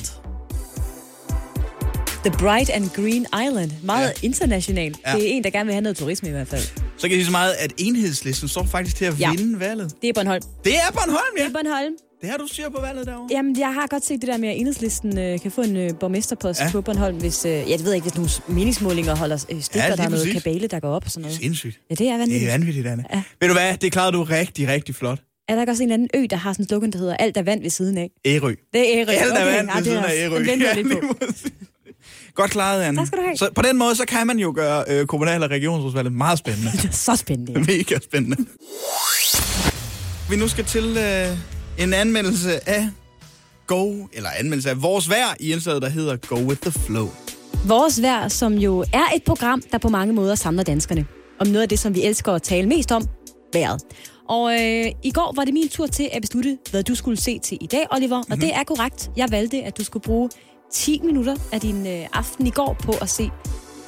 The 2.25 2.31
Bright 2.39 2.71
and 2.71 2.91
Green 2.91 3.27
Island. 3.49 3.71
Meget 3.83 4.03
Ja. 4.05 4.07
ja. 4.23 4.27
international. 4.27 4.95
Ja. 5.07 5.11
Ja. 5.11 5.17
Det 5.17 5.29
er 5.33 5.33
en, 5.37 5.45
der 5.45 5.51
gerne 5.51 5.65
vil 5.67 5.75
have 5.75 5.83
noget 5.83 5.97
turisme 5.97 6.29
i 6.29 6.33
hvert 6.33 6.49
fald. 6.49 6.63
Så 6.63 7.03
kan 7.03 7.11
jeg 7.11 7.11
sige 7.19 7.25
så 7.25 7.31
meget, 7.31 7.53
at 7.53 7.73
enhedslisten 7.79 8.49
står 8.49 8.65
faktisk 8.65 8.97
til 8.97 9.05
at 9.05 9.21
Ja. 9.21 9.31
vinde 9.31 9.61
valget. 9.61 9.93
Det 10.03 10.09
er 10.09 10.13
Bornholm. 10.15 10.43
Det 10.65 10.75
er 10.77 10.91
Bornholm, 10.93 11.19
ja. 11.39 11.43
Det 11.43 11.49
er 11.49 11.53
Bornholm. 11.53 11.93
Det 12.21 12.31
har 12.31 12.37
du 12.37 12.47
styr 12.47 12.69
på 12.69 12.81
valget 12.81 13.07
derovre. 13.07 13.29
Jamen, 13.31 13.59
jeg 13.59 13.75
har 13.75 13.87
godt 13.87 14.05
set 14.05 14.21
det 14.21 14.29
der 14.29 14.37
med, 14.39 14.49
at 14.49 14.57
enhedslisten 14.59 15.19
øh, 15.19 15.41
kan 15.41 15.51
få 15.51 15.61
en 15.63 15.77
øh, 15.77 15.91
borgmesterpost 16.01 16.61
Ja. 16.61 16.65
ja. 16.65 16.71
på 16.71 16.81
Bornholm, 16.81 17.17
hvis, 17.17 17.45
øh, 17.45 17.53
jeg 17.53 17.81
ved 17.85 17.93
ikke, 17.95 18.03
hvis 18.05 18.15
nogle 18.15 18.31
meningsmålinger 18.49 19.17
holder 19.17 19.45
øh, 19.53 19.63
stik, 19.63 19.77
Ja, 19.81 19.87
ja, 19.87 19.97
der 19.97 20.03
er 20.03 20.09
noget 20.09 20.27
præcis. 20.27 20.43
kabale, 20.43 20.67
der 20.67 20.81
går 20.81 20.89
op 20.89 21.05
og 21.05 21.11
sådan 21.11 21.23
noget. 21.23 21.37
Sindssygt. 21.39 21.81
Ja, 21.91 21.95
det 21.95 22.07
er 22.07 22.11
Det 22.13 22.19
vanvittigt. 22.21 22.49
er 22.49 22.53
vanvittigt, 22.53 22.87
Anne. 22.87 23.05
Ja. 23.15 23.23
Ved 23.41 23.49
du 23.49 23.55
hvad? 23.55 23.77
Det 23.77 23.93
klarede 23.93 24.13
du 24.13 24.23
rigtig, 24.23 24.69
rigtig 24.69 24.95
flot. 24.95 25.19
Er 25.49 25.55
der 25.55 25.63
ikke 25.63 25.71
også 25.73 25.83
en 25.83 25.93
eller 25.93 26.07
anden 26.07 26.23
ø, 26.23 26.27
der 26.31 26.37
har 26.37 26.53
sådan 26.53 26.63
en 26.65 26.69
slogan, 26.69 26.91
der 26.91 26.99
hedder 26.99 27.17
Alt 27.17 27.37
er 27.37 27.43
vand 27.43 27.63
ved 27.63 27.71
siden 27.71 27.99
af? 27.99 28.11
Ærø. 28.27 28.55
Det 28.73 28.81
er 28.95 29.01
Ærø. 29.01 29.13
Alt 29.13 29.33
er 29.33 29.43
okay. 29.43 29.57
vand 29.57 29.69
ja, 29.69 29.77
ved 29.77 29.85
det 29.85 29.93
er 29.97 30.03
siden 30.03 30.05
af 30.05 30.13
Ærø. 30.31 30.39
Den 30.39 30.47
venter 30.47 30.67
jeg 30.67 30.77
lidt 30.77 30.89
på. 30.93 31.01
lige 31.01 31.15
præcis. 31.33 31.53
Godt 32.35 32.51
klaret, 32.51 32.83
Anne. 32.83 32.99
Tak 33.01 33.07
skal 33.07 33.19
du 33.19 33.23
have. 33.25 33.37
Så 33.37 33.49
på 33.55 33.63
den 33.63 33.79
måde, 33.79 33.95
så 33.97 34.05
kan 34.05 34.27
man 34.27 34.39
jo 34.39 34.53
gøre 34.57 34.85
øh, 34.89 35.07
kommunal- 35.07 35.43
og 35.43 35.51
regionsrådsvalget 35.51 36.13
meget 36.13 36.39
spændende. 36.39 36.71
Det 36.73 36.85
er 36.89 36.93
så 36.93 37.17
spændende. 37.17 37.61
Mega 37.61 37.99
spændende. 38.05 38.37
Vi 40.31 40.37
nu 40.37 40.49
skal 40.49 40.65
til 40.65 40.85
øh, 40.99 41.39
en 41.79 41.95
anmeldelse 41.95 42.69
af 42.69 42.89
Go, 43.67 44.07
eller 44.13 44.31
anmeldelse 44.39 44.71
af 44.71 44.83
vores 44.83 45.11
vejr 45.11 45.37
i 45.41 45.53
indslaget, 45.53 45.83
der 45.83 45.89
hedder 45.89 46.17
Go 46.17 46.35
With 46.35 46.61
The 46.61 46.71
Flow. 46.71 47.09
Vores 47.65 48.03
vejr, 48.03 48.29
som 48.29 48.55
jo 48.55 48.85
er 48.93 49.05
et 49.17 49.23
program, 49.27 49.63
der 49.73 49.79
på 49.79 49.89
mange 49.89 50.13
måder 50.13 50.35
samler 50.35 50.63
danskerne. 50.63 51.07
Om 51.41 51.47
noget 51.47 51.63
af 51.63 51.69
det, 51.69 51.79
som 51.79 51.95
vi 51.95 52.03
elsker 52.03 52.33
at 52.33 52.43
tale 52.43 52.69
mest 52.69 52.93
om, 52.93 53.09
vejret. 53.53 53.83
Og 54.29 54.53
øh, 54.53 54.93
i 55.03 55.11
går 55.11 55.33
var 55.37 55.45
det 55.45 55.55
min 55.55 55.69
tur 55.69 55.87
til 55.87 56.09
at 56.13 56.23
beslutte, 56.23 56.59
hvad 56.71 56.83
du 56.83 56.95
skulle 56.95 57.17
se 57.17 57.39
til 57.39 57.59
i 57.61 57.67
dag, 57.67 57.87
Oliver. 57.91 58.17
Og 58.17 58.25
mm-hmm. 58.29 58.41
det 58.41 58.55
er 58.55 58.65
korrekt. 58.65 59.11
Jeg 59.17 59.31
valgte, 59.31 59.63
at 59.63 59.79
du 59.79 59.85
skulle 59.85 60.03
bruge 60.03 60.31
10 60.73 61.01
minutter 61.05 61.37
af 61.53 61.61
din 61.61 61.87
øh, 61.87 62.07
aften 62.13 62.47
i 62.47 62.51
går 62.51 62.77
på 62.83 62.93
at 63.01 63.09
se 63.09 63.31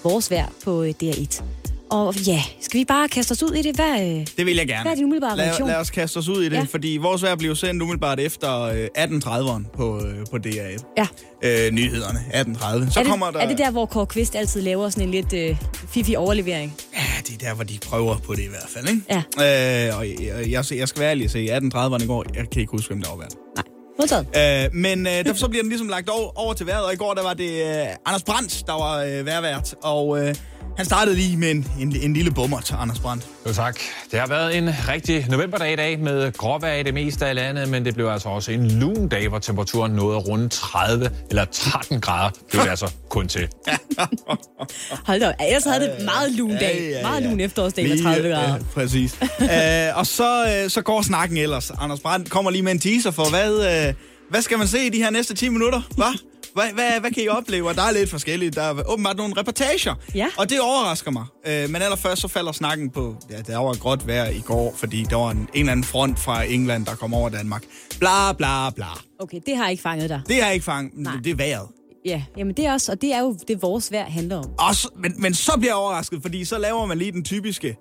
vores 0.05 0.31
vejr 0.31 0.49
på 0.65 0.83
øh, 0.83 0.95
DR1. 1.03 1.43
Og 1.91 2.15
ja, 2.27 2.43
skal 2.61 2.81
vi 2.81 2.85
bare 2.85 3.09
kaste 3.09 3.33
os 3.33 3.43
ud 3.43 3.51
i 3.55 3.63
det? 3.63 3.75
Hvad, 3.77 4.01
øh, 4.03 4.27
Det 4.37 4.47
vil 4.47 4.57
jeg 4.57 4.69
gerne. 4.69 4.83
hvad 4.83 4.93
er 4.93 4.97
din 4.97 5.05
umiddelbare 5.05 5.37
lad, 5.37 5.45
reaktion? 5.45 5.69
lad 5.69 5.77
os 5.77 5.91
kaste 5.91 6.17
os 6.17 6.29
ud 6.29 6.43
i 6.43 6.49
det, 6.49 6.53
Ja. 6.57 6.63
fordi 6.71 6.99
vores 7.01 7.23
vejr 7.23 7.35
bliver 7.37 7.55
sendt 7.55 7.83
umiddelbart 7.83 8.21
efter 8.21 8.61
øh, 8.63 8.87
18.30'eren 8.99 9.77
på, 9.77 10.07
øh, 10.07 10.27
på 10.31 10.37
DR1. 10.47 10.85
Ja. 10.99 11.07
Øh, 11.45 11.71
nyhederne, 11.73 12.19
18.30. 12.33 12.91
Så 12.91 13.01
er, 13.01 13.03
det, 13.03 13.11
kommer 13.11 13.31
der... 13.31 13.39
er 13.41 13.49
det 13.49 13.59
der, 13.59 13.71
hvor 13.71 13.87
Kåre 13.87 14.07
Kvist 14.07 14.35
altid 14.37 14.63
laver 14.63 14.89
sådan 14.89 15.05
en 15.05 15.11
lidt 15.11 15.33
øh, 15.33 15.57
fifi 15.89 16.15
overlevering? 16.17 16.77
Ja, 16.97 17.03
det 17.27 17.35
er 17.43 17.49
der, 17.49 17.55
hvor 17.55 17.65
de 17.65 17.79
prøver 17.87 18.17
på 18.19 18.35
det 18.35 18.43
i 18.43 18.49
hvert 18.49 18.69
fald, 18.75 18.89
ikke? 18.89 19.03
Ja. 19.39 19.89
Øh, 19.91 19.99
og 19.99 20.09
jeg, 20.09 20.51
jeg, 20.51 20.65
jeg 20.79 20.89
skal 20.89 21.01
være 21.01 21.11
ærlig 21.11 21.25
at 21.25 21.31
se, 21.31 21.39
18.30'eren 21.39 22.03
i 22.05 22.07
går, 22.07 22.25
jeg 22.35 22.51
kan 22.53 22.61
ikke 22.61 22.71
huske, 22.71 22.89
hvem 22.95 23.03
der 23.03 23.11
var 23.11 23.17
været. 23.19 23.35
Nej. 23.57 23.65
Modtaget. 24.01 24.27
Øh, 24.37 24.75
men 24.75 25.07
øh, 25.07 25.13
derfor 25.13 25.35
så 25.39 25.49
bliver 25.49 25.63
den 25.63 25.69
ligesom 25.69 25.89
lagt 25.89 26.09
over, 26.09 26.39
over 26.39 26.55
til 26.55 26.67
vejret, 26.67 26.85
og 26.85 26.93
i 26.93 26.97
går 26.97 27.15
der 27.15 27.23
var 27.23 27.35
det 27.35 27.51
øh, 27.51 27.87
Anders 28.07 28.23
Brandt, 28.23 28.67
der 28.67 28.73
var 28.73 29.03
øh, 29.03 29.27
værvært, 29.27 29.75
og 29.83 30.19
øh, 30.21 30.35
han 30.77 30.87
startede 30.87 31.17
lige 31.17 31.37
med 31.37 31.51
en, 31.51 31.67
en, 31.81 31.97
en 31.97 32.13
lille 32.15 32.31
bummer 32.31 32.61
til 32.61 32.75
Anders 32.79 32.99
Brandt. 32.99 33.27
Jo 33.49 33.53
tak. 33.53 33.79
Det 34.11 34.21
har 34.21 34.27
været 34.27 34.57
en 34.59 34.71
rigtig 34.89 35.27
novemberdag 35.31 35.73
i 35.73 35.77
dag 35.77 35.99
med 35.99 36.33
gråvejr 36.33 36.75
i 36.75 36.83
det 36.83 36.95
meste 36.95 37.27
af 37.27 37.35
landet, 37.35 37.69
men 37.69 37.85
det 37.85 37.95
blev 37.95 38.07
altså 38.07 38.29
også 38.29 38.53
en 38.53 38.71
lun 38.71 39.09
dag, 39.09 39.29
hvor 39.29 39.39
temperaturen 39.39 39.93
nåede 39.93 40.17
at 40.17 40.29
runde 40.29 40.49
30 40.49 41.11
eller 41.31 41.45
13 41.45 42.01
grader. 42.01 42.31
Det 42.31 42.47
blev 42.51 42.63
det 42.63 42.71
altså 42.71 42.93
kun 43.09 43.29
til. 43.29 43.49
Hold 45.07 45.21
da 45.21 45.29
op. 45.29 45.35
Ellers 45.41 45.65
havde 45.65 45.81
det 45.81 45.99
en 45.99 46.05
meget 46.05 46.33
lun 46.33 46.51
dag. 46.51 46.79
Ja, 46.81 46.89
ja, 46.99 47.03
Meget 47.03 47.23
ja. 47.25 47.29
lun 47.29 47.41
efterårsdag 47.41 47.85
med 47.85 47.93
Lige, 47.93 48.05
30 48.05 48.29
grader. 48.29 48.55
Øh, 48.55 48.61
præcis. 48.75 49.15
øh, 49.41 49.99
og 49.99 50.07
så, 50.07 50.63
øh, 50.65 50.71
så 50.71 50.83
går 50.83 51.03
snakken 51.03 51.37
ellers. 51.39 51.71
Anders 51.81 52.01
Brandt 52.01 52.31
kommer 52.31 52.51
lige 52.51 52.63
med 52.63 52.73
en 52.73 52.79
teaser 52.81 53.11
for, 53.11 53.31
hvad, 53.31 53.87
øh, 53.89 53.95
hvad 54.31 54.43
skal 54.43 54.59
man 54.59 54.69
se 54.69 54.87
i 54.87 54.89
de 54.89 54.99
her 54.99 55.11
næste 55.11 55.35
10 55.35 55.49
minutter? 55.49 55.81
Hvad? 55.97 56.19
Hvad, 56.55 56.73
hvad, 56.75 57.01
hvad 57.01 57.11
kan 57.11 57.23
I 57.23 57.29
opleve? 57.29 57.69
Og 57.69 57.75
der 57.75 57.83
er 57.83 57.91
lidt 57.93 58.11
forskelligt. 58.11 58.57
Der 58.57 58.63
er 58.63 58.83
åbenbart 58.87 59.17
nogle 59.17 59.35
reportager. 59.37 59.95
Ja. 60.15 60.27
Og 60.39 60.51
det 60.51 60.61
overrasker 60.61 61.11
mig. 61.11 61.25
Øh, 61.47 61.71
men 61.71 61.83
allerførst 61.83 62.23
så 62.23 62.29
falder 62.29 62.53
snakken 62.53 62.91
på, 62.91 63.17
ja, 63.31 63.37
der 63.37 63.59
var 63.59 63.75
godt 63.79 64.07
vejr 64.07 64.29
i 64.29 64.41
går, 64.41 64.75
fordi 64.77 65.07
der 65.11 65.17
var 65.17 65.31
en, 65.31 65.39
en 65.39 65.49
eller 65.55 65.73
anden 65.73 65.85
front 65.85 66.19
fra 66.19 66.43
England, 66.43 66.87
der 66.87 66.95
kom 66.95 67.15
over 67.15 67.29
Danmark. 67.29 67.65
Bla, 67.99 68.33
bla, 68.33 68.71
bla. 68.71 68.87
Okay, 69.19 69.41
det 69.47 69.57
har 69.57 69.69
ikke 69.69 69.83
fanget 69.83 70.11
dig. 70.11 70.21
Det 70.29 70.37
har 70.37 70.45
jeg 70.45 70.55
ikke 70.55 70.65
fanget. 70.65 70.93
Nej. 70.95 71.13
Det 71.25 71.31
er 71.31 71.35
vejret. 71.35 71.69
Ja, 72.05 72.23
jamen 72.37 72.55
det 72.57 72.67
er 72.67 72.73
også, 72.73 72.93
og 72.93 73.01
det 73.01 73.15
er 73.15 73.21
jo 73.21 73.37
det, 73.49 73.63
vores 73.63 73.93
vejr 73.93 74.11
handler 74.11 74.37
om. 74.37 74.51
Og 74.59 74.75
så, 74.75 74.89
men, 74.97 75.15
men 75.19 75.35
så 75.35 75.53
bliver 75.59 75.71
jeg 75.71 75.77
overrasket, 75.77 76.23
fordi 76.23 76.45
så 76.45 76.59
laver 76.59 76.87
man 76.87 76.99
lige 76.99 77.13
den 77.13 77.25
typiske 77.25 77.77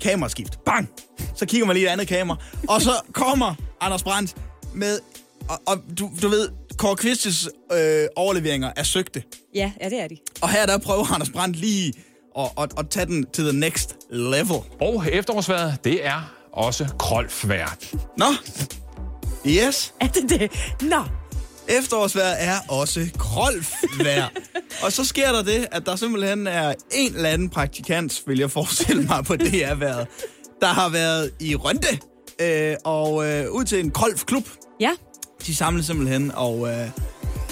kameraskift. 0.00 0.64
Bang! 0.64 0.88
Så 1.34 1.46
kigger 1.46 1.66
man 1.66 1.76
lige 1.76 1.86
et 1.86 1.90
andet 1.90 2.08
kamera. 2.08 2.38
Og 2.68 2.82
så 2.82 2.90
kommer 3.12 3.54
Anders 3.80 4.02
Brandt 4.02 4.36
med... 4.74 4.98
Og, 5.48 5.58
og 5.66 5.78
du, 5.98 6.10
du 6.22 6.28
ved, 6.28 6.48
Kåre 6.78 6.96
Kvistes 6.96 7.48
øh, 7.72 8.06
overleveringer 8.16 8.72
er 8.76 8.82
søgte. 8.82 9.22
Ja, 9.54 9.72
ja, 9.80 9.88
det 9.88 10.00
er 10.00 10.08
de. 10.08 10.16
Og 10.40 10.50
her 10.50 10.66
der 10.66 10.78
prøver 10.78 11.12
Anders 11.14 11.30
Brandt 11.30 11.56
lige 11.56 11.92
at, 12.38 12.50
at, 12.58 12.72
at 12.78 12.90
tage 12.90 13.06
den 13.06 13.26
til 13.32 13.44
the 13.44 13.58
next 13.58 13.96
level. 14.10 14.58
Og 14.80 15.04
efterårsvejret, 15.12 15.84
det 15.84 16.06
er 16.06 16.34
også 16.52 16.86
krolfvejr. 16.98 17.76
Nå, 18.16 18.26
yes. 19.46 19.94
Er 20.00 20.06
det 20.06 20.30
det? 20.30 20.50
Nå, 20.82 21.04
Efterårsvejr 21.68 22.24
er 22.24 22.58
også 22.68 23.08
krolfvejr. 23.18 24.28
og 24.84 24.92
så 24.92 25.04
sker 25.04 25.32
der 25.32 25.42
det, 25.42 25.66
at 25.72 25.86
der 25.86 25.96
simpelthen 25.96 26.46
er 26.46 26.74
en 26.92 27.14
eller 27.14 27.28
anden 27.28 27.50
praktikant, 27.50 28.22
vil 28.26 28.38
jeg 28.38 28.50
forestille 28.50 29.02
mig 29.02 29.24
på 29.24 29.36
det 29.36 29.50
her 29.50 29.74
været, 29.74 30.06
der 30.60 30.66
har 30.66 30.88
været 30.88 31.30
i 31.40 31.54
Rønte 31.54 31.98
øh, 32.40 32.76
og 32.84 33.26
øh, 33.26 33.50
ud 33.50 33.64
til 33.64 33.80
en 33.80 33.90
krolfklub. 33.90 34.48
ja. 34.80 34.90
De 35.46 35.54
samles 35.54 35.86
simpelthen 35.86 36.30
og, 36.34 36.68
øh, 36.68 36.88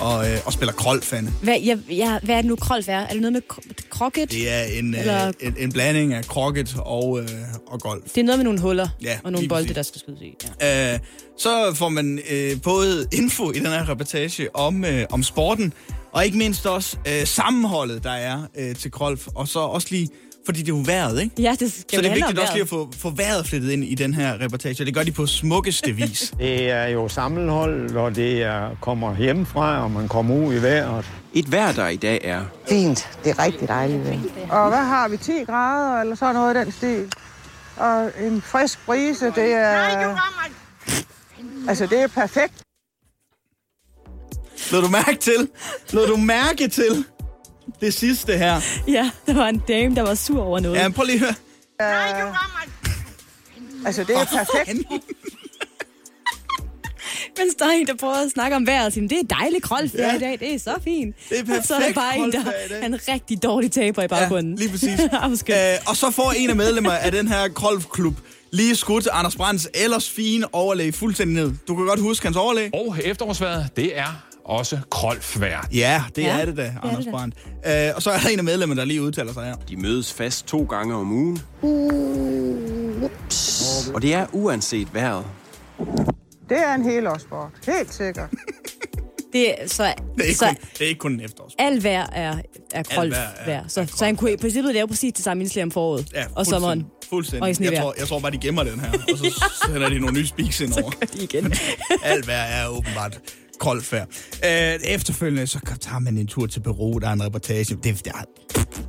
og, 0.00 0.30
øh, 0.30 0.38
og 0.46 0.52
spiller 0.52 0.72
krolfande. 0.72 1.32
Hvad, 1.42 1.58
ja, 1.60 1.76
ja, 1.90 2.18
hvad 2.22 2.34
er 2.36 2.40
det 2.40 2.48
nu, 2.48 2.56
krolf 2.56 2.88
er? 2.88 2.98
Er 2.98 3.12
det 3.12 3.20
noget 3.20 3.32
med 3.32 3.42
kro- 3.48 3.88
krokket? 3.90 4.30
Det 4.30 4.50
er 4.52 4.62
en, 4.62 4.94
Eller- 4.94 5.26
øh, 5.26 5.32
en, 5.40 5.54
en 5.58 5.72
blanding 5.72 6.14
af 6.14 6.24
krokket 6.24 6.76
og, 6.78 7.20
øh, 7.20 7.28
og 7.66 7.80
golf. 7.80 8.02
Det 8.14 8.18
er 8.20 8.24
noget 8.24 8.38
med 8.38 8.44
nogle 8.44 8.60
huller 8.60 8.88
Ja, 9.02 9.18
og 9.24 9.32
nogle 9.32 9.48
bolde, 9.48 9.64
præcis. 9.64 9.74
der 9.76 9.82
skal 9.82 10.00
skydes 10.00 10.20
i. 10.20 10.34
Ja. 10.60 10.94
Øh, 10.94 10.98
så 11.38 11.72
får 11.74 11.88
man 11.88 12.20
øh, 12.30 12.62
både 12.62 13.06
info 13.12 13.50
i 13.52 13.58
den 13.58 13.66
her 13.66 13.88
reportage 13.88 14.56
om, 14.56 14.84
øh, 14.84 15.04
om 15.10 15.22
sporten, 15.22 15.72
og 16.12 16.24
ikke 16.24 16.38
mindst 16.38 16.66
også 16.66 16.96
øh, 17.08 17.26
sammenholdet, 17.26 18.04
der 18.04 18.10
er 18.10 18.42
øh, 18.58 18.76
til 18.76 18.90
golf, 18.90 19.26
og 19.34 19.48
så 19.48 19.58
også 19.58 19.88
lige, 19.90 20.08
fordi 20.46 20.60
det 20.62 20.72
er 20.72 20.76
jo 20.76 20.82
vejret, 20.86 21.22
ikke? 21.22 21.42
ja, 21.42 21.50
det 21.60 21.72
skal 21.72 21.96
Så 21.98 22.02
det 22.02 22.10
er 22.10 22.14
vigtigt 22.14 22.38
også 22.38 22.52
lige 22.52 22.62
at 22.62 22.68
få, 22.68 22.90
få 22.98 23.10
vejret 23.10 23.46
flettet 23.46 23.70
ind 23.70 23.84
i 23.84 23.94
den 23.94 24.14
her 24.14 24.40
reportage, 24.40 24.82
og 24.82 24.86
det 24.86 24.94
gør 24.94 25.02
de 25.02 25.12
på 25.12 25.26
smukkeste 25.26 25.92
vis. 26.00 26.34
Det 26.38 26.70
er 26.70 26.86
jo 26.86 27.08
sammenhold, 27.08 27.96
og 27.96 28.16
det 28.16 28.42
er, 28.42 28.76
kommer 28.80 29.16
hjemmefra, 29.16 29.82
og 29.82 29.90
man 29.90 30.08
kommer 30.08 30.34
ud 30.34 30.54
i 30.54 30.62
vejret. 30.62 31.04
Et 31.34 31.52
vejr, 31.52 31.72
der 31.72 31.88
i 31.88 31.96
dag 31.96 32.20
er 32.24 32.42
Fint. 32.68 33.08
Det 33.24 33.30
er 33.30 33.44
rigtig 33.44 33.68
dejligt. 33.68 34.04
vejr. 34.04 34.18
Og 34.50 34.68
hvad 34.68 34.84
har 34.84 35.08
vi? 35.08 35.16
10 35.16 35.32
grader 35.46 36.00
eller 36.00 36.14
sådan 36.14 36.34
noget 36.34 36.56
i 36.56 36.58
den 36.58 36.72
stil? 36.72 37.12
Og 37.76 38.10
en 38.20 38.42
frisk 38.42 38.86
brise, 38.86 39.26
det 39.26 39.52
er... 39.52 40.16
Altså, 41.68 41.86
det 41.86 42.02
er 42.02 42.06
perfekt. 42.06 42.62
Lad 44.72 44.82
du 44.82 44.88
mærke 44.88 45.16
til? 45.20 45.48
Lad 45.90 46.06
du 46.06 46.16
mærke 46.16 46.68
til 46.68 47.04
det 47.80 47.94
sidste 47.94 48.38
her? 48.38 48.60
Ja, 48.88 49.10
der 49.26 49.34
var 49.34 49.48
en 49.48 49.62
dame, 49.68 49.94
der 49.94 50.02
var 50.02 50.14
sur 50.14 50.42
over 50.42 50.60
noget. 50.60 50.76
Ja, 50.76 50.88
prøv 50.88 51.04
lige 51.04 51.14
at 51.14 51.20
høre. 51.20 52.34
Altså, 53.86 54.04
det 54.04 54.16
er 54.16 54.24
perfekt. 54.24 54.88
Mens 57.38 57.54
der 57.54 57.64
er 57.66 57.70
en, 57.70 57.86
der 57.86 57.94
prøver 57.94 58.14
at 58.14 58.30
snakke 58.30 58.56
om 58.56 58.66
vejret, 58.66 58.86
og 58.86 58.92
siger, 58.92 59.08
det 59.08 59.18
er 59.18 59.36
dejligt 59.36 59.62
krolf 59.62 59.94
ja. 59.94 60.16
I 60.16 60.18
dag, 60.18 60.38
det 60.40 60.54
er 60.54 60.58
så 60.58 60.74
fint. 60.84 61.16
Det 61.30 61.50
er 61.50 61.58
Og 61.58 61.64
så 61.64 61.74
er 61.74 61.78
der 61.78 61.84
perfekt 61.86 61.94
bare 61.94 62.18
en, 62.18 62.32
der 62.32 62.44
er 62.70 62.86
en 62.86 62.98
rigtig 63.08 63.42
dårlig 63.42 63.72
taber 63.72 64.02
i 64.02 64.08
baggrunden. 64.08 64.54
Ja, 64.54 64.58
lige 64.58 64.70
præcis. 64.70 65.00
Øh, 65.50 65.78
og 65.86 65.96
så 65.96 66.10
får 66.10 66.32
en 66.36 66.50
af 66.50 66.56
medlemmer 66.56 66.92
af 66.92 67.12
den 67.12 67.28
her 67.28 67.48
golfklub 67.48 68.14
lige 68.50 68.76
skudt 68.76 69.08
Anders 69.12 69.36
Brands 69.36 69.68
ellers 69.74 70.10
fine 70.10 70.54
overlæg 70.54 70.94
fuldstændig 70.94 71.44
ned. 71.44 71.52
Du 71.68 71.76
kan 71.76 71.86
godt 71.86 72.00
huske 72.00 72.26
hans 72.26 72.36
overlæg. 72.36 72.74
Og 72.74 72.96
efterårsvejret, 73.04 73.68
det 73.76 73.98
er 73.98 74.25
også 74.46 74.78
krolfvejr. 74.90 75.66
Ja, 75.74 76.02
det 76.16 76.22
Ja, 76.22 76.38
er 76.40 76.44
det 76.44 76.56
da, 76.56 76.62
det 76.62 76.72
er 76.82 76.88
Anders 76.88 77.04
det. 77.04 77.12
Brandt. 77.12 77.34
Øh, 77.66 77.96
og 77.96 78.02
så 78.02 78.10
er 78.10 78.18
der 78.18 78.28
en 78.28 78.38
af 78.38 78.44
medlemmerne, 78.44 78.80
der 78.80 78.86
lige 78.86 79.02
udtaler 79.02 79.32
sig 79.32 79.44
her. 79.44 79.54
de 79.68 79.76
mødes 79.76 80.12
fast 80.12 80.46
to 80.46 80.64
gange 80.64 80.94
om 80.94 81.12
ugen. 81.12 81.42
Og 83.94 84.02
det 84.02 84.14
er 84.14 84.26
uanset 84.32 84.94
vejret. 84.94 85.24
Det 86.48 86.58
er 86.58 86.74
en 86.74 86.84
helårssport. 86.84 87.48
Helt 87.66 87.94
sikkert. 87.94 88.30
Det 89.32 89.50
er, 89.62 89.68
så, 89.68 89.84
Det 90.16 90.22
er 90.22 90.24
ikke, 90.24 90.38
så 90.38 90.46
kun, 90.46 90.56
det 90.78 90.84
er 90.84 90.88
ikke 90.88 90.98
kun 90.98 91.12
en 91.12 91.20
efterårs. 91.20 91.52
alt 91.58 91.84
vejr 91.84 92.06
er, 92.12 92.36
er 92.74 92.82
krolf 92.82 93.12
vejr 93.14 93.28
vejr. 93.46 93.64
Så, 93.68 93.80
er 93.80 93.86
så 93.86 94.04
han 94.04 94.16
kunne 94.16 94.32
i 94.32 94.36
princippet 94.36 94.74
lave 94.74 94.88
præcis 94.88 95.12
det 95.12 95.24
samme 95.24 95.42
indslag 95.42 95.62
om 95.64 95.70
foråret 95.70 96.06
Ja, 96.14 96.24
og 96.34 96.46
sommeren. 96.46 96.86
Fuldstændig. 97.10 97.42
Og 97.42 97.64
jeg, 97.72 97.80
tror, 97.80 97.94
jeg 97.98 98.08
tror 98.08 98.18
bare, 98.20 98.30
de 98.32 98.38
gemmer 98.38 98.62
den 98.62 98.80
her, 98.80 98.90
og 99.12 99.18
så 99.18 99.44
sender 99.66 99.88
de 99.88 99.98
nogle 99.98 100.18
nye 100.18 100.26
speaks 100.26 100.60
ind 100.60 100.72
over. 100.72 100.90
Gør 100.90 101.06
de 101.06 101.22
igen. 101.24 101.52
Alt 102.02 102.26
vejr 102.26 102.42
er 102.44 102.68
åbenbart 102.68 103.20
vejr. 103.64 104.06
Øh, 104.44 104.80
efterfølgende, 104.84 105.46
så 105.46 105.58
tager 105.80 105.98
man 105.98 106.18
en 106.18 106.26
tur 106.26 106.46
til 106.46 106.60
Peru, 106.60 106.98
der 106.98 107.08
er 107.08 107.12
en 107.12 107.24
reportage. 107.24 107.64
Det, 107.74 107.84
det 107.84 108.06
er 108.06 108.24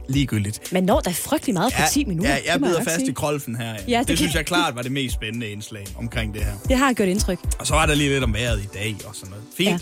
ligegyldigt. 0.10 0.74
Man 0.74 0.84
når 0.84 1.00
da 1.00 1.10
frygtelig 1.10 1.54
meget 1.54 1.74
på 1.74 1.82
10 1.92 2.06
minutter. 2.06 2.32
Ja, 2.32 2.40
jeg 2.54 2.60
bider 2.60 2.84
fast 2.84 2.96
sige. 2.96 3.10
i 3.10 3.14
krolfen 3.14 3.56
her. 3.56 3.66
Ja. 3.66 3.72
Ja, 3.72 3.78
Ja, 3.88 4.00
det 4.00 4.00
det, 4.00 4.08
det 4.08 4.08
kan- 4.08 4.18
synes 4.18 4.36
jeg 4.36 4.46
klart 4.46 4.76
var 4.76 4.82
det 4.82 4.92
mest 4.92 5.16
spændende 5.16 5.50
indslag 5.50 5.86
omkring 5.96 6.34
det 6.34 6.44
her. 6.44 6.52
Det 6.68 6.78
har 6.78 6.94
gjort 6.94 7.10
indtryk. 7.10 7.40
Og 7.60 7.68
så 7.68 7.74
var 7.74 7.86
der 7.86 7.96
lige 7.96 8.10
lidt 8.10 8.24
om 8.24 8.34
vejret 8.34 8.60
i 8.64 8.68
dag 8.74 8.96
og 9.06 9.16
sådan 9.16 9.30
noget. 9.30 9.44
Fint. 9.58 9.70
Ja. 9.70 9.78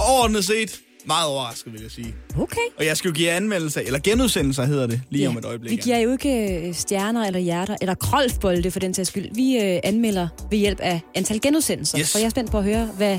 Overordnet 0.00 0.44
set, 0.44 0.80
meget 1.06 1.26
overrasket, 1.28 1.72
vil 1.72 1.82
jeg 1.82 1.90
sige. 1.90 2.14
Okay. 2.38 2.56
Og 2.78 2.86
jeg 2.86 2.96
skal 2.96 3.08
jo 3.08 3.14
give 3.14 3.30
anmeldelser, 3.30 3.80
eller 3.80 3.98
genudsendelser 3.98 4.64
hedder 4.64 4.86
det, 4.86 5.00
lige 5.10 5.22
ja. 5.22 5.28
om 5.28 5.38
et 5.38 5.44
øjeblik. 5.44 5.70
Vi 5.70 5.76
giver 5.76 5.98
jo 5.98 6.12
ikke 6.12 6.48
øh, 6.68 6.74
stjerner 6.74 7.26
eller 7.26 7.40
hjerter, 7.40 7.76
eller 7.80 7.94
krolfbolde 7.94 8.70
for 8.70 8.80
den 8.80 8.94
sags 8.94 9.08
skyld. 9.08 9.28
Vi 9.34 9.56
øh, 9.56 9.80
anmelder 9.84 10.28
ved 10.50 10.58
hjælp 10.58 10.80
af 10.80 11.00
antal 11.14 11.40
genudsendelser. 11.40 11.98
Yes. 12.00 12.12
For 12.12 12.18
jeg 12.18 12.26
er 12.26 12.30
spændt 12.30 12.50
på 12.50 12.58
at 12.58 12.64
høre, 12.64 12.86
hvad 12.96 13.18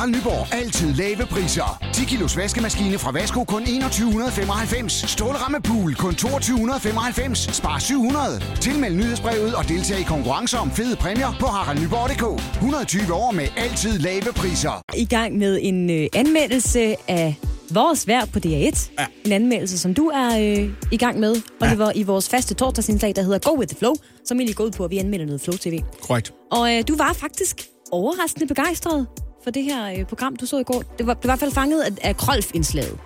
Harald 0.00 0.16
Nyborg. 0.16 0.54
Altid 0.54 0.94
lave 0.94 1.26
priser. 1.26 1.82
10 1.92 2.04
kilos 2.04 2.36
vaskemaskine 2.36 2.98
fra 2.98 3.10
Vasko 3.12 3.44
kun 3.44 3.64
2195. 3.64 4.92
Stålramme 4.92 5.60
pool 5.62 5.94
kun 5.94 6.14
2295. 6.14 7.38
Spar 7.38 7.78
700. 7.78 8.42
Tilmeld 8.60 8.94
nyhedsbrevet 8.94 9.54
og 9.54 9.68
deltag 9.68 10.00
i 10.00 10.02
konkurrencer 10.02 10.58
om 10.58 10.70
fede 10.70 10.96
præmier 10.96 11.32
på 11.40 11.46
haraldnyborg.dk. 11.46 12.42
120 12.54 13.14
år 13.14 13.30
med 13.30 13.46
altid 13.56 13.98
lave 13.98 14.32
priser. 14.36 14.82
I 14.96 15.04
gang 15.04 15.38
med 15.38 15.58
en 15.62 15.90
øh, 15.90 16.08
anmeldelse 16.14 16.96
af 17.08 17.34
vores 17.70 18.08
vejr 18.08 18.24
på 18.24 18.38
DR1. 18.46 18.90
Ja. 18.98 19.06
En 19.24 19.32
anmeldelse, 19.32 19.78
som 19.78 19.94
du 19.94 20.06
er 20.06 20.28
øh, 20.38 20.70
i 20.92 20.96
gang 20.96 21.20
med, 21.20 21.36
Oliver, 21.60 21.86
ja. 21.94 22.00
i 22.00 22.02
vores 22.02 22.28
faste 22.28 22.54
torsdagsindslag, 22.54 23.16
der 23.16 23.22
hedder 23.22 23.38
Go 23.38 23.58
With 23.58 23.68
The 23.68 23.78
Flow, 23.78 23.94
som 24.24 24.38
egentlig 24.38 24.56
går 24.56 24.64
ud 24.64 24.70
på, 24.70 24.84
at 24.84 24.90
vi 24.90 24.98
anmelder 24.98 25.26
noget 25.26 25.40
Flow 25.40 25.56
TV. 25.56 25.80
Korrekt. 26.02 26.32
Og 26.52 26.76
øh, 26.76 26.84
du 26.88 26.96
var 26.96 27.12
faktisk 27.12 27.66
overraskende 27.92 28.46
begejstret 28.46 29.06
for 29.44 29.50
det 29.50 29.64
her 29.64 29.92
øh, 29.98 30.04
program, 30.04 30.36
du 30.36 30.46
så 30.46 30.58
i 30.58 30.62
går. 30.62 30.82
Det 30.98 31.06
var, 31.06 31.14
det 31.14 31.24
var 31.24 31.28
i 31.28 31.28
hvert 31.28 31.38
fald 31.38 31.52
fanget 31.52 31.82
af, 31.82 31.90
af 32.02 32.16
Krolf-indslaget. 32.16 32.98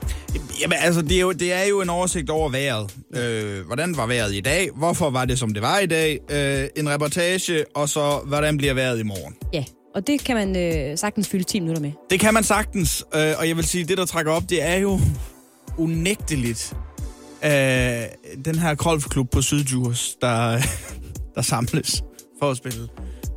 Jamen, 0.60 0.78
altså, 0.80 1.02
det 1.02 1.16
er, 1.16 1.20
jo, 1.20 1.32
det 1.32 1.52
er 1.52 1.64
jo 1.64 1.80
en 1.80 1.90
oversigt 1.90 2.30
over 2.30 2.48
vejret. 2.48 2.94
Øh, 3.16 3.66
hvordan 3.66 3.96
var 3.96 4.06
vejret 4.06 4.34
i 4.34 4.40
dag? 4.40 4.70
Hvorfor 4.76 5.10
var 5.10 5.24
det, 5.24 5.38
som 5.38 5.54
det 5.54 5.62
var 5.62 5.78
i 5.78 5.86
dag? 5.86 6.18
Øh, 6.30 6.68
en 6.76 6.90
reportage, 6.90 7.64
og 7.74 7.88
så, 7.88 8.20
hvordan 8.26 8.56
bliver 8.56 8.74
vejret 8.74 9.00
i 9.00 9.02
morgen? 9.02 9.34
Ja, 9.52 9.64
og 9.94 10.06
det 10.06 10.24
kan 10.24 10.36
man 10.36 10.56
øh, 10.56 10.98
sagtens 10.98 11.28
fylde 11.28 11.44
10 11.44 11.60
minutter 11.60 11.82
med. 11.82 11.92
Det 12.10 12.20
kan 12.20 12.34
man 12.34 12.44
sagtens, 12.44 13.04
øh, 13.14 13.32
og 13.38 13.48
jeg 13.48 13.56
vil 13.56 13.64
sige, 13.64 13.84
det, 13.84 13.98
der 13.98 14.06
trækker 14.06 14.32
op, 14.32 14.42
det 14.50 14.62
er 14.62 14.76
jo 14.76 15.00
unægteligt 15.78 16.76
øh, 17.44 18.02
den 18.44 18.58
her 18.58 18.74
golfklub 18.74 19.30
på 19.30 19.42
Sydjurs, 19.42 20.16
der, 20.20 20.58
der 21.34 21.42
samles 21.42 22.04
for 22.40 22.50
at 22.50 22.56
spille 22.56 22.88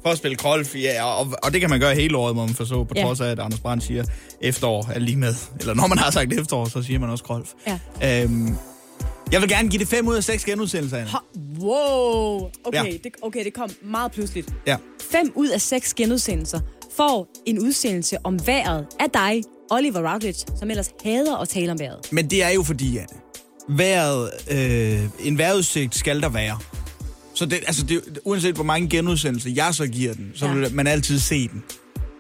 for 0.08 0.12
at 0.12 0.18
spille 0.18 0.38
golf, 0.38 0.76
ja, 0.76 1.04
og, 1.04 1.34
og 1.44 1.54
det 1.54 1.62
kan 1.62 1.70
man 1.70 1.80
gøre 1.80 1.96
hele 1.96 2.18
året, 2.18 2.36
må 2.36 2.46
man 2.46 2.56
forstå, 2.56 2.84
på 2.84 2.94
Ja. 2.96 3.04
trods 3.04 3.22
af, 3.22 3.26
at 3.30 3.40
Anders 3.40 3.60
Brandt 3.60 3.84
siger, 3.84 4.04
efterår 4.42 4.90
er 4.94 5.00
lige 5.00 5.18
med. 5.18 5.34
Eller 5.60 5.74
når 5.74 5.88
man 5.88 5.98
har 5.98 6.12
sagt 6.12 6.34
efterår, 6.34 6.66
så 6.66 6.82
siger 6.84 7.00
man 7.00 7.10
også 7.10 7.24
golf. 7.24 7.50
Ja. 8.02 8.24
Øhm, 8.24 8.56
jeg 9.32 9.42
vil 9.42 9.50
gerne 9.50 9.70
give 9.70 9.80
det 9.80 9.88
5 9.88 10.08
ud 10.08 10.16
af 10.16 10.24
6 10.24 10.46
genudsendelser, 10.46 10.98
Anna. 10.98 11.10
Wow! 11.60 12.36
Okay, 12.38 12.52
Ja. 12.74 12.84
ja. 12.84 12.92
det, 12.92 13.12
okay, 13.22 13.44
det 13.46 13.54
kom 13.54 13.70
meget 13.82 14.12
pludseligt. 14.12 14.50
Ja. 14.68 14.78
5 15.12 15.32
ud 15.36 15.48
af 15.50 15.62
6 15.62 15.94
genudsendelser 15.94 16.60
får 16.98 17.28
en 17.46 17.60
udsendelse 17.60 18.18
om 18.24 18.48
vejret 18.48 18.86
af 19.00 19.10
dig, 19.14 19.44
Oliver 19.72 20.12
Routledge, 20.14 20.40
som 20.60 20.70
ellers 20.70 20.90
hader 21.04 21.38
at 21.38 21.50
tale 21.50 21.72
om 21.72 21.80
vejret. 21.80 22.00
Men 22.12 22.30
det 22.30 22.44
er 22.44 22.50
jo 22.50 22.64
fordi, 22.64 22.98
Anne, 22.98 23.08
vejret, 23.70 24.30
øh, 24.52 25.04
en 25.28 25.38
vejrudsigt 25.38 25.96
skal 25.96 26.22
der 26.22 26.30
være. 26.30 26.60
Så 27.38 27.46
det, 27.46 27.60
altså 27.68 27.84
det, 27.86 28.20
uanset 28.26 28.56
hvor 28.56 28.64
mange 28.64 28.90
genudsendelser 28.90 29.50
jeg 29.56 29.76
så 29.76 29.88
giver 29.88 30.14
den, 30.14 30.32
så 30.36 30.46
Ja. 30.46 30.54
vil 30.54 30.74
man 30.74 30.88
altid 30.88 31.20
se 31.20 31.48
den. 31.48 31.64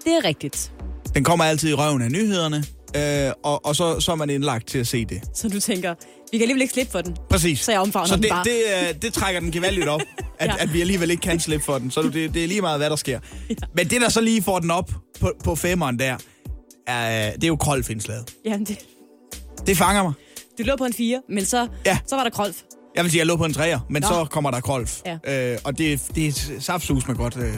Det 0.05 0.13
er 0.13 0.23
rigtigt. 0.23 0.71
Den 1.15 1.23
kommer 1.23 1.45
altid 1.45 1.69
i 1.69 1.73
røven 1.73 2.01
af 2.01 2.11
nyhederne, 2.11 2.63
øh, 3.27 3.31
og, 3.43 3.65
og 3.65 3.75
så, 3.75 3.99
så 3.99 4.11
er 4.11 4.15
man 4.15 4.29
indlagt 4.29 4.67
til 4.67 4.77
at 4.79 4.87
se 4.87 5.05
det. 5.05 5.21
Så 5.35 5.49
du 5.49 5.59
tænker, 5.59 5.95
vi 6.31 6.37
kan 6.37 6.41
alligevel 6.41 6.61
ikke 6.61 6.73
slippe 6.73 6.91
for 6.91 7.01
den. 7.01 7.15
Præcis. 7.29 7.59
Så 7.59 7.71
jeg 7.71 7.81
omfavner 7.81 8.07
så 8.07 8.15
den 8.15 8.23
det, 8.23 8.29
bare. 8.31 8.43
det, 8.43 8.89
øh, 8.89 9.01
det 9.01 9.13
trækker 9.13 9.39
den 9.41 9.51
gevaldigt 9.51 9.87
op, 9.87 10.01
at, 10.39 10.47
Ja. 10.49 10.55
at 10.59 10.73
vi 10.73 10.81
alligevel 10.81 11.11
ikke 11.11 11.21
kan 11.21 11.39
slippe 11.39 11.65
for 11.65 11.77
den. 11.79 11.91
Så 11.91 12.01
det, 12.01 12.33
det 12.33 12.43
er 12.43 12.47
lige 12.47 12.61
meget, 12.61 12.79
hvad 12.79 12.89
der 12.89 12.95
sker. 12.95 13.19
Ja. 13.49 13.55
Men 13.75 13.89
det, 13.89 14.01
der 14.01 14.09
så 14.09 14.21
lige 14.21 14.43
får 14.43 14.59
den 14.59 14.71
op 14.71 14.91
på, 15.19 15.31
på 15.43 15.55
femmeren 15.55 15.99
der, 15.99 16.17
er, 16.87 17.31
det 17.33 17.43
er 17.43 17.47
jo 17.47 17.55
Krolf-indslaget. 17.55 18.33
Jamen, 18.45 18.65
det, 18.65 18.79
Det 19.67 19.77
fanger 19.77 20.03
mig. 20.03 20.13
du 20.57 20.63
lå 20.63 20.75
på 20.75 20.85
en 20.85 20.93
4, 20.93 21.21
men 21.29 21.45
så, 21.45 21.67
Ja. 21.85 21.97
så 22.07 22.15
var 22.15 22.23
der 22.23 22.29
Krolf. 22.31 22.55
Jeg 22.97 23.03
vil 23.03 23.11
sige, 23.11 23.19
jeg 23.19 23.27
lå 23.27 23.35
på 23.35 23.45
en 23.45 23.53
træer, 23.53 23.79
men 23.89 24.01
Nå. 24.01 24.07
så 24.07 24.25
kommer 24.31 24.51
der 24.51 24.59
Krolf. 24.59 25.01
Ja. 25.05 25.51
Øh, 25.53 25.57
og 25.63 25.77
det, 25.77 26.01
det 26.15 26.27
er 26.27 26.59
saftsus 26.59 27.07
med 27.07 27.15
godt, 27.15 27.37
øh, 27.37 27.53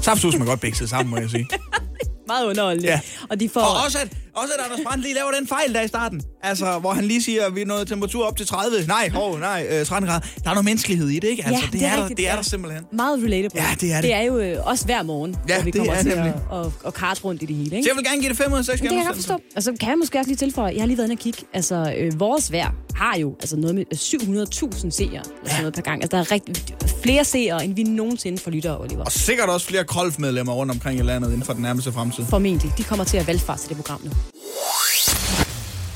saftsus 0.00 0.38
med 0.38 0.46
godt 0.46 0.60
bækset 0.60 0.88
sammen, 0.88 1.10
må 1.10 1.16
jeg 1.16 1.30
sige. 1.30 1.48
Meget 2.28 2.46
underholdende. 2.46 2.88
Ja. 2.88 3.00
Og 3.30 3.40
de 3.40 3.48
får... 3.48 3.60
Og 3.60 3.84
også 3.84 3.98
at, 3.98 4.08
også 4.34 4.52
at 4.58 4.64
Anders 4.64 4.80
Brandt 4.86 5.02
lige 5.02 5.14
laver 5.14 5.30
den 5.38 5.46
fejl 5.48 5.74
der 5.74 5.80
i 5.82 5.88
starten. 5.88 6.22
Altså, 6.42 6.78
hvor 6.78 6.92
han 6.92 7.04
lige 7.04 7.22
siger, 7.22 7.46
at 7.46 7.54
vi 7.54 7.64
nået 7.64 7.88
temperatur 7.88 8.24
op 8.26 8.36
til 8.36 8.46
30. 8.46 8.86
Nej, 8.86 9.08
hov, 9.10 9.38
nej, 9.38 9.66
øh, 9.70 9.86
13 9.86 10.08
grader. 10.08 10.20
Der 10.44 10.50
er 10.50 10.54
noget 10.54 10.64
menneskelighed 10.64 11.08
i 11.08 11.18
det, 11.18 11.28
ikke? 11.28 11.46
Altså, 11.46 11.60
Ja, 11.62 11.66
det, 11.66 11.72
det 11.72 11.84
er 11.84 11.90
er, 11.90 11.94
der, 11.96 12.02
rigtigt, 12.02 12.18
det 12.18 12.28
er 12.28 12.34
der 12.36 12.42
simpelthen. 12.42 12.84
Meget 12.92 13.22
relatable. 13.24 13.62
Ja, 13.62 13.68
det 13.80 13.92
er 13.92 13.94
det. 13.94 14.02
Det 14.02 14.14
er 14.14 14.22
jo 14.22 14.38
øh, 14.38 14.66
også 14.66 14.84
hver 14.84 15.02
morgen, 15.02 15.36
Ja, 15.48 15.54
hvor 15.54 15.64
vi 15.64 15.70
det 15.70 15.78
kommer 15.78 15.94
er 15.94 16.02
til 16.02 16.14
nemlig. 16.14 16.34
at, 16.52 16.58
at, 16.66 16.66
at 16.86 16.94
karte 16.94 17.20
rundt 17.24 17.42
i 17.42 17.46
det 17.46 17.56
hele. 17.56 17.76
Ikke? 17.76 17.84
Så 17.86 17.90
jeg 17.90 17.96
vil 17.96 18.04
gerne 18.04 18.20
give 18.20 18.28
det 18.28 18.36
5 18.36 18.52
ud 18.52 18.58
af 18.58 18.64
6 18.64 18.80
Men 18.82 18.82
det 18.82 18.90
kan 18.90 18.98
jeg 18.98 19.06
godt 19.06 19.16
forstå. 19.16 19.38
Og 19.56 19.62
så 19.62 19.72
kan 19.80 19.88
jeg 19.88 19.98
måske 19.98 20.18
også 20.18 20.28
lige 20.28 20.36
tilføje, 20.38 20.72
jeg 20.74 20.80
har 20.82 20.86
lige 20.86 20.98
været 20.98 21.06
inde 21.08 21.14
og 21.14 21.18
kigge, 21.18 21.38
altså 21.52 21.94
øh, 21.98 22.20
vores 22.20 22.52
vejr 22.52 22.70
har 22.94 23.18
jo 23.18 23.36
altså 23.40 23.56
noget 23.56 23.74
med 23.74 23.84
700.000 23.94 24.90
seere 24.90 25.08
eller 25.10 25.24
sådan 25.46 25.60
noget 25.60 25.74
per 25.74 25.82
gang. 25.82 26.02
Altså 26.02 26.16
der 26.16 26.22
er 26.22 26.30
rigtig, 26.32 26.54
flere 27.02 27.24
seere, 27.24 27.64
end 27.64 27.74
vi 27.74 27.82
nogensinde 27.82 28.38
får 28.38 28.50
lyttere, 28.50 28.78
Oliver. 28.80 29.04
Og 29.04 29.12
sikkert 29.12 29.48
også 29.48 29.66
flere 29.66 29.84
Krolf-medlemmer 29.84 30.52
rundt 30.52 30.72
omkring 30.72 30.98
i 30.98 31.02
landet 31.02 31.28
inden 31.28 31.42
for 31.42 31.52
den 31.52 31.62
nærmeste 31.62 31.92
fremtid. 31.92 32.24
Formentlig. 32.26 32.72
De 32.78 32.84
kommer 32.84 33.04
til 33.04 33.16
at 33.16 33.26
valgfart 33.26 33.58
til 33.58 33.68
det 33.68 33.76
program 33.76 34.00
nu. 34.04 34.10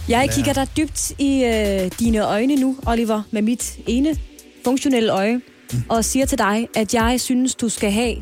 Jeg 0.08 0.30
kigger 0.30 0.52
dig 0.52 0.68
dybt 0.76 1.10
i 1.18 1.44
øh, 1.44 1.90
dine 1.98 2.26
øjne 2.26 2.56
nu, 2.56 2.76
Oliver, 2.86 3.22
med 3.30 3.42
mit 3.42 3.78
ene 3.86 4.16
funktionelle 4.64 5.12
øje, 5.12 5.36
mm. 5.36 5.82
og 5.88 6.04
siger 6.04 6.26
til 6.26 6.38
dig, 6.38 6.68
at 6.74 6.94
jeg 6.94 7.20
synes, 7.20 7.54
du 7.54 7.68
skal 7.68 7.90
have 7.90 8.16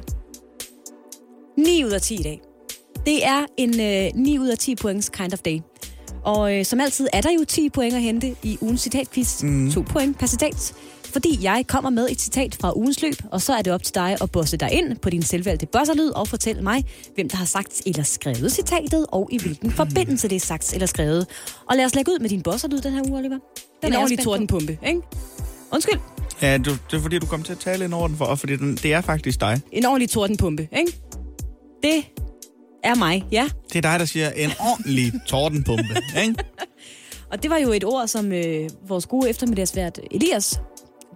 9 1.59 1.85
ud 1.85 1.91
af 1.91 2.01
10 2.01 2.15
i 2.15 2.23
dag. 2.23 2.41
Det 3.07 3.27
er 3.27 3.47
en 3.57 3.81
øh, 3.81 4.11
9 4.15 4.39
ud 4.39 4.49
af 4.49 4.59
10 4.59 4.75
points 4.75 5.09
kind 5.09 5.33
of 5.33 5.39
day. 5.39 5.61
Og 6.25 6.59
øh, 6.59 6.65
som 6.65 6.81
altid 6.81 7.09
er 7.13 7.21
der 7.21 7.31
jo 7.39 7.45
10 7.45 7.71
point 7.71 7.95
at 7.95 8.03
hente 8.03 8.35
i 8.43 8.59
ugens 8.61 8.81
citatquiz. 8.81 9.43
Mm. 9.43 9.71
2 9.71 9.83
point 9.83 10.19
per 10.19 10.27
citat. 10.27 10.75
Fordi 11.15 11.39
jeg 11.43 11.65
kommer 11.69 11.91
med 11.91 12.09
et 12.11 12.21
citat 12.21 12.57
fra 12.61 12.77
ugens 12.77 13.03
løb, 13.03 13.15
og 13.31 13.43
så 13.43 13.53
er 13.53 13.63
det 13.63 13.73
op 13.73 13.83
til 13.83 13.95
dig 13.95 14.17
at 14.23 14.31
bosse 14.31 14.57
dig 14.57 14.73
ind 14.73 14.97
på 14.97 15.11
din 15.11 15.23
selvvalgte 15.23 15.67
bosserlyd 15.67 16.09
og 16.11 16.29
fortælle 16.29 16.63
mig, 16.63 16.85
hvem 17.15 17.29
der 17.29 17.37
har 17.37 17.45
sagt 17.45 17.83
eller 17.87 18.03
skrevet 18.03 18.53
citatet, 18.53 19.07
og 19.09 19.29
i 19.33 19.39
hvilken 19.43 19.71
forbindelse 19.71 20.29
det 20.29 20.37
er 20.37 20.41
sagt 20.41 20.73
eller 20.73 20.87
skrevet. 20.87 21.27
Og 21.71 21.77
lad 21.77 21.85
os 21.85 21.95
lægge 21.95 22.13
ud 22.13 22.19
med 22.19 22.29
din 22.29 22.43
bosserlyd 22.43 22.81
den 22.81 22.93
her 22.93 23.03
uge, 23.09 23.19
Oliver. 23.19 23.39
Den 23.39 23.43
er 23.83 23.87
en 23.87 23.95
ordentlig 23.95 24.19
tordenpumpe, 24.19 24.79
ikke? 24.87 25.01
Undskyld. 25.73 26.01
Ja, 26.43 26.59
du, 26.59 26.71
det 26.71 26.97
er 26.97 27.01
fordi, 27.01 27.19
du 27.19 27.27
kom 27.27 27.43
til 27.43 27.53
at 27.53 27.59
tale 27.59 27.85
ind 27.85 27.95
over 27.95 28.09
den 28.09 28.17
for, 28.17 28.25
og 28.25 28.39
fordi 28.39 28.57
den, 28.57 28.77
det 28.77 28.93
er 28.93 29.01
faktisk 29.01 29.41
dig. 29.41 29.61
En 29.73 29.87
ordentlig 29.87 30.11
tordenpumpe, 30.11 30.69
ikke? 30.79 31.01
Det 31.83 32.05
er 32.85 32.95
mig, 32.95 33.25
ja. 33.33 33.49
Det 33.69 33.77
er 33.77 33.91
dig, 33.91 34.01
der 34.01 34.05
siger 34.05 34.31
en 34.31 34.51
ordentlig 34.61 35.13
tordenpumpe, 35.27 35.97
ikke? 36.23 36.35
Og 37.33 37.43
det 37.43 37.51
var 37.51 37.59
jo 37.59 37.73
et 37.73 37.85
ord, 37.85 38.09
som 38.09 38.33
øh, 38.33 38.71
vores 38.89 39.07
gode 39.07 39.31
eftermiddagsvært 39.31 40.01
Elias 40.11 40.61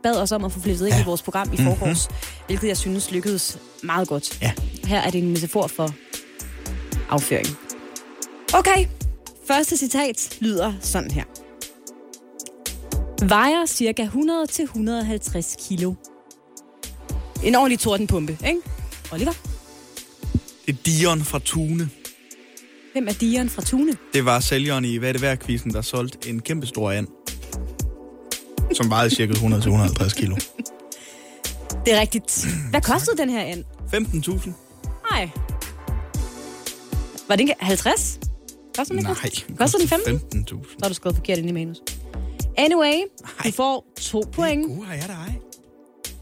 bad 0.02 0.16
os 0.16 0.32
om 0.32 0.44
at 0.44 0.52
få 0.52 0.60
flettet 0.60 0.86
ind 0.86 0.94
ja. 0.94 1.02
i 1.02 1.04
vores 1.04 1.22
program 1.22 1.52
i 1.52 1.56
forgårs, 1.56 2.08
mm-hmm. 2.08 2.46
hvilket 2.46 2.68
jeg 2.68 2.76
synes 2.76 3.10
lykkedes 3.10 3.58
meget 3.82 4.08
godt. 4.08 4.38
Ja. 4.42 4.52
Her 4.84 5.00
er 5.00 5.10
det 5.10 5.18
en 5.22 5.30
metafor 5.30 5.66
for 5.66 5.94
afføring. 7.08 7.46
Okay, 8.54 8.86
første 9.46 9.76
citat 9.76 10.38
lyder 10.40 10.72
sådan 10.80 11.10
her. 11.10 11.24
Vejer 13.28 13.66
cirka 13.66 14.06
100-150 14.06 15.68
kilo. 15.68 15.94
En 17.44 17.54
ordentlig 17.54 17.78
tordenpumpe, 17.78 18.38
ikke? 18.46 18.60
Oliver, 19.12 19.32
Det 20.66 20.72
er 20.72 20.82
Dion 20.86 21.22
fra 21.22 21.38
Tune. 21.38 21.90
hvem 22.92 23.08
er 23.08 23.12
Dion 23.12 23.48
fra 23.48 23.62
Tune? 23.62 23.92
Det 24.14 24.24
var 24.24 24.40
sælgeren 24.40 24.84
i 24.84 24.96
Hvad 24.96 25.08
er 25.08 25.12
det 25.12 25.22
værd 25.22 25.72
der 25.72 25.82
solgte 25.82 26.28
en 26.28 26.40
kæmpe 26.42 26.66
stor 26.66 26.90
and. 26.90 27.17
Som 28.72 28.90
vejede 28.90 29.14
cirka 29.14 29.32
100-150 29.32 30.14
kilo. 30.14 30.36
Det 31.86 31.94
er 31.94 32.00
rigtigt. 32.00 32.46
Hvad 32.70 32.80
kostede 32.80 33.16
den 33.16 33.30
her 33.30 33.40
and? 33.40 33.64
15.000? 33.94 34.50
Nej. 35.10 35.28
Var 37.28 37.36
det 37.36 37.40
ikke 37.40 37.54
50? 37.60 38.20
Koster 38.76 38.94
den 38.94 38.98
ikke? 38.98 39.10
Nej. 39.48 39.56
Koster 39.58 39.78
den 39.78 39.88
15? 39.88 40.44
15.000. 40.50 40.70
Så 40.70 40.76
har 40.82 40.88
du 40.88 40.94
skrevet 40.94 41.16
forkert 41.16 41.38
ind 41.38 41.48
i 41.48 41.52
manus. 41.52 41.76
Anyway, 42.56 42.94
du 43.44 43.52
får 43.52 43.86
to 44.00 44.24
point. 44.32 44.66
Gode 44.66 44.86
har 44.86 44.94
jeg 44.94 45.04
ej. 45.04 45.32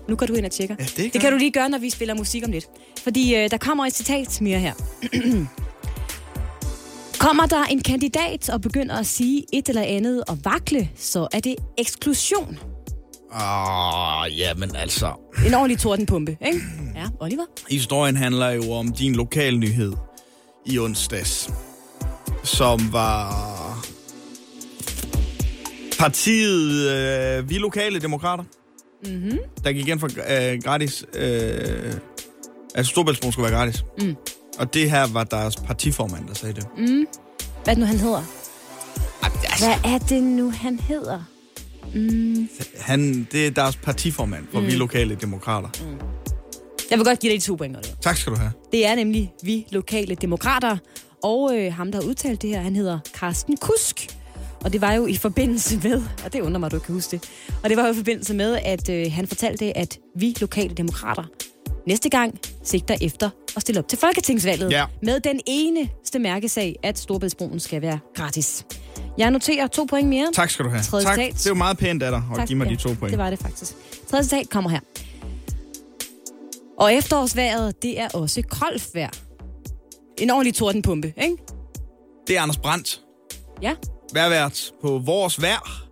Nu 0.08 0.16
kan 0.16 0.28
du 0.28 0.34
ind 0.34 0.46
og 0.46 0.52
tjekke. 0.52 0.76
Ja, 0.78 0.84
det, 0.96 1.12
Det 1.12 1.20
kan 1.20 1.32
du 1.32 1.38
lige 1.38 1.50
gøre, 1.50 1.68
når 1.68 1.78
vi 1.78 1.90
spiller 1.90 2.14
musik 2.14 2.44
om 2.44 2.50
lidt. 2.50 2.66
Fordi 3.02 3.34
øh, 3.34 3.50
der 3.50 3.58
kommer 3.58 3.86
et 3.86 3.94
citat 3.94 4.40
mere 4.40 4.58
her. 4.58 4.72
Kommer 7.26 7.46
der 7.46 7.64
en 7.64 7.82
kandidat 7.82 8.50
og 8.50 8.60
begynder 8.60 8.94
at 8.94 9.06
sige 9.06 9.44
et 9.52 9.68
eller 9.68 9.82
andet 9.82 10.24
og 10.28 10.38
vakle, 10.44 10.90
så 10.96 11.28
er 11.32 11.40
det 11.40 11.56
eksklusion. 11.78 12.58
Åh, 13.32 14.38
ja, 14.38 14.54
men 14.54 14.76
altså... 14.76 15.12
En 15.46 15.54
ordentlig 15.54 15.78
tordenpumpe, 15.78 16.36
ikke? 16.46 16.60
Ja, 16.94 17.04
Oliver? 17.20 17.44
Historien 17.70 18.16
handler 18.16 18.50
jo 18.50 18.72
om 18.72 18.92
din 18.92 19.14
lokalnyhed 19.14 19.92
i 20.66 20.78
onsdags, 20.78 21.50
som 22.44 22.92
var 22.92 23.86
partiet 25.98 26.90
øh, 26.90 27.50
Vi 27.50 27.58
Lokale 27.58 27.98
Demokrater, 27.98 28.44
Mm-hmm. 29.04 29.38
der 29.64 29.72
gik 29.72 29.86
igen 29.86 30.00
for 30.00 30.06
øh, 30.06 30.62
gratis... 30.62 31.04
Øh, 31.14 31.92
altså 32.74 32.90
Storbæltsbroen 32.90 33.32
skulle 33.32 33.50
være 33.50 33.58
gratis. 33.60 33.84
Mm. 34.00 34.16
Og 34.58 34.74
det 34.74 34.90
her 34.90 35.06
var 35.12 35.24
deres 35.24 35.56
partiformand, 35.56 36.28
der 36.28 36.34
sagde 36.34 36.54
det. 36.54 36.66
Mm. 36.78 37.06
Hvad 37.64 37.74
er 37.74 37.74
det 37.74 37.78
nu, 37.78 37.86
han 37.86 37.98
hedder? 37.98 38.22
Hvad 39.58 39.92
er 39.92 39.98
det 39.98 40.22
nu, 40.22 40.50
han 40.50 40.78
hedder? 40.78 41.22
Mm. 41.94 42.48
Han, 42.80 43.28
det 43.32 43.46
er 43.46 43.50
deres 43.50 43.76
partiformand 43.76 44.46
for 44.52 44.60
Mm. 44.60 44.66
Vi 44.66 44.70
Lokale 44.70 45.14
Demokrater. 45.14 45.68
Jeg 46.90 46.98
vil 46.98 47.06
godt 47.06 47.20
give 47.20 47.32
dig 47.32 47.42
to 47.42 47.54
point, 47.54 47.76
Oliver. 47.76 47.94
Tak 48.00 48.16
skal 48.16 48.32
du 48.32 48.38
have. 48.38 48.52
Det 48.72 48.86
er 48.86 48.94
nemlig 48.94 49.32
vi 49.42 49.66
lokale 49.70 50.14
demokrater, 50.14 50.76
Og 51.22 51.56
øh, 51.56 51.72
ham, 51.72 51.92
der 51.92 52.00
har 52.02 52.08
udtalt 52.08 52.42
det 52.42 52.50
her, 52.50 52.60
han 52.60 52.76
hedder 52.76 52.98
Carsten 53.14 53.56
Kusk. 53.56 54.08
Og 54.60 54.72
det 54.72 54.80
var 54.80 54.92
jo 54.92 55.06
i 55.06 55.16
forbindelse 55.16 55.80
med, 55.84 56.02
og 56.24 56.32
det 56.32 56.40
undrer 56.40 56.58
mig, 56.60 56.70
du 56.70 56.78
kan 56.78 56.94
huske 56.94 57.10
det, 57.10 57.28
og 57.62 57.68
det 57.68 57.76
var 57.76 57.86
jo 57.86 57.92
i 57.92 57.96
forbindelse 57.96 58.34
med, 58.34 58.58
at 58.64 58.88
øh, 58.88 59.12
han 59.12 59.26
fortalte, 59.26 59.76
at 59.76 59.98
vi 60.16 60.34
lokale 60.40 60.74
demokrater 60.74 61.24
næste 61.86 62.08
gang 62.08 62.40
sigter 62.64 62.96
efter 63.00 63.30
at 63.56 63.62
stille 63.62 63.78
op 63.78 63.88
til 63.88 63.98
Folketingsvalget 63.98 64.70
Ja. 64.70 64.84
med 65.02 65.20
den 65.20 65.40
eneste 65.46 66.18
mærkesag, 66.18 66.76
at 66.82 66.98
Storbæltsbroen 66.98 67.60
skal 67.60 67.82
være 67.82 67.98
gratis. 68.14 68.66
Jeg 69.18 69.30
noterer 69.30 69.66
to 69.66 69.84
point 69.84 70.08
mere. 70.08 70.28
Tak 70.34 70.50
skal 70.50 70.64
du 70.64 70.70
have. 70.70 70.82
Tredje 70.82 71.04
tak. 71.04 71.14
citat. 71.14 71.34
Det 71.34 71.46
er 71.46 71.50
jo 71.50 71.54
meget 71.54 71.78
pænt 71.78 72.02
af 72.02 72.10
dig 72.10 72.22
at 72.32 72.36
Tak, 72.36 72.46
give 72.48 72.58
mig 72.58 72.64
ja, 72.66 72.70
de 72.70 72.76
to 72.76 72.88
point. 72.88 73.10
Det 73.10 73.18
var 73.18 73.30
det 73.30 73.38
faktisk. 73.38 73.74
Tredje 74.10 74.24
citat 74.24 74.48
kommer 74.50 74.70
her. 74.70 74.80
Og 76.78 76.94
efterårsværet, 76.94 77.82
det 77.82 78.00
er 78.00 78.08
også 78.08 78.42
koldt 78.42 78.82
En 80.18 80.30
ordentlig 80.30 80.54
tordenpumpe, 80.54 81.12
ikke? 81.22 81.36
Det 82.26 82.36
er 82.36 82.42
Anders 82.42 82.56
Brandt. 82.58 83.00
Ja. 83.62 83.74
Værvært 84.14 84.72
på 84.82 84.98
Vores 85.04 85.42
Vær. 85.42 85.85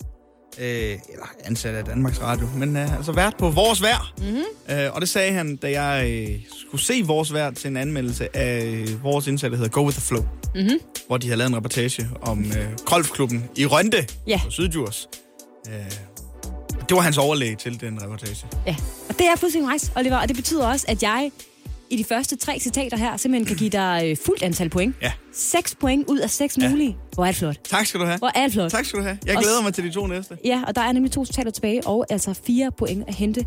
Øh, 0.59 0.99
eller 1.13 1.27
ansat 1.45 1.75
af 1.75 1.85
Danmarks 1.85 2.21
Radio, 2.23 2.49
men 2.57 2.77
øh, 2.77 2.97
altså 2.97 3.13
vært 3.13 3.35
på 3.39 3.51
Vores 3.51 3.83
Vær. 3.83 4.13
Mm-hmm. 4.19 4.77
Øh, 4.77 4.95
og 4.95 5.01
det 5.01 5.09
sagde 5.09 5.33
han, 5.33 5.57
da 5.57 5.81
jeg 5.83 6.11
øh, 6.11 6.41
skulle 6.69 6.83
se 6.85 7.03
Vores 7.05 7.33
Vær 7.35 7.51
til 7.51 7.69
en 7.71 7.77
anmeldelse 7.77 8.37
af 8.37 8.65
øh, 8.65 9.05
vores 9.05 9.27
indsatte, 9.27 9.57
der 9.57 9.63
hedder 9.65 9.73
Go 9.81 9.85
With 9.85 9.97
The 9.99 10.03
Flow. 10.07 10.23
Mm-hmm. 10.55 10.79
Hvor 11.07 11.17
de 11.17 11.29
har 11.29 11.37
lavet 11.37 11.49
en 11.51 11.57
reportage 11.57 12.09
om 12.23 12.45
øh, 12.45 12.67
golfklubben 12.85 13.45
i 13.57 13.67
Rønde 13.67 14.07
Ja. 14.27 14.41
på 14.45 14.51
Syddjurs. 14.51 15.09
Øh, 15.69 15.73
det 16.89 16.97
var 16.97 17.01
hans 17.01 17.19
overlæg 17.19 17.59
til 17.59 17.81
den 17.81 18.03
reportage. 18.03 18.47
Ja, 18.67 18.77
og 19.09 19.19
det 19.19 19.27
er 19.27 19.37
fuldstændig 19.37 19.69
rejst, 19.71 19.93
Oliver. 19.97 20.17
Og 20.17 20.29
det 20.29 20.37
betyder 20.37 20.67
også, 20.67 20.85
at 20.89 21.03
jeg 21.03 21.31
i 21.91 21.97
de 21.97 22.05
første 22.05 22.37
tre 22.37 22.59
citater 22.61 22.97
her 22.97 23.17
simpelthen 23.17 23.47
kan 23.47 23.57
give 23.57 23.71
dig 23.71 24.03
øh, 24.05 24.17
fuldt 24.27 24.43
antal 24.43 24.71
point. 24.71 24.95
Ja. 25.03 25.13
6 25.33 25.75
point 25.75 26.09
ud 26.09 26.19
af 26.19 26.31
6 26.31 26.59
ja. 26.59 26.69
mulige. 26.71 26.97
Hvor 27.15 27.25
er 27.25 27.29
det 27.29 27.37
flot. 27.37 27.57
Tak 27.65 27.87
skal 27.87 28.01
du 28.01 28.05
have. 28.07 28.19
Hvor 28.19 28.31
er 28.35 28.43
det 28.43 28.53
flot. 28.53 28.71
Tak 28.71 28.85
skal 28.85 28.99
du 28.99 29.05
have. 29.05 29.19
Jeg 29.27 29.37
Og 29.37 29.43
glæder 29.43 29.61
s- 29.61 29.65
mig 29.65 29.75
til 29.75 29.85
de 29.85 29.91
to 29.91 30.07
næste. 30.07 30.37
Ja, 30.45 30.63
og 30.67 30.75
der 30.77 30.83
er 30.83 30.93
nemlig 30.93 31.13
to 31.13 31.25
citater 31.25 31.51
tilbage, 31.51 31.87
og 31.87 32.07
altså 32.11 32.35
fire 32.47 32.71
point 32.79 33.05
at 33.09 33.15
hente. 33.15 33.47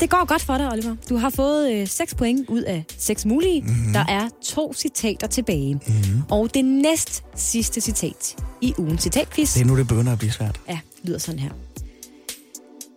Det 0.00 0.10
går 0.10 0.24
godt 0.26 0.42
for 0.42 0.56
dig, 0.58 0.72
Oliver. 0.72 0.96
Du 1.08 1.16
har 1.16 1.30
fået 1.30 1.72
øh, 1.72 1.86
6 1.88 2.14
point 2.14 2.48
ud 2.48 2.62
af 2.62 2.84
6 2.98 3.26
mulige. 3.26 3.60
Mm-hmm. 3.62 3.92
Der 3.92 4.04
er 4.08 4.28
to 4.44 4.72
citater 4.74 5.26
tilbage. 5.26 5.74
Mm-hmm. 5.74 6.22
Og 6.30 6.54
det 6.54 6.64
næst 6.64 7.24
sidste 7.36 7.80
citat 7.80 8.36
i 8.60 8.74
ugens 8.78 9.02
citatquiz. 9.02 9.54
Det 9.54 9.60
er 9.62 9.64
nu, 9.66 9.76
det 9.78 9.88
begynder 9.88 10.12
at 10.12 10.18
blive 10.18 10.32
svært. 10.32 10.60
Ja, 10.68 10.78
lyder 11.02 11.18
sådan 11.18 11.38
her. 11.40 11.50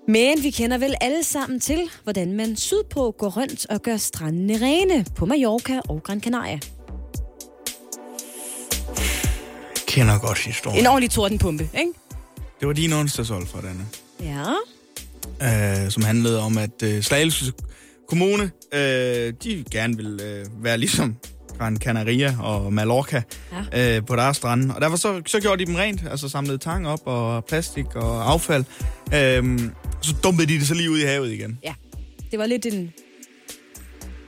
Men 0.08 0.44
vi 0.44 0.50
kender 0.50 0.78
vel 0.78 0.96
alle 1.02 1.24
sammen 1.24 1.60
til, 1.60 1.80
hvordan 2.04 2.34
man 2.34 2.56
sydpå 2.56 3.16
går 3.18 3.30
rundt 3.30 3.66
og 3.70 3.82
gør 3.82 3.98
strandene 3.98 4.54
rene 4.54 5.06
på 5.16 5.26
Mallorca 5.26 5.82
og 5.90 6.04
Gran 6.04 6.22
Canaria. 6.22 6.60
Kender 9.88 10.20
godt 10.20 10.40
historien. 10.40 10.80
En 10.80 10.88
ordentlig 10.88 11.12
tordenpumpe, 11.12 11.64
ikke? 11.64 11.92
Det 12.60 12.68
var 12.68 12.74
din 12.74 12.94
onsdagshold 12.94 13.48
for 13.48 13.60
denne. 13.60 13.86
Ja. 14.20 15.84
øh, 15.86 15.92
som 15.92 16.04
handlede 16.04 16.40
om, 16.42 16.58
at 16.58 16.84
øh, 16.84 17.04
Slagelse 17.04 17.54
Kommune, 18.08 18.52
øh, 18.74 19.34
de 19.44 19.66
gerne 19.72 19.98
vil 19.98 20.20
øh, 20.24 20.46
være 20.64 20.78
ligesom 20.78 21.16
Gran 21.58 21.78
Canaria 21.78 22.36
og 22.42 22.74
Mallorca 22.74 23.22
ja. 23.74 23.98
øh, 23.98 24.06
på 24.06 24.16
deres 24.16 24.38
strande. 24.38 24.76
Og 24.76 24.82
derfor 24.82 24.98
så, 24.98 25.22
så 25.26 25.40
gjorde 25.40 25.60
de 25.60 25.66
dem 25.66 25.76
rent, 25.76 26.04
altså 26.12 26.30
samlede 26.30 26.58
tang 26.58 26.88
op 26.88 27.02
og 27.06 27.46
plastik 27.46 27.96
og 27.96 28.32
affald. 28.32 28.66
Øh, 30.04 30.10
så 30.10 30.16
dumpede 30.24 30.48
de 30.54 30.60
det 30.60 30.68
så 30.68 30.74
lige 30.74 30.92
ud 30.92 31.00
i 31.00 31.04
havet 31.04 31.32
igen. 31.32 31.60
Ja, 31.64 31.74
det 32.32 32.40
var 32.40 32.46
lidt 32.46 32.66
en... 32.66 32.94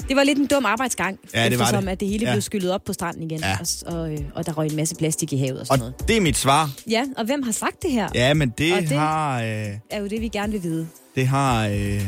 Det 0.07 0.15
var 0.15 0.23
lidt 0.23 0.37
en 0.37 0.45
dum 0.47 0.65
arbejdsgang, 0.65 1.19
Ja, 1.33 1.49
det 1.49 1.59
var 1.59 1.65
eftersom 1.65 1.83
det. 1.83 1.91
at 1.91 1.99
det 1.99 2.07
hele 2.07 2.25
Ja. 2.25 2.31
blev 2.33 2.41
skyllet 2.41 2.71
op 2.71 2.83
på 2.85 2.93
stranden 2.93 3.23
igen, 3.23 3.39
Ja. 3.39 3.57
og, 3.85 3.95
og, 3.99 4.13
øh, 4.13 4.19
og 4.35 4.45
der 4.45 4.53
røg 4.53 4.67
en 4.69 4.75
masse 4.75 4.95
plastik 4.95 5.33
i 5.33 5.37
havet 5.37 5.59
og 5.59 5.67
sådan 5.67 5.81
Og 5.81 5.89
noget. 5.91 6.07
det 6.07 6.17
er 6.17 6.21
mit 6.21 6.37
svar. 6.37 6.69
Ja, 6.89 7.05
og 7.17 7.25
hvem 7.25 7.43
har 7.43 7.51
sagt 7.51 7.81
det 7.83 7.91
her? 7.91 8.09
Ja, 8.15 8.33
men 8.33 8.49
det, 8.57 8.73
Og 8.73 8.79
det- 8.81 8.89
har... 8.89 9.41
Øh, 9.41 9.47
Er 9.89 9.99
jo 9.99 10.07
det, 10.07 10.21
vi 10.21 10.27
gerne 10.27 10.51
vil 10.51 10.63
vide. 10.63 10.87
det 11.15 11.27
har... 11.27 11.67
Øh, 11.67 12.01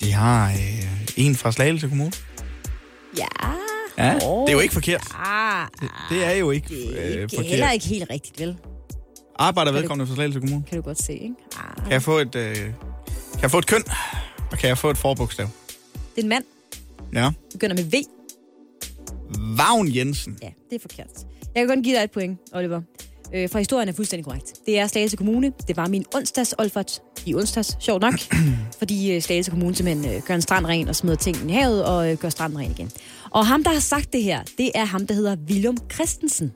det 0.00 0.12
har 0.12 0.48
øh, 0.50 0.84
en 1.16 1.34
fra 1.36 1.52
Slagelse 1.52 1.88
Kommune. 1.88 2.12
Ja. 3.18 3.24
Ja, 3.98 4.14
Åh, 4.14 4.40
det 4.46 4.48
er 4.48 4.52
jo 4.52 4.60
ikke 4.60 4.74
forkert. 4.74 5.02
Ah, 5.14 5.66
Det, 5.80 5.88
det 6.10 6.24
er 6.26 6.32
jo 6.32 6.50
ikke 6.50 6.74
øh, 6.74 6.94
det 6.96 7.22
er 7.22 7.28
forkert. 7.28 7.46
heller 7.46 7.70
ikke 7.70 7.86
helt 7.86 8.10
rigtigt, 8.10 8.40
vel? 8.40 8.56
Arbejder 9.40 9.72
vedkommende 9.72 10.06
for 10.06 10.14
Slagelse 10.14 10.40
Kommune? 10.40 10.64
Kan 10.68 10.78
du 10.78 10.82
godt 10.82 11.02
se, 11.02 11.12
ikke? 11.12 11.34
Ah. 11.56 11.82
Kan 11.82 11.92
jeg 11.92 12.02
få 12.02 12.18
et, 12.18 12.34
øh, 12.34 12.54
kan 12.54 13.42
jeg 13.42 13.50
få 13.50 13.58
et 13.58 13.66
køn? 13.66 13.82
Og 14.52 14.58
kan 14.58 14.68
jeg 14.68 14.78
få 14.78 14.90
et 14.90 14.98
forbogstav? 14.98 15.48
Det 15.94 16.18
er 16.18 16.22
en 16.22 16.28
mand. 16.28 16.44
Ja. 17.12 17.30
Begynder 17.52 17.76
med 17.76 17.84
V. 17.84 17.94
Vagn 19.56 19.94
Jensen. 19.94 20.38
Ja, 20.42 20.48
det 20.70 20.76
er 20.76 20.80
forkert. 20.80 21.10
Jeg 21.54 21.66
kan 21.66 21.68
kun 21.68 21.82
give 21.82 21.96
dig 21.96 22.04
et 22.04 22.10
point, 22.10 22.38
Oliver. 22.52 22.80
Øh, 23.34 23.48
for 23.48 23.58
historien 23.58 23.88
er 23.88 23.92
fuldstændig 23.92 24.24
korrekt. 24.24 24.52
Det 24.66 24.78
er 24.78 24.86
Slagelse 24.86 25.16
Kommune. 25.16 25.52
Det 25.68 25.76
var 25.76 25.88
min 25.88 26.04
onsdags 26.14 26.54
Olfert 26.58 27.00
i 27.26 27.34
onsdags, 27.34 27.76
sjovt 27.80 28.02
nok. 28.02 28.14
fordi 28.78 29.14
øh, 29.14 29.22
Slagelse 29.22 29.50
Kommune 29.50 29.74
simpelthen 29.74 30.14
øh, 30.14 30.22
gør 30.22 30.34
en 30.34 30.42
strand 30.42 30.66
ren 30.66 30.88
og 30.88 30.96
smider 30.96 31.16
ting 31.16 31.50
i 31.50 31.52
havet 31.52 31.84
og 31.84 32.10
øh, 32.10 32.18
gør 32.18 32.28
stranden 32.28 32.58
ren 32.58 32.70
igen. 32.70 32.90
Og 33.30 33.46
ham, 33.46 33.64
der 33.64 33.70
har 33.70 33.80
sagt 33.80 34.12
det 34.12 34.22
her, 34.22 34.42
det 34.58 34.70
er 34.74 34.84
ham, 34.84 35.06
der 35.06 35.14
hedder 35.14 35.36
William 35.50 35.76
Christensen. 35.92 36.52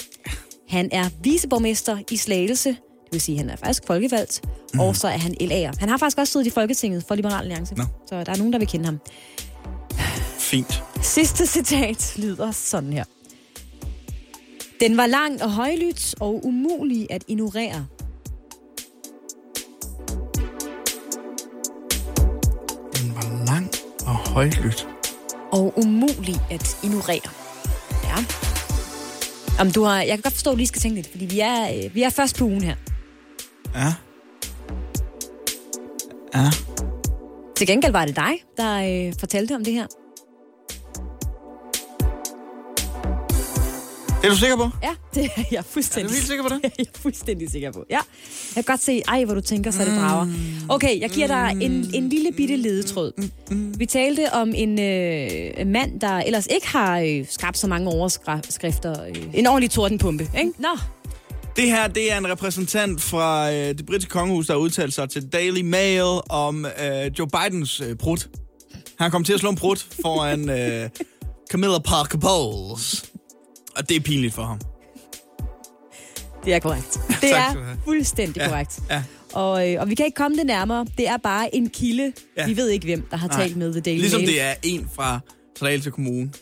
Han 0.75 0.89
er 0.93 1.09
viceborgmester 1.23 1.99
i 2.11 2.17
Slagelse. 2.17 2.69
Det 2.69 3.13
vil 3.13 3.21
sige, 3.21 3.35
at 3.37 3.41
han 3.41 3.51
er 3.51 3.57
faktisk 3.57 3.83
folkevalgt. 3.87 4.41
Mm. 4.75 4.81
Og 4.81 4.97
så 4.97 5.09
er 5.09 5.19
han 5.19 5.35
LA'er. 5.41 5.79
Han 5.79 5.89
har 5.89 5.97
faktisk 5.97 6.19
også 6.19 6.33
siddet 6.33 6.47
i 6.47 6.51
Folketinget 6.51 7.05
for 7.09 7.15
Liberal 7.15 7.43
Alliance. 7.43 7.75
Nå. 7.75 7.85
Så 8.09 8.25
der 8.25 8.33
er 8.33 8.37
nogen, 8.37 8.53
der 8.53 8.59
vil 8.59 8.69
kende 8.69 8.85
ham. 8.85 9.01
Fint. 10.39 10.83
Sidste 11.03 11.47
citat 11.47 12.15
lyder 12.17 12.51
sådan 12.51 12.93
her. 12.93 13.05
Den 14.81 14.97
var 14.97 15.07
lang 15.07 15.43
og 15.43 15.51
højlydt 15.51 16.15
og 16.21 16.47
umulig 16.47 17.07
at 17.11 17.25
ignorere. 17.29 17.87
Den 22.97 23.15
var 23.15 23.45
lang 23.47 23.71
og 24.07 24.15
højlydt. 24.15 24.89
Og 25.53 25.73
umulig 25.77 26.41
at 26.51 26.77
ignorere. 26.85 27.31
Ja. 28.05 28.25
Om 29.61 29.71
du 29.71 29.83
har, 29.83 29.99
jeg 29.99 30.09
kan 30.09 30.21
godt 30.23 30.35
forstå, 30.35 30.51
at 30.51 30.55
du 30.55 30.57
lige 30.57 30.67
skal 30.67 30.81
tænke 30.81 30.95
lidt, 30.95 31.11
fordi 31.11 31.25
vi 31.25 31.41
er, 31.41 31.85
øh, 31.85 31.95
vi 31.95 32.03
er 32.03 32.11
først 32.11 32.39
på 32.39 32.45
ugen 32.45 32.63
her. 32.63 32.77
Ja. 33.75 33.95
Ja. 36.35 36.51
Til 37.57 37.67
gengæld 37.67 37.93
var 37.93 38.05
det 38.05 38.17
dig, 38.17 38.33
der 38.57 39.07
øh, 39.09 39.15
fortalte 39.21 39.55
om 39.55 39.65
det 39.65 39.73
her. 39.73 39.87
Er 44.25 44.29
du 44.29 44.37
sikker 44.37 44.57
på? 44.57 44.71
Ja, 44.83 44.95
det 45.15 45.31
er 45.37 45.43
jeg 45.51 45.65
fuldstændig. 45.65 46.05
Er 46.05 46.09
du 46.09 46.15
helt 46.15 46.27
sikker 46.27 46.43
på 46.43 46.49
det? 46.49 46.63
Det 46.63 46.71
er 46.71 46.75
jeg 46.79 46.87
fuldstændig 47.03 47.51
sikker 47.51 47.73
på, 47.73 47.85
ja. 47.91 47.99
Jeg 48.57 48.65
kan 48.65 48.73
godt 48.73 48.83
se, 48.83 49.03
ej, 49.09 49.25
hvor 49.25 49.35
du 49.35 49.41
tænker, 49.41 49.71
så 49.71 49.85
det 49.85 49.95
brager. 49.99 50.27
Okay, 50.69 51.01
jeg 51.01 51.11
giver 51.11 51.27
dig 51.27 51.57
en, 51.61 51.91
en 51.95 52.09
lille 52.09 52.33
bitte 52.33 52.57
ledetråd. 52.57 53.13
Vi 53.79 53.87
talte 53.87 54.33
om 54.33 54.53
en 54.55 54.71
øh, 54.81 55.67
mand, 55.67 56.01
der 56.01 56.19
ellers 56.19 56.47
ikke 56.51 56.67
har 56.67 56.99
øh, 57.01 57.27
skabt 57.31 57.59
så 57.59 57.67
mange 57.67 57.89
overskrifter. 57.91 59.05
Øh, 59.05 59.15
en 59.35 59.47
ordentlig 59.47 59.71
tordenpumpe, 59.71 60.25
ikke? 60.39 60.53
Nå, 60.59 60.69
Det 61.57 61.65
her, 61.65 61.89
det 61.89 62.13
er 62.13 62.19
en 62.19 62.29
repræsentant 62.31 63.01
fra 63.01 63.53
øh, 63.53 63.57
det 63.69 63.87
britiske 63.87 64.11
kongehus, 64.11 64.47
der 64.47 64.53
har 64.53 64.61
udtalt 64.61 64.95
sig 64.95 65.11
til 65.11 65.33
Daily 65.33 65.61
Mail 65.61 66.21
om 66.31 66.67
øh, 66.67 67.11
Joe 67.19 67.29
Bidens 67.29 67.81
øh, 67.81 67.97
prut. 67.97 68.29
Han 68.99 69.11
kom 69.11 69.25
til 69.25 69.33
at 69.33 69.41
slå 69.41 69.51
en 69.51 69.57
prut 69.57 69.87
foran 70.03 70.51
øh, 70.51 70.89
Camilla 71.51 71.79
Parker 71.79 72.19
Bowles. 72.19 73.05
Og 73.77 73.89
det 73.89 73.97
er 73.97 74.01
pinligt 74.01 74.35
for 74.35 74.43
ham. 74.43 74.61
det 76.45 76.55
er 76.55 76.59
korrekt. 76.59 77.01
Det 77.21 77.31
er 77.37 77.77
fuldstændig 77.85 78.37
Ja, 78.37 78.49
korrekt. 78.49 78.81
ja. 78.91 79.03
Og, 79.33 79.71
øh, 79.73 79.81
og 79.81 79.89
vi 79.91 79.95
kan 79.95 80.07
ikke 80.07 80.17
komme 80.17 80.37
det 80.37 80.47
nærmere. 80.47 80.87
Det 80.99 81.09
er 81.09 81.17
bare 81.17 81.55
en 81.55 81.69
kilde. 81.71 82.13
Ja. 82.37 82.47
Vi 82.47 82.57
ved 82.57 82.69
ikke, 82.69 82.87
hvem 82.87 83.07
der 83.11 83.17
har 83.17 83.29
Nej. 83.29 83.41
talt 83.41 83.57
med 83.57 83.73
The 83.73 83.81
Daily 83.81 83.99
Ligesom 84.01 84.21
Mail. 84.21 84.29
det 84.33 84.41
er 84.43 84.55
en 84.63 84.91
fra 84.95 85.21
Slagelse 85.59 85.91
Kommune. 85.91 86.33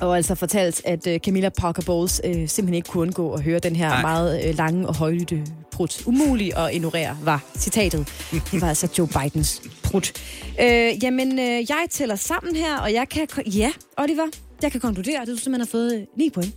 Og 0.00 0.16
altså 0.16 0.34
fortalt, 0.34 0.82
at 0.84 1.06
uh, 1.06 1.16
Camilla 1.16 1.48
Parker 1.48 1.82
Bowles 1.82 2.20
uh, 2.24 2.30
simpelthen 2.32 2.74
ikke 2.74 2.88
kunne 2.88 3.00
undgå 3.00 3.32
at 3.32 3.42
høre 3.42 3.58
den 3.58 3.76
her 3.76 3.88
Nej. 3.88 4.02
Meget 4.02 4.48
uh, 4.48 4.56
lange 4.56 4.88
og 4.88 4.96
højlytte 4.96 5.46
prut. 5.72 6.02
Umulig 6.06 6.56
at 6.58 6.74
ignorere, 6.74 7.18
var 7.24 7.44
citatet. 7.58 8.08
Det 8.52 8.60
var 8.60 8.68
altså 8.68 8.88
Joe 8.98 9.08
Bidens 9.08 9.62
prut. 9.82 10.12
Uh, 10.58 11.04
jamen, 11.04 11.32
uh, 11.32 11.38
jeg 11.44 11.86
tæller 11.90 12.16
sammen 12.16 12.56
her, 12.56 12.78
og 12.78 12.92
jeg 12.92 13.08
kan... 13.08 13.28
Ja, 13.46 13.72
Oliver, 13.98 14.26
jeg 14.62 14.72
kan 14.72 14.80
konkludere, 14.80 15.22
at 15.22 15.28
du 15.28 15.36
simpelthen 15.36 15.60
har 15.60 15.66
fået 15.70 15.94
øh, 15.94 16.02
9 16.16 16.30
point. 16.30 16.54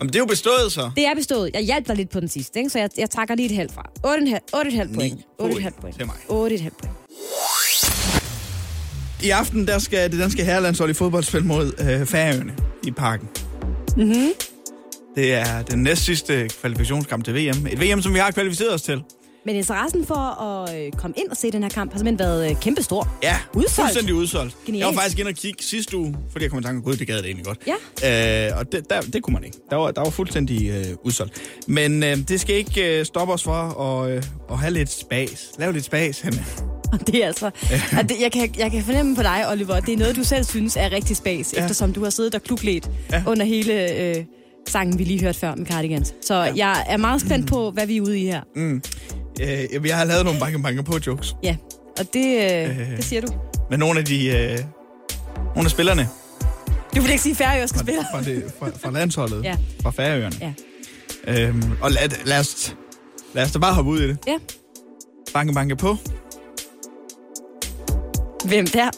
Jamen, 0.00 0.12
det 0.12 0.16
er 0.16 0.20
jo 0.20 0.26
bestået 0.26 0.72
så. 0.72 0.90
Det 0.96 1.06
er 1.06 1.14
bestået. 1.14 1.50
Jeg 1.54 1.62
hjalp 1.62 1.88
dig 1.88 1.96
lidt 1.96 2.10
på 2.10 2.20
den 2.20 2.28
sidste, 2.28 2.58
ikke? 2.58 2.70
så 2.70 2.78
jeg, 2.78 2.90
jeg 2.98 3.10
trækker 3.10 3.34
lige 3.34 3.50
et 3.50 3.56
halvt 3.56 3.72
fra. 3.72 3.90
8,5 4.06 4.94
point. 4.94 5.14
Ni 5.14 5.24
8,5 5.40 5.80
point. 5.80 5.96
til 5.96 6.06
mig. 6.06 6.14
8,5 6.14 6.28
point. 6.28 6.90
I 9.22 9.30
aften, 9.30 9.66
der 9.66 9.78
skal 9.78 10.10
det 10.12 10.20
danske 10.20 10.44
herrelandshold 10.44 10.90
i 10.90 10.94
fodbold 10.94 11.24
spille 11.24 11.46
mod 11.46 11.72
øh, 11.80 12.06
Færøerne 12.06 12.52
i 12.86 12.90
parken. 12.90 13.28
Mm-hmm. 13.96 14.28
Det 15.16 15.34
er 15.34 15.62
den 15.62 15.82
næst 15.82 16.04
sidste 16.04 16.48
kvalifikationskamp 16.60 17.24
til 17.24 17.34
VM. 17.34 17.66
Et 17.66 17.80
VM, 17.80 18.02
som 18.02 18.14
vi 18.14 18.18
har 18.18 18.30
kvalificeret 18.30 18.74
os 18.74 18.82
til. 18.82 19.02
Men 19.46 19.56
interessen 19.56 20.06
for 20.06 20.42
at 20.42 20.76
øh, 20.76 20.92
komme 20.92 21.14
ind 21.16 21.28
og 21.28 21.36
se 21.36 21.50
den 21.50 21.62
her 21.62 21.70
kamp 21.70 21.92
har 21.92 21.98
simpelthen 21.98 22.18
været 22.18 22.50
øh, 22.50 22.60
kæmpestor. 22.60 23.08
Ja, 23.22 23.36
Udsolgt. 23.54 23.74
fuldstændig 23.74 24.14
udsolgt. 24.14 24.56
Genialt. 24.66 24.80
Jeg 24.80 24.86
var 24.86 25.00
faktisk 25.00 25.18
inde 25.18 25.28
og 25.28 25.34
kigge 25.34 25.62
sidste 25.62 25.96
uge, 25.96 26.16
fordi 26.30 26.42
jeg 26.42 26.50
kom 26.50 26.60
i 26.60 26.62
tanke 26.62 26.78
om, 26.78 26.84
gud, 26.84 26.96
det 26.96 27.06
gad 27.06 27.16
det 27.16 27.24
egentlig 27.24 27.46
godt. 27.46 27.58
Ja. 28.02 28.48
Øh, 28.50 28.58
og 28.58 28.72
det, 28.72 28.90
der, 28.90 29.00
det 29.00 29.22
kunne 29.22 29.34
man 29.34 29.44
ikke. 29.44 29.58
Der 29.70 29.76
var, 29.76 29.90
der 29.90 30.00
var 30.00 30.10
fuldstændig 30.10 30.68
øh, 30.68 30.84
udsolgt. 31.04 31.42
Men 31.66 32.02
øh, 32.02 32.16
det 32.28 32.40
skal 32.40 32.56
ikke 32.56 32.98
øh, 32.98 33.04
stoppe 33.04 33.34
os 33.34 33.42
fra 33.42 34.04
at, 34.06 34.16
øh, 34.16 34.22
at 34.50 34.58
have 34.58 34.72
lidt 34.72 34.90
spas. 34.90 35.50
Lave 35.58 35.72
lidt 35.72 35.84
spas, 35.84 36.20
Hanne. 36.20 36.44
Og 36.92 37.06
det 37.06 37.22
er 37.22 37.26
altså... 37.26 37.50
at 37.98 38.08
det, 38.08 38.20
jeg, 38.20 38.32
kan, 38.32 38.54
jeg 38.58 38.70
kan 38.70 38.82
fornemme 38.82 39.16
på 39.16 39.22
dig, 39.22 39.44
Oliver, 39.50 39.74
at 39.74 39.86
det 39.86 39.94
er 39.94 39.98
noget, 39.98 40.16
du 40.16 40.24
selv 40.24 40.44
synes 40.44 40.76
er 40.76 40.92
rigtig 40.92 41.16
spas, 41.16 41.52
ja. 41.56 41.62
eftersom 41.62 41.92
du 41.92 42.02
har 42.02 42.10
siddet 42.10 42.34
og 42.34 42.42
klublet 42.42 42.90
ja. 43.12 43.22
under 43.26 43.44
hele 43.44 43.92
øh, 44.00 44.24
sangen, 44.68 44.98
vi 44.98 45.04
lige 45.04 45.20
hørte 45.20 45.38
før 45.38 45.54
med 45.54 45.66
Cardigans. 45.66 46.14
Så 46.22 46.34
ja. 46.34 46.52
jeg 46.56 46.84
er 46.88 46.96
meget 46.96 47.20
spændt 47.20 47.46
på, 47.46 47.70
hvad 47.70 47.86
vi 47.86 47.96
er 47.96 48.00
ude 48.00 48.20
i 48.20 48.24
her. 48.24 48.40
Mm. 48.56 48.82
Øh, 49.40 49.86
jeg 49.88 49.96
har 49.96 50.04
lavet 50.04 50.24
nogle 50.24 50.40
banke 50.40 50.58
banke 50.62 50.82
på 50.82 50.98
jokes. 51.06 51.36
Ja, 51.42 51.56
og 51.98 52.06
det, 52.12 52.26
øh, 52.68 52.80
Øh. 52.80 52.96
det 52.96 53.04
siger 53.04 53.20
du. 53.20 53.32
med 53.70 53.78
nogle 53.78 53.98
af 53.98 54.04
de... 54.04 54.26
Øh, 54.26 54.58
nogle 55.54 55.66
af 55.66 55.70
spillerne 55.70 56.08
Du 56.96 57.00
vil 57.00 57.10
ikke 57.10 57.22
sige 57.22 57.34
færøske 57.34 57.78
spiller. 57.78 58.04
fra, 58.14 58.22
det, 58.22 58.44
fra, 58.58 58.70
fra 58.82 58.90
landsholdet, 58.90 59.44
Ja. 59.44 59.56
fra 59.82 59.90
Færøerne. 59.90 60.36
Ja. 60.40 60.52
Øhm, 61.42 61.72
og 61.82 61.90
lad, 61.90 62.08
lad, 62.24 62.38
os, 62.40 62.76
lad 63.34 63.44
os 63.44 63.52
da 63.52 63.58
bare 63.58 63.74
hoppe 63.74 63.90
ud 63.90 64.00
i 64.00 64.08
det. 64.08 64.18
Ja. 64.26 64.36
Banke 65.34 65.52
banke 65.52 65.76
på. 65.76 65.96
Hvem 68.44 68.66
der? 68.66 68.90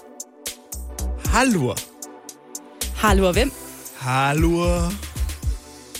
Halvur. 1.28 1.76
Hallo 2.96 3.26
og 3.26 3.32
hvem? 3.32 3.52
Halvur. 3.98 4.92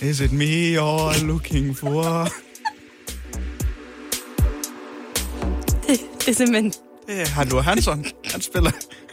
Is 0.03 0.20
it 0.20 0.32
me 0.32 0.76
you're 0.78 1.24
looking 1.24 1.76
for? 1.76 2.28
Det, 6.27 6.29
er 6.29 6.35
simpelthen... 6.35 6.73
Det 7.07 7.20
er 7.20 7.27
Halvur 7.27 7.61
Hansson. 7.61 8.05
Han 8.25 8.41
spiller, 8.41 8.70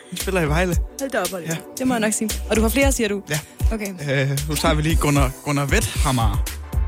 han 0.10 0.18
spiller 0.18 0.42
i 0.42 0.48
Vejle. 0.48 0.76
Hold 1.00 1.10
da 1.12 1.20
op, 1.22 1.34
Oliver. 1.34 1.50
Ja. 1.50 1.58
Det 1.78 1.88
må 1.88 1.94
jeg 1.94 2.02
nok 2.02 2.14
sige. 2.14 2.30
Og 2.50 2.56
du 2.56 2.62
har 2.62 2.70
flere, 2.70 2.92
siger 2.92 3.08
du? 3.10 3.22
Ja. 3.30 3.40
Okay. 3.72 3.88
Øh, 3.88 4.40
nu 4.50 4.56
tager 4.56 4.74
vi 4.76 4.82
lige 4.82 4.96
Gunnar, 4.96 5.32
Gunnar 5.46 5.66
Vethammer. 5.66 6.46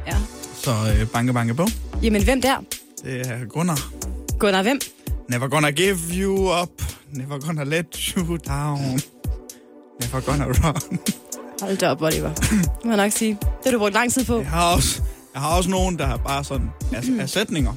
Ja. 0.07 0.15
Så 0.63 0.71
øh, 0.71 1.07
banke 1.07 1.33
banke 1.33 1.53
på. 1.53 1.67
Jamen, 2.03 2.23
hvem 2.23 2.41
der? 2.41 2.55
Det 3.03 3.27
er 3.27 3.45
Gunnar. 3.49 3.89
Gunnar, 4.39 4.63
hvem? 4.63 4.79
Never 5.29 5.47
gonna 5.47 5.71
give 5.71 5.97
you 6.13 6.61
up. 6.61 6.69
Never 7.11 7.39
gonna 7.39 7.63
let 7.63 7.95
you 7.95 8.37
down. 8.47 8.99
Never 10.01 10.19
gonna 10.25 10.45
run. 10.45 10.99
Hold 11.61 11.77
da 11.77 11.89
op, 11.89 12.01
Oliver. 12.01 12.33
Det 12.33 12.69
må 12.85 12.91
jeg 12.91 12.97
nok 12.97 13.11
sige. 13.11 13.37
Det 13.41 13.49
har 13.65 13.71
du 13.71 13.77
brugt 13.77 13.93
lang 13.93 14.13
tid 14.13 14.25
på. 14.25 14.37
Jeg 14.39 14.47
har 14.49 14.75
også, 14.75 15.01
jeg 15.33 15.41
har 15.41 15.57
også 15.57 15.69
nogen, 15.69 15.99
der 15.99 16.07
er 16.07 16.17
bare 16.17 16.43
sådan 16.43 16.69
er, 16.93 17.01
er 17.21 17.25
sætninger. 17.25 17.73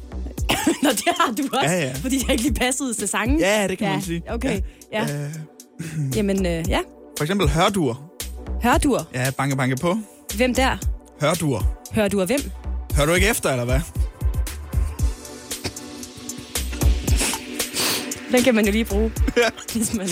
Nå, 0.82 0.90
det 0.90 1.04
har 1.20 1.32
du 1.32 1.42
også. 1.52 1.70
Ja, 1.70 1.80
ja. 1.80 1.92
Fordi 1.92 2.18
det 2.18 2.30
ikke 2.30 2.42
lige 2.42 2.54
passede 2.54 2.94
til 2.94 3.08
sangen. 3.08 3.38
Ja, 3.40 3.68
det 3.68 3.78
kan 3.78 3.86
ja. 3.86 3.92
man 3.92 4.02
sige. 4.02 4.22
Okay, 4.28 4.60
ja. 4.92 5.06
ja. 5.08 5.24
Øh, 5.24 6.16
Jamen, 6.16 6.46
øh, 6.46 6.68
ja. 6.68 6.80
for 7.18 7.24
eksempel 7.24 7.48
hørdur. 7.48 8.00
Hørdur. 8.62 9.06
Ja, 9.14 9.30
banke 9.30 9.56
banke 9.56 9.76
på. 9.76 9.98
Hvem 10.36 10.54
der? 10.54 10.76
Hørdur. 11.20 11.76
Hører 11.92 12.08
du 12.08 12.20
af 12.20 12.26
hvem? 12.26 12.40
Hører 12.96 13.06
du 13.06 13.12
ikke 13.12 13.28
efter, 13.28 13.50
eller 13.50 13.64
hvad? 13.64 13.80
Den 18.32 18.42
kan 18.42 18.54
man 18.54 18.66
jo 18.66 18.72
lige 18.72 18.84
bruge, 18.84 19.12
hvis 19.74 19.94
man 19.94 20.08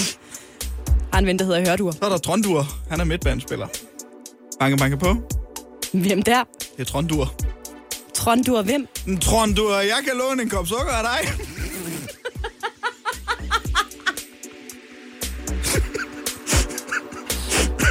har 1.12 1.18
en 1.18 1.26
ven, 1.26 1.38
der 1.38 1.44
hedder 1.44 1.70
Hørdur. 1.70 1.90
Så 1.90 1.98
er 2.02 2.08
der 2.08 2.18
Trondur. 2.18 2.66
Han 2.90 3.00
er 3.00 3.04
midtbanespiller. 3.04 3.66
Banke 4.60 4.76
banke 4.76 4.96
på. 4.96 5.16
Hvem 6.06 6.22
der? 6.22 6.44
Det 6.76 6.80
er 6.80 6.84
Trondur. 6.84 7.34
Trondur 8.14 8.62
hvem? 8.62 8.88
En 9.06 9.18
Trondur, 9.18 9.74
jeg 9.74 9.98
kan 10.04 10.12
låne 10.16 10.42
en 10.42 10.50
kop 10.50 10.66
sukker 10.66 10.92
af 10.92 11.04
dig. 11.04 11.32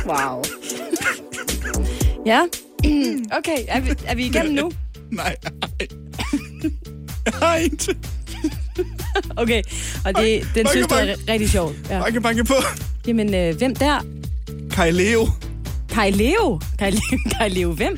Wow. 0.07 0.43
ja. 2.25 2.41
Okay, 3.37 3.57
er 3.67 3.79
vi, 3.79 3.91
er 4.05 4.15
vi 4.15 4.25
igennem 4.25 4.53
nu? 4.53 4.71
Nej, 5.11 5.35
nej. 5.43 5.87
Jeg 7.25 7.33
har 7.33 7.55
ikke. 7.55 7.95
Okay, 9.37 9.63
og 10.05 10.15
det, 10.15 10.47
den 10.55 10.63
Banke, 10.65 10.69
synes 10.71 10.87
du 10.87 10.95
er 10.95 11.15
rigtig 11.27 11.49
sjov. 11.49 11.73
Ja. 11.89 11.99
Banke 11.99 12.21
banke 12.21 12.43
på. 12.43 12.53
Jamen, 13.07 13.33
øh, 13.33 13.57
hvem 13.57 13.75
der? 13.75 14.01
Kai 14.71 14.91
Leo. 14.91 15.27
Kai 15.89 16.11
Leo? 16.11 16.59
Kai 16.79 16.91
Leo, 16.91 17.17
Kai 17.39 17.49
Leo 17.49 17.71
hvem? 17.71 17.97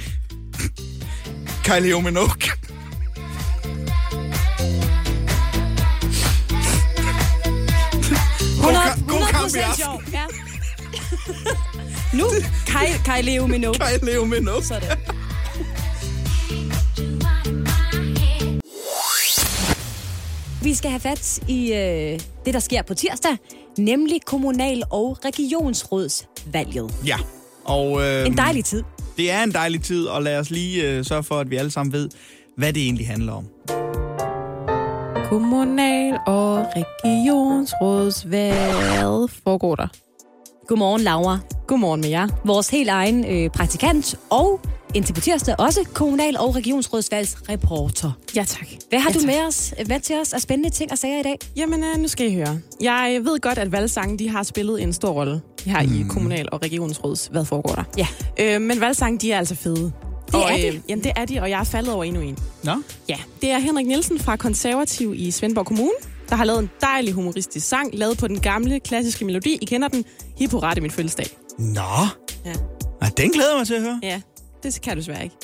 Kai 1.64 1.80
Leo 1.80 2.00
Minogue. 2.00 2.50
God, 8.62 8.74
ka- 8.74 8.96
god 9.08 9.28
kamp 9.32 9.56
i 9.56 9.60
100% 9.60 9.62
aften. 9.62 9.76
sjov. 9.76 10.02
Ja. 10.14 10.26
nu, 12.18 12.26
Kai, 12.68 12.88
Kai 13.06 13.22
Leo 13.22 13.48
Minogue. 13.48 13.80
Kai 13.80 13.98
Leo 14.02 14.26
Minogue. 14.26 14.64
Sådan. 14.64 14.98
Vi 20.62 20.74
skal 20.76 20.90
have 20.92 21.00
fat 21.00 21.40
i 21.48 21.74
øh, 21.74 22.20
det, 22.46 22.54
der 22.54 22.60
sker 22.60 22.82
på 22.82 22.94
tirsdag, 22.94 23.38
nemlig 23.78 24.20
kommunal- 24.26 24.84
og 24.92 25.18
regionsrådsvalget. 25.26 26.94
Ja. 27.06 27.18
Og, 27.70 28.02
øh, 28.02 28.28
En 28.28 28.38
dejlig 28.38 28.66
tid. 28.66 28.84
Det 29.18 29.32
er 29.32 29.44
en 29.44 29.52
dejlig 29.52 29.82
tid, 29.84 30.06
og 30.06 30.24
lad 30.24 30.40
os 30.40 30.50
lige 30.50 30.90
øh, 30.92 31.06
sørge 31.06 31.24
for, 31.24 31.36
at 31.40 31.50
vi 31.50 31.56
alle 31.56 31.72
sammen 31.72 31.94
ved, 31.94 32.10
hvad 32.58 32.74
det 32.74 32.84
egentlig 32.84 33.08
handler 33.08 33.34
om. 33.34 33.46
Kommunal- 35.30 36.20
og 36.28 36.66
regionsrådsvalg 36.76 39.30
foregår 39.44 39.76
der. 39.76 39.88
Godmorgen, 40.68 41.02
Laura. 41.02 41.40
Godmorgen 41.68 42.02
med 42.02 42.10
jer. 42.10 42.28
Vores 42.46 42.70
helt 42.70 42.90
egen 42.90 43.26
øh, 43.26 43.50
praktikant 43.50 44.16
og 44.30 44.62
indtil 44.94 45.14
på 45.14 45.22
tirsdag 45.22 45.56
også 45.60 45.80
kommunal- 45.94 46.38
og 46.40 46.56
regionsrådsvalgsreporter. 46.56 48.12
Ja, 48.36 48.44
tak. 48.44 48.68
Hvad 48.90 49.00
har 49.00 49.10
Ja, 49.10 49.14
du 49.14 49.20
tak. 49.20 49.28
med 49.28 49.48
os 49.48 49.74
med 49.88 50.00
til 50.00 50.16
os 50.22 50.34
af 50.34 50.42
spændende 50.42 50.70
ting 50.70 50.92
og 50.92 50.98
sager 50.98 51.20
i 51.20 51.24
dag? 51.24 51.38
Jamen, 51.56 51.84
øh, 51.84 51.98
nu 52.02 52.08
skal 52.08 52.32
I 52.32 52.36
høre. 52.36 52.60
Jeg 52.82 53.20
ved 53.24 53.40
godt, 53.40 53.58
at 53.58 53.72
valgsangen 53.72 54.20
de 54.20 54.30
har 54.30 54.44
spillet 54.44 54.82
en 54.84 54.94
stor 54.94 55.10
rolle 55.10 55.42
her 55.66 55.84
mm. 55.84 56.02
i 56.02 56.06
kommunal- 56.10 56.48
og 56.52 56.62
regionsråds. 56.62 57.30
Hvad 57.32 57.46
foregår 57.46 57.76
der? 57.76 57.84
Ja. 57.98 58.08
Øh, 58.56 58.62
men 58.62 58.82
valgsangen, 58.82 59.18
de 59.20 59.32
er 59.32 59.38
altså 59.38 59.56
fede. 59.56 59.92
Det 60.28 60.36
og, 60.36 60.52
er 60.52 60.58
de. 60.58 60.68
Øh, 60.68 60.80
jamen, 60.90 61.04
det 61.04 61.12
er 61.16 61.26
de, 61.26 61.42
og 61.42 61.50
jeg 61.50 61.60
er 61.60 61.64
faldet 61.64 61.94
over 61.94 62.04
endnu 62.04 62.22
en. 62.22 62.38
Nå? 62.64 62.82
Ja, 63.10 63.18
det 63.42 63.52
er 63.52 63.60
Henrik 63.60 63.88
Nielsen 63.88 64.20
fra 64.20 64.36
Konservativ 64.36 65.14
i 65.16 65.32
Svendborg 65.32 65.66
Kommune, 65.66 65.92
der 66.30 66.36
har 66.36 66.46
lavet 66.46 66.60
en 66.60 66.70
dejlig 66.82 67.14
humoristisk 67.14 67.68
sang, 67.68 67.90
lavet 67.94 68.18
på 68.18 68.28
den 68.28 68.40
gamle, 68.40 68.80
klassiske 68.80 69.26
melodi. 69.26 69.58
I 69.62 69.66
kender 69.66 69.88
den. 69.88 70.06
Hip 70.38 70.52
hurra, 70.52 70.70
det 70.70 70.78
er 70.78 70.82
min 70.82 70.92
fødselsdag. 70.92 71.28
Nå. 71.60 71.82
Ja. 72.46 72.54
Ej, 73.02 73.10
den 73.18 73.32
glæder 73.32 73.50
jeg 73.50 73.58
mig 73.58 73.68
til 73.68 73.74
at 73.74 73.82
høre. 73.82 74.00
Ja, 74.04 74.22
det 74.64 74.82
kan 74.82 74.94
du 74.94 75.00
desværre 75.00 75.24
ikke. 75.24 75.36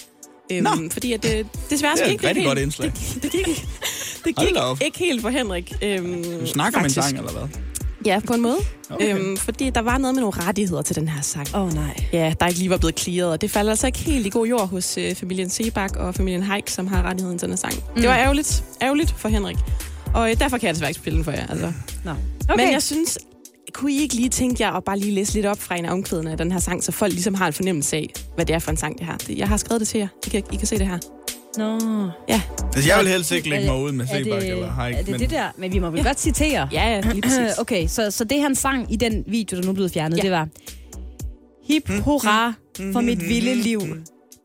Nå. 0.62 0.70
Øhm, 0.70 0.90
fordi 0.90 1.14
at 1.14 1.24
det, 1.24 1.48
desværre 1.70 1.96
Det 1.96 2.02
er 2.02 2.06
et 2.06 2.12
rigtig 2.12 2.30
ikke 2.38 2.48
godt 2.48 2.60
indslag. 2.60 2.92
Det, 2.96 3.24
det 3.24 3.32
gik, 3.32 3.46
det 4.26 4.36
gik 4.36 4.86
ikke 4.86 5.00
helt 5.00 5.22
for 5.22 5.30
Henrik. 5.30 5.74
Øhm, 5.82 6.24
Du 6.40 6.48
snakker 6.48 6.80
med 6.80 6.86
en 6.86 6.92
sang, 6.92 7.18
eller 7.18 7.32
hvad? 7.32 7.48
Ja, 8.06 8.20
på 8.28 8.34
en 8.34 8.42
måde. 8.42 8.58
Okay. 8.90 9.16
Øhm, 9.16 9.38
fordi 9.38 9.70
der 9.70 9.82
var 9.82 9.98
noget 9.98 10.16
med 10.16 10.22
nogle 10.22 10.38
rettigheder 10.38 10.82
til 10.82 10.96
den 10.96 11.08
her 11.08 11.22
sang. 11.22 11.48
Åh 11.56 11.62
oh, 11.62 11.74
nej. 11.74 12.04
Ja, 12.14 12.34
der 12.40 12.48
ikke 12.48 12.60
lige 12.60 12.70
var 12.70 12.78
blevet 12.78 13.00
clearet, 13.00 13.32
og 13.32 13.42
det 13.42 13.52
faldt 13.52 13.70
altså 13.70 13.88
ikke 13.88 14.00
helt 14.00 14.26
i 14.26 14.30
god 14.30 14.48
jord 14.48 14.70
hos 14.70 14.98
øh, 14.98 15.16
familien 15.16 15.50
Sebak 15.50 15.96
og 15.96 16.16
familien 16.16 16.44
Heik, 16.44 16.70
som 16.70 16.88
har 16.88 17.04
rettigheden 17.04 17.40
til 17.40 17.46
den 17.48 17.54
her 17.54 17.58
sang. 17.58 17.74
Mm. 17.74 18.02
Det 18.02 18.10
var 18.10 18.18
ærgerligt, 18.18 18.64
ærgerligt 18.82 19.12
for 19.18 19.30
Henrik. 19.30 19.58
Og 20.14 20.32
øh, 20.32 20.40
derfor 20.40 20.58
kan 20.58 20.68
jeg 20.68 20.74
desværre 20.74 20.90
ikke 20.90 21.00
spille 21.00 21.18
den 21.18 21.24
for 21.24 21.32
jer. 21.32 21.48
Altså. 21.48 21.74
Nå. 22.04 22.12
Okay. 22.50 22.64
Men 22.64 22.74
jeg 22.74 22.84
synes, 22.84 23.18
kunne 23.74 23.92
I 23.92 24.02
ikke 24.02 24.16
lige 24.16 24.30
tænke 24.30 24.64
jer 24.64 24.72
at 24.72 24.84
bare 24.84 25.00
lige 25.00 25.12
læse 25.12 25.34
lidt 25.34 25.46
op 25.46 25.60
fra 25.60 25.76
en 25.76 25.86
af 25.86 25.92
omkvædene 25.92 26.32
af 26.32 26.38
den 26.38 26.52
her 26.52 26.60
sang, 26.60 26.84
så 26.84 26.92
folk 26.92 27.14
ligesom 27.14 27.34
har 27.34 27.48
en 27.48 27.54
fornemmelse 27.54 27.96
af, 27.96 28.10
hvad 28.36 28.46
det 28.46 28.56
er 28.56 28.60
for 28.60 28.72
en 28.72 28.78
sang, 28.78 29.00
det 29.00 29.06
her. 29.06 29.36
Jeg 29.38 29.48
har 29.48 29.58
skrevet 29.58 29.80
det 29.80 29.88
til 29.88 29.98
jer. 29.98 30.08
I 30.26 30.30
kan, 30.30 30.44
I 30.52 30.56
kan 30.56 30.68
se 30.68 30.80
det 30.80 30.88
her. 30.88 31.15
Nå. 31.58 31.80
Ja. 32.30 32.42
Altså, 32.76 32.90
jeg 32.90 33.00
vil 33.00 33.08
helst 33.08 33.32
ikke 33.32 33.50
lægge 33.50 33.66
mig 33.68 33.82
ud 33.82 33.92
med 33.92 34.08
Sebak 34.08 34.42
det- 34.42 34.50
eller 34.50 34.70
Haik. 34.70 34.96
Er 34.96 35.00
det 35.02 35.10
men 35.12 35.20
det 35.20 35.30
der? 35.30 35.50
Men 35.58 35.74
vi 35.74 35.80
må 35.80 35.90
vel 35.90 36.00
Ja. 36.00 36.08
godt 36.08 36.20
citere. 36.20 36.70
Ja, 36.72 36.90
ja, 36.90 37.02
lige 37.02 37.22
præcis. 37.28 37.58
okay, 37.58 37.88
så, 37.88 38.12
så 38.12 38.24
det 38.24 38.42
han 38.42 38.56
sang 38.56 38.94
i 38.94 38.96
den 38.96 39.24
video, 39.28 39.58
der 39.58 39.64
nu 39.64 39.70
er 39.70 39.74
blevet 39.74 39.92
fjernet, 39.92 40.18
Ja. 40.18 40.22
det 40.22 40.32
var 40.32 40.48
Hip 41.68 41.90
hurra 41.90 42.54
for 42.94 43.02
mit 43.02 43.22
vilde 43.30 43.56
liv. 43.56 43.82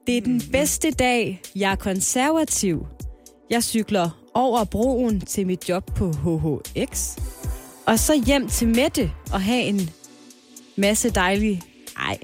Det 0.06 0.16
er 0.16 0.20
den 0.20 0.42
bedste 0.52 0.90
dag. 0.90 1.40
Jeg 1.56 1.70
er 1.72 1.76
konservativ. 1.76 2.86
Jeg 3.50 3.62
cykler 3.64 4.10
over 4.34 4.64
broen 4.64 5.20
til 5.20 5.46
mit 5.46 5.68
job 5.68 5.94
på 5.96 6.12
HHX. 6.12 7.16
Og 7.86 7.98
så 7.98 8.22
hjem 8.26 8.48
til 8.48 8.68
Mette 8.68 9.10
og 9.32 9.42
have 9.42 9.62
en 9.62 9.90
masse 10.76 11.10
dejlige... 11.10 11.62
Ej, 11.98 12.18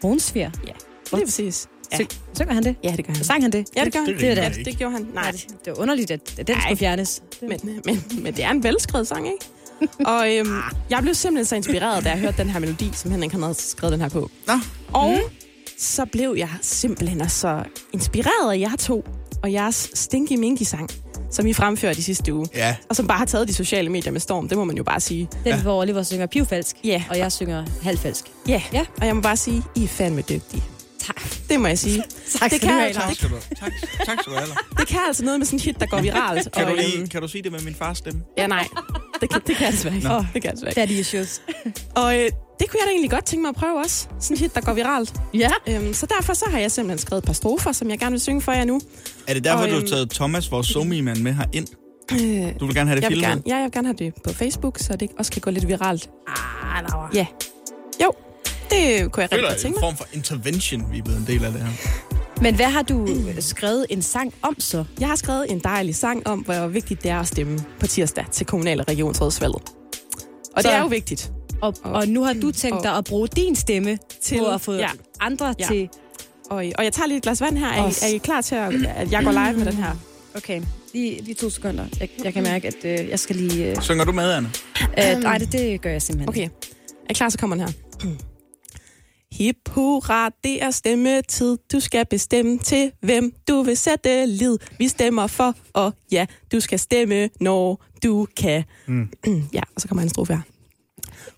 brunsfjer. 0.00 0.50
Ja, 0.66 0.72
lige 1.16 1.26
præcis. 1.26 1.68
Ja. 1.92 1.96
Sy- 1.96 2.16
synger 2.34 2.54
han 2.54 2.64
det? 2.64 2.76
Ja, 2.84 2.94
det 2.96 3.06
gør 3.06 3.12
han. 3.14 3.24
Sang 3.24 3.42
han 3.42 3.52
det? 3.52 3.66
Ja, 3.76 3.84
det 3.84 3.92
gør 3.92 4.00
han. 4.00 4.08
Det 4.08 4.20
Det 4.20 4.58
ikke. 4.58 4.70
Det 4.70 4.78
gjorde 4.78 4.92
han. 4.92 5.02
Nej, 5.02 5.22
Nej, 5.22 5.30
det, 5.30 5.46
det 5.64 5.72
var 5.76 5.78
underligt, 5.82 6.10
at, 6.10 6.20
at 6.38 6.46
den 6.46 6.56
Ej. 6.56 6.60
skulle 6.62 6.78
fjernes. 6.78 7.22
Men, 7.42 7.60
men, 7.84 8.04
men 8.22 8.34
det 8.36 8.44
er 8.44 8.50
en 8.50 8.62
velskrevet 8.62 9.06
sang, 9.08 9.26
ikke? 9.26 9.44
Og 10.12 10.34
øhm, 10.36 10.60
jeg 10.90 10.98
blev 11.02 11.14
simpelthen 11.14 11.44
så 11.44 11.56
inspireret, 11.56 12.04
da 12.04 12.10
jeg 12.10 12.18
hørte 12.18 12.36
den 12.36 12.48
her 12.50 12.60
melodi, 12.60 12.90
som 12.94 13.10
Henrik 13.10 13.32
han 13.32 13.42
havde 13.42 13.54
skrevet 13.54 13.92
den 13.92 14.00
her 14.00 14.08
på. 14.08 14.30
Nå. 14.46 14.52
Og 14.92 15.18
så 15.78 16.04
blev 16.04 16.34
jeg 16.38 16.48
simpelthen 16.62 17.28
så 17.28 17.62
inspireret 17.92 18.52
af 18.54 18.58
jer 18.58 18.76
to, 18.76 19.04
og 19.42 19.52
jeres 19.52 19.90
Stinky 19.94 20.32
Minky-sang, 20.32 20.90
som 21.30 21.46
I 21.46 21.52
fremførte 21.52 21.98
i 21.98 22.02
sidste 22.02 22.34
uge. 22.34 22.46
Ja. 22.54 22.76
Og 22.88 22.96
som 22.96 23.06
bare 23.06 23.18
har 23.18 23.24
taget 23.26 23.48
de 23.48 23.54
sociale 23.54 23.88
medier 23.88 24.12
med 24.12 24.20
storm, 24.20 24.48
det 24.48 24.58
må 24.58 24.64
man 24.64 24.76
jo 24.76 24.82
bare 24.84 25.00
sige. 25.00 25.28
Den, 25.44 25.52
ja. 25.52 25.62
hvor 25.62 25.80
Oliver 25.80 26.02
synger 26.02 26.26
pivfalsk, 26.26 26.76
Ja. 26.84 27.02
og 27.10 27.18
jeg 27.18 27.32
synger 27.32 27.64
halvfalsk. 27.82 28.24
Ja, 28.48 28.62
Ja. 28.72 28.84
og 29.00 29.06
jeg 29.06 29.16
må 29.16 29.22
bare 29.22 29.36
sige, 29.36 29.62
I 29.76 29.84
er 29.84 29.88
fandme 29.88 30.20
dygtige. 30.22 30.62
Tak. 31.06 31.22
Det 31.48 31.60
må 31.60 31.66
jeg 31.66 31.78
sige. 31.78 32.02
Tak 32.40 32.50
det, 32.50 32.60
kan 32.60 32.68
du 32.68 32.74
have, 32.74 32.86
altså. 32.86 33.00
Tak 33.00 33.14
skal 33.16 33.28
du, 33.30 33.34
tak, 33.60 33.72
tak 34.06 34.18
skal 34.20 34.32
du 34.32 34.38
have. 34.38 34.48
Det 34.78 34.88
kan 34.88 34.98
altså 35.06 35.24
noget 35.24 35.40
med 35.40 35.46
sådan 35.46 35.58
en 35.58 35.62
hit, 35.62 35.80
der 35.80 35.86
går 35.86 36.00
viralt. 36.00 36.52
Kan, 36.52 36.64
og, 36.64 36.70
du 36.70 36.76
lige, 36.76 36.98
øhm, 36.98 37.08
kan 37.08 37.22
du 37.22 37.28
sige 37.28 37.42
det 37.42 37.52
med 37.52 37.60
min 37.60 37.74
fars 37.74 37.98
stemme? 37.98 38.20
Ja, 38.38 38.46
nej. 38.46 38.66
Det 39.20 39.30
kan, 39.30 39.40
det 39.46 39.56
kan 39.56 39.64
jeg 39.64 39.72
desværre 39.72 39.94
ikke. 39.96 40.08
Nå. 40.08 40.18
Det 40.18 40.42
kan 40.42 40.44
jeg 40.44 40.52
desværre 40.52 40.70
ikke. 40.70 40.80
Daddy 40.80 40.90
issues. 41.00 41.42
Og 42.02 42.18
øh, 42.18 42.24
det 42.60 42.70
kunne 42.70 42.78
jeg 42.80 42.86
da 42.86 42.90
egentlig 42.90 43.10
godt 43.10 43.24
tænke 43.24 43.42
mig 43.42 43.48
at 43.48 43.54
prøve 43.54 43.78
også. 43.84 44.06
Sådan 44.20 44.36
en 44.36 44.40
hit, 44.40 44.54
der 44.54 44.60
går 44.60 44.72
viralt. 44.72 45.14
Ja. 45.34 45.50
Øhm, 45.68 45.94
så 45.94 46.06
derfor 46.18 46.34
så 46.34 46.44
har 46.50 46.58
jeg 46.58 46.70
simpelthen 46.70 46.98
skrevet 46.98 47.22
et 47.22 47.26
par 47.26 47.32
strofer, 47.32 47.72
som 47.72 47.90
jeg 47.90 47.98
gerne 47.98 48.10
vil 48.12 48.20
synge 48.20 48.40
for 48.40 48.52
jer 48.52 48.64
nu. 48.64 48.80
Er 49.26 49.34
det 49.34 49.44
derfor, 49.44 49.58
Og, 49.62 49.68
du 49.68 49.72
har 49.72 49.80
øhm, 49.80 49.88
taget 49.88 50.10
Thomas, 50.10 50.50
vores 50.50 50.66
somi-mand, 50.66 51.18
med 51.18 51.32
her 51.32 51.44
ind? 51.52 51.66
Øh, 52.12 52.60
Du 52.60 52.66
vil 52.66 52.74
gerne 52.74 52.88
have 52.90 52.96
det 52.96 53.02
jeg 53.02 53.08
filmet? 53.10 53.28
gerne, 53.28 53.42
ja, 53.46 53.54
jeg 53.56 53.64
vil 53.64 53.72
gerne 53.72 53.88
have 53.88 53.96
det 53.98 54.14
på 54.24 54.32
Facebook, 54.32 54.78
så 54.78 54.96
det 54.96 55.10
også 55.18 55.32
kan 55.32 55.40
gå 55.42 55.50
lidt 55.50 55.68
viralt. 55.68 56.10
Ah, 56.28 56.82
Laura. 56.88 57.10
Ja. 57.14 57.26
Jo, 58.04 58.12
det 58.70 59.12
kunne 59.12 59.22
jeg 59.22 59.32
rigtig 59.32 59.40
godt 59.48 59.52
en 59.56 59.60
tænke 59.62 59.76
mig. 59.80 59.80
form 59.80 59.96
for 59.96 60.06
intervention, 60.12 60.92
vi 60.92 60.98
er 60.98 61.02
blevet 61.02 61.18
en 61.20 61.26
del 61.26 61.44
af 61.44 61.52
det 61.52 61.60
her. 61.60 61.70
Men 62.42 62.54
hvad 62.54 62.66
har 62.66 62.82
du 62.82 63.08
skrevet 63.40 63.86
en 63.90 64.02
sang 64.02 64.34
om 64.42 64.60
så? 64.60 64.84
Jeg 65.00 65.08
har 65.08 65.16
skrevet 65.16 65.46
en 65.50 65.58
dejlig 65.58 65.94
sang 65.96 66.26
om, 66.26 66.38
hvor 66.38 66.66
vigtigt 66.66 67.02
det 67.02 67.10
er 67.10 67.20
at 67.20 67.26
stemme 67.26 67.58
på 67.80 67.86
tirsdag 67.86 68.24
til 68.32 68.46
kommunal- 68.46 68.80
og 68.80 68.88
regionsrådsvalget. 68.88 69.62
Og 70.56 70.62
Så- 70.62 70.68
det 70.68 70.76
er 70.76 70.80
jo 70.80 70.86
vigtigt. 70.86 71.32
Og, 71.62 71.74
og 71.82 72.08
nu 72.08 72.22
har 72.24 72.32
du 72.32 72.50
tænkt 72.52 72.76
og- 72.76 72.82
dig 72.82 72.92
at 72.96 73.04
bruge 73.04 73.28
din 73.28 73.56
stemme 73.56 73.98
til 74.22 74.38
på 74.38 74.46
at 74.46 74.60
få 74.60 74.72
ja. 74.72 74.88
andre 75.20 75.54
Ja. 75.60 75.66
til... 75.66 75.88
Og, 76.50 76.56
og 76.78 76.84
jeg 76.84 76.92
tager 76.92 77.06
lige 77.06 77.16
et 77.16 77.22
glas 77.22 77.40
vand 77.40 77.58
her. 77.58 77.66
Er 77.68 77.88
I, 77.88 77.92
er 78.02 78.06
I 78.14 78.18
klar 78.18 78.40
til, 78.40 78.54
at, 78.54 78.74
at 78.96 79.12
jeg 79.12 79.24
går 79.24 79.30
live 79.32 79.52
med 79.58 79.66
den 79.66 79.74
her? 79.74 79.96
Okay, 80.36 80.62
lige, 80.94 81.22
lige 81.22 81.34
to 81.34 81.50
sekunder. 81.50 81.84
Jeg, 82.00 82.08
jeg 82.24 82.32
kan 82.32 82.42
mærke, 82.42 82.68
at 82.68 83.00
øh, 83.00 83.08
jeg 83.08 83.18
skal 83.18 83.36
lige... 83.36 83.70
Øh, 83.70 83.82
Synger 83.82 84.04
du 84.04 84.12
med, 84.12 84.30
Anne? 84.32 84.50
øh, 84.98 85.22
nej, 85.22 85.38
det, 85.38 85.52
det 85.52 85.80
gør 85.82 85.90
jeg 85.90 86.02
simpelthen. 86.02 86.28
Okay. 86.28 86.44
Er 87.06 87.10
I 87.10 87.12
klar, 87.14 87.28
så 87.28 87.38
kommer 87.38 87.56
den 87.56 87.64
her. 87.66 88.10
Hip 89.32 89.56
hurra, 89.68 90.30
det 90.44 90.62
er 90.62 90.70
stemmetid. 90.70 91.58
Du 91.72 91.80
skal 91.80 92.06
bestemme 92.06 92.58
til, 92.58 92.92
hvem 93.00 93.32
du 93.48 93.62
vil 93.62 93.76
sætte 93.76 94.26
lid. 94.26 94.58
Vi 94.78 94.88
stemmer 94.88 95.26
for, 95.26 95.54
og 95.72 95.92
ja, 96.12 96.26
du 96.52 96.60
skal 96.60 96.78
stemme, 96.78 97.30
når 97.40 97.84
du 98.02 98.26
kan. 98.36 98.64
Mm. 98.86 99.08
ja, 99.52 99.60
og 99.74 99.80
så 99.80 99.88
kommer 99.88 100.02
en 100.02 100.08
strofe 100.08 100.34
her. 100.34 100.42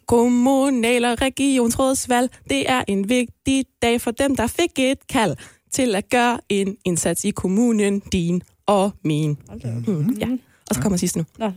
Kommunal- 0.07 1.05
og 1.05 1.23
regionsrådsvalg, 1.23 2.31
det 2.51 2.71
er 2.71 2.85
en 2.89 3.09
vigtig 3.09 3.65
dag 3.83 4.01
for 4.01 4.11
dem, 4.11 4.37
der 4.37 4.47
fik 4.47 4.71
et 4.79 5.07
kald 5.09 5.37
til 5.71 5.95
at 5.95 6.09
gøre 6.09 6.39
en 6.49 6.77
indsats 6.85 7.25
i 7.25 7.31
kommunen, 7.31 8.01
din 8.01 8.43
og 8.67 8.91
min. 9.05 9.39
Mm, 9.87 10.17
ja. 10.21 10.29
Og 10.69 10.75
så 10.75 10.83
kommer 10.83 10.97
sidst 10.97 11.17
nu. 11.17 11.25
Nå. 11.39 11.51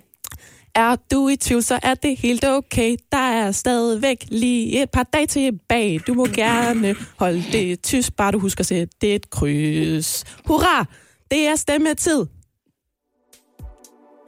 Er 0.76 0.95
du 1.11 1.27
i 1.30 1.35
tvivl, 1.35 1.64
så 1.64 1.80
er 1.84 1.93
det 1.93 2.18
helt 2.18 2.45
okay. 2.45 2.95
Der 3.11 3.18
er 3.18 3.52
stadigvæk 3.52 4.26
lige 4.27 4.84
et 4.84 4.89
par 4.89 5.03
dage 5.03 5.27
tilbage. 5.27 5.99
Du 5.99 6.14
må 6.14 6.26
gerne 6.26 6.95
holde 7.18 7.43
det 7.52 7.81
tyst, 7.84 8.15
bare 8.15 8.31
du 8.31 8.39
husker 8.39 8.61
at 8.61 8.65
sætte 8.65 8.95
det 9.02 9.15
et 9.15 9.30
kryds. 9.30 10.23
Hurra! 10.45 10.85
Det 11.31 11.47
er 11.47 11.56
stemmetid. 11.56 12.26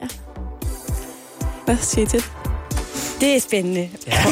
Ja. 0.02 0.08
Hvad 1.64 1.76
siger 1.76 2.04
I 2.04 2.08
til 2.08 2.18
det? 2.20 2.32
Det 3.20 3.36
er 3.36 3.40
spændende. 3.40 3.90
Ja. 4.06 4.12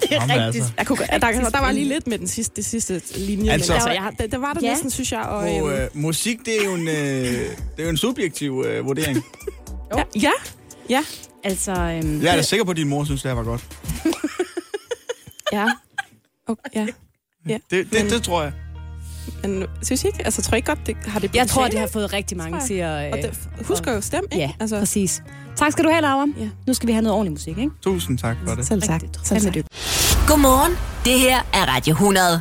det 0.00 0.12
er 0.12 0.14
Jamen, 0.14 0.30
rigtig 0.30 0.44
altså. 0.60 0.72
Jeg 0.78 0.86
kunne, 0.86 0.98
der, 1.10 1.18
der, 1.18 1.50
der 1.50 1.60
var 1.60 1.72
lige 1.72 1.88
lidt 1.88 2.06
med 2.06 2.18
den 2.18 2.26
sidste, 2.28 2.56
det 2.56 2.64
sidste 2.64 3.02
linje, 3.18 3.52
Altså- 3.52 3.72
altså, 3.72 3.88
men 3.88 3.96
altså, 3.96 4.04
jeg, 4.04 4.12
der, 4.18 4.26
der 4.26 4.38
var 4.38 4.52
der 4.52 4.60
Ja. 4.62 4.70
næsten, 4.70 4.90
synes 4.90 5.12
jeg. 5.12 5.20
Og, 5.20 5.38
Og, 5.38 5.56
øhm, 5.58 5.68
øh, 5.68 5.88
musik, 5.94 6.38
det 6.44 6.60
er 6.60 6.64
jo 6.64 6.74
en, 6.74 6.88
øh, 6.88 6.94
det 6.96 7.50
er 7.78 7.82
jo 7.82 7.88
en 7.88 7.96
subjektiv 7.96 8.64
øh, 8.66 8.86
vurdering. 8.86 9.18
ja, 9.96 10.02
ja, 10.22 10.30
ja, 10.88 11.04
Altså, 11.44 11.72
øhm, 11.72 12.22
Jeg 12.22 12.32
er 12.32 12.36
da 12.36 12.42
sikker 12.42 12.64
på, 12.64 12.70
at 12.70 12.76
din 12.76 12.88
mor 12.88 13.04
synes, 13.04 13.22
det 13.22 13.30
her 13.30 13.36
var 13.36 13.44
godt. 13.44 13.64
ja. 15.52 15.66
Okay, 16.46 16.70
ja. 16.74 16.86
ja. 17.48 17.58
Det, 17.70 17.92
det, 17.92 18.10
det 18.10 18.22
tror 18.22 18.42
jeg. 18.42 18.52
Men 19.42 19.64
synes 19.82 20.04
I 20.04 20.06
ikke? 20.06 20.24
Altså, 20.24 20.42
tror 20.42 20.54
I 20.54 20.58
ikke 20.58 20.66
godt, 20.66 20.86
det 20.86 20.96
har 21.06 21.20
det 21.20 21.34
jeg 21.34 21.48
tror, 21.48 21.68
det 21.68 21.78
har 21.78 21.86
fået 21.86 22.12
rigtig 22.12 22.36
mange 22.36 22.60
til 22.66 22.74
at... 22.74 23.12
Og 23.12 23.18
Øh, 23.18 23.24
det, 23.24 23.48
husk 23.64 23.86
jo 23.86 24.00
stemme, 24.00 24.28
ikke? 24.32 24.36
ja, 24.44 24.50
altså, 24.60 24.78
præcis. 24.78 25.22
Tak 25.56 25.72
skal 25.72 25.84
du 25.84 25.90
have, 25.90 26.02
Laura. 26.02 26.26
Ja. 26.38 26.48
Nu 26.66 26.74
skal 26.74 26.86
vi 26.86 26.92
have 26.92 27.02
noget 27.02 27.14
ordentlig 27.14 27.32
musik, 27.32 27.58
ikke? 27.58 27.70
Tusind 27.82 28.18
tak 28.18 28.36
for 28.46 28.54
det. 28.54 28.66
selv 28.66 28.82
tak. 28.82 29.02
Rigtigt. 29.02 29.26
Selv 29.26 29.40
tak. 29.40 29.54
Godmorgen. 30.28 30.72
Det 31.04 31.20
her 31.20 31.38
er 31.52 31.74
Radio 31.74 31.92
100. 31.92 32.40